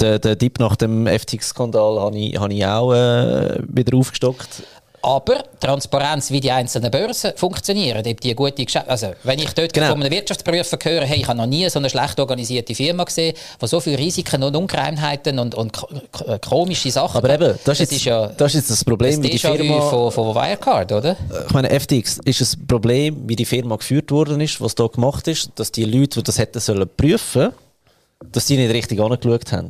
den, 0.00 0.20
den 0.20 0.38
Tipp 0.38 0.58
nach 0.58 0.76
dem 0.76 1.06
FTX-Skandal 1.06 2.00
habe 2.00 2.18
ich, 2.18 2.38
hab 2.38 2.50
ich 2.50 2.66
auch 2.66 2.92
äh, 2.92 3.58
wieder 3.68 3.96
aufgestockt. 3.96 4.62
Aber 5.02 5.44
Transparenz, 5.60 6.30
wie 6.30 6.40
die 6.40 6.50
einzelnen 6.50 6.90
Börsen 6.90 7.32
funktionieren, 7.36 8.04
ob 8.04 8.20
die 8.20 8.34
gute 8.34 8.64
Geschäfte, 8.64 8.90
also 8.90 9.12
wenn 9.22 9.38
ich 9.38 9.52
dort 9.52 9.72
genau. 9.72 9.88
von 9.90 10.02
einem 10.02 10.10
Wirtschaftsprüfer 10.10 10.78
höre, 10.82 11.04
hey, 11.04 11.20
ich 11.20 11.28
habe 11.28 11.38
noch 11.38 11.46
nie 11.46 11.68
so 11.70 11.78
eine 11.78 11.88
schlecht 11.88 12.18
organisierte 12.18 12.74
Firma 12.74 13.04
gesehen, 13.04 13.36
wo 13.60 13.66
so 13.66 13.80
viele 13.80 13.98
Risiken 13.98 14.42
und 14.42 14.56
Ungereimheiten 14.56 15.38
und, 15.38 15.54
und 15.54 15.78
äh, 16.26 16.38
komische 16.38 16.90
Sachen. 16.90 17.18
Aber 17.18 17.30
eben, 17.30 17.58
das, 17.64 17.80
ist, 17.80 17.90
jetzt, 17.90 17.92
ist 17.92 18.04
ja 18.04 18.26
das 18.26 18.54
ist 18.54 18.70
das 18.70 18.84
Problem, 18.84 19.22
das 19.22 19.22
wie 19.22 19.30
die 19.30 19.38
Firma 19.38 19.80
von, 19.82 20.10
von 20.10 20.34
Wirecard, 20.34 20.92
oder? 20.92 21.16
Ich 21.46 21.52
meine, 21.52 21.68
FTX 21.78 22.18
ist 22.24 22.56
ein 22.56 22.66
Problem, 22.66 23.28
wie 23.28 23.36
die 23.36 23.44
Firma 23.44 23.76
geführt 23.76 24.10
worden 24.10 24.40
ist, 24.40 24.60
was 24.60 24.74
da 24.74 24.86
gemacht 24.86 25.28
ist, 25.28 25.50
dass 25.56 25.70
die 25.70 25.84
Leute, 25.84 26.20
die 26.20 26.24
das 26.24 26.38
hätten 26.38 26.60
sollen 26.60 26.88
prüfen, 26.96 27.52
dass 28.32 28.46
die 28.46 28.56
nicht 28.56 28.72
richtig 28.72 29.00
angeschaut 29.00 29.52
haben. 29.52 29.68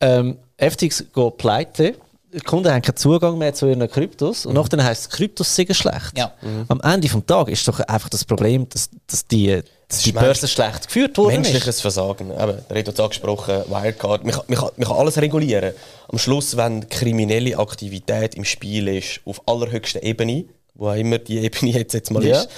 Ähm, 0.00 0.38
FTX 0.58 1.04
geht 1.14 1.36
pleite 1.36 1.94
die 2.32 2.40
Kunden 2.40 2.72
haben 2.72 2.82
keinen 2.82 2.96
Zugang 2.96 3.36
mehr 3.36 3.52
zu 3.52 3.66
ihren 3.66 3.88
Kryptos 3.90 4.46
und 4.46 4.54
mhm. 4.54 4.62
nachher 4.62 4.84
heisst 4.84 5.02
es, 5.02 5.10
Kryptos 5.10 5.54
sind 5.54 5.74
schlecht. 5.74 6.16
Ja. 6.16 6.32
Mhm. 6.40 6.64
Am 6.68 6.80
Ende 6.80 7.08
des 7.08 7.26
Tages 7.26 7.60
ist 7.60 7.68
doch 7.68 7.80
einfach 7.80 8.08
das 8.08 8.24
Problem, 8.24 8.68
dass, 8.68 8.88
dass 9.06 9.26
die, 9.26 9.60
dass 9.88 10.02
die 10.02 10.12
Börse 10.12 10.48
schlecht 10.48 10.86
geführt 10.86 11.18
wurde. 11.18 11.34
Menschliches 11.34 11.76
ist. 11.76 11.80
Versagen. 11.82 12.30
Eben, 12.30 12.58
der 12.70 12.84
hat 12.84 13.00
angesprochen, 13.00 13.62
Wirecard. 13.68 14.24
Man 14.24 14.34
kann, 14.34 14.44
man, 14.48 14.58
kann, 14.58 14.70
man 14.76 14.88
kann 14.88 14.96
alles 14.96 15.18
regulieren. 15.18 15.74
Am 16.08 16.18
Schluss, 16.18 16.56
wenn 16.56 16.88
kriminelle 16.88 17.58
Aktivität 17.58 18.34
im 18.34 18.44
Spiel 18.44 18.88
ist, 18.88 19.20
auf 19.26 19.46
allerhöchster 19.46 20.02
Ebene, 20.02 20.46
wo 20.74 20.88
auch 20.88 20.94
immer 20.94 21.18
die 21.18 21.38
Ebene 21.38 21.72
jetzt, 21.78 21.92
jetzt 21.92 22.10
mal 22.10 22.24
ja. 22.24 22.40
ist, 22.40 22.48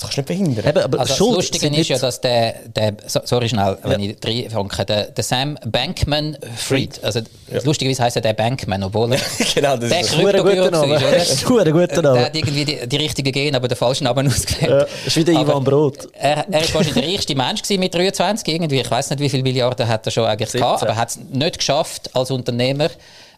das 0.00 0.10
kannst 0.10 0.16
du 0.16 0.20
nicht 0.20 0.26
verhindern. 0.26 0.66
Eben, 0.66 0.82
aber 0.82 1.00
also 1.00 1.12
das 1.12 1.36
Lustige 1.36 1.76
ist 1.76 1.88
ja, 1.88 1.98
dass 1.98 2.20
der, 2.20 2.54
der 2.74 2.94
sorry 3.06 3.48
schnell, 3.48 3.76
wenn 3.82 4.00
ja. 4.00 4.10
ich 4.10 4.16
reinfange, 4.24 4.86
der, 4.86 5.04
der 5.10 5.24
Sam 5.24 5.58
Bankman-Fried, 5.66 7.04
also 7.04 7.20
ja. 7.52 7.60
lustigerweise 7.64 8.04
heisst 8.04 8.16
er 8.16 8.22
der 8.22 8.32
Bankman, 8.32 8.82
obwohl 8.82 9.12
er 9.12 9.20
genau, 9.54 9.76
das 9.76 9.90
der 9.90 10.00
ist 10.00 10.14
ein 10.14 10.24
guter 10.24 10.70
Name. 10.70 10.98
Das 10.98 11.30
ist 11.30 11.42
ein 11.50 11.72
guter 11.72 12.02
Name. 12.02 12.16
Der 12.16 12.26
hat 12.26 12.34
irgendwie 12.34 12.64
die, 12.64 12.86
die 12.86 12.96
richtigen 12.96 13.30
Gene, 13.30 13.56
aber 13.56 13.68
den 13.68 13.76
falschen 13.76 14.04
Namen 14.04 14.26
ausgewählt. 14.28 14.70
Ja, 14.70 14.78
das 14.78 15.06
ist 15.06 15.16
wie 15.16 15.24
der 15.24 15.34
Ivan 15.34 15.64
Brot. 15.64 16.08
Er, 16.14 16.46
er 16.50 16.62
ist 16.62 16.74
wahrscheinlich 16.74 16.94
der 16.94 17.12
reichste 17.12 17.34
Mensch 17.34 17.68
mit 17.68 17.94
23 17.94 18.48
irgendwie. 18.48 18.80
Ich 18.80 18.90
weiß 18.90 19.10
nicht, 19.10 19.20
wie 19.20 19.28
viele 19.28 19.42
Milliarden 19.42 19.86
hat 19.86 20.06
er 20.06 20.12
schon 20.12 20.24
eigentlich 20.24 20.50
17. 20.50 20.60
gehabt, 20.60 20.82
aber 20.82 20.92
er 20.92 20.96
hat 20.96 21.10
es 21.10 21.18
nicht 21.30 21.58
geschafft 21.58 22.10
als 22.14 22.30
Unternehmer, 22.30 22.88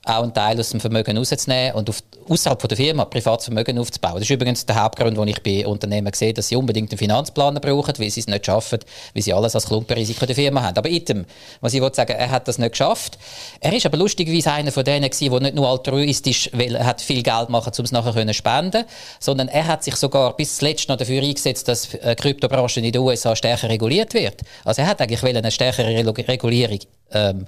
auch 0.04 0.22
einen 0.22 0.34
Teil 0.34 0.58
aus 0.58 0.70
dem 0.70 0.80
Vermögen 0.80 1.16
rauszunehmen 1.16 1.74
und 1.74 1.90
außerhalb 2.28 2.68
der 2.68 2.76
Firma 2.76 3.04
privates 3.04 3.46
Vermögen 3.46 3.78
aufzubauen. 3.78 4.14
Das 4.14 4.22
ist 4.22 4.30
übrigens 4.30 4.66
der 4.66 4.82
Hauptgrund, 4.82 5.16
warum 5.16 5.28
ich 5.28 5.42
bei 5.42 5.66
Unternehmen 5.66 6.12
sehe, 6.12 6.32
dass 6.32 6.48
sie 6.48 6.56
unbedingt 6.56 6.90
einen 6.90 6.98
Finanzplaner 6.98 7.60
brauchen, 7.60 7.94
weil 7.98 8.10
sie 8.10 8.20
es 8.20 8.26
nicht 8.26 8.46
schaffen, 8.46 8.80
weil 9.14 9.22
sie 9.22 9.32
alles 9.32 9.54
als 9.54 9.66
Klumpenrisiko 9.66 10.26
der 10.26 10.34
Firma 10.34 10.62
haben. 10.62 10.76
Aber 10.76 10.88
item, 10.88 11.24
was 11.60 11.74
ich 11.74 11.80
wollte 11.80 11.96
sagen, 11.96 12.12
er 12.12 12.30
hat 12.30 12.48
das 12.48 12.58
nicht 12.58 12.72
geschafft. 12.72 13.18
Er 13.60 13.72
ist 13.72 13.86
aber 13.86 13.96
lustigerweise 13.96 14.52
einer 14.52 14.72
von 14.72 14.84
denen 14.84 15.08
der 15.08 15.40
nicht 15.40 15.54
nur 15.54 15.68
altruistisch, 15.68 16.50
weil 16.52 16.84
hat 16.84 17.00
viel 17.00 17.22
Geld 17.22 17.48
machen, 17.48 17.72
um 17.78 17.84
es 17.84 17.92
nachher 17.92 18.26
zu 18.26 18.34
spenden, 18.34 18.84
sondern 19.20 19.48
er 19.48 19.66
hat 19.66 19.84
sich 19.84 19.94
sogar 19.96 20.36
bis 20.36 20.56
zuletzt 20.56 20.88
noch 20.88 20.96
dafür 20.96 21.22
eingesetzt, 21.22 21.68
dass 21.68 21.88
die 21.90 21.98
Kryptobranche 21.98 22.80
in 22.80 22.90
den 22.90 23.00
USA 23.00 23.36
stärker 23.36 23.68
reguliert 23.68 24.14
wird. 24.14 24.40
Also 24.64 24.82
er 24.82 24.88
hat 24.88 25.00
eigentlich 25.00 25.22
eine 25.22 25.50
stärkere 25.50 25.88
Regulierung 26.28 26.80
ähm, 27.12 27.46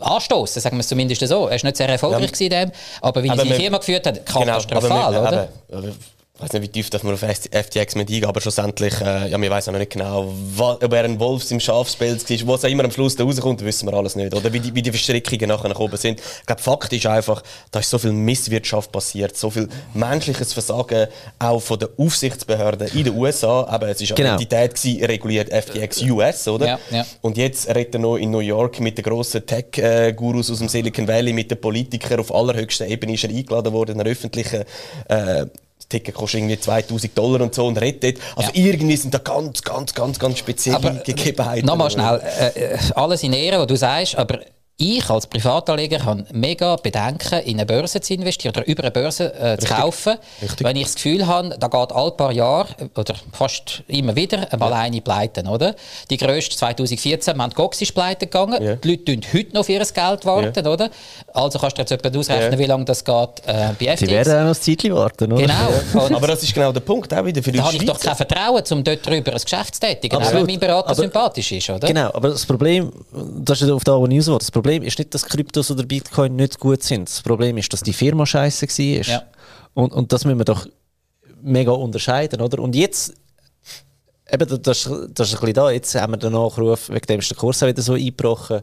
anstoßen, 0.00 0.60
sagen 0.62 0.76
wir 0.76 0.80
es 0.80 0.88
zumindest 0.88 1.26
so. 1.26 1.46
Er 1.46 1.50
war 1.50 1.64
nicht 1.64 1.76
sehr 1.76 1.88
erfolgreich 1.88 2.30
ja. 2.38 2.46
in 2.46 2.50
dem, 2.50 2.72
aber 3.00 3.22
wie 3.22 3.28
er 3.28 3.36
seine 3.36 3.54
Firma 3.54 3.78
geführt 3.78 4.06
hat, 4.06 4.24
katastrophal, 4.26 5.12
genau, 5.12 5.28
oder? 5.28 5.48
Eben, 5.70 5.94
ich 6.34 6.40
weiß 6.40 6.54
nicht, 6.54 6.62
wie 6.62 6.68
tief 6.68 6.88
dass 6.88 7.02
man 7.02 7.12
auf 7.12 7.20
FTX 7.20 7.94
mit 7.94 8.08
eingehen, 8.08 8.24
aber 8.24 8.40
schlussendlich, 8.40 8.98
äh, 9.02 9.28
ja, 9.28 9.38
wir 9.38 9.50
wissen 9.50 9.72
noch 9.72 9.78
nicht 9.78 9.92
genau, 9.92 10.32
ob 10.58 10.92
er 10.92 11.04
ein 11.04 11.20
Wolf 11.20 11.50
im 11.50 11.60
Schafspelz 11.60 12.28
war, 12.28 12.54
was 12.54 12.64
auch 12.64 12.70
immer 12.70 12.84
am 12.84 12.90
Schluss 12.90 13.14
da 13.16 13.24
rauskommt, 13.24 13.62
wissen 13.62 13.86
wir 13.86 13.92
alles 13.92 14.16
nicht. 14.16 14.34
Oder 14.34 14.50
wie 14.50 14.58
die, 14.58 14.74
wie 14.74 14.80
die 14.80 14.90
Verstrickungen 14.90 15.48
nachher 15.48 15.68
gekommen 15.68 15.96
sind. 15.98 16.20
Ich 16.20 16.46
glaube, 16.46 16.62
Fakt 16.62 16.90
ist 16.94 17.04
einfach, 17.04 17.42
da 17.70 17.80
ist 17.80 17.90
so 17.90 17.98
viel 17.98 18.12
Misswirtschaft 18.12 18.90
passiert, 18.90 19.36
so 19.36 19.50
viel 19.50 19.68
menschliches 19.92 20.54
Versagen 20.54 21.08
auch 21.38 21.60
von 21.60 21.78
den 21.78 21.90
Aufsichtsbehörden 21.98 22.88
in 22.88 23.04
den 23.04 23.14
USA. 23.14 23.64
Aber 23.64 23.88
es 23.88 24.00
war 24.00 24.16
genau. 24.16 24.30
eine 24.30 24.42
Entität 24.42 24.74
gewesen, 24.74 25.04
reguliert 25.04 25.52
FTX 25.52 26.02
US, 26.04 26.48
oder? 26.48 26.66
Ja, 26.66 26.78
ja. 26.90 27.06
Und 27.20 27.36
jetzt 27.36 27.68
redet 27.68 27.96
er 27.96 28.00
noch 28.00 28.16
in 28.16 28.30
New 28.30 28.40
York 28.40 28.80
mit 28.80 28.96
den 28.96 29.04
grossen 29.04 29.44
Tech-Gurus 29.44 30.50
aus 30.50 30.58
dem 30.60 30.68
Silicon 30.68 31.06
Valley, 31.06 31.34
mit 31.34 31.50
den 31.50 31.60
Politikern 31.60 32.20
auf 32.20 32.34
allerhöchster 32.34 32.86
Ebene 32.86 33.12
ist 33.12 33.24
er 33.24 33.30
eingeladen 33.30 33.72
worden, 33.74 33.92
in 33.92 34.00
einer 34.00 34.10
öffentlichen 34.10 34.64
äh, 35.08 35.44
Ticket 35.92 36.14
kostet 36.14 36.40
irgendwie 36.40 36.58
2000 36.58 37.16
Dollar 37.16 37.42
und 37.42 37.54
so 37.54 37.66
und 37.66 37.78
rettet. 37.78 38.18
Also 38.34 38.50
ja. 38.54 38.64
irgendwie 38.64 38.96
sind 38.96 39.12
da 39.12 39.18
ganz, 39.18 39.62
ganz, 39.62 39.94
ganz, 39.94 40.18
ganz 40.18 40.38
spezielle 40.38 40.76
aber, 40.76 40.90
Gegebenheiten. 40.90 41.66
Nochmal 41.66 41.90
schnell, 41.90 42.20
äh, 42.20 42.74
äh, 42.74 42.78
alles 42.94 43.22
in 43.22 43.32
Ehre, 43.32 43.60
was 43.60 43.66
du 43.66 43.76
sagst, 43.76 44.16
aber 44.16 44.40
ich 44.78 45.08
als 45.10 45.26
Privatanleger 45.26 46.04
habe 46.04 46.24
mega 46.32 46.76
Bedenken, 46.76 47.40
in 47.40 47.54
eine 47.54 47.66
Börse 47.66 48.00
zu 48.00 48.14
investieren 48.14 48.54
oder 48.56 48.66
über 48.66 48.82
eine 48.82 48.90
Börse 48.90 49.32
äh, 49.34 49.56
zu 49.58 49.66
kaufen, 49.68 50.16
Richtig. 50.40 50.66
wenn 50.66 50.76
ich 50.76 50.84
das 50.84 50.94
Gefühl 50.96 51.26
habe, 51.26 51.56
da 51.58 51.68
geht 51.68 51.92
alle 51.92 52.10
paar 52.12 52.32
Jahre 52.32 52.68
oder 52.96 53.14
fast 53.32 53.82
immer 53.86 54.16
wieder 54.16 54.52
einmal 54.52 54.70
ja. 54.70 54.78
eine 54.78 55.00
pleite, 55.00 55.44
oder? 55.44 55.74
Die 56.10 56.16
grösste 56.16 56.56
2014, 56.56 57.36
Mt. 57.36 57.54
Gox 57.54 57.80
ist 57.80 57.94
pleite 57.94 58.26
gegangen. 58.26 58.62
Ja. 58.62 58.76
Die 58.76 58.90
Leute 58.90 59.04
tun 59.04 59.20
heute 59.32 59.52
noch 59.52 59.60
auf 59.60 59.68
ihr 59.68 59.84
Geld 59.84 60.24
warten, 60.24 60.64
ja. 60.64 60.70
oder? 60.70 60.90
Also 61.32 61.58
kannst 61.58 61.78
du 61.78 61.82
jetzt 61.82 61.92
etwa 61.92 62.18
ausrechnen, 62.18 62.58
wie 62.58 62.66
lange 62.66 62.84
das 62.84 63.04
geht 63.04 63.14
äh, 63.46 63.70
bei 63.78 63.96
FTX. 63.96 64.00
Die 64.00 64.08
werden 64.08 64.32
auch 64.32 64.40
noch 64.40 64.48
ein 64.48 64.54
Zeitchen 64.54 64.94
warten, 64.94 65.32
oder? 65.32 65.42
Genau. 65.42 66.16
Aber 66.16 66.26
das 66.26 66.42
ist 66.42 66.54
genau 66.54 66.72
der 66.72 66.80
Punkt, 66.80 67.12
auch 67.14 67.24
wieder 67.24 67.42
für 67.42 67.52
die 67.52 67.58
Da 67.58 67.64
habe 67.64 67.76
ich 67.76 67.84
doch 67.84 68.00
kein 68.00 68.16
Vertrauen, 68.16 68.62
um 68.70 68.82
dort 68.82 69.06
drüber 69.06 69.32
ein 69.32 69.40
Geschäft 69.40 69.74
zu 69.74 69.80
tätigen, 69.80 70.16
auch 70.16 70.32
wenn 70.32 70.46
mein 70.46 70.58
Berater 70.58 70.90
aber, 70.90 70.94
sympathisch 70.94 71.52
ist, 71.52 71.70
oder? 71.70 71.86
Genau, 71.86 72.10
aber 72.12 72.30
das 72.30 72.46
Problem, 72.46 72.90
das 73.12 73.60
ist 73.60 73.70
auf 73.70 73.84
der 73.84 73.98
News, 73.98 74.26
das 74.26 74.50
Problem 74.62 74.82
ist 74.82 74.98
nicht, 74.98 75.12
dass 75.14 75.24
Kryptos 75.24 75.70
oder 75.70 75.84
Bitcoin 75.84 76.36
nicht 76.36 76.58
gut 76.60 76.82
sind. 76.82 77.08
Das 77.08 77.22
Problem 77.22 77.56
ist, 77.58 77.72
dass 77.72 77.82
die 77.82 77.92
Firma 77.92 78.24
scheiße 78.24 78.66
war. 78.66 79.06
Ja. 79.06 79.22
Und, 79.74 79.92
und 79.92 80.12
das 80.12 80.24
müssen 80.24 80.38
wir 80.38 80.44
doch 80.44 80.66
mega 81.42 81.72
unterscheiden, 81.72 82.40
oder? 82.40 82.62
Und 82.62 82.76
jetzt, 82.76 83.14
eben, 84.30 84.48
das, 84.48 84.58
das 84.62 84.78
ist 84.84 84.90
ein 84.90 85.08
bisschen 85.14 85.54
da, 85.54 85.70
jetzt 85.70 85.94
haben 85.94 86.12
wir 86.12 86.18
den 86.18 86.32
Nachruf, 86.32 86.88
wegen 86.88 87.06
dem 87.06 87.20
ist 87.20 87.30
der 87.30 87.36
Kurs 87.36 87.62
auch 87.62 87.66
wieder 87.66 87.82
so 87.82 87.94
eingebrochen. 87.94 88.60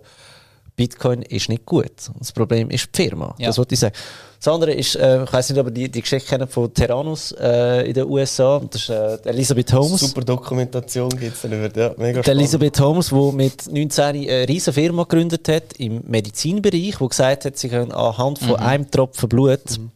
Bitcoin 0.80 1.24
ist 1.24 1.50
nicht 1.50 1.66
gut. 1.66 1.92
Das 2.18 2.32
Problem 2.32 2.70
ist 2.70 2.88
die 2.96 3.04
Firma. 3.04 3.36
Ja. 3.38 3.48
Das 3.48 3.58
wollte 3.58 3.74
ich 3.74 3.82
sagen. 3.82 3.94
Das 4.38 4.48
andere 4.48 4.72
ist, 4.72 4.96
äh, 4.96 5.26
ich 5.26 5.34
weiß 5.34 5.50
nicht, 5.50 5.60
ob 5.60 5.68
ihr 5.68 5.72
die, 5.72 5.92
die 5.92 6.02
Geschichte 6.02 6.30
kennen 6.30 6.48
von 6.48 6.74
Terranus 6.74 7.36
äh, 7.38 7.90
in 7.90 7.94
den 7.94 8.06
USA. 8.06 8.62
Das 8.72 8.84
ist 8.84 8.90
äh, 8.90 9.18
Elisabeth 9.26 9.74
Holmes. 9.74 10.00
Super 10.00 10.22
Dokumentation 10.22 11.10
gibt 11.10 11.36
es 11.36 11.42
darüber. 11.42 11.70
Ja, 11.78 11.94
mega 11.98 12.22
die 12.22 12.30
Elisabeth 12.30 12.80
Holmes, 12.80 13.10
die 13.10 13.32
mit 13.34 13.70
19 13.70 14.06
eine 14.06 14.48
riesige 14.48 14.72
Firma 14.72 15.04
gegründet 15.04 15.50
hat 15.50 15.74
im 15.80 16.02
Medizinbereich, 16.08 16.96
die 16.98 17.08
gesagt 17.10 17.44
hat, 17.44 17.58
sie 17.58 17.68
können 17.68 17.92
anhand 17.92 18.40
von 18.40 18.52
mhm. 18.52 18.56
einem 18.56 18.90
Tropfen 18.90 19.28
Blut 19.28 19.78
mhm. 19.78 19.92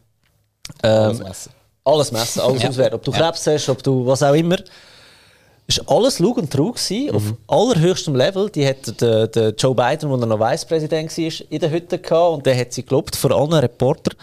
ähm, 0.82 0.90
alles 0.92 1.18
messen. 1.20 1.52
Alles 1.84 2.12
messen, 2.12 2.40
alles 2.42 2.62
ja. 2.62 2.68
auswerten. 2.68 2.96
Ob 2.96 3.04
du 3.04 3.12
Krebs 3.12 3.46
hast, 3.46 3.70
ob 3.70 3.82
du 3.82 4.04
was 4.04 4.22
auch 4.22 4.34
immer 4.34 4.58
ist 5.66 5.88
alles 5.88 6.18
Lug 6.18 6.36
und 6.36 6.50
Trug 6.50 6.78
mhm. 6.90 7.10
auf 7.14 7.22
allerhöchstem 7.46 8.14
Level. 8.14 8.50
Die 8.50 8.66
hat 8.66 9.00
der, 9.00 9.28
der 9.28 9.50
Joe 9.50 9.74
Biden, 9.74 10.10
als 10.10 10.20
er 10.20 10.26
noch 10.26 10.40
Vicepräsident 10.40 11.16
war, 11.16 11.50
in 11.50 11.60
der 11.60 11.70
Hütte 11.70 11.98
gehabt 11.98 12.34
und 12.34 12.46
der 12.46 12.58
hat 12.58 12.72
sie 12.72 12.84
gelobt 12.84 13.16
vor 13.16 13.30
allen 13.32 13.52
Reportern. 13.52 14.16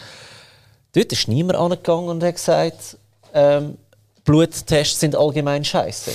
Dort 0.94 1.12
ist 1.12 1.28
niemand 1.28 1.58
angegangen 1.58 2.10
und 2.10 2.24
hat 2.24 2.36
gesagt, 2.36 2.98
ähm, 3.34 3.78
Bluttests 4.24 5.00
sind 5.00 5.16
allgemein 5.16 5.64
scheiße. 5.64 6.12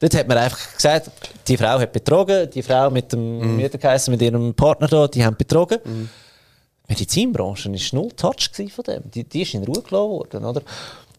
Dort 0.00 0.14
hat 0.14 0.28
man 0.28 0.38
einfach 0.38 0.74
gesagt, 0.74 1.10
die 1.46 1.56
Frau 1.56 1.78
hat 1.78 1.92
betrogen, 1.92 2.50
die 2.50 2.62
Frau 2.62 2.90
mit 2.90 3.12
dem 3.12 3.56
mhm. 3.56 3.56
mit 3.56 4.22
ihrem 4.22 4.54
Partner 4.54 4.88
da, 4.88 5.08
die 5.08 5.24
haben 5.24 5.36
betrogen. 5.36 5.78
Mhm. 5.84 6.08
Die 6.88 6.92
Medizinbranche 6.92 7.70
war 7.70 8.00
null 8.00 8.12
Touch 8.12 8.50
von 8.54 8.84
dem. 8.84 9.10
Die, 9.10 9.24
die 9.24 9.42
ist 9.42 9.54
in 9.54 9.64
Ruhe 9.64 9.82
gelassen 9.82 10.10
worden, 10.10 10.44
oder? 10.44 10.62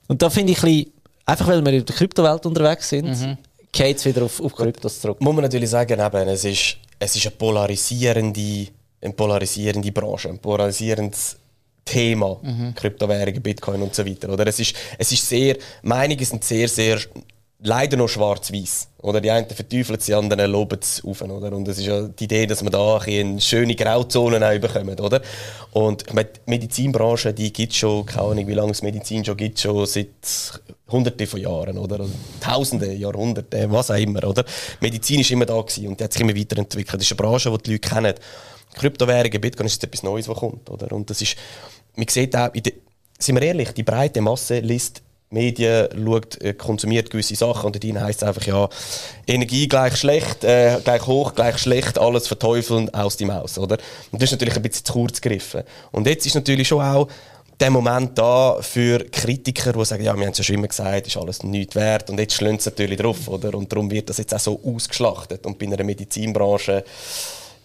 Und 0.07 0.21
da 0.21 0.29
finde 0.29 0.53
ich 0.53 0.63
ein 0.63 0.69
bisschen, 0.69 0.93
Einfach 1.27 1.47
weil 1.47 1.63
wir 1.63 1.73
in 1.73 1.85
der 1.85 1.95
Kryptowelt 1.95 2.45
unterwegs 2.45 2.89
sind, 2.89 3.07
mhm. 3.07 3.37
geht 3.71 3.97
es 3.97 4.05
wieder 4.05 4.23
auf, 4.23 4.41
auf 4.41 4.55
Kryptos 4.55 4.99
zurück. 4.99 5.21
Muss 5.21 5.35
man 5.35 5.43
natürlich 5.43 5.69
sagen, 5.69 5.99
eben, 5.99 6.27
es, 6.29 6.43
ist, 6.43 6.77
es 6.97 7.15
ist 7.15 7.27
eine 7.27 7.35
polarisierende 7.35 8.67
eine 9.01 9.13
polarisierende 9.13 9.91
Branche, 9.91 10.29
ein 10.29 10.39
polarisierendes 10.39 11.37
Thema, 11.85 12.37
mhm. 12.41 12.73
Kryptowährungen, 12.75 13.41
Bitcoin 13.41 13.81
und 13.81 13.95
so 13.95 14.05
weiter. 14.05 14.29
Oder? 14.29 14.47
Es, 14.47 14.59
ist, 14.59 14.75
es 14.97 15.11
ist 15.11 15.27
sehr, 15.27 15.57
Meinungen 15.83 16.25
sind 16.25 16.43
sehr, 16.43 16.67
sehr 16.67 16.99
leider 17.59 17.97
noch 17.97 18.07
schwarz-weiß. 18.07 18.89
Oder 19.01 19.21
die 19.21 19.31
einen 19.31 19.47
verteufeln 19.47 19.97
es, 19.97 20.05
die 20.05 20.13
anderen 20.13 20.49
loben 20.51 20.79
es 20.81 21.03
auf. 21.03 21.21
Oder? 21.21 21.51
Und 21.53 21.67
es 21.67 21.79
ist 21.79 21.85
ja 21.85 22.01
die 22.01 22.25
Idee, 22.25 22.45
dass 22.45 22.61
man 22.61 22.71
da 22.71 22.97
eine 22.97 23.39
schöne 23.39 23.75
Grauzonen 23.75 24.43
auch 24.43 24.59
bekommt. 24.59 24.99
Oder? 25.01 25.21
Und 25.71 26.03
ich 26.07 26.13
meine, 26.13 26.29
die 26.29 26.39
Medizinbranche, 26.45 27.33
die 27.33 27.51
gibt 27.51 27.73
schon, 27.73 28.05
keine 28.05 28.27
Ahnung, 28.27 28.47
wie 28.47 28.53
lange 28.53 28.71
es 28.71 28.81
Medizin 28.81 29.23
schon 29.23 29.37
gibt, 29.37 29.59
schon 29.59 29.85
seit 29.85 30.07
Hunderten 30.89 31.27
von 31.27 31.39
Jahren. 31.39 31.77
Oder? 31.77 32.05
Tausende, 32.41 32.93
Jahrhunderte, 32.93 33.71
was 33.71 33.91
auch 33.91 33.95
immer. 33.95 34.23
Oder? 34.23 34.45
Medizin 34.81 35.21
ist 35.21 35.31
immer 35.31 35.45
da 35.45 35.59
gewesen 35.59 35.87
und 35.87 35.99
die 35.99 36.03
hat 36.03 36.13
sich 36.13 36.21
immer 36.21 36.35
weiterentwickelt. 36.35 37.01
Das 37.01 37.03
ist 37.03 37.11
eine 37.11 37.27
Branche, 37.27 37.51
die 37.51 37.57
die 37.63 37.71
Leute 37.73 37.89
kennen. 37.89 38.13
Kryptowährungen, 38.75 39.41
Bitcoin 39.41 39.65
ist 39.65 39.73
jetzt 39.73 39.85
etwas 39.85 40.03
Neues, 40.03 40.27
was 40.27 40.37
kommt. 40.37 40.69
Oder? 40.69 40.91
Und 40.91 41.09
das 41.09 41.21
ist, 41.21 41.35
man 41.95 42.07
sieht 42.07 42.35
auch, 42.35 42.49
der, 42.49 42.73
sind 43.17 43.35
wir 43.35 43.41
ehrlich, 43.41 43.71
die 43.71 43.83
breite 43.83 44.21
Masse 44.21 44.59
liest 44.59 45.01
Medien 45.29 45.89
schaut, 46.05 46.41
äh, 46.41 46.53
konsumiert 46.53 47.09
gewisse 47.09 47.35
Sachen 47.35 47.67
und 47.67 47.83
dort 47.83 48.01
heisst 48.01 48.21
es 48.21 48.27
einfach, 48.27 48.45
ja, 48.45 48.69
Energie 49.27 49.67
gleich 49.67 49.97
schlecht, 49.97 50.43
äh, 50.43 50.79
gleich 50.83 51.05
hoch, 51.05 51.35
gleich 51.35 51.57
schlecht, 51.57 51.99
alles 51.99 52.27
verteufeln, 52.27 52.93
aus 52.93 53.17
die 53.17 53.25
Maus, 53.25 53.57
oder? 53.57 53.77
Und 54.11 54.21
das 54.21 54.29
ist 54.29 54.31
natürlich 54.31 54.55
ein 54.55 54.61
bisschen 54.61 54.85
zu 54.85 54.93
kurz 54.93 55.19
gegriffen. 55.19 55.63
Und 55.91 56.07
jetzt 56.07 56.25
ist 56.25 56.35
natürlich 56.35 56.67
schon 56.67 56.81
auch 56.81 57.07
der 57.59 57.71
Moment 57.71 58.17
da 58.17 58.59
für 58.61 58.99
Kritiker, 59.11 59.73
die 59.73 59.85
sagen, 59.85 60.03
ja, 60.03 60.15
wir 60.15 60.25
haben 60.25 60.31
es 60.31 60.37
ja 60.37 60.43
schon 60.43 60.55
immer 60.55 60.67
gesagt, 60.67 61.07
ist 61.07 61.17
alles 61.17 61.43
nichts 61.43 61.75
wert 61.75 62.09
und 62.09 62.19
jetzt 62.19 62.35
schlönt 62.35 62.59
es 62.59 62.67
natürlich 62.67 62.99
drauf, 62.99 63.27
oder? 63.27 63.53
Und 63.55 63.71
darum 63.71 63.89
wird 63.89 64.09
das 64.09 64.17
jetzt 64.17 64.33
auch 64.33 64.39
so 64.39 64.61
ausgeschlachtet. 64.63 65.45
Und 65.45 65.57
bei 65.57 65.65
einer 65.65 65.83
Medizinbranche 65.83 66.83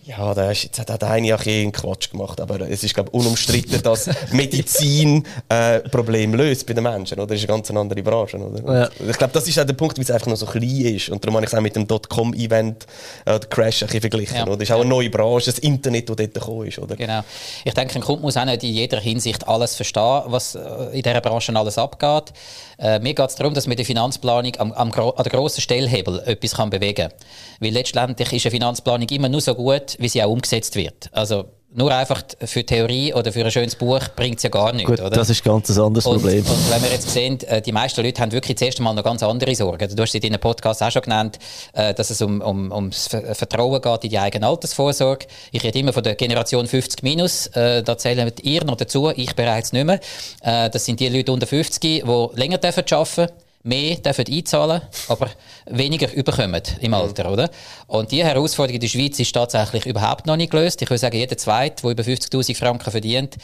ja, 0.05 0.35
da 0.35 0.51
ist, 0.51 0.65
jetzt 0.65 0.79
hat 0.81 1.01
der 1.01 1.11
eine 1.11 1.35
auch 1.35 1.47
einen 1.47 1.71
Quatsch 1.71 2.11
gemacht, 2.11 2.41
aber 2.41 2.61
es 2.63 2.83
ist 2.83 2.95
glaube 2.95 3.11
unumstritten, 3.11 3.83
dass 3.83 4.11
Medizin 4.33 5.25
äh, 5.49 5.79
Probleme 5.81 6.37
löst 6.37 6.67
bei 6.67 6.75
den 6.75 6.83
Menschen, 6.83 7.19
oder? 7.19 7.29
Das 7.29 7.39
ist 7.39 7.49
eine 7.49 7.57
ganz 7.57 7.71
andere 7.71 8.03
Branche, 8.03 8.37
oder? 8.37 8.81
Ja. 8.81 8.91
Ich 9.09 9.17
glaube, 9.17 9.33
das 9.33 9.47
ist 9.47 9.59
auch 9.61 9.65
der 9.65 9.75
Punkt, 9.75 9.99
wie 9.99 10.03
es 10.03 10.11
einfach 10.11 10.27
noch 10.27 10.37
so 10.37 10.47
klein 10.47 10.81
ist 10.97 11.09
und 11.09 11.23
darum 11.23 11.37
habe 11.37 11.47
ich 11.47 11.53
es 11.53 11.57
auch 11.57 11.63
mit 11.63 11.77
dem 11.77 11.87
Dotcom-Event, 11.87 12.87
äh, 13.27 13.39
Crash, 13.49 13.83
ein 13.83 13.87
bisschen 13.87 14.01
verglichen, 14.01 14.37
ja. 14.37 14.43
oder? 14.43 14.57
Das 14.57 14.69
ist 14.69 14.73
auch 14.73 14.81
eine 14.81 14.89
neue 14.89 15.09
Branche, 15.09 15.47
das 15.47 15.61
Internet, 15.61 16.09
das 16.09 16.17
dort 16.17 16.35
gekommen 16.35 16.67
ist, 16.67 16.79
oder? 16.81 16.97
Genau. 16.97 17.23
Ich 17.65 17.75
denke, 17.75 17.95
ein 17.95 18.03
Kunde 18.03 18.23
muss 18.23 18.37
auch 18.37 18.45
nicht 18.45 18.65
in 18.65 18.73
jeder 18.73 18.99
Hinsicht 18.99 19.47
alles 19.47 19.77
verstehen, 19.77 20.23
was 20.27 20.57
äh, 20.57 20.59
in 20.93 21.03
dieser 21.03 21.21
Branche 21.21 21.55
alles 21.55 21.79
abgeht. 21.79 22.33
Äh, 22.79 22.99
mir 22.99 23.15
geht 23.15 23.29
es 23.29 23.37
darum, 23.37 23.55
dass 23.55 23.69
man 23.69 23.77
die 23.77 23.85
Finanzplanung 23.85 24.57
am, 24.59 24.73
am, 24.73 24.91
an 24.91 25.23
der 25.23 25.31
grossen 25.31 25.61
Stellhebel 25.61 26.21
etwas 26.27 26.55
kann 26.55 26.71
bewegen 26.71 27.09
kann. 27.09 27.19
Weil 27.61 27.73
letztendlich 27.73 28.33
ist 28.33 28.45
eine 28.45 28.51
Finanzplanung 28.51 29.09
immer 29.09 29.29
nur 29.29 29.41
so 29.41 29.55
gut, 29.55 29.92
wie 29.99 30.09
sie 30.09 30.23
auch 30.23 30.31
umgesetzt 30.31 30.77
wird. 30.77 31.11
Also 31.13 31.47
nur 31.75 31.95
einfach 31.95 32.23
für 32.45 32.65
Theorie 32.65 33.15
oder 33.15 33.33
für 33.33 33.45
ein 33.45 33.51
schönes 33.51 33.75
Buch 33.77 34.01
bringt 34.15 34.37
es 34.37 34.43
ja 34.43 34.51
gar 34.51 34.73
nichts. 34.73 34.91
Gut, 34.91 35.01
oder? 35.01 35.11
das 35.11 35.31
ist 35.31 35.43
ganz 35.43 35.71
ein 35.71 35.81
anderes 35.81 36.07
und, 36.07 36.21
Problem. 36.21 36.45
Und 36.45 36.71
wenn 36.71 36.83
wir 36.83 36.91
jetzt 36.91 37.09
sehen, 37.11 37.41
äh, 37.45 37.63
die 37.63 37.73
meisten 37.73 38.03
Leute 38.03 38.21
haben 38.21 38.33
wirklich 38.33 38.57
das 38.57 38.67
erste 38.67 38.83
Mal 38.83 38.93
noch 38.93 39.03
ganz 39.03 39.23
andere 39.23 39.55
Sorgen. 39.55 39.95
Du 39.95 40.03
hast 40.03 40.15
in 40.15 40.21
deinem 40.21 40.41
Podcast 40.41 40.83
auch 40.83 40.91
schon 40.91 41.03
genannt, 41.03 41.39
äh, 41.73 41.95
dass 41.95 42.11
es 42.11 42.21
um, 42.21 42.41
um, 42.41 42.71
ums 42.71 43.09
Vertrauen 43.09 43.81
geht 43.81 44.05
in 44.05 44.11
die 44.11 44.19
eigene 44.19 44.47
Altersvorsorge. 44.47 45.27
Ich 45.51 45.63
rede 45.63 45.79
immer 45.79 45.93
von 45.93 46.03
der 46.03 46.15
Generation 46.15 46.67
50 46.67 47.03
minus. 47.03 47.47
Äh, 47.49 47.83
da 47.83 47.97
zählen 47.97 48.31
ihr 48.43 48.65
noch 48.65 48.77
dazu, 48.77 49.11
ich 49.15 49.35
bereits 49.35 49.73
nicht 49.73 49.85
mehr. 49.85 50.01
Das 50.43 50.85
sind 50.85 51.01
die 51.01 51.09
Leute 51.09 51.33
unter 51.33 51.47
50, 51.47 51.81
die 51.81 52.03
länger 52.35 52.57
arbeiten 52.57 52.85
dürfen 52.85 53.29
mehr 53.63 53.97
dürfen 53.97 54.25
einzahlen, 54.29 54.83
aber 55.09 55.31
weniger 55.67 56.13
überkommen 56.13 56.63
im 56.81 56.95
Alter, 56.95 57.31
oder? 57.31 57.51
Und 57.87 58.11
diese 58.11 58.25
Herausforderung 58.25 58.75
in 58.75 58.81
der 58.81 58.89
Schweiz 58.89 59.19
ist 59.21 59.33
tatsächlich 59.33 59.87
überhaupt 59.87 60.27
noch 60.27 60.37
nicht 60.37 60.51
gelöst. 60.51 60.83
Ich 60.83 60.91
würde 60.91 60.99
sagen, 60.99 61.17
jeder 61.17 61.37
Zweite, 61.37 61.83
der 61.83 61.91
über 61.93 62.03
50'000 62.03 62.57
Franken 62.57 62.91
verdient, 62.91 63.37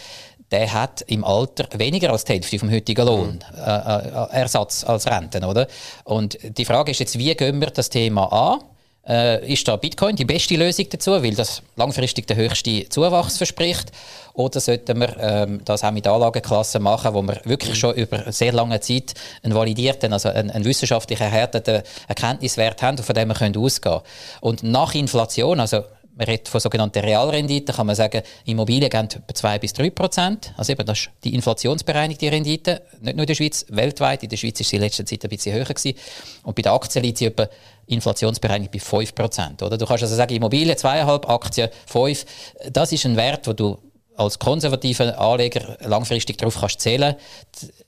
der 0.51 0.73
hat 0.73 1.03
im 1.03 1.25
Alter 1.25 1.69
weniger 1.79 2.11
als 2.11 2.25
die 2.25 2.33
Hälfte 2.33 2.59
vom 2.59 2.71
heutigen 2.71 3.07
Lohn 3.07 3.45
äh, 3.55 3.61
äh, 3.61 4.31
Ersatz 4.33 4.83
als 4.85 5.07
Renten, 5.07 5.45
oder? 5.45 5.69
Und 6.05 6.39
die 6.43 6.64
Frage 6.64 6.91
ist 6.91 7.01
jetzt, 7.01 7.19
wie 7.19 7.35
gehen 7.35 7.61
wir 7.61 7.71
das 7.71 7.91
Thema 7.91 8.33
an? 8.33 8.61
Äh, 9.09 9.52
ist 9.52 9.66
da 9.66 9.76
Bitcoin 9.76 10.16
die 10.16 10.26
beste 10.26 10.54
Lösung 10.56 10.86
dazu, 10.90 11.12
weil 11.22 11.34
das 11.34 11.62
langfristig 11.76 12.26
den 12.26 12.36
höchsten 12.36 12.90
Zuwachs 12.90 13.38
verspricht? 13.38 13.90
Oder 14.34 14.61
sollten 14.61 15.00
wir 15.00 15.16
ähm, 15.18 15.61
das 15.64 15.82
auch 15.82 15.90
mit 15.90 16.06
Anlageklassen 16.06 16.82
machen, 16.82 17.14
wo 17.14 17.22
wir 17.22 17.40
wirklich 17.44 17.78
schon 17.78 17.94
über 17.94 18.30
sehr 18.30 18.52
lange 18.52 18.80
Zeit 18.80 19.14
einen 19.42 19.54
validierten, 19.54 20.12
also 20.12 20.28
einen, 20.28 20.50
einen 20.50 20.64
wissenschaftlich 20.64 21.20
erhärteten 21.20 21.82
Erkenntniswert 22.06 22.82
haben, 22.82 22.98
von 22.98 23.14
dem 23.14 23.28
wir 23.28 23.34
können 23.34 23.56
ausgehen 23.56 23.94
können? 23.94 24.04
Und 24.40 24.62
nach 24.62 24.94
Inflation, 24.94 25.59
also 25.59 25.84
man 26.18 26.26
redet 26.26 26.48
von 26.48 26.61
sogenannten 26.61 26.98
Realrenditen, 26.98 27.74
kann 27.74 27.86
man 27.86 27.94
sagen, 27.94 28.22
Immobilien 28.44 28.90
geben 28.90 29.06
etwa 29.06 29.34
2 29.34 29.59
bis 29.61 29.72
3 29.72 29.90
Prozent. 29.90 30.52
Also 30.56 30.72
eben, 30.72 30.84
das 30.84 30.98
ist 30.98 31.11
die 31.22 31.32
inflationsbereinigte 31.34 32.30
Rendite. 32.30 32.82
Nicht 33.00 33.14
nur 33.16 33.22
in 33.22 33.28
der 33.28 33.34
Schweiz, 33.36 33.64
weltweit. 33.68 34.24
In 34.24 34.28
der 34.28 34.36
Schweiz 34.36 34.59
ist 34.59 34.68
sie 34.68 34.76
in 34.76 34.82
letzter 34.82 35.06
Zeit 35.06 35.22
ein 35.24 35.30
bisschen 35.30 35.54
höher 35.54 35.64
gewesen. 35.64 35.96
Und 36.42 36.56
bei 36.56 36.62
den 36.62 36.72
Aktien 36.72 37.04
liegt 37.04 37.18
sie 37.18 37.26
etwa 37.26 37.48
inflationsbereinigt 37.89 38.70
bei 38.70 38.78
5 38.78 39.14
Prozent. 39.14 39.61
Du 39.61 39.68
kannst 39.68 40.03
also 40.03 40.14
sagen, 40.14 40.34
Immobilien 40.34 40.76
2,5, 40.76 41.26
Aktien 41.26 41.68
5. 41.86 42.24
Das 42.72 42.93
ist 42.93 43.05
ein 43.05 43.16
Wert, 43.16 43.47
wo 43.47 43.53
du 43.53 43.78
als 44.19 44.39
konservativer 44.39 45.19
Anleger 45.19 45.77
langfristig 45.85 46.39
darauf 46.39 46.61
kannst 46.61 46.81
zählen 46.81 47.16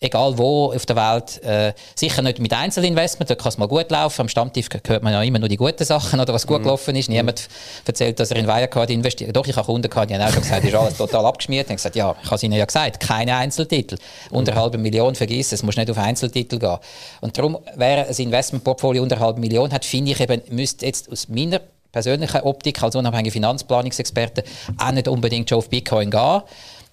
egal 0.00 0.38
wo 0.38 0.72
auf 0.72 0.86
der 0.86 0.96
Welt. 0.96 1.42
Äh, 1.44 1.74
sicher 1.94 2.22
nicht 2.22 2.38
mit 2.38 2.52
Einzelinvestment, 2.52 3.30
da 3.30 3.34
kann 3.34 3.48
es 3.48 3.58
mal 3.58 3.68
gut 3.68 3.90
laufen. 3.90 4.22
Am 4.22 4.28
Stammtisch 4.28 4.68
hört 4.86 5.02
man 5.02 5.12
ja 5.12 5.22
immer 5.22 5.38
nur 5.38 5.48
die 5.48 5.56
guten 5.56 5.84
Sachen 5.84 6.18
oder 6.20 6.32
was 6.32 6.46
gut 6.46 6.60
mhm. 6.60 6.64
gelaufen 6.64 6.96
ist. 6.96 7.08
Niemand 7.08 7.48
erzählt, 7.84 8.18
dass 8.18 8.30
er 8.30 8.38
in 8.38 8.46
Wirecard 8.46 8.90
investiert. 8.90 9.36
Doch, 9.36 9.46
ich 9.46 9.56
habe 9.56 9.66
Kunden 9.66 9.88
gehabt, 9.88 10.10
die 10.10 10.14
haben 10.14 10.22
auch 10.22 10.32
schon 10.32 10.42
gesagt, 10.42 10.64
ist 10.64 10.74
alles 10.74 10.96
total 10.96 11.26
abgeschmiert. 11.26 11.66
Ich 11.66 11.70
habe 11.70 11.76
gesagt, 11.76 11.96
ja, 11.96 12.16
ich 12.20 12.26
habe 12.26 12.36
es 12.36 12.42
ihnen 12.42 12.54
ja 12.54 12.64
gesagt, 12.64 13.00
keine 13.00 13.36
Einzeltitel. 13.36 13.96
Unter 14.30 14.52
einer 14.52 14.62
halben 14.62 14.82
Million 14.82 15.14
vergiss 15.14 15.52
es, 15.52 15.62
muss 15.62 15.76
nicht 15.76 15.90
auf 15.90 15.98
Einzeltitel 15.98 16.58
gehen. 16.58 16.78
Und 17.20 17.36
darum 17.36 17.58
wäre 17.76 18.06
ein 18.06 18.14
Investmentportfolio 18.14 19.02
unter 19.02 19.18
halben 19.18 19.40
Million 19.40 19.72
hat, 19.72 19.84
finde 19.84 20.12
ich 20.12 20.20
eben, 20.20 20.42
müsste 20.50 20.86
jetzt 20.86 21.10
aus 21.10 21.28
meiner 21.28 21.60
persönlichen 21.92 22.40
Optik 22.42 22.82
als 22.82 22.96
unabhängiger 22.96 23.32
Finanzplanungsexperte 23.32 24.44
auch 24.78 24.92
nicht 24.92 25.08
unbedingt 25.08 25.48
schon 25.48 25.58
auf 25.58 25.68
Bitcoin 25.68 26.10
gehen. 26.10 26.42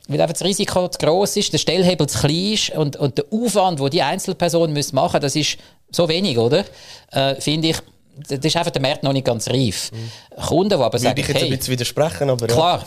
Weil 0.07 0.21
einfach 0.21 0.33
das 0.33 0.43
Risiko 0.43 0.87
zu 0.87 0.97
gross 0.99 1.35
ist, 1.35 1.51
der 1.51 1.57
Stellhebel 1.57 2.07
zu 2.07 2.19
klein 2.19 2.53
ist 2.53 2.69
und, 2.71 2.95
und 2.95 3.17
der 3.17 3.25
Aufwand, 3.31 3.79
den 3.79 3.89
die 3.89 4.01
Einzelperson 4.01 4.71
machen 4.71 4.73
müssen, 4.73 5.21
das 5.21 5.35
ist 5.35 5.57
so 5.91 6.07
wenig, 6.07 6.37
oder? 6.37 6.63
Äh, 7.11 7.35
Finde 7.41 7.69
ich, 7.69 7.77
das 8.27 8.39
ist 8.39 8.55
einfach 8.55 8.71
der 8.71 8.81
Markt 8.81 9.03
noch 9.03 9.13
nicht 9.13 9.25
ganz 9.25 9.47
reif. 9.47 9.91
Mhm. 9.91 10.41
Kunden, 10.41 10.77
die 10.77 10.83
aber 10.83 10.97
sagen, 10.97 11.19
ich 11.19 11.27
jetzt 11.27 11.37
hey, 11.37 11.51
ein 11.51 11.57
bisschen 11.57 11.71
widersprechen, 11.73 12.29
aber 12.29 12.47
klar, 12.47 12.83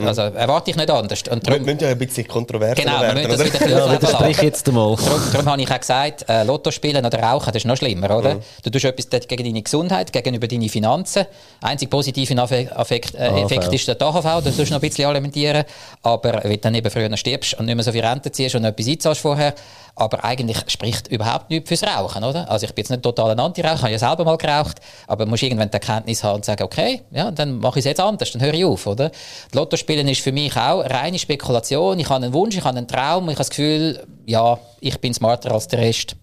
also 0.00 0.22
erwarte 0.22 0.70
ich 0.70 0.76
nicht 0.76 0.90
anders. 0.90 1.22
Und 1.30 1.46
darum, 1.46 1.60
wir 1.60 1.74
müssen 1.74 1.84
ja 1.84 1.90
ein 1.90 1.98
bisschen 1.98 2.26
kontrovers 2.26 2.76
genau, 2.76 3.00
werden. 3.00 3.22
Genau, 3.22 3.28
wir 3.28 3.38
müssen 3.38 3.52
das 3.52 3.68
wieder 3.68 3.86
ja, 3.86 3.92
widersprich 3.92 4.42
jetzt 4.42 4.68
einmal. 4.68 4.96
Darum, 4.96 5.22
darum 5.32 5.46
habe 5.46 5.62
ich 5.62 5.70
auch 5.70 5.80
gesagt, 5.80 6.28
äh, 6.28 6.44
Lotto 6.44 6.70
spielen 6.70 7.04
oder 7.04 7.18
rauchen, 7.18 7.46
das 7.46 7.56
ist 7.56 7.66
noch 7.66 7.76
schlimmer, 7.76 8.16
oder? 8.16 8.34
Mhm. 8.34 8.40
Du 8.62 8.70
tust 8.70 8.84
etwas 8.84 9.26
gegen 9.26 9.44
deine 9.44 9.62
Gesundheit, 9.62 10.12
gegenüber 10.12 10.46
deine 10.46 10.68
Finanzen. 10.68 11.26
Einzig 11.60 11.90
positive 11.90 12.34
Effekt, 12.34 13.14
äh, 13.14 13.42
Effekt 13.42 13.72
ist 13.72 13.88
der 13.88 14.00
AHV, 14.00 14.22
da 14.22 14.40
tust 14.40 14.58
du 14.58 14.64
noch 14.64 14.72
ein 14.72 14.80
bisschen 14.80 15.06
alimentieren. 15.06 15.64
Aber 16.02 16.40
wenn 16.42 16.52
du 16.52 16.58
dann 16.58 16.74
eben 16.74 16.90
früher 16.90 17.16
stirbst 17.16 17.54
und 17.54 17.66
nicht 17.66 17.74
mehr 17.74 17.84
so 17.84 17.92
viel 17.92 18.04
Rente 18.04 18.30
ziehst 18.30 18.54
und 18.54 18.64
etwas 18.64 18.86
einzahlst 18.86 19.20
vorher, 19.20 19.54
aber 19.98 20.24
eigentlich 20.24 20.58
spricht 20.68 21.08
überhaupt 21.08 21.50
nichts 21.50 21.68
fürs 21.68 21.82
Rauchen, 21.82 22.24
oder? 22.24 22.50
Also 22.50 22.66
ich 22.66 22.74
bin 22.74 22.82
jetzt 22.82 22.90
nicht 22.90 23.02
total 23.02 23.32
ein 23.32 23.40
Anti-Raucher, 23.40 23.82
habe 23.82 23.92
ja 23.92 23.98
selber 23.98 24.24
mal 24.24 24.36
geraucht, 24.36 24.78
aber 25.06 25.24
du 25.24 25.30
musst 25.30 25.42
irgendwann 25.42 25.70
die 25.70 25.74
Erkenntnis 25.74 26.22
haben 26.22 26.36
und 26.36 26.44
sagen, 26.44 26.62
okay, 26.62 27.02
ja, 27.10 27.30
dann 27.30 27.58
mache 27.58 27.78
ich 27.78 27.84
es 27.84 27.90
jetzt 27.90 28.00
anders, 28.00 28.30
dann 28.32 28.42
höre 28.42 28.54
ich 28.54 28.64
auf, 28.64 28.86
oder? 28.86 29.10
Lotto 29.52 29.76
spielen 29.76 30.08
ist 30.08 30.20
für 30.20 30.32
mich 30.32 30.56
auch 30.56 30.80
reine 30.80 31.18
Spekulation, 31.18 31.98
ich 31.98 32.08
habe 32.08 32.24
einen 32.24 32.32
Wunsch, 32.32 32.56
ich 32.56 32.64
habe 32.64 32.78
einen 32.78 32.86
Traum, 32.86 33.24
ich 33.24 33.30
habe 33.30 33.38
das 33.38 33.50
Gefühl, 33.50 34.06
ja, 34.26 34.58
ich 34.80 34.98
bin 35.00 35.12
smarter 35.14 35.52
als 35.52 35.68
der 35.68 35.80
Rest. 35.80 36.16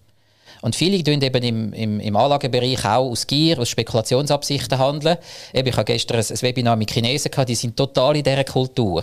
Und 0.62 0.76
viele 0.76 1.02
tun 1.02 1.20
eben 1.20 1.42
im, 1.42 1.72
im, 1.72 2.00
im 2.00 2.16
Anlagebereich 2.16 2.84
auch 2.84 3.10
aus 3.10 3.26
Gier, 3.26 3.58
aus 3.58 3.68
Spekulationsabsichten 3.68 4.78
handeln. 4.78 5.16
Eben, 5.52 5.68
ich 5.68 5.76
habe 5.76 5.84
gestern 5.84 6.18
ein, 6.18 6.24
ein 6.28 6.42
Webinar 6.42 6.76
mit 6.76 6.90
Chinesen 6.90 7.30
gehabt, 7.30 7.48
die 7.48 7.54
sind 7.54 7.76
total 7.76 8.16
in 8.16 8.22
dieser 8.22 8.44
Kultur. 8.44 9.02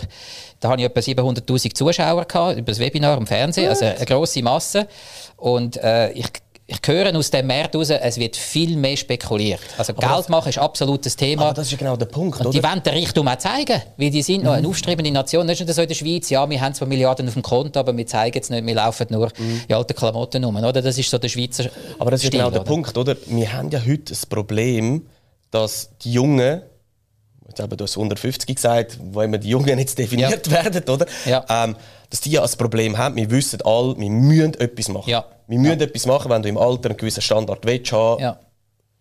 Da 0.60 0.70
hatte 0.70 0.82
ich 0.82 0.86
etwa 0.86 1.00
700'000 1.00 1.74
Zuschauer 1.74 2.24
gehabt, 2.24 2.58
über 2.58 2.72
das 2.72 2.78
Webinar 2.78 3.18
im 3.18 3.26
Fernsehen, 3.26 3.68
also 3.68 3.84
eine 3.84 4.04
grosse 4.04 4.42
Masse. 4.42 4.88
Und 5.36 5.76
äh, 5.76 6.12
ich 6.12 6.26
ich 6.66 6.78
höre 6.86 7.14
aus 7.14 7.30
dem 7.30 7.46
Markt 7.46 7.76
raus, 7.76 7.90
es 7.90 8.18
wird 8.18 8.36
viel 8.36 8.76
mehr 8.76 8.96
spekuliert. 8.96 9.60
Also 9.76 9.92
aber 9.94 10.14
Geld 10.14 10.28
machen 10.30 10.48
ist 10.48 10.58
absolut 10.58 11.04
das 11.04 11.14
Thema. 11.14 11.42
Aber 11.42 11.54
das 11.54 11.70
ist 11.70 11.78
genau 11.78 11.94
der 11.96 12.06
Punkt, 12.06 12.40
Und 12.40 12.46
oder? 12.46 12.58
die 12.58 12.62
wollen 12.62 12.82
den 12.82 12.94
Reichtum 12.94 13.28
auch 13.28 13.36
zeigen, 13.36 13.82
weil 13.98 14.10
die 14.10 14.22
sind 14.22 14.38
mhm. 14.38 14.44
noch 14.44 14.52
eine 14.54 14.66
aufstrebende 14.66 15.10
Nation. 15.10 15.46
Das 15.46 15.60
ist 15.60 15.66
nicht 15.66 15.76
so 15.76 15.82
in 15.82 15.88
der 15.88 15.94
Schweiz, 15.94 16.30
ja, 16.30 16.48
wir 16.48 16.60
haben 16.60 16.72
zwar 16.72 16.88
Milliarden 16.88 17.28
auf 17.28 17.34
dem 17.34 17.42
Konto, 17.42 17.78
aber 17.78 17.94
wir 17.94 18.06
zeigen 18.06 18.38
es 18.40 18.48
nicht, 18.48 18.64
wir 18.64 18.74
laufen 18.74 19.06
nur 19.10 19.28
mhm. 19.38 19.62
in 19.68 19.74
alten 19.74 19.94
Klamotten 19.94 20.42
rum. 20.42 20.56
Oder? 20.56 20.80
Das 20.80 20.96
ist 20.96 21.10
so 21.10 21.18
der 21.18 21.28
Schweizer 21.28 21.68
Aber 21.98 22.10
das 22.10 22.22
ist 22.22 22.28
Stil, 22.28 22.38
genau 22.38 22.50
der 22.50 22.62
oder? 22.62 22.68
Punkt, 22.68 22.96
oder? 22.96 23.14
Wir 23.26 23.52
haben 23.52 23.70
ja 23.70 23.80
heute 23.84 24.04
das 24.04 24.24
Problem, 24.24 25.06
dass 25.50 25.90
die 26.02 26.12
Jungen 26.12 26.62
jetzt 27.54 27.64
eben, 27.64 27.76
du 27.76 27.84
hast 27.84 27.96
150 27.96 28.54
gesagt, 28.54 28.98
wo 29.00 29.22
immer 29.22 29.38
die 29.38 29.48
Jungen 29.48 29.78
jetzt 29.78 29.98
definiert 29.98 30.46
ja. 30.46 30.52
werden, 30.64 30.88
oder? 30.88 31.06
Ja. 31.24 31.44
Ähm, 31.48 31.76
dass 32.10 32.20
die 32.20 32.32
ja 32.32 32.42
ein 32.42 32.50
Problem 32.58 32.96
haben. 32.98 33.16
Wir 33.16 33.30
wissen 33.30 33.60
alle, 33.62 33.98
wir 33.98 34.10
müssen 34.10 34.54
etwas 34.54 34.88
machen. 34.88 35.10
Ja. 35.10 35.24
Wir 35.46 35.58
müssen 35.58 35.80
ja. 35.80 35.86
etwas 35.86 36.06
machen, 36.06 36.30
wenn 36.30 36.42
du 36.42 36.48
im 36.48 36.58
Alter 36.58 36.90
einen 36.90 36.96
gewissen 36.96 37.22
Standard 37.22 37.64
willst 37.64 37.92
haben. 37.92 38.22
Ja. 38.22 38.38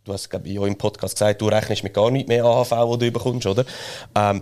Du 0.04 0.14
hast, 0.14 0.30
glaube 0.30 0.48
ich, 0.48 0.60
auch 0.60 0.66
im 0.66 0.78
Podcast 0.78 1.16
gesagt, 1.16 1.42
du 1.42 1.48
rechnest 1.48 1.84
mit 1.84 1.94
gar 1.94 2.12
nicht 2.12 2.28
mehr 2.28 2.44
AHV, 2.44 2.98
die 3.00 3.06
du 3.06 3.12
bekommst, 3.12 3.46
oder? 3.48 3.66
Ähm, 4.16 4.42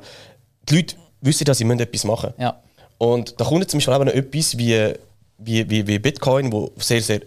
die 0.68 0.76
Leute 0.76 0.96
wissen, 1.22 1.46
dass 1.46 1.60
sie 1.60 1.70
etwas 1.70 2.04
machen 2.04 2.32
müssen. 2.38 2.42
Ja. 2.42 2.62
Und 2.98 3.40
da 3.40 3.46
kommt 3.46 3.70
zum 3.70 3.80
Beispiel 3.80 4.06
noch 4.06 4.14
etwas 4.14 4.58
wie, 4.58 4.94
wie, 5.38 5.70
wie, 5.70 5.88
wie 5.88 6.00
Bitcoin, 6.00 6.52
wo 6.52 6.72
sehr, 6.78 7.02
sehr 7.02 7.22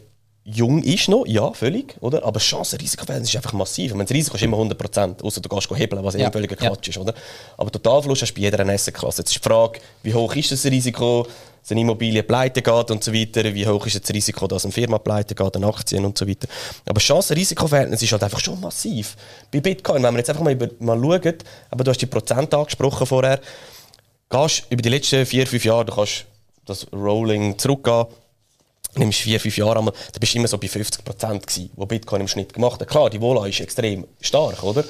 jung 0.44 0.82
ist 0.82 1.08
noch, 1.08 1.26
ja, 1.26 1.52
völlig, 1.52 1.96
oder? 2.00 2.22
Aber 2.22 2.34
das 2.34 2.44
Chance-Risikoverhältnis 2.44 3.30
ist 3.30 3.36
einfach 3.36 3.54
massiv. 3.54 3.86
Ich 3.86 3.92
meine, 3.92 4.04
das 4.04 4.14
Risiko 4.14 4.36
ist 4.36 4.42
immer 4.42 4.58
100%, 4.58 5.22
außer 5.22 5.40
du 5.40 5.48
gehst 5.48 5.70
hebeln, 5.70 6.04
was 6.04 6.14
ja. 6.14 6.28
eh 6.28 6.32
völliger 6.32 6.56
Quatsch 6.56 6.88
ja. 6.88 6.90
ist, 6.90 6.98
oder? 6.98 7.14
Aber 7.56 7.70
Totalverlust 7.72 8.22
hast 8.22 8.32
du 8.32 8.34
bei 8.34 8.42
jeder 8.42 8.60
Assetklasse. 8.68 9.22
Jetzt 9.22 9.30
ist 9.30 9.42
die 9.42 9.48
Frage, 9.48 9.80
wie 10.02 10.12
hoch 10.12 10.34
ist 10.36 10.52
das 10.52 10.64
Risiko, 10.66 11.26
dass 11.62 11.70
eine 11.70 11.80
Immobilie 11.80 12.22
pleite 12.22 12.60
geht 12.60 12.90
und 12.90 13.02
so 13.02 13.10
weiter, 13.14 13.54
wie 13.54 13.66
hoch 13.66 13.86
ist 13.86 14.02
das 14.02 14.14
Risiko, 14.14 14.46
dass 14.46 14.66
eine 14.66 14.72
Firma 14.72 14.98
pleite 14.98 15.34
geht, 15.34 15.56
eine 15.56 15.66
Aktien 15.66 16.04
und 16.04 16.18
so 16.18 16.28
weiter. 16.28 16.46
Aber 16.84 16.94
das 16.94 17.04
Chance-Risiko-Verhältnis 17.04 18.02
ist 18.02 18.12
halt 18.12 18.22
einfach 18.22 18.40
schon 18.40 18.60
massiv. 18.60 19.16
Bei 19.50 19.60
Bitcoin, 19.60 20.02
wenn 20.02 20.12
wir 20.12 20.18
jetzt 20.18 20.28
einfach 20.28 20.42
mal, 20.42 20.52
über, 20.52 20.68
mal 20.80 21.00
schauen, 21.00 21.38
aber 21.70 21.84
du 21.84 21.90
hast 21.90 22.02
die 22.02 22.06
Prozent 22.06 22.52
angesprochen 22.52 23.06
vorher, 23.06 23.40
gehst 24.28 24.66
über 24.68 24.82
die 24.82 24.90
letzten 24.90 25.24
vier, 25.24 25.46
fünf 25.46 25.64
Jahre, 25.64 25.86
du 25.86 25.94
kannst 25.94 26.26
das 26.66 26.86
Rolling 26.92 27.58
zurückgehen, 27.58 28.06
nimmst 28.96 29.20
vier, 29.20 29.40
fünf 29.40 29.56
Jahre 29.56 29.78
einmal, 29.78 29.94
dann 29.94 30.20
bist 30.20 30.34
du 30.34 30.38
immer 30.38 30.48
so 30.48 30.58
bei 30.58 30.68
50 30.68 31.04
Prozent 31.04 31.46
gewesen, 31.46 31.70
wo 31.76 31.86
Bitcoin 31.86 32.22
im 32.22 32.28
Schnitt 32.28 32.52
gemacht 32.52 32.80
hat. 32.80 32.88
Klar, 32.88 33.10
die 33.10 33.20
Vola 33.20 33.46
ist 33.46 33.60
extrem 33.60 34.06
stark, 34.20 34.62
oder? 34.62 34.84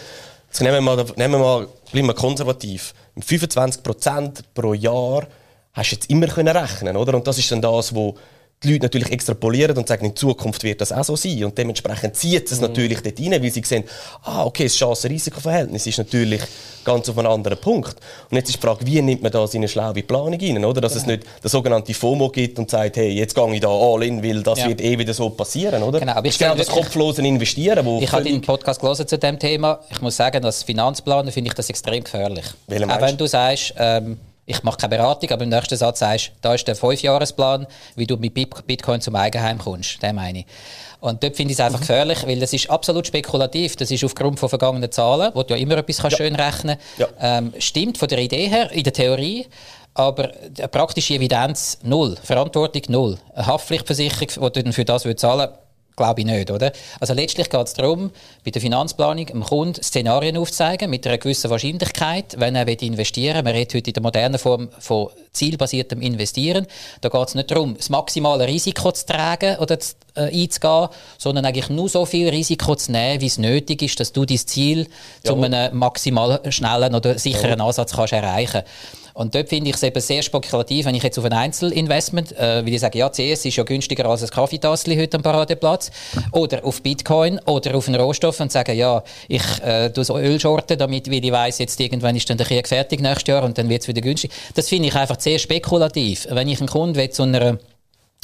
Jetzt 0.49 0.61
nehmen 0.61 0.75
wir 0.75 0.81
mal, 0.81 1.05
nehmen 1.17 1.35
wir 1.35 1.39
mal, 1.39 1.69
bleiben 1.91 2.09
wir 2.09 2.15
konservativ. 2.15 2.95
Mit 3.15 3.25
25 3.25 3.83
Prozent 3.83 4.55
pro 4.55 4.75
Jahr 4.75 5.27
hast 5.73 5.91
du 5.91 5.97
jetzt 5.97 6.11
immer 6.11 6.29
können 6.29 6.57
rechnen, 6.57 6.97
oder? 6.97 7.15
Und 7.15 7.27
das 7.27 7.39
ist 7.39 7.51
dann 7.51 7.61
das, 7.61 7.95
wo 7.95 8.15
die 8.65 8.73
Leute 8.73 8.87
natürlich 8.87 9.11
extrapolieren 9.11 9.77
und 9.77 9.89
sagen, 9.89 10.07
in 10.07 10.17
Zukunft 10.17 10.62
wird 10.65 10.81
das 10.81 10.93
auch 10.93 11.05
so 11.05 11.17
sein. 11.17 11.45
Und 11.45 11.57
dementsprechend 11.57 12.17
zieht 12.17 12.51
es 12.51 12.61
mhm. 12.61 12.69
natürlich 12.69 13.01
dort 13.01 13.21
rein, 13.21 13.43
weil 13.43 13.51
sie 13.51 13.62
sehen, 13.65 13.85
ah, 14.23 14.45
okay, 14.45 14.65
das 14.65 14.75
Chancen-Risiko-Verhältnis 14.77 15.87
ist 15.87 15.99
natürlich 15.99 16.41
ganz 16.85 17.09
auf 17.09 17.19
einem 17.19 17.31
anderen 17.31 17.59
Punkt. 17.59 17.97
Und 18.31 18.37
jetzt 18.37 18.49
ist 18.51 18.57
die 18.57 18.67
Frage, 18.67 18.87
wie 18.87 19.01
nimmt 19.01 19.23
man 19.23 19.33
das 19.33 19.55
in 19.55 19.61
eine 19.61 19.69
schlaue 19.69 20.03
Planung 20.03 20.39
rein, 20.41 20.65
oder? 20.65 20.81
Dass 20.81 20.93
genau. 20.93 21.03
es 21.03 21.07
nicht 21.07 21.25
der 21.43 21.51
sogenannte 21.51 21.95
FOMO 21.95 22.29
gibt 22.29 22.59
und 22.59 22.71
sagt, 22.71 22.97
hey, 22.97 23.11
jetzt 23.11 23.35
gehe 23.35 23.55
ich 23.55 23.61
da 23.61 23.69
all 23.69 24.03
in, 24.03 24.23
weil 24.23 24.43
das 24.43 24.61
ja. 24.61 24.69
wird 24.69 24.81
eh 24.81 24.99
wieder 24.99 25.15
so 25.15 25.31
passieren, 25.31 25.83
oder? 25.83 26.01
Genau, 26.01 26.12
aber 26.12 26.27
ich 26.27 26.39
genau 26.39 26.55
das 26.55 26.69
kopflose 26.69 27.23
Investieren, 27.23 27.85
wo 27.85 28.01
Ich 28.01 28.12
habe 28.12 28.25
den 28.25 28.41
Podcast 28.41 28.81
gelesen 28.81 29.07
zu 29.07 29.19
dem 29.19 29.39
Thema. 29.39 29.81
Ich 29.91 30.01
muss 30.01 30.17
sagen, 30.17 30.45
als 30.45 30.62
Finanzplaner 30.62 31.33
finde 31.33 31.49
ich 31.49 31.55
das 31.55 31.71
extrem 31.71 32.05
gefährlich. 32.05 32.47
Auch 32.69 33.01
wenn 33.01 33.17
du 33.17 33.27
sagst, 33.27 33.75
ähm, 33.79 34.19
ich 34.47 34.62
mache 34.62 34.76
keine 34.76 34.97
Beratung, 34.97 35.30
aber 35.30 35.45
im 35.45 35.51
nächsten 35.51 35.76
Satz 35.76 36.01
sagst 36.01 36.32
da 36.42 36.55
ist 36.55 36.68
der 36.68 36.76
Fünfjahresplan, 36.76 37.66
wie 37.97 38.07
du 38.07 38.16
mit 38.16 38.34
Bitcoin 38.34 39.01
zum 39.01 39.16
Eigenheim 39.16 39.59
kommst. 39.59 40.03
Den 40.03 40.16
meine 40.16 40.40
ich. 40.40 40.47
Und 41.01 41.22
dort 41.22 41.36
finde 41.36 41.53
ich 41.53 41.59
es 41.59 41.64
einfach 41.64 41.80
mhm. 41.80 41.82
gefährlich, 41.82 42.26
weil 42.26 42.40
das 42.40 42.53
ist 42.53 42.70
absolut 42.70 43.07
spekulativ. 43.07 43.76
Das 43.76 43.90
ist 43.90 44.05
aufgrund 44.05 44.40
von 44.40 44.49
vergangenen 44.49 44.90
Zahlen, 44.90 45.32
wo 45.34 45.42
du 45.42 45.55
ja 45.55 45.61
immer 45.61 45.76
etwas 45.76 45.99
ja. 45.99 46.11
schön 46.11 46.34
rechnen 46.34 46.78
kannst. 46.78 47.20
Ja. 47.20 47.38
Ähm, 47.38 47.53
stimmt 47.59 47.99
von 47.99 48.09
der 48.09 48.18
Idee 48.18 48.49
her, 48.49 48.70
in 48.72 48.84
der 48.84 48.92
Theorie, 48.92 49.47
aber 49.95 50.28
praktische 50.70 51.14
Evidenz 51.14 51.78
null. 51.82 52.16
Verantwortung 52.22 52.82
null. 52.88 53.18
Eine 53.34 53.47
Haftpflichtversicherung, 53.47 54.28
die 54.28 54.40
du 54.40 54.62
dann 54.62 54.72
für 54.72 54.84
das 54.84 55.07
zahlen 55.16 55.51
Glaube 55.97 56.20
ich 56.22 56.26
nicht, 56.26 56.51
oder? 56.51 56.72
Also 56.99 57.14
letztlich 57.14 57.49
geht 57.49 57.66
es 57.66 57.74
darum, 57.74 58.11
bei 58.45 58.51
der 58.51 58.61
Finanzplanung 58.61 59.26
dem 59.26 59.45
Kunden 59.45 59.80
Szenarien 59.80 60.36
aufzuzeigen 60.36 60.90
mit 60.90 61.07
einer 61.07 61.18
gewissen 61.18 61.51
Wahrscheinlichkeit, 61.51 62.34
wenn 62.38 62.57
er 62.57 62.66
investieren 62.66 63.36
will. 63.36 63.42
Man 63.45 63.53
redet 63.53 63.74
heute 63.74 63.90
in 63.90 63.95
der 63.95 64.03
modernen 64.03 64.38
Form 64.38 64.70
von 64.80 65.11
zielbasiertem 65.32 66.03
Investieren. 66.03 66.66
Da 67.01 67.09
geht 67.09 67.28
es 67.28 67.34
nicht 67.36 67.51
darum, 67.51 67.76
das 67.76 67.90
maximale 67.90 68.49
Risiko 68.49 68.90
zu 68.90 69.07
tragen 69.07 69.57
oder 69.59 69.78
zu, 69.78 69.95
äh, 70.16 70.42
einzugehen, 70.42 70.88
sondern 71.16 71.45
eigentlich 71.45 71.68
nur 71.68 71.88
so 71.88 72.07
viel 72.07 72.28
Risiko 72.28 72.74
zu 72.74 72.90
nehmen, 72.90 73.20
wie 73.20 73.26
es 73.26 73.38
nötig 73.38 73.82
ist, 73.82 74.01
dass 74.01 74.12
du 74.12 74.24
dein 74.24 74.38
Ziel 74.38 74.88
ja. 75.22 75.30
zu 75.30 75.40
einem 75.40 75.76
maximal 75.78 76.40
schnellen 76.51 76.95
oder 76.95 77.18
sicheren. 77.18 77.61
Ansatz 77.61 77.92
kannst 77.92 78.12
erreichen 78.12 78.62
kannst. 78.64 79.04
Und 79.15 79.35
dort 79.35 79.49
finde 79.49 79.71
ich 79.71 79.77
es 79.77 79.83
eben 79.83 80.01
sehr 80.01 80.23
spekulativ, 80.23 80.87
wenn 80.87 80.95
ich 80.95 81.03
jetzt 81.03 81.19
auf 81.19 81.25
ein 81.25 81.33
Einzelinvestment, 81.33 82.33
äh, 82.33 82.67
weil 82.67 82.75
ich 82.75 82.81
sage, 82.81 82.99
ja, 82.99 83.09
CS 83.09 83.45
ist 83.45 83.57
ja 83.57 83.62
günstiger 83.62 84.07
als 84.07 84.25
ein 84.25 84.29
Kaffeetassel 84.29 84.99
heute 84.99 85.17
am 85.17 85.23
Paradeplatz, 85.23 85.93
oder 86.33 86.65
auf 86.65 86.83
Bitcoin 86.83 87.39
oder 87.47 87.77
auf 87.77 87.87
einen 87.87 88.01
Rohstoff 88.01 88.41
und 88.41 88.51
sage, 88.51 88.73
ja, 88.73 89.05
ich 89.29 89.43
äh, 89.62 89.91
tue 89.91 90.05
so 90.05 90.19
Öl 90.19 90.41
shorten, 90.41 90.77
damit, 90.77 91.09
weil 91.11 91.25
ich 91.25 91.33
weiss, 91.33 91.59
jetzt 91.59 91.79
irgendwann 91.81 92.17
ist 92.17 92.29
dann 92.29 92.39
der 92.39 92.47
Krieg 92.47 92.67
fertig 92.67 93.01
nächstes 93.01 93.29
Jahr 93.29 93.45
und 93.45 93.57
dann 93.57 93.69
wird 93.69 93.83
es 93.83 93.89
wieder 93.89 94.01
günstig. 94.01 94.33
Das 94.55 94.69
finde 94.69 94.89
ich 94.89 94.95
einfach 94.97 95.21
sehr 95.21 95.39
spekulativ. 95.39 96.27
Wenn 96.31 96.49
ich 96.49 96.59
einen 96.59 96.69
Kunden 96.69 97.11
zu 97.12 97.23
einer 97.23 97.59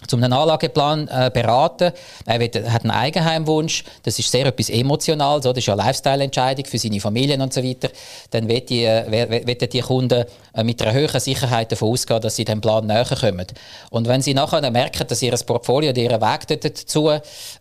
zum 0.07 0.23
einen 0.23 0.33
Anlageplan 0.33 1.09
äh, 1.09 1.31
beraten. 1.33 1.93
Er 2.27 2.41
hat 2.73 2.83
einen 2.83 2.91
Eigenheimwunsch. 2.91 3.85
Das 4.03 4.19
ist 4.19 4.31
sehr 4.31 4.47
etwas 4.47 4.71
Emotionales. 4.71 5.45
So. 5.45 5.53
Das 5.53 5.59
ist 5.59 5.67
ja 5.67 5.75
eine 5.75 5.83
Lifestyle-Entscheidung 5.83 6.65
für 6.65 6.79
seine 6.79 7.01
Familien 7.01 7.41
und 7.41 7.53
so 7.53 7.63
weiter. 7.63 7.91
Dann 8.31 8.49
werden 8.49 8.67
die, 8.67 8.85
äh, 8.85 9.69
die 9.69 9.81
Kunden 9.81 10.25
äh, 10.55 10.65
mit 10.65 10.81
einer 10.83 10.93
höheren 10.93 11.21
Sicherheit 11.21 11.71
davon 11.73 11.91
ausgehen, 11.91 12.21
dass 12.21 12.37
sie 12.37 12.45
dem 12.45 12.61
Plan 12.61 12.87
näher 12.87 13.05
kommen. 13.05 13.47
Und 13.91 14.09
wenn 14.09 14.23
sie 14.23 14.35
nachher 14.35 14.69
merken, 14.71 15.07
dass 15.07 15.23
ihr 15.23 15.33
Portfolio, 15.47 15.93
ihr 15.93 16.11
Weg 16.11 16.61
dazu 16.61 17.11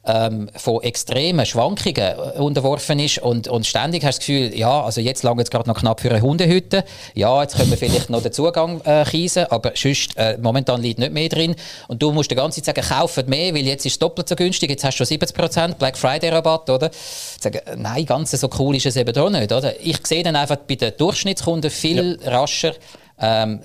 ähm, 0.05 0.49
von 0.55 0.81
extremen 0.83 1.45
Schwankungen 1.45 1.95
äh, 1.97 2.39
unterworfen 2.39 2.99
ist 2.99 3.19
und, 3.19 3.47
und 3.47 3.65
ständig 3.65 4.03
hast 4.03 4.19
du 4.19 4.19
das 4.19 4.27
Gefühl, 4.27 4.59
ja, 4.59 4.83
also 4.83 5.01
jetzt 5.01 5.23
lange 5.23 5.41
es 5.41 5.49
gerade 5.49 5.67
noch 5.67 5.79
knapp 5.79 6.01
für 6.01 6.11
eine 6.11 6.21
Hundehütte. 6.21 6.83
Ja, 7.15 7.41
jetzt 7.41 7.57
können 7.57 7.69
wir 7.71 7.77
vielleicht 7.77 8.09
noch 8.09 8.21
den 8.21 8.31
Zugang 8.31 8.81
äh, 8.81 9.03
kiesen, 9.05 9.45
aber 9.45 9.71
sonst, 9.75 10.17
äh, 10.17 10.37
momentan 10.41 10.81
liegt 10.81 10.99
nicht 10.99 11.13
mehr 11.13 11.29
drin. 11.29 11.55
Und 11.87 12.01
du 12.01 12.11
musst 12.11 12.28
musst 12.29 12.31
die 12.31 12.35
ganze 12.35 12.61
Zeit 12.61 12.75
sagen, 12.75 12.87
kauft 12.87 13.27
mehr, 13.27 13.53
weil 13.53 13.65
jetzt 13.65 13.85
ist 13.85 13.93
es 13.93 13.99
doppelt 13.99 14.29
so 14.29 14.35
günstig, 14.35 14.69
jetzt 14.69 14.83
hast 14.83 14.99
du 14.99 15.05
schon 15.05 15.17
70% 15.17 15.75
Black 15.75 15.97
Friday 15.97 16.29
Rabatt, 16.29 16.69
oder? 16.69 16.91
Sagen, 17.39 17.59
nein, 17.77 18.05
ganz 18.05 18.31
so 18.31 18.49
cool 18.59 18.75
ist 18.75 18.85
es 18.85 18.95
eben 18.95 19.13
doch 19.13 19.29
nicht, 19.29 19.51
oder? 19.51 19.79
Ich 19.81 20.05
sehe 20.05 20.23
dann 20.23 20.35
einfach 20.35 20.57
bei 20.57 20.75
den 20.75 20.93
Durchschnittskunden 20.97 21.71
viel 21.71 22.19
ja. 22.21 22.31
rascher, 22.31 22.73
ähm, 23.19 23.61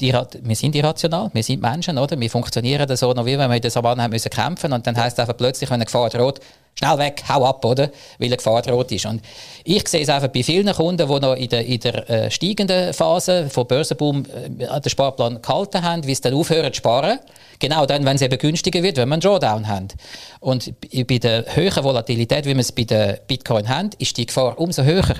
die, 0.00 0.12
wir 0.12 0.56
sind 0.56 0.74
irrational, 0.74 1.30
wir 1.32 1.42
sind 1.42 1.62
Menschen, 1.62 1.98
oder? 1.98 2.18
Wir 2.18 2.30
funktionieren 2.30 2.96
so 2.96 3.12
noch 3.12 3.26
wie 3.26 3.38
wenn 3.38 3.48
wir 3.48 3.56
in 3.56 3.62
der 3.62 3.70
Savanne 3.70 4.02
haben 4.02 4.10
müssen 4.10 4.30
kämpfen 4.30 4.72
und 4.72 4.86
dann 4.86 4.96
heißt 4.96 5.20
einfach 5.20 5.36
plötzlich, 5.36 5.70
wenn 5.70 5.76
eine 5.76 5.84
Gefahr 5.84 6.10
droht, 6.10 6.40
schnell 6.76 6.98
weg, 6.98 7.22
hau 7.28 7.44
ab, 7.44 7.64
oder? 7.64 7.90
Weil 8.18 8.26
eine 8.26 8.36
Gefahr 8.36 8.62
droht 8.62 8.90
ist. 8.90 9.06
Und 9.06 9.22
ich 9.62 9.86
sehe 9.86 10.02
es 10.02 10.08
einfach 10.08 10.28
bei 10.28 10.42
vielen 10.42 10.72
Kunden, 10.74 11.08
die 11.08 11.20
noch 11.20 11.34
in 11.34 11.48
der, 11.48 11.64
in 11.64 11.78
der 11.78 12.10
äh, 12.10 12.30
steigenden 12.30 12.92
Phase 12.92 13.48
von 13.48 13.66
Börsenboom 13.68 14.24
äh, 14.58 14.80
den 14.80 14.90
Sparplan 14.90 15.40
gehalten 15.40 15.82
haben, 15.82 16.04
wie 16.04 16.14
sie 16.14 16.22
dann 16.22 16.34
aufhören 16.34 16.72
zu 16.72 16.78
sparen. 16.78 17.20
Genau 17.60 17.86
dann, 17.86 18.04
wenn 18.04 18.16
es 18.16 18.22
eben 18.22 18.36
günstiger 18.36 18.82
wird, 18.82 18.96
wenn 18.96 19.08
wir 19.08 19.14
einen 19.14 19.22
Drawdown 19.22 19.68
haben. 19.68 19.88
Und 20.40 20.74
bei 21.06 21.18
der 21.18 21.54
höheren 21.54 21.84
Volatilität, 21.84 22.46
wie 22.46 22.54
wir 22.54 22.60
es 22.60 22.72
bei 22.72 22.82
den 22.82 23.18
Bitcoin 23.28 23.68
haben, 23.68 23.90
ist 23.98 24.16
die 24.16 24.26
Gefahr 24.26 24.58
umso 24.58 24.82
höher. 24.82 25.14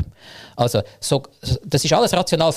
Also, 0.57 0.83
so, 1.01 1.23
das 1.65 1.85
ist 1.85 1.93
alles 1.93 2.13
rational 2.13 2.53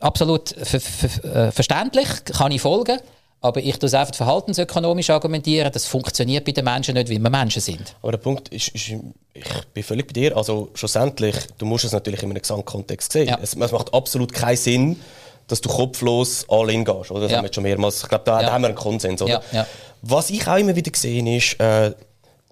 absolut 0.00 0.56
äh, 0.56 1.50
verständlich, 1.52 2.08
kann 2.24 2.52
ich 2.52 2.60
folgen. 2.60 2.98
Aber 3.40 3.60
ich 3.60 3.78
tue 3.78 3.86
es 3.86 3.94
einfach 3.94 4.14
verhaltensökonomisch 4.14 5.10
argumentieren. 5.10 5.70
Das 5.72 5.86
funktioniert 5.86 6.44
bei 6.44 6.50
den 6.50 6.64
Menschen 6.64 6.94
nicht, 6.94 7.08
wie 7.08 7.20
wir 7.20 7.30
Menschen 7.30 7.62
sind. 7.62 7.94
Aber 8.02 8.12
der 8.12 8.18
Punkt 8.18 8.48
ist, 8.48 8.68
ist 8.68 8.88
ich 8.88 9.64
bin 9.72 9.82
völlig 9.84 10.08
bei 10.08 10.12
dir. 10.12 10.36
Also 10.36 10.70
schlussendlich, 10.74 11.36
du 11.56 11.64
musst 11.64 11.84
es 11.84 11.92
natürlich 11.92 12.22
in 12.22 12.30
einem 12.30 12.42
Gesamtkontext 12.42 13.12
sehen. 13.12 13.28
Ja. 13.28 13.38
Es, 13.40 13.54
es, 13.54 13.72
macht 13.72 13.94
absolut 13.94 14.32
keinen 14.32 14.56
Sinn, 14.56 15.00
dass 15.46 15.60
du 15.60 15.68
kopflos 15.68 16.46
all 16.48 16.68
in 16.70 16.84
gehst. 16.84 17.12
Oder? 17.12 17.22
Das 17.22 17.30
ja. 17.30 17.38
haben 17.38 17.44
wir 17.44 17.52
schon 17.52 17.62
mehrmals. 17.62 18.02
Ich 18.02 18.08
glaube, 18.08 18.24
da, 18.24 18.40
ja. 18.40 18.46
da, 18.48 18.52
haben 18.52 18.62
wir 18.62 18.68
einen 18.68 18.76
Konsens. 18.76 19.22
Oder? 19.22 19.40
Was 20.02 20.30
ich 20.30 20.46
auch 20.48 20.56
immer 20.56 20.74
wieder 20.74 20.90
gesehen 20.90 21.28
ist, 21.28 21.60
äh, 21.60 21.92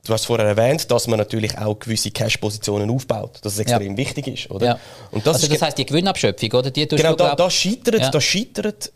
Du 0.06 0.12
hast 0.12 0.26
vorher 0.26 0.46
erwähnt, 0.46 0.90
dass 0.90 1.06
man 1.08 1.18
natürlich 1.18 1.58
auch 1.58 1.78
gewisse 1.78 2.10
Cash-Positionen 2.10 2.90
aufbaut, 2.90 3.38
dass 3.42 3.54
es 3.54 3.58
extrem 3.58 3.92
ja. 3.92 3.96
wichtig 3.96 4.28
ist, 4.28 4.50
oder? 4.50 4.66
Ja. 4.66 4.78
Und 5.10 5.26
das, 5.26 5.36
also 5.36 5.48
das 5.48 5.62
heißt 5.62 5.78
die 5.78 5.86
Gewinnabschöpfung, 5.86 6.52
oder? 6.52 6.70
Die 6.70 6.86
genau, 6.86 7.14
da, 7.14 7.34
da 7.34 7.50
scheitert, 7.50 8.00
ja. 8.00 8.10
da 8.10 8.20
scheitert, 8.20 8.92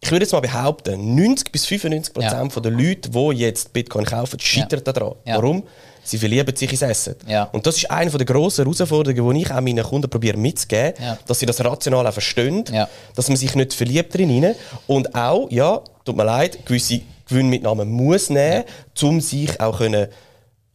ich 0.00 0.10
würde 0.12 0.24
jetzt 0.24 0.32
mal 0.32 0.40
behaupten, 0.40 1.16
90 1.16 1.50
bis 1.50 1.66
95 1.66 2.14
Prozent 2.14 2.54
ja. 2.54 2.60
der 2.60 2.70
Leute, 2.70 3.10
die 3.10 3.36
jetzt 3.36 3.72
Bitcoin 3.72 4.04
kaufen, 4.04 4.38
scheitern 4.38 4.82
ja. 4.86 4.92
daran. 4.92 5.14
Warum? 5.24 5.64
Sie 6.04 6.16
verlieben 6.16 6.56
sich 6.56 6.70
ins 6.70 6.82
Essen. 6.82 7.16
Und 7.52 7.66
das 7.66 7.76
ist 7.76 7.90
eine 7.90 8.10
der 8.10 8.24
grossen 8.24 8.64
Herausforderungen, 8.64 9.34
die 9.34 9.42
ich 9.42 9.50
auch 9.50 9.60
meinen 9.60 9.84
Kunden 9.84 10.08
probiere 10.08 10.38
mitzugeben, 10.38 10.94
dass 11.26 11.38
sie 11.38 11.46
das 11.46 11.62
rational 11.62 12.06
auch 12.06 12.12
verstehen, 12.12 12.64
dass 13.14 13.28
man 13.28 13.36
sich 13.36 13.54
nicht 13.54 13.74
verliebt 13.74 14.14
drin 14.14 14.54
und 14.86 15.14
auch, 15.14 15.50
ja, 15.50 15.82
tut 16.04 16.16
mir 16.16 16.24
leid, 16.24 16.64
gewisse 16.64 17.02
Gewinnmitnahmen 17.28 17.90
muss 17.90 18.30
nehmen, 18.30 18.64
um 19.02 19.20
sich 19.20 19.60
auch 19.60 19.78
können 19.78 20.08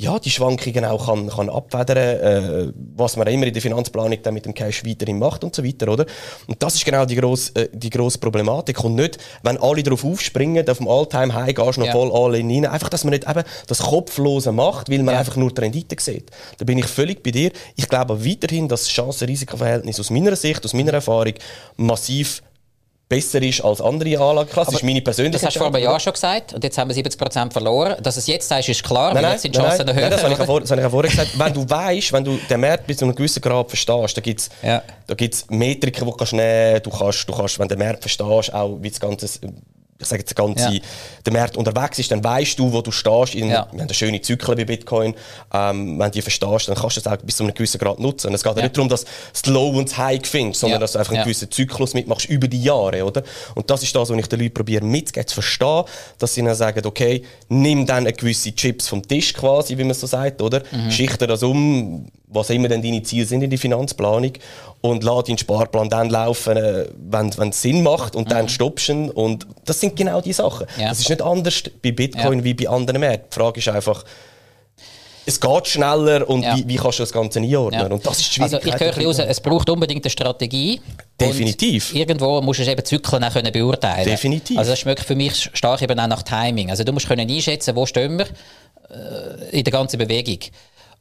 ja, 0.04 0.20
die 0.20 0.30
Schwankungen 0.30 0.86
auch 0.86 1.06
kann, 1.06 1.30
kann 1.30 1.50
abfedern, 1.50 1.98
äh, 1.98 2.74
was 2.96 3.16
man 3.16 3.28
immer 3.28 3.48
in 3.48 3.54
der 3.54 3.62
Finanzplanung 3.62 4.18
dann 4.22 4.34
mit 4.34 4.46
dem 4.46 4.54
Cash 4.54 4.86
weiterhin 4.86 5.18
macht 5.18 5.44
und 5.44 5.56
so 5.56 5.64
weiter, 5.64 5.88
oder? 5.88 6.06
Und 6.48 6.62
das 6.62 6.76
ist 6.76 6.86
genau 6.86 7.06
die 7.06 7.16
grosse, 7.16 7.56
äh, 7.56 7.70
die 7.72 7.90
grosse 7.90 8.18
Problematik. 8.18 8.84
Und 8.84 8.96
nicht, 8.96 9.18
wenn 9.44 9.58
alle 9.58 9.82
darauf 9.82 10.04
aufspringen, 10.04 10.68
auf 10.70 10.78
dem 10.78 10.88
Alltime 10.88 11.34
High 11.34 11.56
gehst 11.56 11.78
noch 11.78 11.86
ja. 11.86 11.92
voll 11.94 12.12
alle 12.12 12.40
rein. 12.40 12.66
Einfach, 12.66 12.90
dass 12.90 13.04
man 13.06 13.12
nicht 13.12 13.28
eben 13.28 13.44
das 13.68 13.80
Kopflose 13.80 14.52
macht, 14.52 14.90
weil 14.90 15.04
man 15.04 15.14
ja. 15.14 15.20
einfach 15.20 15.38
nur 15.38 15.52
die 15.52 15.62
Rendite 15.62 15.96
sieht. 16.00 16.30
Da 16.58 16.66
bin 16.66 16.78
ich 16.78 16.86
völlig 16.86 17.24
bei 17.24 17.32
dir. 17.32 17.52
Ich 17.76 17.88
glaube 17.88 18.26
weiterhin, 18.26 18.68
dass 18.68 18.82
das 18.82 18.90
Chancen-Risiko-Verhältnis 18.90 20.00
aus 20.00 20.10
meiner 20.10 20.36
Sicht, 20.36 20.64
aus 20.66 20.74
meiner 20.74 20.94
Erfahrung 20.94 21.34
massiv 21.78 22.44
besser 23.16 23.42
ist 23.42 23.62
als 23.62 23.82
andere 23.82 24.20
Anlageklassen. 24.20 24.74
Das 24.74 24.82
ist 24.82 24.86
meine 24.86 25.02
persönliche 25.02 25.34
Das 25.34 25.46
hast 25.46 25.56
du 25.56 25.60
vor 25.60 25.68
einem 25.68 25.84
Jahr 25.84 26.00
schon 26.00 26.14
gesagt 26.14 26.54
und 26.54 26.64
jetzt 26.64 26.78
haben 26.78 26.90
wir 26.94 27.04
70% 27.04 27.52
verloren. 27.52 27.96
Dass 28.02 28.18
es 28.18 28.28
jetzt 28.28 28.48
sagst, 28.48 28.70
ist 28.70 28.84
klar, 28.84 29.14
Nein, 29.14 29.24
weil 29.24 29.32
jetzt 29.34 29.42
sind 29.44 29.56
die 29.56 29.60
Chancen 29.60 29.86
nein, 29.86 29.96
höher. 29.96 30.02
nein, 30.02 30.12
das 30.12 30.24
habe 30.24 30.34
ich 30.34 30.40
vor- 30.40 30.62
das 30.62 30.72
habe 30.72 30.82
ich 30.82 30.86
ja 30.86 30.90
vorher 30.90 31.12
gesagt. 31.12 31.38
Wenn 31.38 31.54
du 31.54 31.70
weißt, 31.70 32.14
wenn 32.14 32.24
du 32.24 32.38
den 32.50 32.60
Markt 32.62 32.88
bis 32.88 32.98
zu 32.98 33.06
einem 33.06 33.16
gewissen 33.16 33.42
Grad 33.42 33.68
verstehst, 33.70 34.18
da 34.18 34.22
gibt 34.22 34.40
es 34.40 34.50
Ja. 34.64 34.82
da 35.08 35.14
gibt's 35.16 35.46
Metriken, 35.50 36.06
die 36.06 36.12
du 36.12 36.18
kannst 36.18 36.34
nehmen 36.34 36.82
du 36.84 36.90
kannst, 36.90 37.28
du 37.30 37.34
kannst, 37.34 37.60
wenn 37.60 37.68
du 37.68 37.76
den 37.76 37.86
Markt 37.86 38.02
verstehst, 38.02 38.54
auch 38.54 38.78
wie 38.82 38.90
das 38.90 39.00
Ganze, 39.00 39.28
ich 40.04 40.10
sage 40.10 40.22
jetzt, 40.22 40.38
der 40.38 40.46
ganze, 40.46 40.74
Ja. 40.76 40.80
der 41.26 41.34
Markt 41.34 41.58
unterwegs 41.58 42.00
ist, 42.00 42.12
dann 42.12 42.24
weißt 42.24 42.60
du, 42.60 42.72
wo 42.72 42.82
du 42.82 42.92
stehst. 42.92 43.36
In, 43.36 43.50
Ja. 43.50 43.68
Wir 43.72 43.82
haben 43.82 43.94
schöne 43.94 44.22
Zyklen 44.22 44.58
bei 44.58 44.66
Bitcoin. 44.66 45.14
Ähm, 45.54 45.98
wenn 46.00 46.06
du 46.06 46.12
die 46.12 46.22
verstehst, 46.22 46.68
dann 46.68 46.76
kannst 46.76 46.98
du 46.98 47.00
es 47.02 47.08
auch 47.08 47.18
bis 47.18 47.38
zu 47.38 47.44
einem 47.44 47.54
gewissen 47.54 47.80
Grad 47.80 48.00
nutzen. 48.00 48.28
Und 48.28 48.34
es 48.36 48.44
geht 48.44 48.56
ja 48.56 48.64
nicht 48.64 48.76
darum, 48.78 48.90
dass 48.90 49.04
du 49.06 49.10
das 49.32 49.46
Low 49.48 49.70
und 49.70 49.90
das 49.90 49.98
High 49.98 50.20
findest, 50.26 50.62
sondern 50.62 50.78
Ja. 50.78 50.80
dass 50.80 50.94
du 50.94 51.00
einfach 51.00 51.14
einen 51.14 51.24
gewissen 51.24 51.50
Zyklus 51.52 51.94
mitmachst 51.94 52.28
über 52.30 52.48
die 52.48 52.62
Jahre, 52.64 53.04
oder? 53.06 53.24
Und 53.56 53.70
das 53.70 53.84
ist 53.84 53.96
das, 53.96 54.10
was 54.10 54.18
ich 54.18 54.28
den 54.28 54.40
Leuten 54.40 54.54
probiere 54.54 54.84
mitzugeben, 54.86 55.28
zu 55.28 55.36
verstehen, 55.36 55.84
dass 56.20 56.34
sie 56.34 56.44
dann 56.44 56.56
sagen, 56.56 56.86
okay, 56.86 57.24
nimm 57.50 57.86
dann 57.86 58.00
eine 58.06 58.14
gewisse 58.14 58.54
Chips 58.54 58.88
vom 58.88 59.08
Tisch 59.08 59.34
quasi, 59.34 59.78
wie 59.78 59.84
man 59.84 59.94
so 59.94 60.08
sagt, 60.08 60.42
oder? 60.42 60.62
Mhm. 60.72 60.92
Schichte 60.92 61.28
das 61.28 61.44
um, 61.44 62.08
was 62.28 62.50
immer 62.50 62.68
denn 62.68 62.82
deine 62.82 63.04
Ziele 63.04 63.26
sind 63.26 63.44
in 63.44 63.50
die 63.50 63.58
Finanzplanung 63.58 64.34
und 64.84 65.02
lass 65.02 65.24
deinen 65.24 65.38
Sparplan 65.38 65.88
dann 65.88 66.10
laufen, 66.10 66.58
äh, 66.58 66.88
wenn 66.98 67.36
wenn 67.38 67.50
es 67.50 67.62
Sinn 67.62 67.84
macht 67.84 68.18
und 68.18 68.30
dann 68.30 68.50
stoppst 68.50 68.90
du 68.90 68.92
ihn. 68.92 69.10
Und 69.10 69.48
das 69.64 69.80
sind 69.80 69.96
genau 69.96 70.20
die 70.20 70.34
Sachen. 70.34 70.68
Mhm. 70.76 70.82
Ja. 70.82 70.90
Das 70.90 71.00
ist 71.00 71.10
nicht 71.10 71.22
anders 71.22 71.64
bei 71.82 71.94
Bitcoin 71.94 72.40
Ja. 72.40 72.44
wie 72.44 72.54
bei 72.54 72.68
anderen 72.68 73.00
Märkten. 73.00 73.30
Die 73.32 73.34
Frage 73.34 73.60
ist 73.62 73.70
einfach, 73.70 74.04
es 75.26 75.40
geht 75.40 75.68
schneller 75.68 76.30
und 76.30 76.44
Ja. 76.44 76.58
wie, 76.58 76.68
wie 76.68 76.76
kannst 76.76 77.00
du 77.00 77.04
das 77.04 77.14
Ganze 77.14 77.40
einordnen? 77.40 77.80
Ja. 77.80 77.88
Und 77.88 78.06
das 78.06 78.20
ist 78.20 78.36
die 78.36 78.42
also 78.42 78.58
ich 78.62 78.78
höre 78.78 78.98
raus, 79.06 79.20
es 79.20 79.40
braucht 79.40 79.70
unbedingt 79.70 80.04
eine 80.04 80.12
Strategie. 80.12 80.82
Definitiv. 81.18 81.96
Irgendwo 81.96 82.42
musst 82.42 82.60
du 82.60 82.64
es 82.64 82.70
eben 82.70 82.84
Zyklen 82.84 83.24
auch 83.24 83.32
können 83.32 83.54
beurteilen 83.54 84.04
Definitiv. 84.04 84.58
Also 84.58 84.72
das 84.72 84.80
schmeckt 84.80 85.06
für 85.06 85.16
mich 85.16 85.50
stark 85.54 85.82
eben 85.82 85.98
auch 85.98 86.08
nach 86.08 86.24
Timing. 86.24 86.70
Also 86.70 86.84
du 86.84 86.92
musst 86.92 87.08
können 87.08 87.30
einschätzen, 87.30 87.74
wo 87.74 87.86
stehen 87.86 88.18
wir 88.18 88.26
äh, 88.26 89.58
in 89.58 89.64
der 89.64 89.72
ganzen 89.72 89.98
Bewegung. 89.98 90.40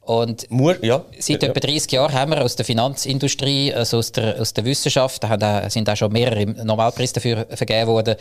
Und 0.05 0.51
Mu- 0.51 0.73
ja. 0.81 1.01
Seit 1.17 1.43
ja. 1.43 1.49
etwa 1.49 1.59
30 1.61 1.91
Jahren 1.93 2.11
haben 2.13 2.31
wir 2.31 2.41
aus 2.43 2.57
der 2.57 2.65
Finanzindustrie, 2.65 3.73
also 3.73 3.99
aus 3.99 4.11
der, 4.11 4.39
aus 4.39 4.53
der 4.53 4.65
Wissenschaft, 4.65 5.23
da 5.23 5.69
sind 5.69 5.89
auch 5.89 5.95
schon 5.95 6.11
mehrere 6.11 6.45
Nobelpreise 6.45 7.13
dafür 7.13 7.45
vergeben 7.51 7.87
worden, 7.87 8.15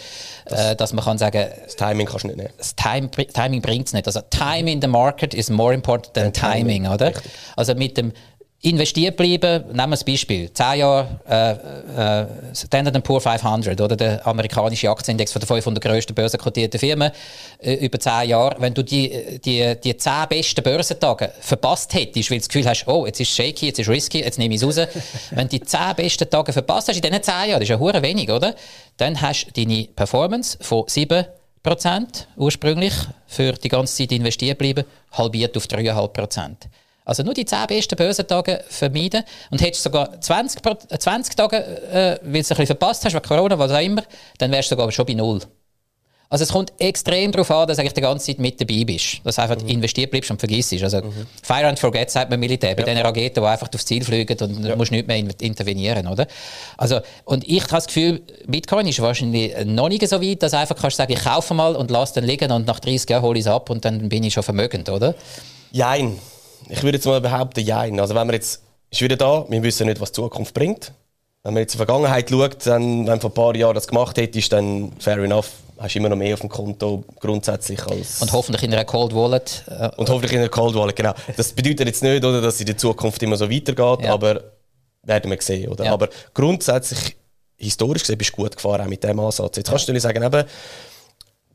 äh, 0.46 0.76
dass 0.76 0.92
man 0.92 1.04
kann 1.04 1.18
sagen, 1.18 1.48
Das 1.64 1.74
Timing 1.74 2.06
kannst 2.06 2.22
du 2.22 2.28
nicht 2.28 2.36
nehmen. 2.36 2.50
das 2.56 2.76
Time, 2.76 3.10
Timing 3.10 3.60
bringt 3.62 3.88
es 3.88 3.92
nicht. 3.94 4.06
Also 4.06 4.20
Time 4.30 4.70
in 4.70 4.80
the 4.80 4.86
market 4.86 5.34
is 5.34 5.50
more 5.50 5.74
important 5.74 6.14
than 6.14 6.32
timing, 6.32 6.86
oder? 6.86 7.08
richtig. 7.08 7.32
Also 7.56 7.74
mit 7.74 7.96
dem 7.96 8.12
investiert 8.64 9.16
bleiben, 9.16 9.64
nehmen 9.66 9.76
wir 9.76 9.88
das 9.88 10.04
Beispiel, 10.04 10.52
10 10.52 10.78
Jahre 10.78 11.08
äh, 11.28 12.20
äh, 12.22 12.26
Standard 12.54 13.02
Poor 13.02 13.20
500 13.20 13.80
oder 13.80 13.96
der 13.96 14.24
amerikanische 14.24 14.88
Aktienindex 14.88 15.32
von 15.32 15.40
den 15.40 15.48
500 15.48 15.82
grössten 15.82 16.14
börsenkotierten 16.14 16.78
Firmen 16.78 17.10
äh, 17.58 17.74
über 17.74 17.98
10 17.98 18.28
Jahre, 18.28 18.54
wenn 18.60 18.72
du 18.72 18.84
die, 18.84 19.40
die, 19.44 19.74
die 19.82 19.96
10 19.96 20.12
besten 20.28 20.62
Börsentage 20.62 21.32
verpasst 21.40 21.92
hättest, 21.94 22.30
weil 22.30 22.38
du 22.38 22.42
das 22.42 22.48
Gefühl 22.48 22.68
hast, 22.68 22.86
oh, 22.86 23.04
jetzt 23.04 23.18
ist 23.18 23.34
shaky, 23.34 23.66
jetzt 23.66 23.80
ist 23.80 23.88
risky, 23.88 24.20
jetzt 24.20 24.38
nehme 24.38 24.54
ich 24.54 24.62
es 24.62 24.78
raus. 24.78 24.88
wenn 25.32 25.48
du 25.48 25.58
die 25.58 25.62
10 25.62 25.80
besten 25.96 26.30
Tage 26.30 26.52
verpasst 26.52 26.86
hast 26.86 26.96
in 26.96 27.02
diesen 27.02 27.20
10 27.20 27.34
Jahren, 27.34 27.50
das 27.52 27.62
ist 27.62 27.70
ja 27.70 27.78
hure 27.80 28.00
wenig, 28.00 28.30
oder? 28.30 28.54
Dann 28.96 29.20
hast 29.20 29.46
du 29.46 29.60
deine 29.60 29.88
Performance 29.96 30.56
von 30.60 30.84
7 30.86 31.24
Prozent 31.64 32.28
ursprünglich 32.36 32.94
für 33.26 33.52
die 33.54 33.68
ganze 33.68 33.96
Zeit 33.96 34.12
investiert 34.12 34.58
bleiben, 34.58 34.84
halbiert 35.10 35.56
auf 35.56 35.64
3,5 35.64 36.08
Prozent. 36.08 36.68
Also 37.04 37.22
nur 37.22 37.34
die 37.34 37.44
10 37.44 37.66
besten 37.66 37.96
Börsentage 37.96 38.62
vermeiden 38.68 39.24
und 39.50 39.60
hättest 39.60 39.82
sogar 39.82 40.20
20, 40.20 40.62
Pro- 40.62 40.78
äh, 40.88 40.98
20 40.98 41.34
Tage, 41.36 41.56
äh, 41.56 42.18
weil 42.22 42.32
du 42.32 42.38
es 42.38 42.50
ein 42.50 42.56
bisschen 42.56 42.66
verpasst 42.66 43.04
hast, 43.04 43.14
wegen 43.14 43.24
Corona, 43.26 43.58
was 43.58 43.72
auch 43.72 43.80
immer, 43.80 44.02
dann 44.38 44.52
wärst 44.52 44.70
du 44.70 44.76
sogar 44.76 44.90
schon 44.92 45.06
bei 45.06 45.14
Null. 45.14 45.40
Also 46.28 46.44
es 46.44 46.50
kommt 46.50 46.72
extrem 46.78 47.30
darauf 47.30 47.50
an, 47.50 47.68
dass 47.68 47.76
du 47.76 47.82
eigentlich 47.82 47.92
die 47.92 48.00
ganze 48.00 48.24
Zeit 48.28 48.38
mit 48.38 48.58
dabei 48.58 48.84
bist. 48.84 49.20
Dass 49.22 49.34
du 49.36 49.42
einfach 49.42 49.58
investiert 49.68 50.10
bleibst 50.10 50.30
und 50.30 50.38
vergisst. 50.38 50.72
Also 50.82 51.02
Fire 51.42 51.66
and 51.66 51.78
Forget 51.78 52.10
sagt 52.10 52.30
man 52.30 52.40
Militär. 52.40 52.74
Bei 52.74 52.84
den 52.84 52.96
Raketen, 52.96 53.42
die 53.42 53.46
einfach 53.46 53.68
aufs 53.74 53.84
Ziel 53.84 54.02
fliegen 54.02 54.38
und 54.40 54.62
du 54.64 54.76
musst 54.76 54.92
nicht 54.92 55.06
mehr 55.06 55.16
in- 55.18 55.28
intervenieren, 55.28 56.06
oder? 56.06 56.26
Also, 56.78 57.00
und 57.26 57.46
ich 57.46 57.60
habe 57.64 57.72
das 57.72 57.86
Gefühl, 57.86 58.22
Bitcoin 58.46 58.86
ist 58.88 58.98
wahrscheinlich 59.02 59.52
noch 59.66 59.90
nicht 59.90 60.08
so 60.08 60.22
weit, 60.22 60.42
dass 60.42 60.52
du 60.52 60.58
einfach 60.58 60.76
kannst 60.76 60.96
sagen, 60.96 61.12
ich 61.12 61.22
kaufe 61.22 61.52
mal 61.52 61.76
und 61.76 61.90
lasse 61.90 62.14
dann 62.14 62.24
liegen 62.24 62.50
und 62.50 62.66
nach 62.66 62.80
30 62.80 63.10
Jahren 63.10 63.22
hole 63.24 63.38
ich 63.38 63.44
es 63.44 63.50
ab 63.52 63.68
und 63.68 63.84
dann 63.84 64.08
bin 64.08 64.24
ich 64.24 64.32
schon 64.32 64.42
vermögend, 64.42 64.88
oder? 64.88 65.14
Jein. 65.70 66.18
Ich 66.68 66.82
würde 66.82 66.98
jetzt 66.98 67.06
mal 67.06 67.20
behaupten, 67.20 67.60
jein. 67.60 67.98
Also 68.00 68.14
wenn 68.14 68.26
man 68.26 68.34
jetzt, 68.34 68.62
ist 68.90 69.00
wieder 69.00 69.16
da, 69.16 69.44
wir 69.48 69.62
wissen 69.62 69.86
nicht, 69.86 70.00
was 70.00 70.12
die 70.12 70.16
Zukunft 70.16 70.54
bringt. 70.54 70.92
Wenn 71.42 71.54
man 71.54 71.62
jetzt 71.62 71.74
in 71.74 71.78
die 71.80 71.84
Vergangenheit 71.86 72.30
schaut, 72.30 72.64
dann, 72.66 73.06
wenn 73.06 73.14
du 73.18 73.20
vor 73.20 73.30
ein 73.30 73.34
paar 73.34 73.56
Jahren 73.56 73.74
das 73.74 73.88
gemacht 73.88 74.16
hättest, 74.16 74.52
dann 74.52 74.92
fair 75.00 75.18
enough, 75.18 75.50
hast 75.78 75.94
du 75.94 75.98
immer 75.98 76.08
noch 76.08 76.16
mehr 76.16 76.34
auf 76.34 76.40
dem 76.40 76.48
Konto 76.48 77.02
grundsätzlich 77.18 77.84
als... 77.84 78.22
Und 78.22 78.32
hoffentlich 78.32 78.62
in 78.62 78.72
einer 78.72 78.84
Cold 78.84 79.12
Wallet. 79.14 79.64
Äh, 79.66 79.90
Und 79.96 80.08
hoffentlich 80.08 80.32
in 80.32 80.38
der 80.40 80.48
Cold 80.50 80.74
Wallet, 80.76 80.94
genau. 80.94 81.12
Das 81.36 81.52
bedeutet 81.52 81.88
jetzt 81.88 82.02
nicht, 82.02 82.24
oder, 82.24 82.40
dass 82.40 82.54
es 82.54 82.60
in 82.60 82.66
der 82.66 82.76
Zukunft 82.78 83.20
immer 83.24 83.36
so 83.36 83.50
weitergeht, 83.50 84.04
Ja. 84.06 84.12
aber 84.12 84.42
werden 85.02 85.30
wir 85.32 85.38
sehen. 85.42 85.68
Oder? 85.68 85.86
Ja. 85.86 85.92
Aber 85.92 86.08
grundsätzlich, 86.32 87.16
historisch 87.56 88.02
gesehen, 88.02 88.18
bist 88.18 88.30
du 88.30 88.36
gut 88.36 88.54
gefahren 88.56 88.82
auch 88.82 88.86
mit 88.86 89.02
dem 89.02 89.18
Ansatz. 89.18 89.56
Jetzt 89.56 89.68
kannst 89.68 89.88
du 89.88 89.92
natürlich 89.92 90.02
sagen, 90.04 90.22
eben, 90.22 90.44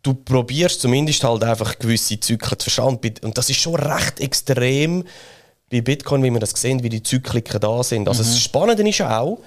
du 0.03 0.13
probierst 0.13 0.81
zumindest 0.81 1.23
halt 1.23 1.43
einfach 1.43 1.77
gewisse 1.79 2.19
Zyklen 2.19 2.59
zu 2.59 2.69
verstehen. 2.69 3.13
Und 3.23 3.37
das 3.37 3.49
ist 3.49 3.59
schon 3.59 3.75
recht 3.75 4.19
extrem 4.19 5.03
bei 5.69 5.81
Bitcoin, 5.81 6.23
wie 6.23 6.31
wir 6.31 6.39
das 6.39 6.51
sehen, 6.51 6.81
wie 6.83 6.89
die 6.89 7.03
Zykliken 7.03 7.59
da 7.59 7.83
sind. 7.83 8.07
Also 8.07 8.23
das 8.23 8.39
Spannende 8.39 8.87
ist 8.87 9.01
auch, 9.01 9.39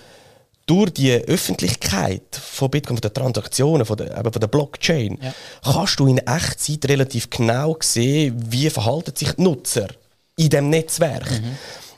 durch 0.67 0.91
die 0.93 1.11
Öffentlichkeit 1.13 2.23
von 2.37 2.71
Bitcoin, 2.71 2.97
von 2.99 3.01
den 3.01 3.15
Transaktionen, 3.15 3.85
von 3.85 3.97
der, 3.97 4.17
eben 4.17 4.33
von 4.33 4.41
der 4.41 4.47
Blockchain, 4.47 5.19
Ja. 5.21 5.35
kannst 5.65 5.99
du 5.99 6.07
in 6.07 6.19
Echtzeit 6.19 6.85
relativ 6.89 7.29
genau 7.31 7.77
sehen, 7.81 8.35
wie 8.49 8.71
verhalten 8.71 9.13
sich 9.17 9.33
die 9.33 9.43
Nutzer 9.43 9.89
in 10.37 10.51
dem 10.51 10.71
Netzwerk. 10.71 11.27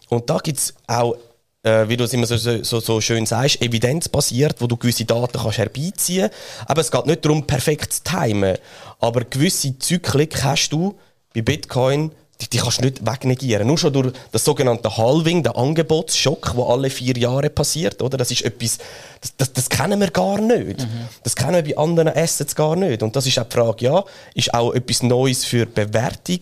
Und 0.08 0.30
da 0.30 0.38
gibt 0.38 0.58
es 0.58 0.74
auch, 0.86 1.16
äh, 1.62 1.88
wie 1.88 1.96
du 1.96 2.04
es 2.04 2.12
immer 2.12 2.26
so, 2.26 2.36
so, 2.36 2.80
so 2.80 3.00
schön 3.00 3.26
sagst, 3.26 3.62
evidenzbasiert, 3.62 4.56
wo 4.60 4.66
du 4.66 4.76
gewisse 4.76 5.04
Daten 5.04 5.38
kannst 5.38 5.58
herbeiziehen 5.58 6.30
kannst. 6.30 6.70
Aber 6.70 6.80
es 6.80 6.90
geht 6.90 7.06
nicht 7.06 7.24
darum, 7.24 7.46
perfekt 7.46 7.92
zu 7.92 8.02
timen. 8.02 8.56
Aber 9.00 9.22
gewisse 9.24 9.78
Zyklik 9.78 10.42
hast 10.42 10.70
du 10.70 10.98
bei 11.34 11.42
Bitcoin, 11.42 12.12
die, 12.40 12.48
die 12.50 12.58
kannst 12.58 12.80
du 12.80 12.84
nicht 12.84 13.06
wegnegieren. 13.06 13.66
Nur 13.66 13.78
schon 13.78 13.92
durch 13.92 14.12
das 14.32 14.44
sogenannte 14.44 14.96
Halving, 14.96 15.44
der 15.44 15.56
Angebotsschock, 15.56 16.54
der 16.56 16.64
alle 16.66 16.90
vier 16.90 17.16
Jahre 17.16 17.50
passiert. 17.50 18.02
Oder? 18.02 18.18
Das 18.18 18.30
ist 18.32 18.42
etwas, 18.42 18.78
das, 19.20 19.36
das, 19.36 19.52
das 19.52 19.68
kennen 19.68 20.00
wir 20.00 20.10
gar 20.10 20.40
nicht. 20.40 20.86
Das 21.22 21.36
kennen 21.36 21.64
wir 21.64 21.74
bei 21.74 21.80
anderen 21.80 22.08
Assets 22.08 22.56
gar 22.56 22.74
nicht. 22.74 23.02
Und 23.02 23.14
das 23.14 23.26
ist 23.26 23.38
auch 23.38 23.44
die 23.44 23.54
Frage, 23.54 23.84
ja, 23.84 24.04
ist 24.34 24.52
auch 24.52 24.74
etwas 24.74 25.02
Neues 25.02 25.44
für 25.44 25.66
die 25.66 25.84
Bewertung 25.84 26.40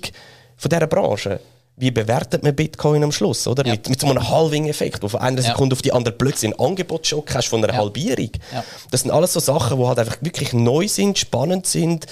von 0.57 0.69
dieser 0.71 0.87
Branche. 0.87 1.41
Wie 1.81 1.91
bewertet 1.91 2.43
man 2.43 2.55
Bitcoin 2.55 3.03
am 3.03 3.11
Schluss? 3.11 3.47
Oder? 3.47 3.65
Ja. 3.67 3.73
Mit, 3.73 3.89
mit 3.89 4.01
so 4.01 4.07
einem 4.07 4.29
Halving-Effekt, 4.29 5.03
wo 5.03 5.09
von 5.09 5.21
einer 5.21 5.41
Ja. 5.41 5.49
Sekunde 5.49 5.75
auf 5.75 5.83
die 5.83 5.93
andere 5.93 6.15
plötzlich 6.15 6.53
einen 6.53 6.61
Angebotsschock 6.61 7.35
hast 7.35 7.49
von 7.49 7.65
einer 7.65 7.73
Ja. 7.73 7.81
Halbierung. 7.81 8.31
Ja. 8.53 8.63
Das 8.91 9.01
sind 9.01 9.11
alles 9.11 9.33
so 9.33 9.41
Sachen, 9.41 9.79
die 9.79 9.87
halt 9.87 9.99
einfach 9.99 10.19
wirklich 10.21 10.53
neu 10.53 10.87
sind, 10.89 11.19
spannend 11.19 11.67
sind 11.67 12.07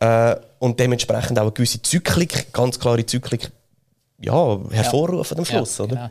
äh, 0.00 0.34
und 0.58 0.80
dementsprechend 0.80 1.38
auch 1.38 1.42
eine 1.42 1.52
gewisse 1.52 1.80
Zyklik, 1.80 2.52
ganz 2.52 2.80
klare 2.80 3.06
Zyklik, 3.06 3.50
ja, 4.20 4.58
hervorrufen 4.70 5.38
am 5.38 5.44
Schluss. 5.44 5.78
Ja, 5.78 5.84
oder? 5.84 5.96
genau. 5.96 6.10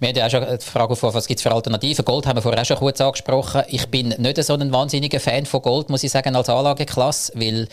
Wir 0.00 0.08
haben 0.08 0.16
ja 0.16 0.26
auch 0.26 0.30
schon 0.30 0.58
die 0.58 0.64
Frage 0.64 0.92
auf, 0.92 1.02
was 1.02 1.26
gibt 1.26 1.38
es 1.38 1.42
für 1.42 1.52
Alternativen. 1.52 2.04
Gold 2.04 2.26
haben 2.26 2.36
wir 2.36 2.42
vorher 2.42 2.60
auch 2.60 2.66
schon 2.66 2.76
kurz 2.76 3.00
angesprochen. 3.00 3.62
Ich 3.68 3.86
bin 3.86 4.08
nicht 4.08 4.42
so 4.44 4.54
ein 4.54 4.70
wahnsinniger 4.72 5.18
Fan 5.20 5.46
von 5.46 5.62
Gold, 5.62 5.88
muss 5.88 6.02
ich 6.02 6.10
sagen, 6.10 6.36
als 6.36 6.48
Anlageklasse, 6.48 7.32
weil, 7.36 7.68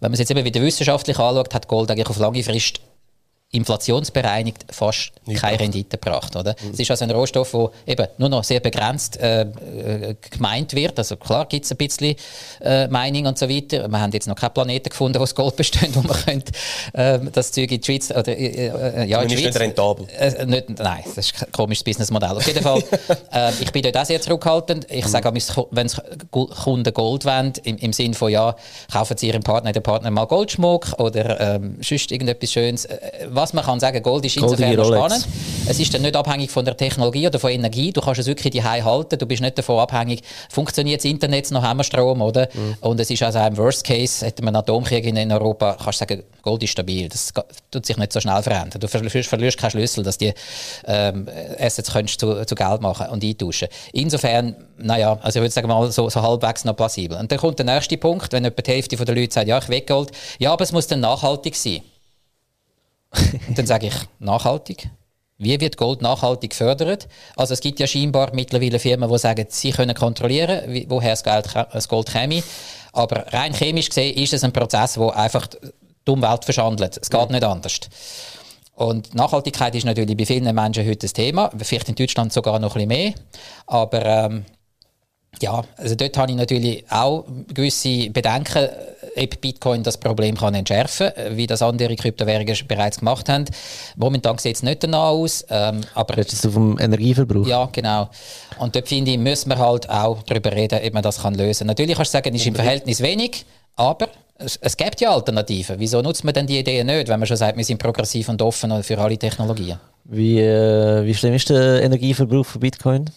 wenn 0.00 0.10
man 0.10 0.14
es 0.14 0.18
jetzt 0.18 0.30
eben 0.30 0.44
wieder 0.44 0.60
wissenschaftlich 0.62 1.18
anschaut, 1.18 1.54
hat 1.54 1.68
Gold 1.68 1.90
eigentlich 1.90 2.08
auf 2.08 2.18
lange 2.18 2.42
Frist 2.42 2.80
inflationsbereinigt 3.56 4.66
fast 4.70 5.12
keine 5.40 5.60
Rendite 5.60 5.98
gebracht. 5.98 6.36
Oder? 6.36 6.54
Es 6.72 6.78
ist 6.78 6.90
also 6.90 7.04
ein 7.04 7.10
Rohstoff, 7.10 7.50
der 7.50 7.70
eben 7.86 8.06
nur 8.18 8.28
noch 8.28 8.44
sehr 8.44 8.60
begrenzt 8.60 9.18
äh, 9.18 9.42
äh, 9.42 10.14
gemeint 10.30 10.74
wird. 10.74 10.98
Also 10.98 11.16
klar 11.16 11.46
gibt 11.46 11.64
es 11.64 11.70
ein 11.70 11.76
bisschen 11.76 12.16
äh, 12.60 12.86
Mining 12.88 13.26
und 13.26 13.38
so 13.38 13.48
weiter. 13.48 13.88
Wir 13.88 14.00
haben 14.00 14.12
jetzt 14.12 14.28
noch 14.28 14.36
keinen 14.36 14.52
Planeten 14.52 14.88
gefunden, 14.90 15.18
wo 15.18 15.22
das 15.22 15.34
Gold 15.34 15.56
besteht, 15.56 15.94
wo 15.94 16.02
man 16.02 16.16
könnte, 16.24 16.52
äh, 16.92 17.18
das 17.32 17.52
Zeug 17.52 17.70
in 17.72 17.80
die 17.80 17.84
Schweiz 17.84 18.10
oder 18.10 18.28
äh, 18.28 18.66
äh, 18.66 19.04
ja, 19.06 19.22
in 19.22 19.28
die 19.28 19.36
Schweiz 19.36 19.54
nicht 19.54 19.60
rentabel. 19.60 20.06
äh, 20.18 20.46
nicht, 20.46 20.70
nein, 20.78 21.02
das 21.04 21.18
ist 21.18 21.42
ein 21.42 21.52
komisches 21.52 21.84
Businessmodell. 21.84 22.36
Auf 22.36 22.46
jeden 22.46 22.62
Fall, 22.62 22.82
äh, 23.32 23.52
ich 23.60 23.72
bin 23.72 23.82
dort 23.82 23.96
auch 23.96 24.04
sehr 24.04 24.20
zurückhaltend. 24.20 24.86
Ich 24.90 25.06
sage, 25.06 25.32
wenn 25.70 25.90
Kunden 26.30 26.94
Gold 26.94 27.24
wollen, 27.24 27.52
im, 27.64 27.76
im 27.78 27.92
Sinn 27.92 28.14
von, 28.14 28.30
ja, 28.30 28.54
kaufen 28.92 29.16
sie 29.16 29.28
ihrem 29.28 29.42
Partner, 29.42 29.72
der 29.72 29.80
Partner 29.80 30.10
mal 30.10 30.26
Goldschmuck 30.26 30.98
oder 30.98 31.40
ähm, 31.40 31.78
sonst 31.80 32.12
irgendetwas 32.12 32.52
Schönes. 32.52 32.84
Äh, 32.84 33.26
Was 33.46 33.52
man 33.52 33.64
kann 33.64 33.78
sagen, 33.78 34.02
Gold 34.02 34.24
ist 34.24 34.36
insofern 34.38 34.74
Goldige 34.74 34.82
Rolex. 34.82 35.22
spannend. 35.22 35.28
Es 35.68 35.78
ist 35.78 35.94
dann 35.94 36.02
nicht 36.02 36.16
abhängig 36.16 36.50
von 36.50 36.64
der 36.64 36.76
Technologie 36.76 37.28
oder 37.28 37.38
von 37.38 37.52
Energie. 37.52 37.92
Du 37.92 38.00
kannst 38.00 38.18
es 38.18 38.26
wirklich 38.26 38.50
die 38.50 38.64
halten. 38.64 39.16
Du 39.16 39.24
bist 39.24 39.40
nicht 39.40 39.56
davon 39.56 39.78
abhängig, 39.78 40.22
funktioniert 40.50 40.98
das 40.98 41.04
Internet, 41.04 41.48
noch 41.52 41.62
haben 41.62 41.76
wir 41.76 41.84
Strom, 41.84 42.22
oder? 42.22 42.48
Mhm. 42.52 42.76
Und 42.80 42.98
es 42.98 43.08
ist 43.08 43.22
also 43.22 43.38
im 43.38 43.56
Worst 43.56 43.84
Case, 43.84 44.26
hätte 44.26 44.42
man 44.42 44.56
einen 44.56 44.62
Atomkrieg 44.62 45.04
in 45.04 45.30
Europa, 45.30 45.76
kannst 45.80 46.00
du 46.00 46.06
sagen, 46.06 46.24
Gold 46.42 46.64
ist 46.64 46.70
stabil. 46.70 47.08
Das 47.08 47.32
tut 47.70 47.86
sich 47.86 47.96
nicht 47.96 48.12
so 48.12 48.18
schnell 48.18 48.42
verändern. 48.42 48.80
Du 48.80 48.88
verlierst, 48.88 49.28
verlierst 49.28 49.58
keinen 49.58 49.70
Schlüssel, 49.70 50.02
dass 50.02 50.18
die 50.18 50.34
ähm, 50.88 51.28
Assets 51.60 51.92
könntest 51.92 52.18
zu, 52.18 52.44
zu 52.44 52.54
Geld 52.56 52.80
machen 52.80 53.06
und 53.10 53.22
eintauschen. 53.22 53.68
Insofern, 53.92 54.56
naja, 54.76 55.20
also 55.22 55.38
ich 55.38 55.42
würde 55.42 55.52
sagen 55.52 55.68
mal 55.68 55.92
so, 55.92 56.10
so 56.10 56.20
halbwegs 56.20 56.64
noch 56.64 56.74
plausibel. 56.74 57.16
Und 57.16 57.30
dann 57.30 57.38
kommt 57.38 57.60
der 57.60 57.66
nächste 57.66 57.96
Punkt, 57.96 58.32
wenn 58.32 58.44
etwa 58.44 58.60
die 58.60 58.72
Hälfte 58.72 58.96
der 58.96 59.14
Leute 59.14 59.32
sagt, 59.32 59.46
ja, 59.46 59.58
ich 59.58 59.68
will 59.68 59.82
Gold. 59.82 60.10
Ja, 60.40 60.52
aber 60.52 60.64
es 60.64 60.72
muss 60.72 60.88
dann 60.88 60.98
nachhaltig 60.98 61.54
sein. 61.54 61.82
Und 63.48 63.58
dann 63.58 63.66
sage 63.66 63.88
ich, 63.88 63.94
nachhaltig? 64.18 64.90
Wie 65.38 65.60
wird 65.60 65.76
Gold 65.76 66.00
nachhaltig 66.00 66.50
gefördert? 66.50 67.08
Also 67.36 67.52
es 67.52 67.60
gibt 67.60 67.78
ja 67.78 67.86
scheinbar 67.86 68.34
mittlerweile 68.34 68.78
Firmen, 68.78 69.10
die 69.10 69.18
sagen, 69.18 69.46
sie 69.50 69.70
können 69.70 69.94
kontrollieren, 69.94 70.84
woher 70.88 71.10
das, 71.10 71.22
Geld, 71.22 71.48
das 71.54 71.88
Gold 71.88 72.10
käme. 72.10 72.42
Aber 72.92 73.26
rein 73.32 73.52
chemisch 73.52 73.90
gesehen 73.90 74.16
ist 74.16 74.32
es 74.32 74.44
ein 74.44 74.52
Prozess, 74.52 74.94
der 74.94 75.14
einfach 75.14 75.46
die 75.46 76.10
Umwelt 76.10 76.44
verschandelt. 76.44 76.98
Es 77.00 77.10
geht 77.10 77.30
nicht 77.30 77.44
anders. 77.44 77.80
Und 78.76 79.14
Nachhaltigkeit 79.14 79.74
ist 79.74 79.84
natürlich 79.84 80.16
bei 80.16 80.24
vielen 80.24 80.54
Menschen 80.54 80.86
heute 80.86 81.06
ein 81.06 81.12
Thema, 81.12 81.50
vielleicht 81.62 81.88
in 81.88 81.94
Deutschland 81.94 82.32
sogar 82.32 82.58
noch 82.58 82.76
ein 82.76 82.86
bisschen 82.86 82.88
mehr. 82.88 83.14
Aber 83.66 84.04
ähm, 84.04 84.44
ja, 85.42 85.62
also 85.76 85.94
dort 85.94 86.16
habe 86.16 86.30
ich 86.32 86.36
natürlich 86.36 86.84
auch 86.90 87.24
gewisse 87.52 88.10
Bedenken, 88.10 88.68
ob 89.16 89.40
Bitcoin 89.40 89.82
das 89.82 89.96
Problem 89.96 90.36
kann 90.36 90.54
entschärfen 90.54 91.10
kann, 91.14 91.36
wie 91.36 91.46
das 91.46 91.62
andere 91.62 91.96
Kryptowährungen 91.96 92.56
bereits 92.68 92.98
gemacht 92.98 93.28
haben. 93.28 93.46
Momentan 93.96 94.38
sieht 94.38 94.56
es 94.56 94.62
nicht 94.62 94.82
danach 94.82 95.08
aus. 95.08 95.44
Ähm, 95.48 95.80
aber 95.94 96.16
Redest 96.16 96.44
du 96.44 96.50
vom 96.50 96.78
Energieverbrauch? 96.78 97.46
Ja, 97.46 97.68
genau. 97.72 98.10
Und 98.58 98.74
dort 98.74 98.88
finde 98.88 99.12
ich, 99.12 99.18
müssen 99.18 99.50
wir 99.50 99.58
halt 99.58 99.88
auch 99.88 100.22
darüber 100.22 100.52
reden, 100.52 100.80
ob 100.84 100.92
man 100.92 101.02
das 101.02 101.22
kann 101.22 101.34
lösen 101.34 101.60
kann. 101.60 101.66
Natürlich 101.68 101.96
kannst 101.96 102.12
du 102.12 102.18
sagen, 102.18 102.34
es 102.34 102.40
ist 102.42 102.46
im 102.46 102.54
Verhältnis 102.54 103.00
wenig, 103.00 103.44
aber 103.76 104.08
es, 104.38 104.58
es 104.60 104.76
gibt 104.76 105.00
ja 105.00 105.10
Alternativen. 105.10 105.76
Wieso 105.78 106.02
nutzt 106.02 106.24
man 106.24 106.34
denn 106.34 106.46
die 106.46 106.58
Idee 106.58 106.84
nicht, 106.84 107.08
wenn 107.08 107.18
man 107.18 107.26
schon 107.26 107.36
sagt, 107.36 107.56
wir 107.56 107.64
sind 107.64 107.78
progressiv 107.78 108.28
und 108.28 108.42
offen 108.42 108.82
für 108.82 108.98
alle 108.98 109.16
Technologien? 109.16 109.78
Wie, 110.04 110.40
äh, 110.40 111.04
wie 111.04 111.14
schlimm 111.14 111.34
ist 111.34 111.48
der 111.48 111.82
Energieverbrauch 111.82 112.46
von 112.46 112.60
Bitcoin? 112.60 113.10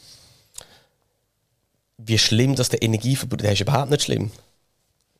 Wie 2.05 2.17
schlimm 2.17 2.55
dass 2.55 2.69
der 2.69 2.81
Energieverbrauch 2.81 3.37
der 3.37 3.53
ist 3.53 3.61
überhaupt 3.61 3.91
nicht 3.91 4.03
schlimm. 4.03 4.31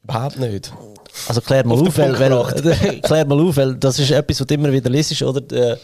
Überhaupt 0.03 0.39
nicht. 0.39 0.71
Also 1.27 1.41
klär 1.41 1.65
mal, 1.65 1.77
auf, 1.77 1.97
weil, 1.97 2.17
weil, 2.19 3.01
klär 3.01 3.25
mal 3.25 3.39
auf, 3.39 3.57
weil 3.57 3.75
das 3.75 3.99
ist 3.99 4.11
etwas, 4.11 4.39
was 4.39 4.47
du 4.47 4.53
immer 4.53 4.71
wieder 4.71 4.89
liest, 4.89 5.21
oder? 5.21 5.41
Der 5.41 5.79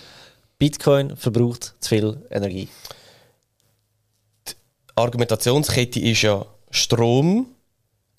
Bitcoin 0.57 1.15
verbraucht 1.17 1.76
zu 1.80 1.89
viel 1.89 2.17
Energie. 2.30 2.69
Die 4.47 4.53
Argumentationskette 4.95 5.99
ist 5.99 6.22
ja 6.22 6.45
Strom 6.72 7.47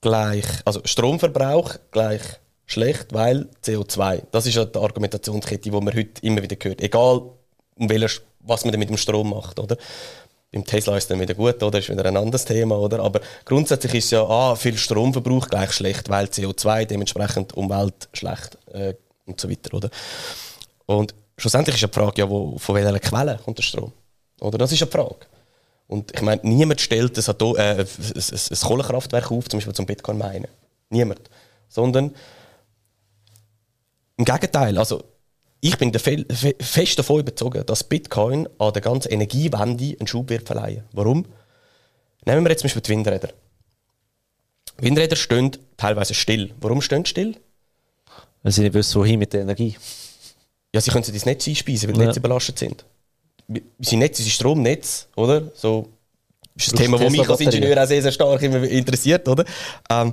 gleich, 0.00 0.46
also 0.64 0.80
Stromverbrauch 0.84 1.76
gleich 1.90 2.20
schlecht, 2.66 3.12
weil 3.12 3.48
CO2. 3.64 4.22
Das 4.30 4.46
ist 4.46 4.56
ja 4.56 4.64
die 4.64 4.78
Argumentationskette, 4.78 5.62
die 5.62 5.70
man 5.70 5.94
heute 5.94 6.20
immer 6.22 6.42
wieder 6.42 6.56
hört. 6.60 6.80
Egal, 6.82 7.22
um 7.76 7.88
welcher, 7.88 8.20
was 8.40 8.64
man 8.64 8.78
mit 8.78 8.90
dem 8.90 8.96
Strom 8.96 9.30
macht, 9.30 9.58
oder? 9.58 9.76
Beim 10.52 10.64
Tesla 10.64 10.96
ist 10.96 11.04
es 11.04 11.08
dann 11.08 11.20
wieder 11.20 11.34
gut, 11.34 11.62
oder? 11.62 11.78
ist 11.78 11.88
wieder 11.90 12.04
ein 12.04 12.16
anderes 12.16 12.44
Thema, 12.44 12.78
oder? 12.78 13.00
Aber 13.00 13.20
grundsätzlich 13.44 13.94
ist 13.94 14.10
ja, 14.12 14.24
ah, 14.24 14.54
viel 14.54 14.78
Stromverbrauch 14.78 15.48
gleich 15.48 15.72
schlecht, 15.72 16.08
weil 16.08 16.26
CO2 16.26 16.86
dementsprechend 16.86 17.54
Umwelt 17.54 18.08
schlecht 18.12 18.56
äh, 18.72 18.94
und 19.26 19.40
so 19.40 19.50
weiter, 19.50 19.74
oder? 19.74 19.90
Und 20.86 21.14
schlussendlich 21.36 21.76
ist 21.76 21.82
ja 21.82 21.88
die 21.88 21.94
Frage, 21.94 22.22
ja, 22.22 22.30
wo, 22.30 22.56
von 22.58 22.74
welcher 22.74 22.98
Quelle 23.00 23.38
kommt 23.44 23.58
der 23.58 23.64
Strom? 23.64 23.92
Oder? 24.40 24.58
Das 24.58 24.72
ist 24.72 24.80
die 24.80 24.86
Frage. 24.86 25.26
Und 25.88 26.12
ich 26.12 26.22
meine, 26.22 26.40
niemand 26.44 26.80
stellt 26.80 27.16
ein, 27.16 27.24
Atom, 27.28 27.56
äh, 27.56 27.80
ein, 27.80 27.86
ein 27.86 28.58
Kohlekraftwerk 28.60 29.30
auf, 29.30 29.48
zum 29.48 29.58
Beispiel 29.58 29.74
zum 29.74 29.86
Bitcoin 29.86 30.18
meinen. 30.18 30.48
Niemand. 30.90 31.28
Sondern 31.68 32.14
im 34.16 34.24
Gegenteil, 34.24 34.78
also 34.78 35.02
ich 35.60 35.78
bin 35.78 35.92
fest 35.92 36.98
davon 36.98 37.20
überzeugt, 37.20 37.68
dass 37.68 37.84
Bitcoin 37.84 38.48
an 38.58 38.72
der 38.72 38.82
ganzen 38.82 39.10
Energiewende 39.10 39.96
einen 39.98 40.06
Schub 40.06 40.28
wird 40.30 40.46
verleihen. 40.46 40.84
Warum? 40.92 41.24
Nehmen 42.24 42.44
wir 42.44 42.50
jetzt 42.50 42.60
zum 42.60 42.66
Beispiel 42.66 42.82
die 42.82 42.90
Windräder. 42.90 43.30
Windräder 44.78 45.16
stehen 45.16 45.56
teilweise 45.76 46.14
still. 46.14 46.52
Warum 46.60 46.82
stehen 46.82 47.04
sie 47.04 47.10
still? 47.10 47.36
Weil 48.42 48.52
sie 48.52 48.62
nicht 48.62 48.74
wissen, 48.74 49.00
wohin 49.00 49.18
mit 49.18 49.32
der 49.32 49.42
Energie. 49.42 49.76
Ja, 50.74 50.80
sie 50.80 50.90
können 50.90 51.04
sie 51.04 51.12
ins 51.12 51.24
Netz 51.24 51.48
einspeisen, 51.48 51.88
weil 51.88 51.94
die 51.94 52.00
ja. 52.00 52.06
Netze 52.06 52.20
belastet 52.20 52.58
sind. 52.58 52.84
Unsere 53.78 53.96
Netze 53.96 54.22
sind 54.22 54.32
Stromnetz, 54.32 55.08
oder? 55.16 55.50
So 55.54 55.88
ist 56.56 56.72
ein 56.72 56.76
Thema, 56.76 56.98
das 56.98 57.12
mich 57.12 57.28
als 57.28 57.40
Ingenieur 57.40 57.82
auch 57.82 57.86
sehr, 57.86 58.02
sehr 58.02 58.12
stark 58.12 58.42
interessiert, 58.42 59.28
oder? 59.28 59.44
Ähm, 59.90 60.12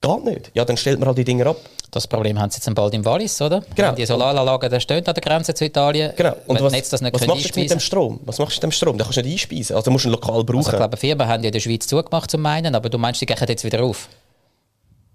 geht 0.00 0.24
nicht. 0.24 0.50
Ja, 0.54 0.64
dann 0.64 0.76
stellt 0.76 0.98
man 0.98 1.08
halt 1.08 1.18
die 1.18 1.24
Dinge 1.24 1.46
ab. 1.46 1.56
Das 1.90 2.06
Problem 2.06 2.38
haben 2.38 2.50
sie 2.50 2.58
jetzt 2.58 2.74
bald 2.74 2.94
im 2.94 3.04
Wallis, 3.04 3.40
oder? 3.42 3.62
Genau. 3.74 3.92
Die 3.92 4.06
Solaranlagen 4.06 4.70
da 4.70 4.78
stehen 4.78 5.04
an 5.04 5.14
der 5.14 5.22
Grenze 5.22 5.54
zu 5.54 5.64
Italien. 5.64 6.12
Genau. 6.16 6.36
Und 6.46 6.60
was, 6.60 6.72
das 6.88 7.00
nicht 7.00 7.14
was 7.14 7.26
machst 7.26 7.56
du 7.56 7.60
mit 7.60 7.70
dem 7.70 7.80
Strom? 7.80 8.20
Was 8.24 8.38
machst 8.38 8.52
du 8.52 8.56
mit 8.58 8.62
dem 8.62 8.72
Strom? 8.72 8.96
Den 8.96 9.04
kannst 9.04 9.16
du 9.16 9.22
nicht 9.22 9.32
einspeisen. 9.32 9.76
Also 9.76 9.90
musst 9.90 10.04
du 10.04 10.08
ihn 10.08 10.12
lokal 10.12 10.44
brauchen. 10.44 10.58
Also 10.58 10.70
ich 10.70 10.76
glaube, 10.76 10.96
Firmen 10.96 11.26
haben 11.26 11.42
ja 11.42 11.48
in 11.48 11.52
der 11.52 11.60
Schweiz 11.60 11.86
zugemacht 11.86 12.30
zum 12.30 12.42
meinen, 12.42 12.74
aber 12.74 12.88
du 12.88 12.98
meinst, 12.98 13.20
die 13.20 13.26
gehen 13.26 13.36
jetzt 13.48 13.64
wieder 13.64 13.82
auf? 13.82 14.08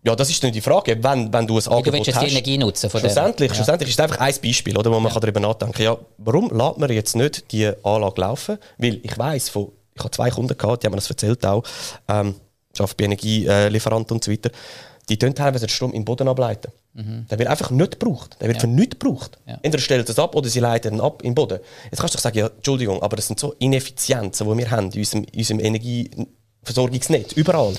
Ja, 0.05 0.15
das 0.15 0.29
ist 0.29 0.43
nicht 0.43 0.53
die 0.53 0.61
Frage. 0.61 0.97
Wenn, 1.01 1.33
wenn 1.33 1.47
du 1.47 1.57
ein 1.57 1.65
Angebot 1.65 1.87
du 1.87 1.93
willst 1.93 2.07
jetzt 2.07 2.21
die 2.21 2.27
Energie 2.27 2.57
nutzen 2.57 2.89
von 2.91 2.99
schlussendlich, 2.99 3.49
ja. 3.49 3.55
schlussendlich 3.55 3.89
ist 3.89 3.95
es 3.95 4.03
einfach 4.03 4.19
ein 4.19 4.35
Beispiel, 4.43 4.77
oder, 4.77 4.91
wo 4.91 4.99
man 4.99 5.11
ja. 5.11 5.19
darüber 5.19 5.39
nachdenken 5.39 5.73
kann. 5.73 5.83
Ja, 5.83 5.97
warum 6.19 6.51
lässt 6.55 6.77
man 6.77 6.91
jetzt 6.91 7.15
nicht 7.15 7.51
die 7.51 7.71
Anlage 7.83 8.21
laufen? 8.21 8.57
Weil 8.77 8.99
ich 9.01 9.17
weiss, 9.17 9.49
von, 9.49 9.71
ich 9.95 9.99
habe 9.99 10.11
zwei 10.11 10.29
Kunden 10.29 10.55
gehabt, 10.55 10.83
die 10.83 10.87
haben 10.87 10.91
mir 10.91 10.97
das 10.97 11.09
erzählt 11.09 11.43
auch, 11.45 11.63
ähm, 12.07 12.35
ich 12.75 12.81
arbeite 12.81 12.95
bei 12.97 13.05
Energielieferanten 13.05 14.15
und 14.15 14.23
so 14.23 14.31
weiter 14.31 14.51
die 15.09 15.17
können 15.17 15.35
teilweise 15.35 15.65
den 15.65 15.69
Strom 15.69 15.93
im 15.93 16.03
Boden 16.03 16.27
ableiten. 16.27 16.71
Mhm. 16.93 17.27
Der 17.29 17.37
wird 17.37 17.49
einfach 17.49 17.69
nicht 17.71 17.99
gebraucht. 17.99 18.37
Der 18.39 18.47
wird 18.47 18.57
ja. 18.57 18.61
für 18.61 18.67
nichts 18.67 18.97
gebraucht. 18.99 19.37
Ja. 19.45 19.59
Entweder 19.61 19.79
stellt 19.79 20.09
es 20.09 20.17
ab 20.17 20.35
oder 20.35 20.49
sie 20.49 20.59
leiten 20.59 20.95
ihn 20.95 21.01
ab 21.01 21.21
im 21.23 21.35
Boden. 21.35 21.59
Jetzt 21.91 21.99
kannst 21.99 22.15
du 22.15 22.17
doch 22.17 22.23
sagen, 22.23 22.37
ja, 22.37 22.47
Entschuldigung, 22.47 23.01
aber 23.01 23.15
das 23.15 23.27
sind 23.27 23.39
so 23.39 23.53
Ineffizienzen, 23.59 24.49
die 24.49 24.57
wir 24.57 24.71
haben 24.71 24.91
in 24.91 24.99
unserem, 24.99 25.23
in 25.25 25.39
unserem 25.39 25.59
Energieversorgungsnetz, 25.59 27.33
überall. 27.33 27.73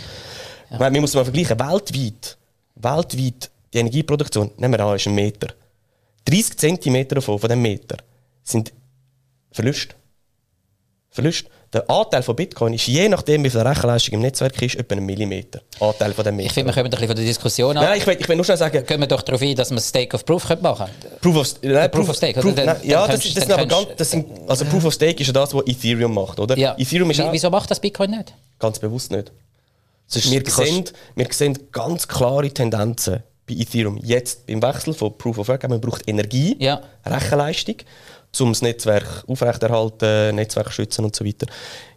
Ja. 0.70 0.78
Meine, 0.78 0.94
wir 0.94 1.00
müssen 1.00 1.16
mal 1.16 1.24
vergleichen, 1.24 1.58
weltweit, 1.58 2.36
weltweit 2.76 3.50
die 3.72 3.78
Energieproduktion, 3.78 4.52
nehmen 4.56 4.74
wir 4.74 4.80
an, 4.84 4.96
ist 4.96 5.06
ein 5.06 5.14
Meter. 5.14 5.48
30 6.26 6.56
cm 6.80 7.08
davon, 7.08 7.38
von 7.38 7.48
diesem 7.48 7.62
Meter, 7.62 7.96
sind 8.42 8.72
Verluste. 9.50 9.94
Verlust. 11.10 11.46
Der 11.72 11.90
Anteil 11.90 12.22
von 12.22 12.36
Bitcoin 12.36 12.74
ist 12.74 12.86
je 12.86 13.08
nachdem, 13.08 13.42
wie 13.42 13.50
viel 13.50 13.60
Rechenleistung 13.60 14.14
im 14.14 14.20
Netzwerk 14.20 14.60
ist, 14.62 14.76
etwa 14.76 14.94
ein 14.94 15.04
Millimeter. 15.04 15.60
Anteil 15.80 16.12
von 16.14 16.24
dem 16.24 16.36
Meter. 16.36 16.46
Ich 16.46 16.52
finde, 16.52 16.68
wir 16.68 16.74
können 16.74 16.86
ein 16.86 16.90
bisschen 16.90 17.08
von 17.08 17.16
der 17.16 17.24
Diskussion 17.24 17.76
ab. 17.76 17.84
Nein, 17.84 17.98
ich 17.98 18.06
will, 18.06 18.16
ich 18.18 18.28
will 18.28 18.36
nur 18.36 18.44
schnell 18.44 18.56
sagen... 18.56 18.86
Können 18.86 19.00
wir 19.00 19.08
doch 19.08 19.22
darauf 19.22 19.42
ein, 19.42 19.54
dass 19.56 19.70
man 19.70 19.80
Stake 19.80 20.14
of 20.14 20.24
Proof 20.24 20.48
machen 20.60 20.86
können? 20.86 21.18
Proof 21.20 21.36
of, 21.36 21.54
nein, 21.62 21.90
Proof, 21.90 22.08
of 22.08 22.16
Stake? 22.16 22.40
Proof, 22.40 22.54
nein, 22.54 22.76
ja, 22.84 23.06
das, 23.06 23.20
das 23.22 23.32
sind 23.32 23.52
aber 23.52 23.66
ganz... 23.66 23.88
Das 23.96 24.10
sind, 24.10 24.26
also 24.48 24.64
Proof 24.64 24.84
of 24.84 24.94
Stake 24.94 25.20
ist 25.20 25.26
ja 25.26 25.32
das, 25.32 25.52
was 25.52 25.66
Ethereum 25.66 26.14
macht, 26.14 26.38
oder? 26.38 26.56
Ja. 26.56 26.76
Ethereum 26.78 27.10
ist 27.10 27.22
Wieso 27.32 27.50
macht 27.50 27.70
das 27.70 27.80
Bitcoin 27.80 28.10
nicht? 28.10 28.32
Ganz 28.58 28.78
bewusst 28.78 29.10
nicht. 29.10 29.32
Wir 30.08 30.42
sehen, 30.46 30.84
wir 31.16 31.26
sehen 31.30 31.58
ganz 31.72 32.06
klare 32.06 32.48
Tendenzen 32.48 33.24
bei 33.46 33.54
Ethereum. 33.54 33.98
Jetzt 34.02 34.46
beim 34.46 34.62
Wechsel 34.62 34.94
von 34.94 35.16
Proof 35.18 35.38
of 35.38 35.48
Work, 35.48 35.68
man 35.68 35.80
braucht 35.80 36.08
Energie, 36.08 36.56
ja. 36.60 36.80
Rechenleistung, 37.04 37.76
um 38.40 38.52
das 38.52 38.62
Netzwerk 38.62 39.24
aufrechterhalten, 39.26 40.34
Netzwerk 40.36 40.72
schützen 40.72 41.04
und 41.04 41.14
so 41.14 41.24
weiter 41.24 41.46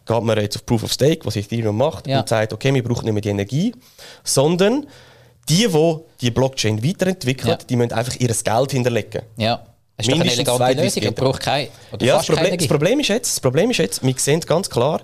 geht 0.09 0.23
man 0.23 0.37
jetzt 0.39 0.55
auf 0.55 0.65
Proof 0.65 0.83
of 0.83 0.91
Stake, 0.91 1.25
was 1.25 1.35
Ethereum 1.35 1.77
macht, 1.77 2.07
ja. 2.07 2.19
und 2.19 2.29
sagt, 2.29 2.51
okay, 2.51 2.73
wir 2.73 2.83
brauchen 2.83 3.05
nicht 3.05 3.13
mehr 3.13 3.21
die 3.21 3.29
Energie, 3.29 3.75
sondern 4.23 4.87
die, 5.47 5.67
die 5.67 5.97
die 6.21 6.31
Blockchain 6.31 6.83
weiterentwickeln, 6.83 7.49
ja. 7.49 7.57
die 7.57 7.75
müssen 7.75 7.93
einfach 7.93 8.15
ihr 8.19 8.27
Geld 8.27 8.71
hinterlegen. 8.71 9.21
Ja. 9.37 9.65
Das 9.97 10.07
ist 10.07 10.15
Mindestens 10.15 10.45
doch 10.45 10.59
eine 10.59 10.81
Lösung, 10.81 11.03
man 11.03 11.13
braucht 11.13 11.41
kein, 11.41 11.67
ja, 11.99 12.17
das 12.17 12.25
Problem, 12.25 12.57
das 12.57 12.67
Problem, 12.67 12.99
ist 13.01 13.09
jetzt, 13.09 13.33
das 13.33 13.39
Problem 13.41 13.69
ist 13.71 13.77
jetzt, 13.77 14.01
wir 14.01 14.13
sehen 14.17 14.39
ganz 14.41 14.69
klar, 14.69 15.01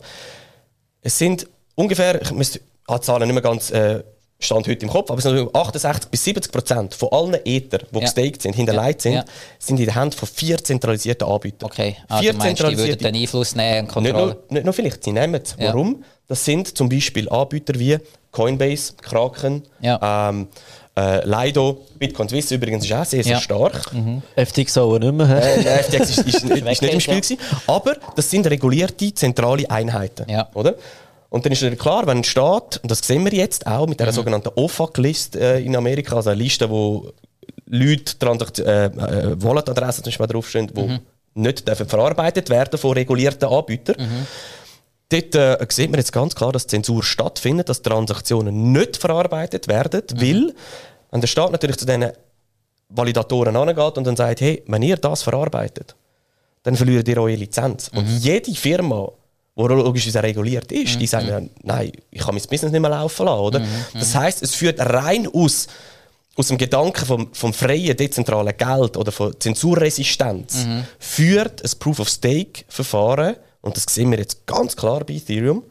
es 1.01 1.17
sind 1.17 1.47
ungefähr, 1.75 2.21
ich 2.21 2.31
müsste 2.31 2.61
die 2.89 3.01
Zahlen 3.01 3.23
nicht 3.27 3.33
mehr 3.33 3.43
ganz 3.43 3.71
äh, 3.71 4.03
Stand 4.37 4.67
heute 4.67 4.85
im 4.85 4.91
Kopf, 4.91 5.09
aber 5.09 5.17
es 5.19 5.23
sind 5.23 5.55
68 5.55 6.11
bis 6.11 6.23
70 6.25 6.51
Prozent 6.51 6.93
von 6.93 7.09
allen 7.11 7.39
Ether, 7.45 7.79
die 7.79 7.95
ja. 7.95 8.01
gestaked 8.01 8.41
sind, 8.41 8.55
hinterlegt 8.55 9.01
sind, 9.01 9.13
ja. 9.13 9.25
sind 9.57 9.79
in 9.79 9.85
der 9.85 9.95
Hand 9.95 10.13
von 10.13 10.27
vier 10.27 10.57
zentralisierten 10.57 11.27
Anbietern. 11.27 11.69
Okay, 11.69 11.95
ah, 12.09 12.19
vier 12.19 12.33
meinst, 12.33 12.47
zentralisierte, 12.47 12.97
die 12.97 13.03
würden 13.03 13.13
den 13.13 13.21
Einfluss 13.21 13.55
nehmen 13.55 13.79
und 13.81 13.87
Kontrolle? 13.87 14.25
Nicht 14.25 14.35
nur, 14.35 14.43
nicht 14.49 14.65
nur 14.65 14.73
vielleicht, 14.73 15.03
sie 15.03 15.13
nehmen 15.13 15.41
es. 15.41 15.55
Ja. 15.57 15.67
Warum? 15.67 16.03
Das 16.27 16.43
sind 16.43 16.77
zum 16.77 16.89
Beispiel 16.89 17.29
Anbieter 17.29 17.79
wie 17.79 17.97
Coinbase, 18.31 18.93
Kraken, 19.01 19.63
ähm, 19.81 20.47
äh, 20.97 21.27
Lido, 21.27 21.85
Bitcoin 21.99 22.29
Swiss 22.29 22.51
übrigens 22.51 22.85
ist 22.85 22.93
auch 22.93 23.05
sehr, 23.05 23.23
sehr 23.23 23.39
stark. 23.39 23.91
Mhm. 23.93 24.21
FTX 24.35 24.77
auch 24.77 24.97
nicht 24.97 25.13
mehr. 25.13 25.27
Äh, 25.27 25.83
FTX 25.83 26.09
ist, 26.09 26.17
ist, 26.19 26.43
ist, 26.43 26.81
nicht 26.81 26.93
im 26.93 26.99
Spiel 26.99 27.21
gewesen. 27.21 27.37
Aber 27.67 27.95
das 28.15 28.29
sind 28.29 28.47
regulierte 28.47 29.13
zentrale 29.13 29.69
Einheiten. 29.69 30.25
Oder? 30.53 30.75
Und 31.35 31.45
dann 31.45 31.51
ist 31.51 31.61
es 31.63 31.77
klar, 31.77 32.07
wenn 32.07 32.19
ein 32.19 32.23
Staat, 32.23 32.79
und 32.81 32.89
das 32.89 32.99
sehen 32.99 33.25
wir 33.25 33.33
jetzt 33.33 33.67
auch 33.67 33.87
mit 33.87 33.99
der 33.99 34.07
mhm. 34.07 34.11
sogenannten 34.13 34.51
OFAC-Liste 34.55 35.37
äh, 35.37 35.65
in 35.65 35.75
Amerika, 35.75 36.15
also 36.15 36.29
eine 36.29 36.41
Liste, 36.41 36.69
wo 36.69 37.11
Leute, 37.65 38.17
Transakt 38.17 38.59
äh, 38.59 38.85
äh, 38.85 39.43
Wallet-Adressen 39.43 40.05
zum 40.05 40.11
Beispiel 40.11 40.27
draufstehen, 40.27 40.71
wo 40.73 40.87
mhm. 40.87 40.99
nicht 41.33 41.67
dürfen 41.67 41.89
verarbeitet 41.89 42.49
werden 42.49 42.79
von 42.79 42.93
regulierten 42.93 43.49
Anbietern. 43.49 43.97
Mhm. 43.99 44.27
Dort 45.09 45.35
äh, 45.35 45.65
sieht 45.67 45.91
man 45.91 45.99
jetzt 45.99 46.13
ganz 46.13 46.33
klar, 46.35 46.53
dass 46.53 46.67
Zensur 46.67 47.03
stattfindet, 47.03 47.67
dass 47.67 47.81
Transaktionen 47.81 48.71
nicht 48.71 48.95
verarbeitet 48.95 49.67
werden, 49.67 50.03
mhm. 50.13 50.21
weil 50.21 50.53
wenn 51.11 51.19
der 51.19 51.27
Staat 51.27 51.51
natürlich 51.51 51.75
zu 51.75 51.85
diesen 51.85 52.13
Validatoren 52.87 53.57
angeht 53.57 53.97
und 53.97 54.07
dann 54.07 54.15
sagt, 54.15 54.39
hey, 54.39 54.63
wenn 54.67 54.83
ihr 54.83 54.95
das 54.95 55.23
verarbeitet, 55.23 55.97
dann 56.63 56.77
verliert 56.77 57.09
ihr 57.09 57.17
eure 57.17 57.35
Lizenz. 57.35 57.91
Mhm. 57.91 57.99
Und 57.99 58.07
jede 58.19 58.55
Firma, 58.55 59.11
die 59.57 59.64
logischerweise 59.64 60.23
reguliert 60.23 60.72
ist, 60.72 60.95
mhm. 60.95 60.99
die 60.99 61.07
sagen, 61.07 61.44
mhm. 61.44 61.49
nein, 61.64 61.91
ich 62.11 62.22
kann 62.22 62.36
mein 62.36 62.44
Business 62.44 62.72
nicht 62.72 62.82
mehr 62.82 62.90
laufen 62.90 63.26
lassen. 63.26 63.40
Oder? 63.40 63.60
Mhm. 63.60 63.68
Das 63.94 64.14
heißt, 64.14 64.44
es 64.44 64.53
führt 64.53 64.80
rein 64.80 65.27
aus, 65.34 65.68
aus 66.36 66.48
dem 66.49 66.57
Gedanken 66.57 67.06
vom, 67.06 67.34
vom 67.34 67.53
freien, 67.53 67.95
dezentralen 67.95 68.56
Geld 68.57 68.98
oder 68.98 69.11
von 69.11 69.34
Zensurresistenz, 69.40 70.65
mhm. 70.65 70.84
führt 70.99 71.64
ein 71.64 71.80
Proof-of-Stake-Verfahren, 71.80 73.38
und 73.61 73.77
das 73.77 73.86
sehen 73.90 74.11
wir 74.11 74.19
jetzt 74.19 74.45
ganz 74.45 74.76
klar 74.76 75.03
bei 75.06 75.14
Ethereum, 75.14 75.64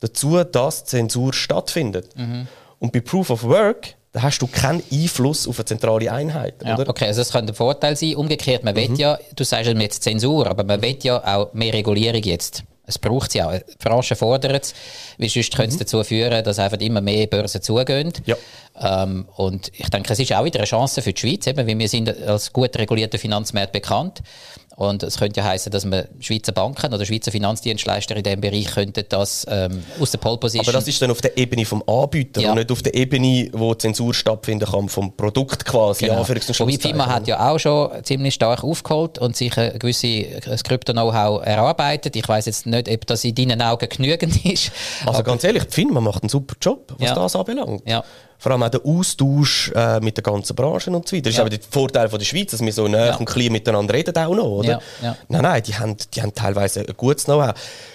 dazu, 0.00 0.42
dass 0.44 0.84
Zensur 0.84 1.32
stattfindet. 1.32 2.16
Mhm. 2.16 2.46
Und 2.78 2.92
bei 2.92 3.00
Proof 3.00 3.30
of 3.30 3.42
Work 3.44 3.94
da 4.12 4.22
hast 4.22 4.40
du 4.40 4.48
keinen 4.48 4.82
Einfluss 4.90 5.46
auf 5.46 5.58
eine 5.58 5.66
zentrale 5.66 6.10
Einheit. 6.10 6.54
Ja, 6.64 6.74
oder? 6.74 6.88
Okay, 6.88 7.06
also 7.06 7.20
das 7.20 7.30
könnte 7.30 7.52
ein 7.52 7.56
Vorteil 7.56 7.94
sein. 7.96 8.16
Umgekehrt, 8.16 8.64
man 8.64 8.74
mhm. 8.74 8.78
will 8.78 8.98
ja, 8.98 9.18
du 9.36 9.44
sagst 9.44 9.70
jetzt 9.70 10.02
Zensur, 10.02 10.48
aber 10.48 10.64
man 10.64 10.82
will 10.82 10.98
ja 11.02 11.22
auch 11.24 11.52
mehr 11.52 11.72
Regulierung 11.72 12.22
jetzt. 12.22 12.64
Es 12.90 12.98
braucht 12.98 13.32
sie 13.32 13.42
auch. 13.42 13.52
Die 13.52 13.76
Branche 13.78 14.16
fordert 14.16 14.64
es, 14.64 14.74
weil 15.18 15.28
sonst 15.28 15.52
mhm. 15.52 15.56
könnte 15.56 15.70
es 15.70 15.74
mhm. 15.76 15.80
dazu 15.80 16.04
führen, 16.04 16.44
dass 16.44 16.58
einfach 16.58 16.78
immer 16.78 17.00
mehr 17.00 17.26
Börsen 17.26 17.62
zugehen. 17.62 18.12
Ja. 18.26 18.36
Ähm, 18.78 19.26
und 19.36 19.70
ich 19.76 19.88
denke, 19.88 20.12
es 20.12 20.18
ist 20.18 20.32
auch 20.32 20.44
wieder 20.44 20.58
eine 20.58 20.66
Chance 20.66 21.02
für 21.02 21.12
die 21.12 21.20
Schweiz, 21.20 21.46
eben, 21.46 21.66
weil 21.66 21.78
wir 21.78 21.88
sind 21.88 22.08
als 22.26 22.52
gut 22.52 22.76
regulierter 22.76 23.18
Finanzmarkt 23.18 23.72
bekannt. 23.72 24.20
Und 24.76 25.02
es 25.02 25.18
könnte 25.18 25.40
ja 25.40 25.46
heißen, 25.46 25.70
dass 25.70 25.84
man 25.84 26.06
Schweizer 26.20 26.52
Banken 26.52 26.94
oder 26.94 27.04
Schweizer 27.04 27.30
Finanzdienstleister 27.30 28.16
in 28.16 28.22
diesem 28.22 28.40
Bereich 28.40 28.66
könnten 28.66 29.04
das 29.08 29.46
ähm, 29.50 29.82
aus 30.00 30.10
der 30.12 30.18
Pole 30.18 30.38
Position. 30.38 30.64
Aber 30.64 30.72
das 30.72 30.88
ist 30.88 31.02
dann 31.02 31.10
auf 31.10 31.20
der 31.20 31.36
Ebene 31.36 31.66
vom 31.66 31.82
Anbieter 31.86 32.40
ja. 32.40 32.50
und 32.50 32.58
nicht 32.58 32.72
auf 32.72 32.80
der 32.80 32.94
Ebene, 32.94 33.50
wo 33.52 33.74
Zensur 33.74 34.14
stattfinden 34.14 34.66
kann 34.70 34.88
vom 34.88 35.14
Produkt 35.16 35.64
quasi. 35.64 36.06
Genau. 36.06 36.26
Wobei 36.26 36.78
FIMA 36.78 37.06
hat 37.06 37.26
ja 37.26 37.50
auch 37.50 37.58
schon 37.58 37.90
ziemlich 38.04 38.34
stark 38.34 38.64
aufgeholt 38.64 39.18
und 39.18 39.36
sich 39.36 39.56
ein 39.58 39.78
gewisses 39.78 40.62
Krypto-Know-how 40.62 41.44
erarbeitet. 41.44 42.16
Ich 42.16 42.26
weiß 42.26 42.46
jetzt 42.46 42.66
nicht, 42.66 42.88
ob 42.88 43.06
das 43.06 43.24
in 43.24 43.34
deinen 43.34 43.60
Augen 43.60 43.88
genügend 43.88 44.44
ist. 44.46 44.72
Also 45.04 45.22
ganz 45.22 45.44
ehrlich, 45.44 45.64
FIMA 45.68 46.00
macht 46.00 46.22
einen 46.22 46.30
super 46.30 46.54
Job, 46.60 46.94
was 46.98 47.08
ja. 47.08 47.14
das 47.14 47.36
anbelangt. 47.36 47.82
Ja 47.86 48.02
vor 48.40 48.52
allem 48.52 48.62
auch 48.62 48.70
der 48.70 48.84
Austausch 48.84 49.70
äh, 49.74 50.00
mit 50.00 50.16
der 50.16 50.22
ganzen 50.22 50.56
Branche 50.56 50.90
und 50.90 51.06
so 51.06 51.14
weiter. 51.14 51.24
Das 51.24 51.34
ja. 51.34 51.40
ist 51.42 51.46
aber 51.46 51.50
der 51.50 51.60
Vorteil 51.70 52.08
von 52.08 52.18
der 52.18 52.24
Schweiz, 52.24 52.50
dass 52.50 52.60
wir 52.62 52.72
so 52.72 52.88
nah 52.88 53.06
ja. 53.08 53.16
und 53.16 53.26
klein 53.26 53.52
miteinander 53.52 53.92
reden 53.92 54.16
auch 54.16 54.34
noch, 54.34 54.46
oder? 54.46 54.68
Ja. 54.68 54.80
Ja. 55.02 55.16
Nein, 55.28 55.42
nein, 55.42 55.62
die 55.62 55.74
haben, 55.74 55.96
die 56.14 56.22
haben 56.22 56.34
teilweise 56.34 56.80
ein 56.80 56.94
gutes 56.96 57.26
Know-how. 57.26 57.52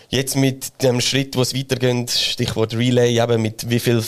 Jetzt 0.10 0.36
mit 0.36 0.84
dem 0.84 1.02
Schritt, 1.02 1.36
wo 1.36 1.42
es 1.42 1.56
weitergeht, 1.56 2.12
Stichwort 2.12 2.76
Relay, 2.76 3.20
eben 3.20 3.42
mit 3.42 3.68
wie 3.68 3.80
viel 3.80 4.04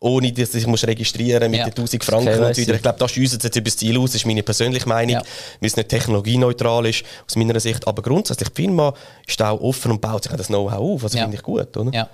ohne 0.00 0.32
dass 0.32 0.54
ich 0.54 0.66
muss 0.66 0.86
registrieren 0.86 1.50
mit 1.50 1.60
ja. 1.60 1.64
den 1.64 1.70
1000 1.70 2.04
Franken 2.04 2.28
und 2.28 2.54
so 2.54 2.62
weiter. 2.62 2.74
Ich 2.74 2.82
glaube, 2.82 2.98
da 2.98 3.08
schiessen 3.08 3.38
jetzt 3.42 3.56
über 3.56 3.64
das 3.64 3.76
Ziel 3.78 3.98
aus, 3.98 4.10
das 4.10 4.16
ist 4.16 4.26
meine 4.26 4.42
persönliche 4.42 4.86
Meinung, 4.86 5.14
ja. 5.14 5.22
weil 5.60 5.66
es 5.66 5.76
nicht 5.76 5.88
technologieneutral 5.88 6.84
ist, 6.86 7.04
aus 7.26 7.36
meiner 7.36 7.58
Sicht. 7.58 7.86
Aber 7.86 8.02
grundsätzlich, 8.02 8.50
die 8.50 8.62
Firma 8.62 8.92
ist 9.26 9.40
auch 9.40 9.60
offen 9.60 9.92
und 9.92 10.02
baut 10.02 10.24
sich 10.24 10.32
das 10.32 10.48
Know-how 10.48 10.78
auf, 10.78 11.02
was 11.04 11.14
ja. 11.14 11.22
finde 11.22 11.36
ich 11.36 11.42
gut, 11.42 11.74
oder? 11.76 11.90
Ja. 11.92 12.08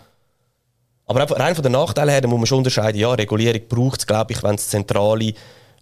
Aber 1.11 1.29
rein 1.41 1.57
von 1.57 1.65
den 1.65 1.73
Nachteilen 1.73 2.11
her 2.11 2.25
muss 2.29 2.39
man 2.39 2.47
schon 2.47 2.59
unterscheiden, 2.59 3.01
ja, 3.01 3.11
Regulierung 3.13 3.63
braucht 3.69 3.99
es, 3.99 4.07
glaube 4.07 4.33
ich, 4.33 4.45
wenn 4.45 4.55
es 4.55 4.69
zentrale 4.69 5.35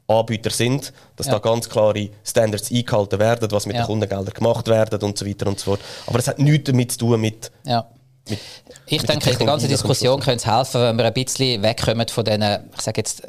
Anbieter 0.07 0.49
sind, 0.49 0.91
dass 1.17 1.27
ja. 1.27 1.35
da 1.35 1.39
ganz 1.39 1.69
klare 1.69 2.09
Standards 2.25 2.73
eingehalten 2.73 3.19
werden, 3.19 3.51
was 3.51 3.67
mit 3.67 3.77
ja. 3.77 3.83
den 3.83 3.89
Kundengeldern 3.89 4.33
gemacht 4.33 4.67
wird 4.67 5.03
und 5.03 5.19
so 5.19 5.27
weiter 5.27 5.47
und 5.49 5.59
so 5.59 5.73
fort. 5.73 5.81
Aber 6.07 6.19
es 6.19 6.29
hat 6.29 6.39
nichts 6.39 6.71
damit 6.71 6.93
zu 6.93 6.99
tun 7.01 7.21
mit... 7.21 7.51
Ja. 7.67 7.87
Mit, 8.27 8.39
ich 8.87 9.03
mit 9.03 9.11
denke, 9.11 9.29
in 9.29 9.37
der 9.37 9.47
ganzen 9.47 9.69
Diskussion 9.69 10.19
könnte 10.19 10.39
es 10.39 10.47
helfen, 10.47 10.81
wenn 10.81 10.97
wir 10.97 11.05
ein 11.05 11.13
bisschen 11.13 11.63
wegkommen 11.63 12.09
von 12.09 12.25
diesen, 12.25 12.43
ich 12.75 12.81
sage 12.81 12.99
jetzt, 12.99 13.23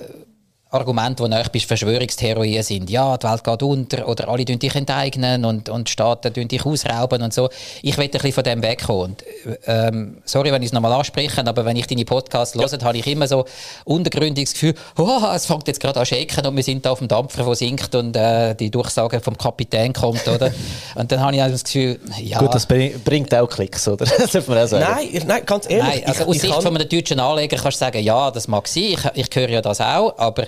Argumente, 0.72 1.24
die 1.24 1.30
näher 1.30 1.50
bis 1.52 1.64
Verschwörungstheorien 1.64 2.62
sind. 2.62 2.92
Ja, 2.92 3.18
die 3.18 3.28
Welt 3.28 3.44
geht 3.44 3.64
unter 3.64 4.08
oder 4.08 4.30
alle 4.30 4.46
dich 4.46 4.76
enteignen 4.76 5.44
und, 5.44 5.68
und 5.68 5.90
Staaten 5.90 6.32
dich 6.32 6.64
ausrauben 6.64 7.24
und 7.24 7.34
so. 7.34 7.50
Ich 7.82 7.98
will 7.98 8.06
ein 8.06 8.12
bisschen 8.12 8.34
von 8.34 8.44
dem 8.44 8.62
wegkommen. 8.62 9.00
Und, 9.00 9.24
ähm, 9.66 10.18
sorry, 10.26 10.52
wenn 10.52 10.62
ich 10.62 10.68
es 10.68 10.74
nochmal 10.74 10.94
anspreche, 10.94 11.44
aber 11.44 11.66
wenn 11.66 11.76
ich 11.76 11.88
deine 11.88 12.06
Podcasts 12.06 12.54
ja. 12.54 12.62
höre, 12.62 12.82
habe 12.84 12.98
ich 13.00 13.08
immer 13.08 13.28
so 13.28 13.46
untergründiges 13.84 14.54
Gefühl, 14.54 14.76
oh, 14.98 15.22
es 15.34 15.48
fängt 15.48 15.68
jetzt 15.68 15.80
gerade 15.80 16.00
an 16.00 16.06
zu 16.06 16.14
shaken 16.14 16.46
und 16.46 16.56
wir 16.56 16.64
sind 16.64 16.86
da 16.86 16.92
auf 16.92 17.00
dem 17.00 17.08
Dampfer, 17.08 17.44
der 17.44 17.56
sinkt 17.56 17.96
und 17.96 18.16
äh, 18.16 18.54
die 18.54 18.70
Durchsage 18.70 19.22
vom 19.22 19.36
Kapitän 19.36 19.92
kommt, 19.92 20.28
oder? 20.28 20.54
und 20.96 21.12
dann 21.12 21.20
habe 21.20 21.36
ich 21.36 21.42
also 21.42 21.54
das 21.54 21.64
Gefühl, 21.64 22.00
ja... 22.22 22.38
Gut, 22.38 22.54
das 22.54 22.68
bringt 22.68 23.34
auch 23.34 23.50
Klicks, 23.50 23.88
oder? 23.88 24.06
das 24.20 24.32
darf 24.34 24.48
man 24.48 24.60
auch 24.60 24.68
sagen. 24.68 24.86
Nein, 24.88 25.24
nein 25.26 25.42
ganz 25.48 25.68
ehrlich. 25.68 26.04
Nein, 26.04 26.04
also 26.06 26.22
ich, 26.22 26.28
aus 26.28 26.42
Sicht 26.42 26.54
von 26.54 26.76
einem 26.76 26.88
deutschen 26.88 27.20
Anleger 27.20 27.58
kannst 27.58 27.82
du 27.82 27.86
sagen, 27.86 28.04
ja, 28.04 28.30
das 28.30 28.48
mag 28.48 28.68
sein, 28.68 28.84
ich, 28.84 29.00
ich 29.16 29.28
höre 29.34 29.50
ja 29.50 29.62
das 29.62 29.82
auch, 29.82 30.16
aber 30.20 30.46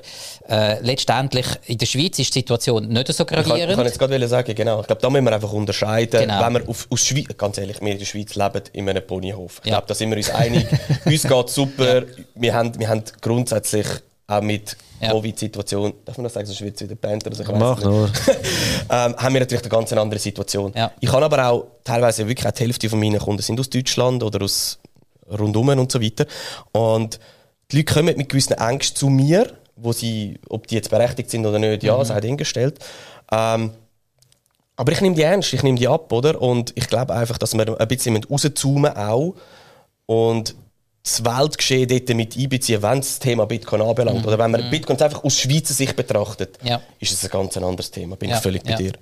äh, 0.49 0.79
letztendlich 0.81 1.45
in 1.67 1.77
der 1.77 1.85
Schweiz 1.85 2.19
ist 2.19 2.33
die 2.35 2.39
Situation 2.39 2.88
nicht 2.88 3.13
so 3.13 3.25
gravierend. 3.25 3.47
Ich 3.47 3.57
kann, 3.57 3.69
ich 3.69 3.75
kann 3.75 3.85
jetzt 3.85 3.99
gerade 3.99 4.27
sagen, 4.27 4.55
genau. 4.55 4.81
Ich 4.81 4.88
glaube, 4.88 5.01
da 5.01 5.09
müssen 5.09 5.25
wir 5.25 5.33
einfach 5.33 5.53
unterscheiden. 5.53 6.21
Genau. 6.21 6.45
Wenn 6.45 6.53
wir 6.53 6.69
auf, 6.69 6.88
aus 6.89 7.05
Schweiz, 7.05 7.27
ganz 7.38 7.57
ehrlich, 7.57 7.79
wir 7.81 7.91
in 7.91 7.99
der 7.99 8.05
Schweiz 8.05 8.35
leben 8.35 8.63
in 8.73 8.89
einem 8.89 9.05
Ponyhof. 9.05 9.61
Ich 9.63 9.69
ja. 9.69 9.77
glaube, 9.77 9.88
da 9.88 9.93
sind 9.93 10.09
wir 10.09 10.17
uns 10.17 10.29
einig. 10.29 10.67
uns 11.05 11.23
geht 11.23 11.45
es 11.47 11.53
super. 11.53 11.99
Ja. 11.99 12.03
Wir, 12.35 12.53
haben, 12.53 12.77
wir 12.79 12.89
haben 12.89 13.03
grundsätzlich 13.21 13.88
auch 14.27 14.41
mit 14.41 14.77
ja. 15.01 15.11
Covid-Situation, 15.11 15.93
darf 16.05 16.17
man 16.17 16.25
das 16.25 16.33
sagen, 16.33 16.45
sonst 16.45 16.61
wird 16.61 16.75
es 16.75 16.81
wieder 16.81 16.95
Band 16.95 17.25
oder 17.25 17.35
so, 17.35 17.43
ich 17.43 17.49
Mach 17.49 17.83
nur. 17.83 18.05
ähm, 18.89 19.15
haben 19.17 19.33
wir 19.33 19.41
natürlich 19.41 19.63
eine 19.63 19.69
ganz 19.69 19.91
andere 19.93 20.19
Situation. 20.19 20.71
Ja. 20.75 20.91
Ich 20.99 21.11
habe 21.11 21.25
aber 21.25 21.47
auch 21.47 21.67
teilweise 21.83 22.27
wirklich 22.27 22.47
auch 22.47 22.51
die 22.51 22.63
Hälfte 22.63 22.89
von 22.89 22.99
meinen 22.99 23.19
Kunden 23.19 23.41
sind 23.41 23.59
aus 23.59 23.69
Deutschland 23.69 24.23
oder 24.23 24.43
aus 24.43 24.79
rundum 25.27 25.69
und 25.69 25.91
so 25.91 26.01
weiter. 26.01 26.25
Und 26.71 27.19
die 27.71 27.77
Leute 27.77 27.93
kommen 27.93 28.17
mit 28.17 28.29
gewissen 28.29 28.53
Ängsten 28.53 28.95
zu 28.95 29.09
mir 29.09 29.51
wo 29.81 29.93
sie, 29.93 30.39
ob 30.49 30.67
die 30.67 30.75
jetzt 30.75 30.89
berechtigt 30.89 31.29
sind 31.29 31.45
oder 31.45 31.59
nicht, 31.59 31.83
ja, 31.83 31.97
mhm. 31.97 32.03
sei 32.05 32.19
dahingestellt. 32.19 32.79
Ähm, 33.31 33.71
aber 34.75 34.91
ich 34.91 35.01
nehme 35.01 35.15
die 35.15 35.21
ernst, 35.21 35.53
ich 35.53 35.63
nehme 35.63 35.77
die 35.77 35.87
ab, 35.87 36.11
oder? 36.11 36.41
Und 36.41 36.73
ich 36.75 36.87
glaube 36.87 37.13
einfach, 37.13 37.37
dass 37.37 37.53
wir 37.53 37.79
ein 37.79 37.87
bisschen 37.87 38.23
rauszoomen 38.23 38.95
auch 38.95 39.35
und 40.05 40.55
das 41.03 41.25
Weltgeschehen 41.25 41.87
dort 41.87 42.09
mit 42.15 42.37
einbeziehen, 42.37 42.81
wenn 42.81 42.99
es 42.99 43.07
das 43.09 43.19
Thema 43.19 43.45
Bitcoin 43.45 43.81
anbelangt. 43.81 44.21
Mhm. 44.21 44.27
Oder 44.27 44.37
wenn 44.37 44.51
man 44.51 44.65
mhm. 44.65 44.69
Bitcoin 44.69 44.99
einfach 45.01 45.23
aus 45.23 45.37
Schweizer 45.37 45.73
Sicht 45.73 45.95
betrachtet, 45.95 46.59
ja. 46.63 46.81
ist 46.99 47.11
es 47.11 47.23
ein 47.23 47.31
ganz 47.31 47.57
anderes 47.57 47.89
Thema. 47.89 48.15
Bin 48.15 48.29
ja. 48.29 48.37
ich 48.37 48.41
völlig 48.41 48.63
bei 48.63 48.73
dir. 48.73 48.93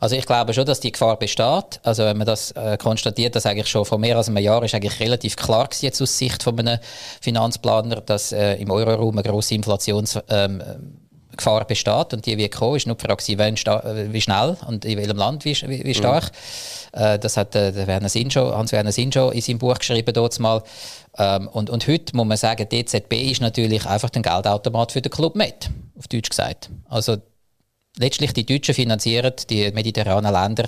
Also 0.00 0.16
ich 0.16 0.26
glaube 0.26 0.52
schon, 0.54 0.66
dass 0.66 0.80
die 0.80 0.92
Gefahr 0.92 1.18
besteht. 1.18 1.80
Also 1.82 2.04
wenn 2.04 2.16
man 2.16 2.26
das 2.26 2.50
äh, 2.52 2.76
konstatiert, 2.76 3.36
das 3.36 3.46
eigentlich 3.46 3.68
schon 3.68 3.84
vor 3.84 3.98
mehr 3.98 4.16
als 4.16 4.28
einem 4.28 4.38
Jahr 4.38 4.62
ist 4.62 4.74
eigentlich 4.74 5.00
relativ 5.00 5.36
klar 5.36 5.66
gewesen, 5.66 5.84
jetzt 5.86 6.00
aus 6.02 6.16
Sicht 6.18 6.42
von 6.42 6.58
einem 6.58 6.78
Finanzplaner, 7.20 8.00
dass 8.00 8.32
äh, 8.32 8.54
im 8.54 8.70
Euroraum 8.70 9.18
eine 9.18 9.22
grosse 9.22 9.54
Inflationsgefahr 9.54 10.44
ähm, 10.44 10.62
besteht 11.36 12.12
und 12.12 12.26
die 12.26 12.36
wird 12.38 12.52
kommen. 12.52 12.76
Ist 12.76 12.86
nur 12.86 12.96
die 12.96 13.06
Frage, 13.06 13.22
wie, 13.26 14.12
wie 14.12 14.20
schnell 14.20 14.56
und 14.66 14.84
in 14.84 14.98
welchem 14.98 15.16
Land 15.16 15.44
wie, 15.44 15.54
wie, 15.54 15.84
wie 15.84 15.94
stark. 15.94 16.30
Mhm. 16.94 17.00
Äh, 17.00 17.18
das 17.18 17.36
hat 17.36 17.54
äh, 17.54 17.86
Werner 17.86 18.08
Sinn 18.08 18.30
schon, 18.30 18.54
Hans-Werner 18.54 18.92
Sinn 18.92 19.12
schon 19.12 19.32
in 19.32 19.40
seinem 19.40 19.58
Buch 19.58 19.78
geschrieben 19.78 20.12
dort 20.12 20.38
mal. 20.38 20.62
Ähm, 21.18 21.48
und, 21.48 21.70
und 21.70 21.86
heute 21.86 22.16
muss 22.16 22.26
man 22.26 22.36
sagen, 22.36 22.68
die 22.70 22.78
EZB 22.80 23.12
ist 23.30 23.40
natürlich 23.40 23.86
einfach 23.86 24.10
der 24.10 24.22
Geldautomat 24.22 24.92
für 24.92 25.02
den 25.02 25.10
Club 25.10 25.34
mit, 25.34 25.70
auf 25.98 26.08
Deutsch 26.08 26.30
gesagt. 26.30 26.70
Also 26.88 27.16
letztlich 27.98 28.32
die 28.32 28.44
Deutschen 28.44 28.74
finanzieren 28.74 29.32
die 29.48 29.70
mediterranen 29.72 30.32
Länder, 30.32 30.64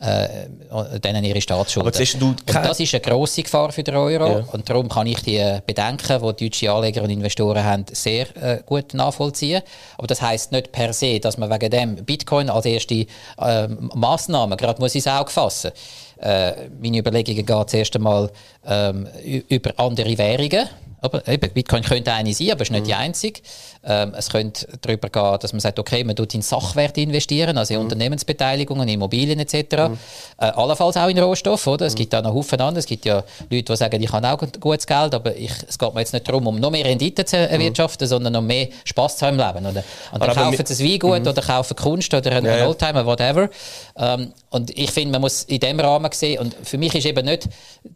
äh, 0.00 0.98
denen 0.98 1.24
ihre 1.24 1.40
Staatsschulden. 1.40 1.88
Und 1.88 2.64
das 2.64 2.80
ist 2.80 2.94
eine 2.94 3.00
grosse 3.00 3.42
Gefahr 3.42 3.70
für 3.72 3.82
den 3.82 3.96
Euro 3.96 4.26
ja. 4.26 4.44
und 4.52 4.68
darum 4.68 4.88
kann 4.88 5.06
ich 5.06 5.20
die 5.20 5.58
Bedenken, 5.66 6.20
die 6.36 6.48
deutsche 6.48 6.72
Anleger 6.72 7.02
und 7.02 7.10
Investoren 7.10 7.64
haben, 7.64 7.84
sehr 7.92 8.26
äh, 8.36 8.62
gut 8.64 8.94
nachvollziehen. 8.94 9.62
Aber 9.96 10.06
das 10.06 10.20
heißt 10.20 10.52
nicht 10.52 10.72
per 10.72 10.92
se, 10.92 11.20
dass 11.20 11.38
man 11.38 11.50
wegen 11.50 11.70
dem 11.70 12.04
Bitcoin 12.04 12.50
als 12.50 12.66
erste 12.66 13.06
äh, 13.38 13.68
Massnahme 13.94 14.56
gerade 14.56 14.80
muss 14.80 14.94
ins 14.94 15.06
Auge 15.06 15.30
fassen. 15.30 15.70
Äh, 16.18 16.68
meine 16.80 16.98
Überlegungen 16.98 17.46
gehen 17.46 17.68
zuerst 17.68 17.94
einmal 17.96 18.30
ähm, 18.66 19.08
über 19.48 19.72
andere 19.76 20.16
Währungen 20.18 20.68
aber 21.02 21.26
eben, 21.26 21.50
Bitcoin 21.52 21.82
könnte 21.82 22.12
eine 22.12 22.32
sein, 22.32 22.52
aber 22.52 22.62
es 22.62 22.68
ist 22.68 22.72
nicht 22.72 22.82
mhm. 22.82 22.86
die 22.86 22.94
einzige. 22.94 23.40
Ähm, 23.84 24.14
es 24.16 24.30
könnte 24.30 24.68
darüber 24.80 25.08
gehen, 25.08 25.38
dass 25.40 25.52
man 25.52 25.58
sagt, 25.58 25.78
okay, 25.80 26.04
man 26.04 26.14
tut 26.14 26.32
in 26.34 26.42
Sachwerte 26.42 27.00
investieren, 27.00 27.58
also 27.58 27.74
in 27.74 27.80
mhm. 27.80 27.86
Unternehmensbeteiligungen, 27.86 28.88
Immobilien 28.88 29.40
etc. 29.40 29.88
Mhm. 29.88 29.98
Äh, 30.38 30.44
allenfalls 30.46 30.96
auch 30.96 31.08
in 31.08 31.18
Rohstoff, 31.18 31.66
oder? 31.66 31.86
Es 31.86 31.94
mhm. 31.94 31.98
gibt 31.98 32.12
da 32.12 32.22
noch 32.22 32.32
Haufen 32.32 32.60
an. 32.60 32.76
Es 32.76 32.86
gibt 32.86 33.04
ja 33.04 33.24
Leute, 33.50 33.64
die 33.64 33.76
sagen, 33.76 34.00
ich 34.00 34.12
habe 34.12 34.28
auch 34.30 34.38
gutes 34.60 34.86
Geld, 34.86 35.14
aber 35.14 35.34
ich, 35.36 35.50
es 35.68 35.76
geht 35.76 35.92
mir 35.92 36.00
jetzt 36.00 36.12
nicht 36.12 36.28
darum, 36.28 36.46
um 36.46 36.60
noch 36.60 36.70
mehr 36.70 36.84
Rendite 36.84 37.24
zu 37.24 37.36
erwirtschaften, 37.36 38.06
mhm. 38.06 38.10
sondern 38.10 38.36
um 38.36 38.46
mehr 38.46 38.68
Spaß 38.84 39.16
zu 39.16 39.26
haben 39.26 39.40
im 39.40 39.46
Leben. 39.46 39.66
Oder? 39.66 39.82
Und 40.12 40.22
dann 40.22 40.30
aber 40.30 40.34
kaufen 40.34 40.66
sie 40.66 40.84
ein 40.84 40.90
Weingut 40.92 41.22
mhm. 41.22 41.28
oder 41.28 41.42
kaufen 41.42 41.76
Kunst 41.76 42.14
oder 42.14 42.30
einen 42.30 42.46
ja, 42.46 42.68
Oldtimer, 42.68 43.04
whatever. 43.04 43.50
Ähm, 43.96 44.32
und 44.50 44.78
ich 44.78 44.90
finde, 44.90 45.12
man 45.12 45.22
muss 45.22 45.42
in 45.44 45.60
dem 45.60 45.80
Rahmen 45.80 46.12
sehen, 46.12 46.38
und 46.38 46.54
für 46.62 46.78
mich 46.78 46.94
ist 46.94 47.06
eben 47.06 47.24
nicht 47.24 47.48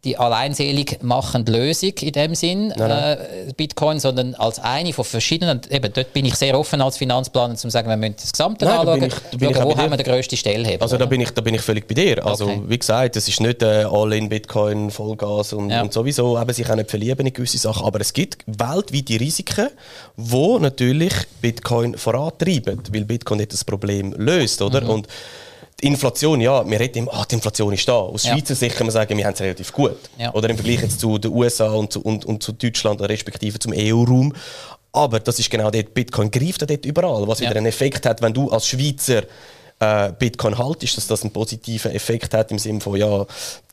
die 0.04 0.16
alleinselige 0.16 0.96
machende 1.02 1.52
Lösung 1.52 1.92
in 2.00 2.12
dem 2.12 2.34
Sinn, 2.34 2.68
nein, 2.68 2.88
äh, 2.96 3.52
Bitcoin, 3.56 4.00
sondern 4.00 4.34
als 4.34 4.58
eine 4.58 4.92
von 4.92 5.04
verschiedenen. 5.04 5.60
Eben, 5.70 5.92
dort 5.92 6.12
bin 6.12 6.24
ich 6.24 6.34
sehr 6.34 6.58
offen 6.58 6.80
als 6.80 6.96
Finanzplaner, 6.96 7.50
um 7.52 7.56
zu 7.56 7.70
sagen, 7.70 7.88
wir 7.88 7.96
müssen 7.96 8.16
das 8.20 8.32
Gesamte 8.32 8.64
Nein, 8.64 8.74
da 8.74 8.80
anschauen, 8.92 9.00
bin 9.00 9.08
ich- 9.08 9.14
da 9.14 9.36
bin 9.38 9.54
schauen, 9.54 9.64
wo 9.64 9.76
haben 9.76 9.90
wir 9.90 9.96
den 9.96 10.06
grössten 10.06 10.36
Stellhebel. 10.36 10.82
Also 10.82 10.96
da 10.96 11.06
bin 11.06 11.20
ich, 11.20 11.30
da 11.30 11.40
bin 11.40 11.54
ich 11.54 11.60
völlig 11.62 11.86
bei 11.88 11.94
dir. 11.94 12.24
Also 12.26 12.44
Okay. 12.46 12.62
wie 12.66 12.78
gesagt, 12.78 13.16
es 13.16 13.28
ist 13.28 13.40
nicht 13.40 13.62
äh, 13.62 13.84
All-in 13.90 14.28
Bitcoin, 14.28 14.90
Vollgas 14.90 15.52
und, 15.52 15.70
Ja. 15.70 15.82
und 15.82 15.92
sowieso 15.92 16.40
eben 16.40 16.52
sich 16.52 16.68
auch 16.70 16.76
nicht 16.76 16.90
verlieben 16.90 17.26
in 17.26 17.32
gewisse 17.32 17.58
Sachen. 17.58 17.84
Aber 17.86 18.00
es 18.00 18.12
gibt 18.12 18.38
weltweite 18.46 19.20
Risiken, 19.20 19.68
wo 20.16 20.58
natürlich 20.58 21.12
Bitcoin 21.40 21.96
vorantreiben, 21.96 22.80
weil 22.92 23.04
Bitcoin 23.04 23.38
nicht 23.38 23.52
das 23.52 23.64
Problem 23.64 24.12
löst, 24.16 24.62
oder? 24.62 24.80
Mhm. 24.82 24.90
Und 24.90 25.08
die 25.82 25.88
Inflation, 25.88 26.40
ja, 26.40 26.68
wir 26.68 26.80
reden 26.80 27.00
immer, 27.00 27.12
ah, 27.14 27.24
die 27.30 27.34
Inflation 27.34 27.72
ist 27.74 27.86
da. 27.86 27.92
Aus 27.92 28.24
Ja. 28.24 28.32
Schweizer 28.32 28.54
Sicht 28.54 28.76
kann 28.76 28.86
man 28.86 28.92
sagen, 28.92 29.16
wir 29.16 29.24
haben 29.26 29.34
es 29.34 29.40
relativ 29.40 29.72
gut. 29.72 29.96
Ja. 30.18 30.32
Oder 30.32 30.48
im 30.48 30.56
Vergleich 30.56 30.80
jetzt 30.80 31.00
zu 31.00 31.18
den 31.18 31.32
USA 31.32 31.70
und 31.72 31.92
zu, 31.92 32.00
und, 32.00 32.24
und 32.24 32.42
zu 32.42 32.52
Deutschland, 32.52 33.00
respektive 33.02 33.58
zum 33.58 33.72
EU-Raum. 33.76 34.32
Aber 34.92 35.20
das 35.20 35.38
ist 35.38 35.50
genau 35.50 35.70
dort, 35.70 35.92
Bitcoin 35.92 36.30
greift 36.30 36.62
dort 36.68 36.86
überall, 36.86 37.28
was 37.28 37.40
Ja. 37.40 37.50
wieder 37.50 37.58
einen 37.58 37.66
Effekt 37.66 38.06
hat, 38.06 38.22
wenn 38.22 38.32
du 38.32 38.50
als 38.50 38.66
Schweizer 38.68 39.24
äh, 39.78 40.10
Bitcoin 40.18 40.56
haltest, 40.56 40.96
dass 40.96 41.06
das 41.06 41.20
einen 41.20 41.32
positiven 41.34 41.92
Effekt 41.92 42.32
hat 42.32 42.50
im 42.50 42.58
Sinne 42.58 42.80
von, 42.80 42.96
ja, 42.96 43.26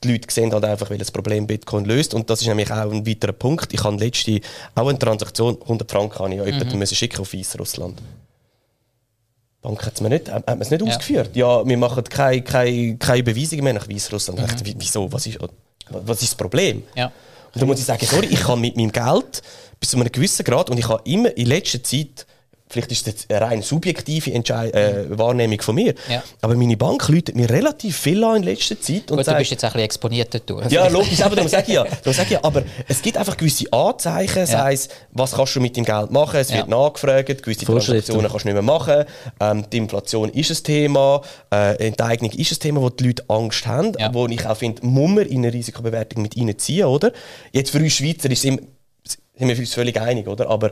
die 0.03 0.11
Leute 0.11 0.27
sehen 0.29 0.51
halt 0.51 0.65
einfach, 0.65 0.89
welches 0.89 1.11
Problem 1.11 1.47
Bitcoin 1.47 1.85
löst. 1.85 2.13
Und 2.13 2.29
das 2.29 2.41
ist 2.41 2.47
nämlich 2.47 2.69
auch 2.69 2.91
ein 2.91 3.07
weiterer 3.07 3.31
Punkt. 3.31 3.73
Ich 3.73 3.81
habe 3.85 3.95
letzte 3.95 4.41
auch 4.75 4.87
eine 4.89 4.99
Transaktion, 4.99 5.57
100 5.61 5.89
Franken 5.89 6.19
habe 6.19 6.31
ich 6.31 6.35
ja 6.39 6.45
jemandem 6.45 6.79
müssen 6.79 6.95
schicken 6.95 7.21
auf 7.21 7.33
Weißrussland. 7.33 8.01
Die 9.63 9.67
Bank 9.69 9.85
hat 9.85 9.93
es 9.95 10.01
mir 10.01 10.09
nicht, 10.09 10.29
hat 10.29 10.45
hat 10.45 10.57
mir's 10.57 10.69
nicht 10.71 10.81
Ja. 10.81 10.87
ausgeführt. 10.87 11.35
Ja, 11.35 11.65
wir 11.65 11.77
machen 11.77 12.03
keine, 12.03 12.41
keine, 12.41 12.97
keine 12.97 13.19
Überweisung 13.19 13.61
mehr 13.63 13.73
nach 13.73 13.87
Weißrussland. 13.87 14.39
Ich 14.41 14.45
dachte, 14.45 14.65
wie- 14.65 14.75
Wieso? 14.77 15.09
Was 15.11 15.25
ist, 15.25 15.37
was 15.89 16.21
ist 16.21 16.31
das 16.31 16.35
Problem? 16.35 16.83
Ja. 16.95 17.05
Und 17.53 17.61
da 17.61 17.65
muss 17.65 17.79
ich 17.79 17.85
sagen, 17.85 18.05
sorry, 18.05 18.27
ich 18.27 18.41
kann 18.41 18.59
mit 18.59 18.75
meinem 18.75 18.91
Geld 18.91 19.41
bis 19.79 19.91
zu 19.91 19.97
einem 19.97 20.11
gewissen 20.11 20.43
Grad 20.43 20.69
und 20.69 20.77
ich 20.77 20.87
habe 20.89 21.01
immer 21.09 21.35
in 21.37 21.45
letzter 21.45 21.81
Zeit, 21.83 22.25
vielleicht 22.73 22.91
ist 22.91 23.07
das 23.07 23.15
eine 23.29 23.41
rein 23.41 23.61
subjektive 23.61 24.31
Entschei 24.33 24.69
äh, 24.69 25.05
Wahrnehmung 25.17 25.61
von 25.61 25.75
mir, 25.75 25.93
Ja. 26.09 26.21
aber 26.41 26.55
meine 26.55 26.75
Bank 26.75 27.07
läutet 27.07 27.35
mir 27.35 27.49
relativ 27.49 27.97
viel 27.97 28.23
an 28.23 28.37
in 28.37 28.43
letzter 28.43 28.79
Zeit 28.81 29.09
und 29.11 29.17
Gut, 29.17 29.19
du 29.19 29.23
sagt, 29.23 29.37
bist 29.39 29.51
jetzt 29.51 29.63
auch 29.63 29.69
ein 29.69 29.73
bisschen 29.73 29.85
exponiert 29.85 30.41
dort. 30.47 30.71
ja, 30.71 30.87
logisch, 30.87 31.21
aber 31.21 31.35
darum 31.35 31.49
sage 31.49 31.65
ich 31.67 31.73
ja. 31.75 31.83
Darum 31.83 32.13
sage 32.13 32.27
ich 32.27 32.31
ja. 32.33 32.39
Aber 32.43 32.63
es 32.87 33.01
gibt 33.01 33.17
einfach 33.17 33.37
gewisse 33.37 33.71
Anzeichen, 33.71 34.45
sei 34.45 34.73
es, 34.73 34.89
was 35.11 35.31
kannst 35.33 35.55
du 35.55 35.61
mit 35.61 35.77
dem 35.77 35.85
Geld 35.85 36.11
machen, 36.11 36.37
es 36.39 36.51
wird 36.51 36.67
Ja. 36.67 36.77
nachgefragt, 36.83 37.43
gewisse. 37.43 37.65
Transaktionen 37.65 38.29
kannst 38.29 38.43
du 38.45 38.49
nicht 38.49 38.53
mehr 38.55 38.61
machen, 38.61 39.05
ähm, 39.39 39.65
die 39.71 39.77
Inflation 39.77 40.29
ist 40.29 40.49
ein 40.51 40.63
Thema, 40.63 41.21
äh, 41.53 41.87
Enteignung 41.87 42.31
ist 42.31 42.51
ein 42.51 42.59
Thema, 42.59 42.81
wo 42.81 42.89
die 42.89 43.05
Leute 43.07 43.23
Angst 43.29 43.65
haben, 43.67 43.93
Ja. 43.99 44.13
wo 44.13 44.27
ich 44.27 44.45
auch 44.45 44.57
finde, 44.57 44.85
muss 44.85 45.09
man 45.11 45.25
in 45.25 45.39
eine 45.45 45.53
Risikobewertung 45.53 46.21
mit 46.23 46.35
reinziehen, 46.35 46.85
oder? 46.87 47.11
Jetzt 47.51 47.69
für 47.71 47.77
uns 47.79 47.93
Schweizer 47.93 48.29
ist 48.31 48.39
es 48.39 48.45
immer, 48.45 48.59
sind 49.47 49.57
wir 49.57 49.63
uns 49.63 49.73
völlig 49.73 49.99
einig, 49.99 50.27
oder? 50.27 50.49
Aber 50.49 50.71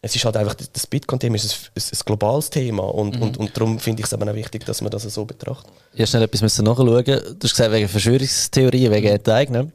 es 0.00 0.14
ist 0.16 0.24
halt 0.24 0.36
einfach, 0.36 0.54
das 0.54 0.86
Bitcoin-Thema 0.86 1.36
ist 1.36 1.70
ein, 1.74 1.82
ein, 1.82 1.98
globales 2.04 2.50
Thema 2.50 2.82
und, 2.82 3.16
Mhm. 3.16 3.22
und, 3.22 3.36
und 3.38 3.56
darum 3.56 3.78
finde 3.78 4.00
ich 4.00 4.06
es 4.06 4.12
eben 4.12 4.28
auch 4.28 4.34
wichtig, 4.34 4.64
dass 4.64 4.80
man 4.80 4.90
das 4.90 5.02
so 5.04 5.24
betrachtet. 5.24 5.72
Ich 5.92 6.00
habe 6.00 6.06
schnell 6.08 6.22
etwas 6.24 6.42
müssen 6.42 6.64
nachschauen. 6.64 7.04
Du 7.04 7.12
hast 7.14 7.40
gesagt, 7.40 7.72
wegen 7.72 7.88
Verschwörungstheorien, 7.88 8.90
wegen 8.92 9.08
Enteignen. 9.08 9.72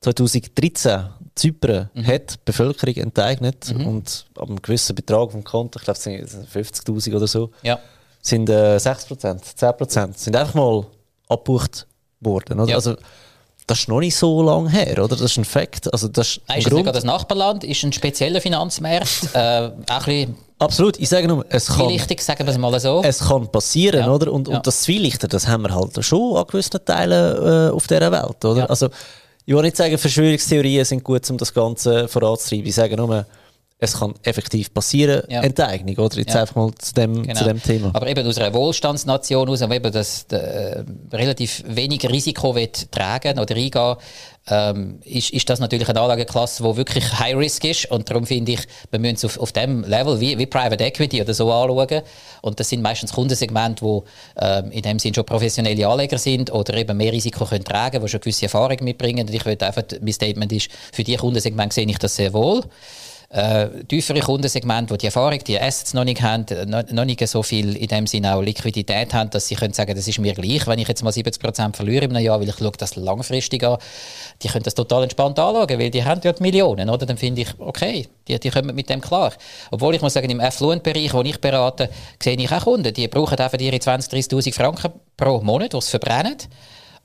2013, 0.00 1.04
Zypern 1.34 1.88
hat 2.04 2.32
die 2.32 2.38
Bevölkerung 2.44 2.96
enteignet 2.96 3.72
und 3.74 4.26
ab 4.36 4.48
einem 4.48 4.60
gewissen 4.60 4.94
Betrag 4.94 5.30
vom 5.32 5.44
Konto, 5.44 5.78
ich 5.78 5.84
glaube 5.84 5.96
es 5.96 6.02
sind 6.04 6.48
50'000 6.48 7.16
oder 7.16 7.26
so, 7.26 7.50
Ja. 7.62 7.78
sind 8.20 8.50
äh, 8.50 8.76
6%, 8.76 9.40
10% 9.56 10.18
sind 10.18 10.36
einfach 10.36 10.54
mal 10.54 10.84
abgebucht 11.28 11.86
worden. 12.20 12.60
Oder? 12.60 12.70
Ja. 12.70 12.76
Also, 12.76 12.96
das 13.66 13.80
ist 13.80 13.88
noch 13.88 14.00
nicht 14.00 14.16
so 14.16 14.42
lange 14.42 14.68
her, 14.70 14.98
oder? 14.98 15.08
Das 15.16 15.20
ist 15.22 15.36
ein 15.38 15.44
Fakt. 15.44 15.92
Also, 15.92 16.08
das 16.08 16.28
ist 16.28 16.40
ein 16.48 16.58
ist 16.60 16.68
Grund. 16.70 16.86
das 16.86 17.04
Nachbarland? 17.04 17.64
Ist 17.64 17.82
ein 17.84 17.92
spezieller 17.92 18.40
Finanzmarkt? 18.40 19.28
äh, 19.34 19.70
auch 19.90 20.06
ein 20.06 20.34
Absolut, 20.58 20.96
ich 21.00 21.08
sage 21.08 21.26
nur, 21.26 21.44
es 21.48 21.66
kann, 21.66 21.86
zwielichtig, 21.88 22.20
sagen 22.22 22.46
wir 22.46 22.52
es 22.52 22.58
mal 22.58 22.78
so. 22.78 23.02
es 23.04 23.18
kann 23.18 23.50
passieren, 23.50 24.00
Ja. 24.00 24.12
oder? 24.12 24.32
Und, 24.32 24.46
Ja. 24.48 24.56
und 24.58 24.66
das 24.66 24.82
Zwielichter, 24.82 25.26
das 25.26 25.48
haben 25.48 25.62
wir 25.64 25.74
halt 25.74 26.04
schon 26.04 26.36
an 26.36 26.44
gewissen 26.46 26.78
Teilen 26.84 27.68
äh, 27.68 27.72
auf 27.72 27.88
dieser 27.88 28.12
Welt, 28.12 28.44
oder? 28.44 28.60
Ja. 28.60 28.66
Also, 28.66 28.88
ich 29.44 29.52
will 29.54 29.62
nicht 29.62 29.76
sagen, 29.76 29.98
Verschwörungstheorien 29.98 30.84
sind 30.84 31.02
gut, 31.02 31.28
um 31.30 31.36
das 31.36 31.52
Ganze 31.52 32.06
voranzutreiben. 32.06 32.66
Ich 32.66 32.74
sage 32.76 32.96
nur, 32.96 33.26
es 33.82 33.98
kann 33.98 34.14
effektiv 34.22 34.72
passieren, 34.72 35.22
Ja. 35.28 35.42
Enteignung, 35.42 35.96
oder? 35.96 36.16
Jetzt 36.16 36.34
Ja. 36.34 36.42
einfach 36.42 36.56
mal 36.56 36.72
zu 36.78 36.94
dem, 36.94 37.22
Genau. 37.22 37.38
zu 37.38 37.44
dem 37.44 37.62
Thema. 37.62 37.90
Aber 37.94 38.06
eben 38.06 38.26
aus 38.26 38.38
einer 38.38 38.54
Wohlstandsnation 38.54 39.48
aus, 39.48 39.60
wo 39.60 39.72
eben 39.72 39.92
das 39.92 40.24
äh, 40.30 40.84
relativ 41.12 41.64
wenig 41.66 42.08
Risiko 42.08 42.54
wird 42.54 42.90
tragen 42.92 43.38
oder 43.38 43.54
eingehen, 43.56 43.96
ähm, 44.48 44.98
ist, 45.04 45.30
ist 45.30 45.48
das 45.48 45.60
natürlich 45.60 45.88
eine 45.88 46.00
Anlageklasse, 46.00 46.62
die 46.64 46.76
wirklich 46.76 47.04
High 47.20 47.36
Risk 47.36 47.64
ist. 47.64 47.90
Und 47.90 48.10
darum 48.10 48.26
finde 48.26 48.52
ich, 48.52 48.60
wir 48.90 48.98
müssen 48.98 49.14
es 49.14 49.24
auf, 49.24 49.38
auf 49.38 49.52
dem 49.52 49.84
Level 49.84 50.18
wie, 50.20 50.36
wie 50.36 50.46
Private 50.46 50.82
Equity 50.82 51.20
oder 51.22 51.32
so 51.32 51.52
anschauen. 51.52 52.02
Und 52.40 52.58
das 52.58 52.68
sind 52.68 52.82
meistens 52.82 53.12
Kundensegmente, 53.12 53.84
die 53.84 54.00
ähm, 54.44 54.70
in 54.72 54.82
dem 54.82 54.98
Sinn 54.98 55.14
schon 55.14 55.24
professionelle 55.24 55.86
Anleger 55.86 56.18
sind 56.18 56.52
oder 56.52 56.74
eben 56.74 56.96
mehr 56.96 57.12
Risiko 57.12 57.44
können 57.44 57.64
tragen, 57.64 58.02
die 58.02 58.08
schon 58.08 58.20
gewisse 58.20 58.46
Erfahrung 58.46 58.78
mitbringen. 58.82 59.28
Und 59.28 59.34
ich 59.34 59.44
würde 59.44 59.64
einfach, 59.64 59.84
mein 60.00 60.12
Statement 60.12 60.50
ist, 60.52 60.68
für 60.92 61.04
die 61.04 61.16
Kundensegmente 61.16 61.74
sehe 61.74 61.86
ich 61.86 61.98
das 61.98 62.16
sehr 62.16 62.32
wohl 62.32 62.62
äh, 63.32 63.84
tiefere 63.84 64.20
Kundensegmente, 64.20 64.92
die 64.94 64.98
die 64.98 65.06
Erfahrung, 65.06 65.38
die 65.38 65.58
Assets 65.58 65.94
noch 65.94 66.04
nicht 66.04 66.20
haben, 66.20 66.44
noch, 66.66 66.88
noch 66.90 67.04
nicht 67.06 67.26
so 67.26 67.42
viel 67.42 67.76
in 67.76 67.88
dem 67.88 68.06
Sinne 68.06 68.34
auch 68.34 68.42
Liquidität 68.42 69.14
haben, 69.14 69.30
dass 69.30 69.48
sie 69.48 69.54
können 69.54 69.72
sagen, 69.72 69.94
das 69.94 70.06
ist 70.06 70.18
mir 70.18 70.34
gleich, 70.34 70.66
wenn 70.66 70.78
ich 70.78 70.86
jetzt 70.86 71.02
mal 71.02 71.10
70% 71.10 71.74
verliere 71.74 72.04
einem 72.04 72.22
Jahr, 72.22 72.40
weil 72.40 72.48
ich 72.50 72.56
schaue 72.56 72.72
das 72.76 72.94
langfristig 72.96 73.64
an, 73.64 73.78
die 74.42 74.48
können 74.48 74.64
das 74.64 74.74
total 74.74 75.04
entspannt 75.04 75.38
anschauen, 75.38 75.78
weil 75.78 75.90
die 75.90 76.04
haben 76.04 76.20
ja 76.22 76.34
Millionen, 76.40 76.90
oder? 76.90 77.06
Dann 77.06 77.16
finde 77.16 77.42
ich, 77.42 77.48
okay, 77.58 78.06
die, 78.28 78.38
die 78.38 78.50
kommen 78.50 78.74
mit 78.74 78.90
dem 78.90 79.00
klar. 79.00 79.32
Obwohl 79.70 79.94
ich 79.94 80.02
muss 80.02 80.12
sagen, 80.12 80.28
im 80.28 80.40
Affluent-Bereich, 80.40 81.14
wo 81.14 81.22
ich 81.22 81.40
berate, 81.40 81.88
sehe 82.22 82.36
ich 82.36 82.52
auch 82.52 82.64
Kunden, 82.64 82.92
die 82.92 83.08
brauchen 83.08 83.38
einfach 83.38 83.58
ihre 83.58 83.76
20'000, 83.76 84.10
30'000 84.10 84.54
Franken 84.54 84.92
pro 85.16 85.40
Monat, 85.40 85.72
die 85.72 85.80
sie 85.80 85.90
verbrennen. 85.90 86.36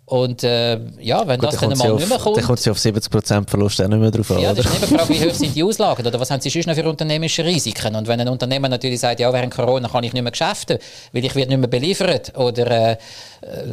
Und 0.10 0.42
äh, 0.46 0.80
ja, 1.02 1.28
wenn 1.28 1.38
Gut, 1.38 1.52
das 1.52 1.60
dann 1.60 1.78
mal 1.78 1.94
nicht 1.96 2.08
mehr 2.08 2.18
kommt... 2.18 2.38
dann 2.38 2.46
kommt 2.46 2.60
sie 2.60 2.72
auf 2.72 2.78
70% 2.78 3.50
Verlust 3.50 3.82
auch 3.82 3.90
nicht 3.90 4.00
mehr 4.00 4.10
drauf 4.10 4.32
an, 4.32 4.40
Ja, 4.40 4.54
das 4.54 4.66
ist 4.66 4.72
nicht 4.72 4.90
die 4.90 4.96
Frage, 4.96 5.10
wie 5.10 5.30
hoch 5.30 5.34
sind 5.34 5.54
die 5.54 5.64
Auslagen 5.66 6.08
oder 6.08 6.18
was 6.18 6.32
haben 6.32 6.40
sie 6.40 6.50
sonst 6.50 6.66
noch 6.66 6.76
für 6.76 6.88
unternehmerische 6.88 7.44
Risiken. 7.44 7.94
Und 7.94 8.08
wenn 8.08 8.22
ein 8.22 8.30
Unternehmer 8.30 8.70
natürlich 8.70 9.02
sagt, 9.02 9.20
ja, 9.20 9.34
während 9.34 9.54
Corona 9.54 9.90
kann 9.90 10.06
ich 10.06 10.14
nicht 10.14 10.24
mehr 10.24 10.32
geschäften, 10.32 10.78
weil 11.12 11.26
ich 11.26 11.36
werde 11.36 11.50
nicht 11.50 11.60
mehr 11.60 11.68
beliefert 11.68 12.38
oder 12.38 12.92
äh, 12.92 12.98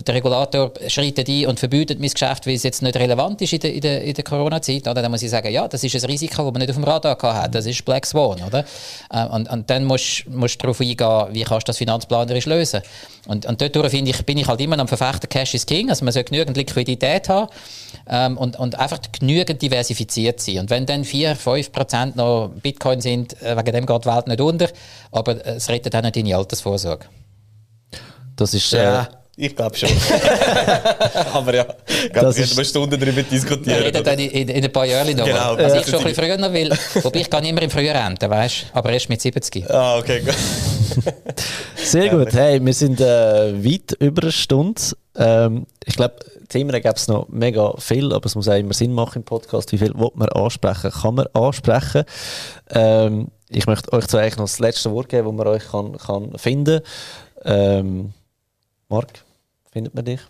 der 0.02 0.15
Regulator 0.15 0.73
schreitet 0.89 1.28
ein 1.28 1.47
und 1.47 1.61
verbietet 1.61 2.01
mein 2.01 2.11
Geschäft, 2.11 2.48
weil 2.48 2.55
es 2.55 2.65
jetzt 2.65 2.82
nicht 2.82 2.97
relevant 2.97 3.40
ist 3.40 3.52
in 3.52 3.61
der, 3.61 3.73
in 3.73 3.81
der, 3.81 4.02
in 4.02 4.15
der 4.15 4.24
Corona-Zeit, 4.24 4.89
oder? 4.89 5.02
dann 5.02 5.12
muss 5.12 5.23
ich 5.23 5.31
sagen, 5.31 5.52
ja, 5.52 5.69
das 5.69 5.85
ist 5.85 5.94
ein 5.94 6.11
Risiko, 6.11 6.43
das 6.43 6.52
man 6.52 6.61
nicht 6.61 6.70
auf 6.70 6.77
dem 6.77 6.85
Radar 6.85 7.16
hat. 7.23 7.55
Das 7.55 7.65
ist 7.65 7.85
Black 7.85 8.06
Swan, 8.06 8.43
oder? 8.44 8.65
Äh, 9.11 9.24
und, 9.27 9.48
und 9.48 9.70
dann 9.70 9.85
musst 9.85 10.24
du 10.27 10.48
darauf 10.59 10.81
eingehen, 10.81 11.27
wie 11.31 11.44
kannst 11.44 11.69
du 11.69 11.70
das 11.70 11.78
finanzplanerisch 11.78 12.47
lösen. 12.47 12.82
Und, 13.27 13.47
und 13.47 13.61
dort 13.61 13.90
finde 13.90 14.11
ich, 14.11 14.27
bin 14.27 14.36
ich 14.36 14.48
halt 14.48 14.61
immer 14.61 14.78
am 14.78 14.89
Verfechter 14.89 15.27
Cash 15.28 15.55
is 15.55 15.65
King, 15.65 15.89
also 15.90 16.05
man 16.05 16.12
genügend 16.25 16.57
Liquidität 16.57 17.29
haben 17.29 17.49
ähm, 18.09 18.37
und, 18.37 18.59
und 18.59 18.79
einfach 18.79 18.99
genügend 19.19 19.61
diversifiziert 19.63 20.41
sein. 20.41 20.59
Und 20.59 20.71
wenn 20.71 20.87
dann 20.87 21.05
4, 21.05 21.37
5 21.37 21.73
Prozent 21.73 22.17
noch 22.17 22.51
Bitcoin 22.63 23.01
sind, 23.01 23.41
äh, 23.43 23.57
wegen 23.57 23.73
dem 23.73 23.87
geht 23.87 24.05
die 24.05 24.09
Welt 24.09 24.27
nicht 24.27 24.41
unter, 24.41 24.69
aber 25.13 25.45
äh, 25.47 25.55
es 25.57 25.69
rettet 25.69 25.95
auch 25.97 26.03
nicht 26.03 26.17
deine 26.17 26.37
Altersvorsorge. 26.37 27.07
Das 28.37 28.53
ist, 28.55 28.73
äh, 28.73 28.83
Ja, 28.83 29.09
ich 29.37 29.55
glaube 29.55 29.77
schon. 29.77 29.89
Aber 31.33 31.55
ja, 31.55 31.67
Das 32.13 32.37
wir 32.37 32.45
ist- 32.45 32.55
können 32.55 32.65
Stunden 32.65 33.01
darüber 33.01 33.17
Wir 33.17 33.23
diskutieren. 33.25 33.79
reden 33.83 33.97
oder? 33.97 34.03
dann 34.03 34.19
in, 34.19 34.31
in, 34.31 34.49
in 34.49 34.65
ein 34.65 34.73
paar 34.73 34.85
Jahren 34.87 35.17
noch. 35.17 35.25
Genau. 35.25 35.55
Also 35.55 35.75
Ja. 35.77 35.81
ich 35.81 35.87
schon 35.89 35.99
ein 36.01 36.05
bisschen 36.05 36.25
früher 36.25 36.37
noch 36.39 36.53
will. 36.53 36.71
Wobei 37.03 37.21
ich 37.21 37.31
kann 37.31 37.45
immer 37.45 37.63
im 37.63 37.71
Frühjahr 37.71 38.07
enden, 38.07 38.31
weißt 38.31 38.67
du? 38.73 38.79
Aber 38.79 38.91
erst 38.93 39.09
mit 39.09 39.21
70. 39.21 39.69
Ah, 39.71 39.99
okay, 39.99 40.21
gut. 40.21 40.35
Sehr 41.77 42.09
gut. 42.11 42.33
Hey, 42.33 42.65
wir 42.65 42.73
sind 42.73 43.01
äh, 43.01 43.05
weit 43.65 43.93
über 43.99 44.23
eine 44.23 44.33
Stunde. 44.33 44.81
Ähm, 45.16 45.66
ich 45.85 45.97
glaube, 45.97 46.16
Themen 46.49 46.73
gäbe 46.73 46.95
es 46.95 47.09
noch 47.09 47.28
mega 47.28 47.74
viel, 47.78 48.12
aber 48.12 48.27
es 48.27 48.35
muss 48.35 48.49
auch 48.49 48.55
immer 48.55 48.74
Sinn 48.74 48.93
machen 48.93 49.19
im 49.19 49.24
Podcast. 49.24 49.73
Wie 49.73 49.78
viel 49.78 49.95
man 49.95 50.28
ansprechen? 50.28 50.91
Kann 50.91 51.15
man 51.15 51.27
ansprechen? 51.32 52.05
Ähm, 52.70 53.28
ich 53.49 53.66
möchte 53.66 53.93
euch 53.93 54.07
zwei 54.07 54.23
eigentlich 54.23 54.36
noch 54.36 54.45
das 54.45 54.59
letzte 54.59 54.91
Wort 54.91 55.09
geben, 55.09 55.27
wo 55.27 55.32
man 55.32 55.47
euch 55.47 55.65
kann, 55.70 55.97
kann 55.99 56.36
finden 56.39 56.81
ähm, 57.45 58.12
Marc, 58.89 59.24
findet 59.73 59.95
man 59.95 60.05
dich? 60.05 60.20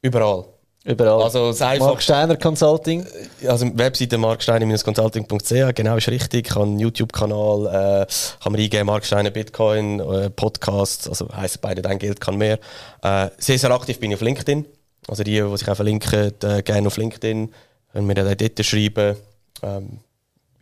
Überall. 0.00 0.46
Überall. 0.84 1.22
Also 1.22 1.48
das 1.48 1.62
Einfachste, 1.62 2.02
Steiner 2.02 2.36
Consulting. 2.36 3.06
also 3.46 3.66
Webseite 3.78 4.18
marksteiner-consulting.ch, 4.18 5.74
genau 5.74 5.96
ist 5.96 6.08
richtig. 6.08 6.48
Ich 6.48 6.54
habe 6.54 6.64
einen 6.64 6.80
YouTube-Kanal, 6.80 7.66
äh, 7.66 8.06
kann 8.42 8.52
man 8.52 8.60
eingeben, 8.60 8.86
Mark 8.86 9.04
Steiner 9.04 9.30
Bitcoin, 9.30 10.00
äh, 10.00 10.30
Podcasts, 10.30 11.08
also 11.08 11.28
heisst 11.34 11.60
beide 11.60 11.82
dein 11.82 11.98
Geld 12.00 12.20
kann 12.20 12.36
mehr. 12.36 12.58
Äh, 13.02 13.28
sehr, 13.38 13.58
sehr 13.58 13.70
aktiv 13.70 14.00
bin 14.00 14.10
ich 14.10 14.16
auf 14.16 14.22
LinkedIn. 14.22 14.66
Also 15.06 15.22
die, 15.22 15.40
die 15.40 15.56
sich 15.56 15.68
auch 15.68 15.76
verlinken, 15.76 16.32
äh, 16.42 16.62
gerne 16.62 16.86
auf 16.88 16.96
LinkedIn, 16.96 17.52
können 17.92 18.06
mir 18.06 18.14
dann 18.14 18.36
dort 18.36 18.64
schreiben. 18.64 19.16
Ähm, 19.62 20.00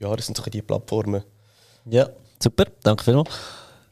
ja, 0.01 0.15
das 0.15 0.27
sind 0.27 0.37
so 0.37 0.43
die 0.51 0.63
Plattformen. 0.63 1.23
Ja, 1.87 2.11
super. 2.43 2.65
Danke 2.83 3.05
vielmals. 3.05 3.31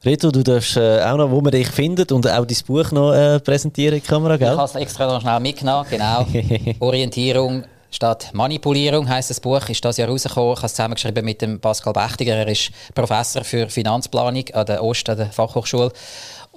Reto, 0.05 0.31
du 0.31 0.45
darfst 0.45 0.77
äh, 0.77 1.03
auch 1.03 1.17
noch, 1.17 1.31
wo 1.31 1.41
man 1.41 1.51
dich 1.51 1.69
findet 1.69 2.13
und 2.13 2.27
auch 2.27 2.45
dein 2.45 2.57
Buch 2.67 2.93
noch 2.93 3.13
äh, 3.13 3.41
präsentieren 3.41 3.97
in 3.97 4.01
die 4.03 4.07
Kamera, 4.07 4.35
Ich 4.35 4.41
gell? 4.41 4.51
habe 4.51 4.63
es 4.63 4.75
extra 4.77 5.07
noch 5.07 5.21
schnell 5.21 5.41
mitgenommen, 5.41 5.87
genau. 5.91 6.25
Orientierung 6.81 7.65
Statt 7.91 8.29
Manipulierung 8.35 9.09
heißt 9.09 9.31
das 9.31 9.41
Buch, 9.41 9.67
ist 9.71 9.83
das 9.83 9.97
Jahr 9.97 10.11
rausgekommen. 10.11 10.53
Ich 10.53 10.59
habe 10.59 10.67
es 10.67 10.75
zusammengeschrieben 10.75 11.25
mit 11.25 11.41
dem 11.41 11.59
Pascal 11.59 11.95
Bechtiger. 11.95 12.35
Er 12.37 12.47
ist 12.47 12.71
Professor 12.95 13.43
für 13.45 13.69
Finanzplanung 13.71 14.45
an 14.53 14.67
der 14.67 14.85
Ost, 14.85 15.09
an 15.09 15.17
der 15.17 15.33
Fachhochschule. 15.33 15.91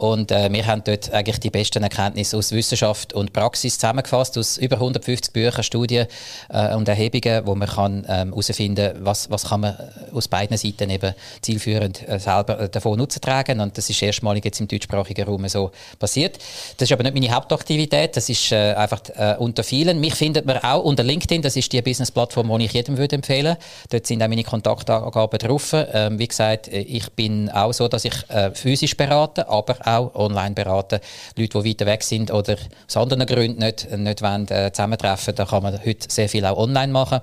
Und 0.02 0.32
äh, 0.32 0.52
wir 0.52 0.66
haben 0.66 0.84
dort 0.84 1.14
eigentlich 1.14 1.40
die 1.40 1.52
besten 1.52 1.84
Erkenntnisse 1.84 2.36
aus 2.36 2.52
Wissenschaft 2.54 3.14
und 3.14 3.34
Praxis 3.34 3.76
zusammengefasst, 3.76 4.36
aus 4.36 4.58
über 4.58 4.78
150 4.78 5.32
Büchern, 5.32 5.64
Studien 5.64 6.08
äh, 6.50 6.74
und 6.74 6.88
Erhebungen, 6.88 7.46
wo 7.46 7.54
man 7.54 7.68
kann 7.68 8.04
herausfinden 8.06 8.96
ähm, 8.96 9.06
was, 9.06 9.30
was 9.30 9.50
kann 9.50 9.62
man 9.62 9.78
aus 10.12 10.28
beiden 10.28 10.58
Seiten 10.58 10.90
eben 10.90 11.14
zielführend 11.42 12.10
äh, 12.10 12.18
selber 12.18 12.62
äh, 12.62 12.70
davon 12.70 12.98
Nutzen 12.98 13.22
tragen. 13.22 13.60
Und 13.60 13.78
das 13.78 13.92
ist 13.92 14.02
erstmalig 14.02 14.44
jetzt 14.44 14.60
im 14.60 14.68
deutschsprachigen 14.68 15.24
Raum 15.24 15.48
so 15.48 15.70
passiert. 16.00 16.40
Das 16.78 16.90
ist 16.90 16.94
aber 16.94 17.04
nicht 17.04 17.14
meine 17.14 17.36
Hauptaktivität, 17.36 18.18
das 18.18 18.28
ist 18.28 18.52
äh, 18.52 18.74
einfach 18.74 19.04
äh, 19.16 19.36
unter 19.38 19.64
vielen. 19.64 20.00
Mich 20.00 20.16
findet 20.16 20.48
man 20.48 20.58
auch 20.64 20.84
unter 20.84 21.04
LinkedIn, 21.04 21.44
das 21.44 21.56
ist 21.56 21.72
die 21.74 21.82
Business-Plattform, 21.84 22.58
die 22.58 22.66
ich 22.66 22.74
jedem 22.74 22.98
würde 22.98 23.18
empfehlen 23.18 23.56
Dort 23.92 24.08
sind 24.08 24.24
auch 24.24 24.28
meine 24.28 24.44
Kontaktangaben 24.44 25.38
drauf. 25.38 25.74
Ähm, 25.74 26.18
wie 26.18 26.28
gesagt, 26.28 26.70
ich 26.70 27.12
bin 27.12 27.52
auch 27.52 27.72
so, 27.72 27.88
dass 27.88 28.04
ich 28.04 28.16
physisch 28.56 28.98
berate, 28.98 29.48
aber 29.48 29.76
auch 29.86 29.91
online 30.00 30.56
beraten. 30.56 31.00
Leute, 31.38 31.62
die 31.62 31.70
weiter 31.70 31.86
weg 31.86 32.04
sind 32.04 32.32
oder 32.32 32.56
aus 32.88 32.98
anderen 32.98 33.26
Gründen 33.26 33.60
nicht, 33.60 33.90
nicht 33.92 34.22
wollen, 34.22 34.48
äh, 34.50 34.72
zusammentreffen, 34.72 35.36
da 35.36 35.46
kann 35.46 35.64
man 35.64 35.80
heute 35.86 36.10
sehr 36.10 36.30
viel 36.30 36.46
auch 36.46 36.58
online 36.58 36.92
machen. 36.92 37.22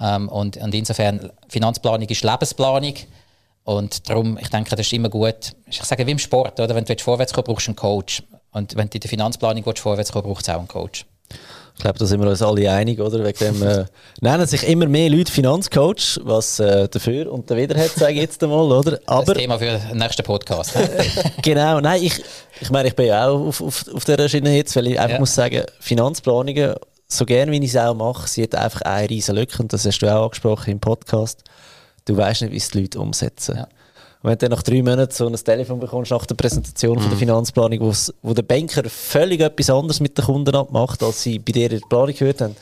Ähm, 0.00 0.28
und, 0.28 0.56
und 0.56 0.74
insofern, 0.74 1.30
Finanzplanung 1.48 2.08
ist 2.08 2.24
Lebensplanung. 2.24 2.94
Und 3.64 4.08
darum, 4.08 4.38
ich 4.40 4.48
denke, 4.48 4.70
das 4.70 4.86
ist 4.86 4.92
immer 4.92 5.10
gut. 5.10 5.54
Ich 5.66 5.82
sage, 5.82 6.06
wie 6.06 6.10
im 6.12 6.18
Sport, 6.18 6.58
oder? 6.58 6.74
wenn 6.74 6.84
du 6.84 6.96
vorwärts 6.98 7.32
kommen 7.32 7.44
brauchst 7.44 7.66
du 7.66 7.70
einen 7.70 7.76
Coach. 7.76 8.22
Und 8.52 8.74
wenn 8.76 8.88
du 8.88 8.96
in 8.96 9.00
der 9.00 9.10
Finanzplanung 9.10 9.62
vorwärts 9.76 10.12
kommen 10.12 10.26
brauchst 10.26 10.48
du 10.48 10.52
auch 10.52 10.58
einen 10.58 10.68
Coach. 10.68 11.04
Ich 11.76 11.82
glaube, 11.82 11.98
da 11.98 12.04
sind 12.04 12.20
wir 12.20 12.28
uns 12.28 12.42
alle 12.42 12.70
einig, 12.70 13.00
oder? 13.00 13.24
Wegen 13.24 13.38
dem 13.38 13.62
äh, 13.62 13.84
nennen 14.20 14.46
sich 14.46 14.68
immer 14.68 14.86
mehr 14.86 15.08
Leute 15.08 15.32
Finanzcoach, 15.32 16.20
was 16.22 16.60
äh, 16.60 16.88
dafür 16.88 17.32
und 17.32 17.50
dawider 17.50 17.78
hat, 17.78 17.90
sage 17.92 18.14
ich 18.14 18.20
jetzt 18.20 18.42
einmal, 18.42 18.70
oder? 18.70 18.98
Aber, 19.06 19.32
das 19.32 19.42
Thema 19.42 19.58
für 19.58 19.78
den 19.78 19.98
nächsten 19.98 20.22
Podcast. 20.22 20.74
genau, 21.42 21.80
nein, 21.80 22.02
ich, 22.02 22.22
ich 22.60 22.70
meine, 22.70 22.88
ich 22.88 22.96
bin 22.96 23.06
ja 23.06 23.28
auch 23.28 23.46
auf, 23.46 23.60
auf, 23.60 23.84
auf 23.94 24.04
der 24.04 24.28
Schiene 24.28 24.56
jetzt, 24.56 24.76
weil 24.76 24.88
ich 24.88 24.98
einfach 24.98 25.14
ja. 25.14 25.20
muss 25.20 25.34
sagen, 25.34 25.62
Finanzplanungen, 25.80 26.74
so 27.08 27.24
gerne 27.24 27.50
wie 27.50 27.58
ich 27.58 27.74
es 27.74 27.76
auch 27.76 27.94
mache, 27.94 28.28
sie 28.28 28.42
hat 28.42 28.54
einfach 28.54 28.82
eine 28.82 29.08
riesige 29.08 29.38
Lücke 29.38 29.62
und 29.62 29.72
das 29.72 29.84
hast 29.84 29.98
du 29.98 30.14
auch 30.14 30.24
angesprochen 30.24 30.70
im 30.70 30.80
Podcast. 30.80 31.42
Du 32.04 32.16
weißt 32.16 32.42
nicht, 32.42 32.52
wie 32.52 32.56
es 32.56 32.70
die 32.70 32.80
Leute 32.80 33.00
umsetzen. 33.00 33.56
Ja. 33.56 33.68
Wenn 34.22 34.32
du 34.32 34.36
dann 34.36 34.50
nach 34.50 34.62
drei 34.62 34.82
Monaten 34.82 35.12
so 35.12 35.26
ein 35.26 35.34
Telefon 35.34 35.80
bekommst 35.80 36.10
nach 36.10 36.26
der 36.26 36.34
Präsentation 36.34 36.96
mhm. 36.96 37.00
von 37.00 37.08
der 37.10 37.16
mhm. 37.16 37.20
Finanzplanung, 37.20 37.94
wo 38.22 38.34
der 38.34 38.42
Banker 38.42 38.88
völlig 38.88 39.40
etwas 39.40 39.70
anderes 39.70 40.00
mit 40.00 40.16
den 40.18 40.24
Kunden 40.24 40.54
abmacht, 40.54 41.02
als 41.02 41.22
sie 41.22 41.38
bei 41.38 41.52
dir 41.52 41.68
der 41.68 41.80
Planung 41.88 42.14
gehört 42.14 42.42
haben, 42.42 42.56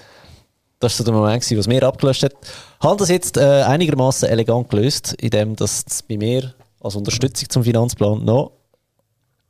das 0.79 0.93
war 0.93 0.97
so 0.99 1.11
der 1.11 1.21
Moment, 1.21 1.59
was 1.59 1.67
mir 1.67 1.83
abgelöst 1.83 2.23
hat. 2.23 2.35
Haben 2.81 2.99
das 2.99 3.09
jetzt 3.09 3.37
äh, 3.37 3.63
einigermaßen 3.63 4.29
elegant 4.29 4.69
gelöst, 4.71 5.15
indem 5.15 5.57
das 5.57 5.85
bei 6.09 6.17
mir 6.17 6.55
als 6.81 6.95
Unterstützung 6.95 7.51
zum 7.51 7.65
Finanzplan 7.65 8.25
noch 8.25 8.53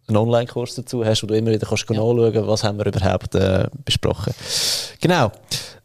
einen 0.07 0.17
Online-Kurs 0.17 0.75
dazu 0.75 1.05
hast, 1.05 1.23
wo 1.23 1.27
du 1.27 1.35
immer 1.35 1.51
wieder 1.51 1.67
kannst 1.67 1.85
ja. 1.91 1.97
nachschauen 1.97 2.47
was 2.47 2.65
haben 2.65 2.79
wir 2.79 2.87
überhaupt 2.87 3.35
äh, 3.35 3.69
besprochen. 3.85 4.33
Genau. 5.01 5.31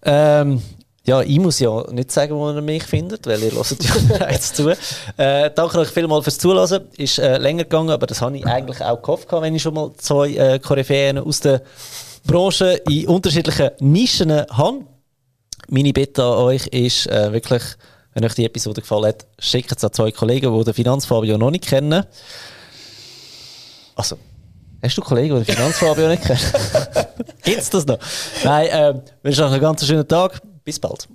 Ähm, 0.04 0.62
ja, 1.06 1.22
ich 1.22 1.40
muss 1.40 1.60
ja 1.60 1.84
nicht 1.92 2.12
sagen, 2.12 2.34
wo 2.36 2.50
ihr 2.50 2.62
mich 2.62 2.84
findet, 2.84 3.28
weil 3.28 3.44
ihr 3.44 3.52
hört 3.52 3.84
ja 3.84 3.94
bereits 4.18 4.54
zu. 4.54 4.70
Äh, 5.18 5.52
danke 5.54 5.80
euch 5.80 5.90
vielmals 5.90 6.24
fürs 6.24 6.38
Zuhören. 6.38 6.88
Ist 6.96 7.20
äh, 7.20 7.38
länger 7.38 7.64
gegangen, 7.64 7.90
aber 7.90 8.08
das 8.08 8.22
habe 8.22 8.38
ich 8.38 8.46
eigentlich 8.46 8.82
auch 8.82 9.02
gehofft, 9.02 9.28
wenn 9.32 9.54
ich 9.54 9.62
schon 9.62 9.74
mal 9.74 9.92
zwei 9.98 10.30
äh, 10.30 10.60
Koryphäen 10.60 11.18
aus 11.18 11.42
der 11.42 11.62
Branche 12.26 12.82
in 12.88 13.08
unterschiedlichen 13.08 13.72
Nischen 13.80 14.32
habe. 14.32 14.86
Meine 15.68 15.92
Bitte 15.92 16.24
an 16.24 16.38
euch 16.38 16.68
ist 16.68 17.08
äh, 17.08 17.34
wirklich, 17.34 17.64
wenn 18.14 18.24
euch 18.24 18.36
die 18.36 18.46
Episode 18.46 18.80
gefallen 18.80 19.08
hat, 19.08 19.26
schickt 19.40 19.76
es 19.76 19.84
an 19.84 19.92
zwei 19.92 20.12
Kollegen, 20.12 20.58
die 20.58 20.64
den 20.64 20.74
Finanzfabio 20.74 21.38
noch 21.38 21.52
nicht 21.52 21.68
kennen. 21.68 22.06
Also, 23.96 24.18
hast 24.82 24.98
du 24.98 25.02
Kollegen, 25.02 25.38
die 25.38 25.44
den 25.44 25.56
Finanzfabio 25.56 26.08
nicht 26.08 26.24
kennen? 26.24 26.40
Gibt 27.44 27.60
es 27.60 27.70
das 27.70 27.86
noch? 27.86 28.00
Nein, 28.46 28.68
äh, 28.68 28.94
wünsche 29.22 29.44
euch 29.44 29.52
einen 29.52 29.62
ganz 29.62 29.86
schönen 29.86 30.08
Tag. 30.08 30.42
Bis 30.64 30.80
bald. 30.80 31.10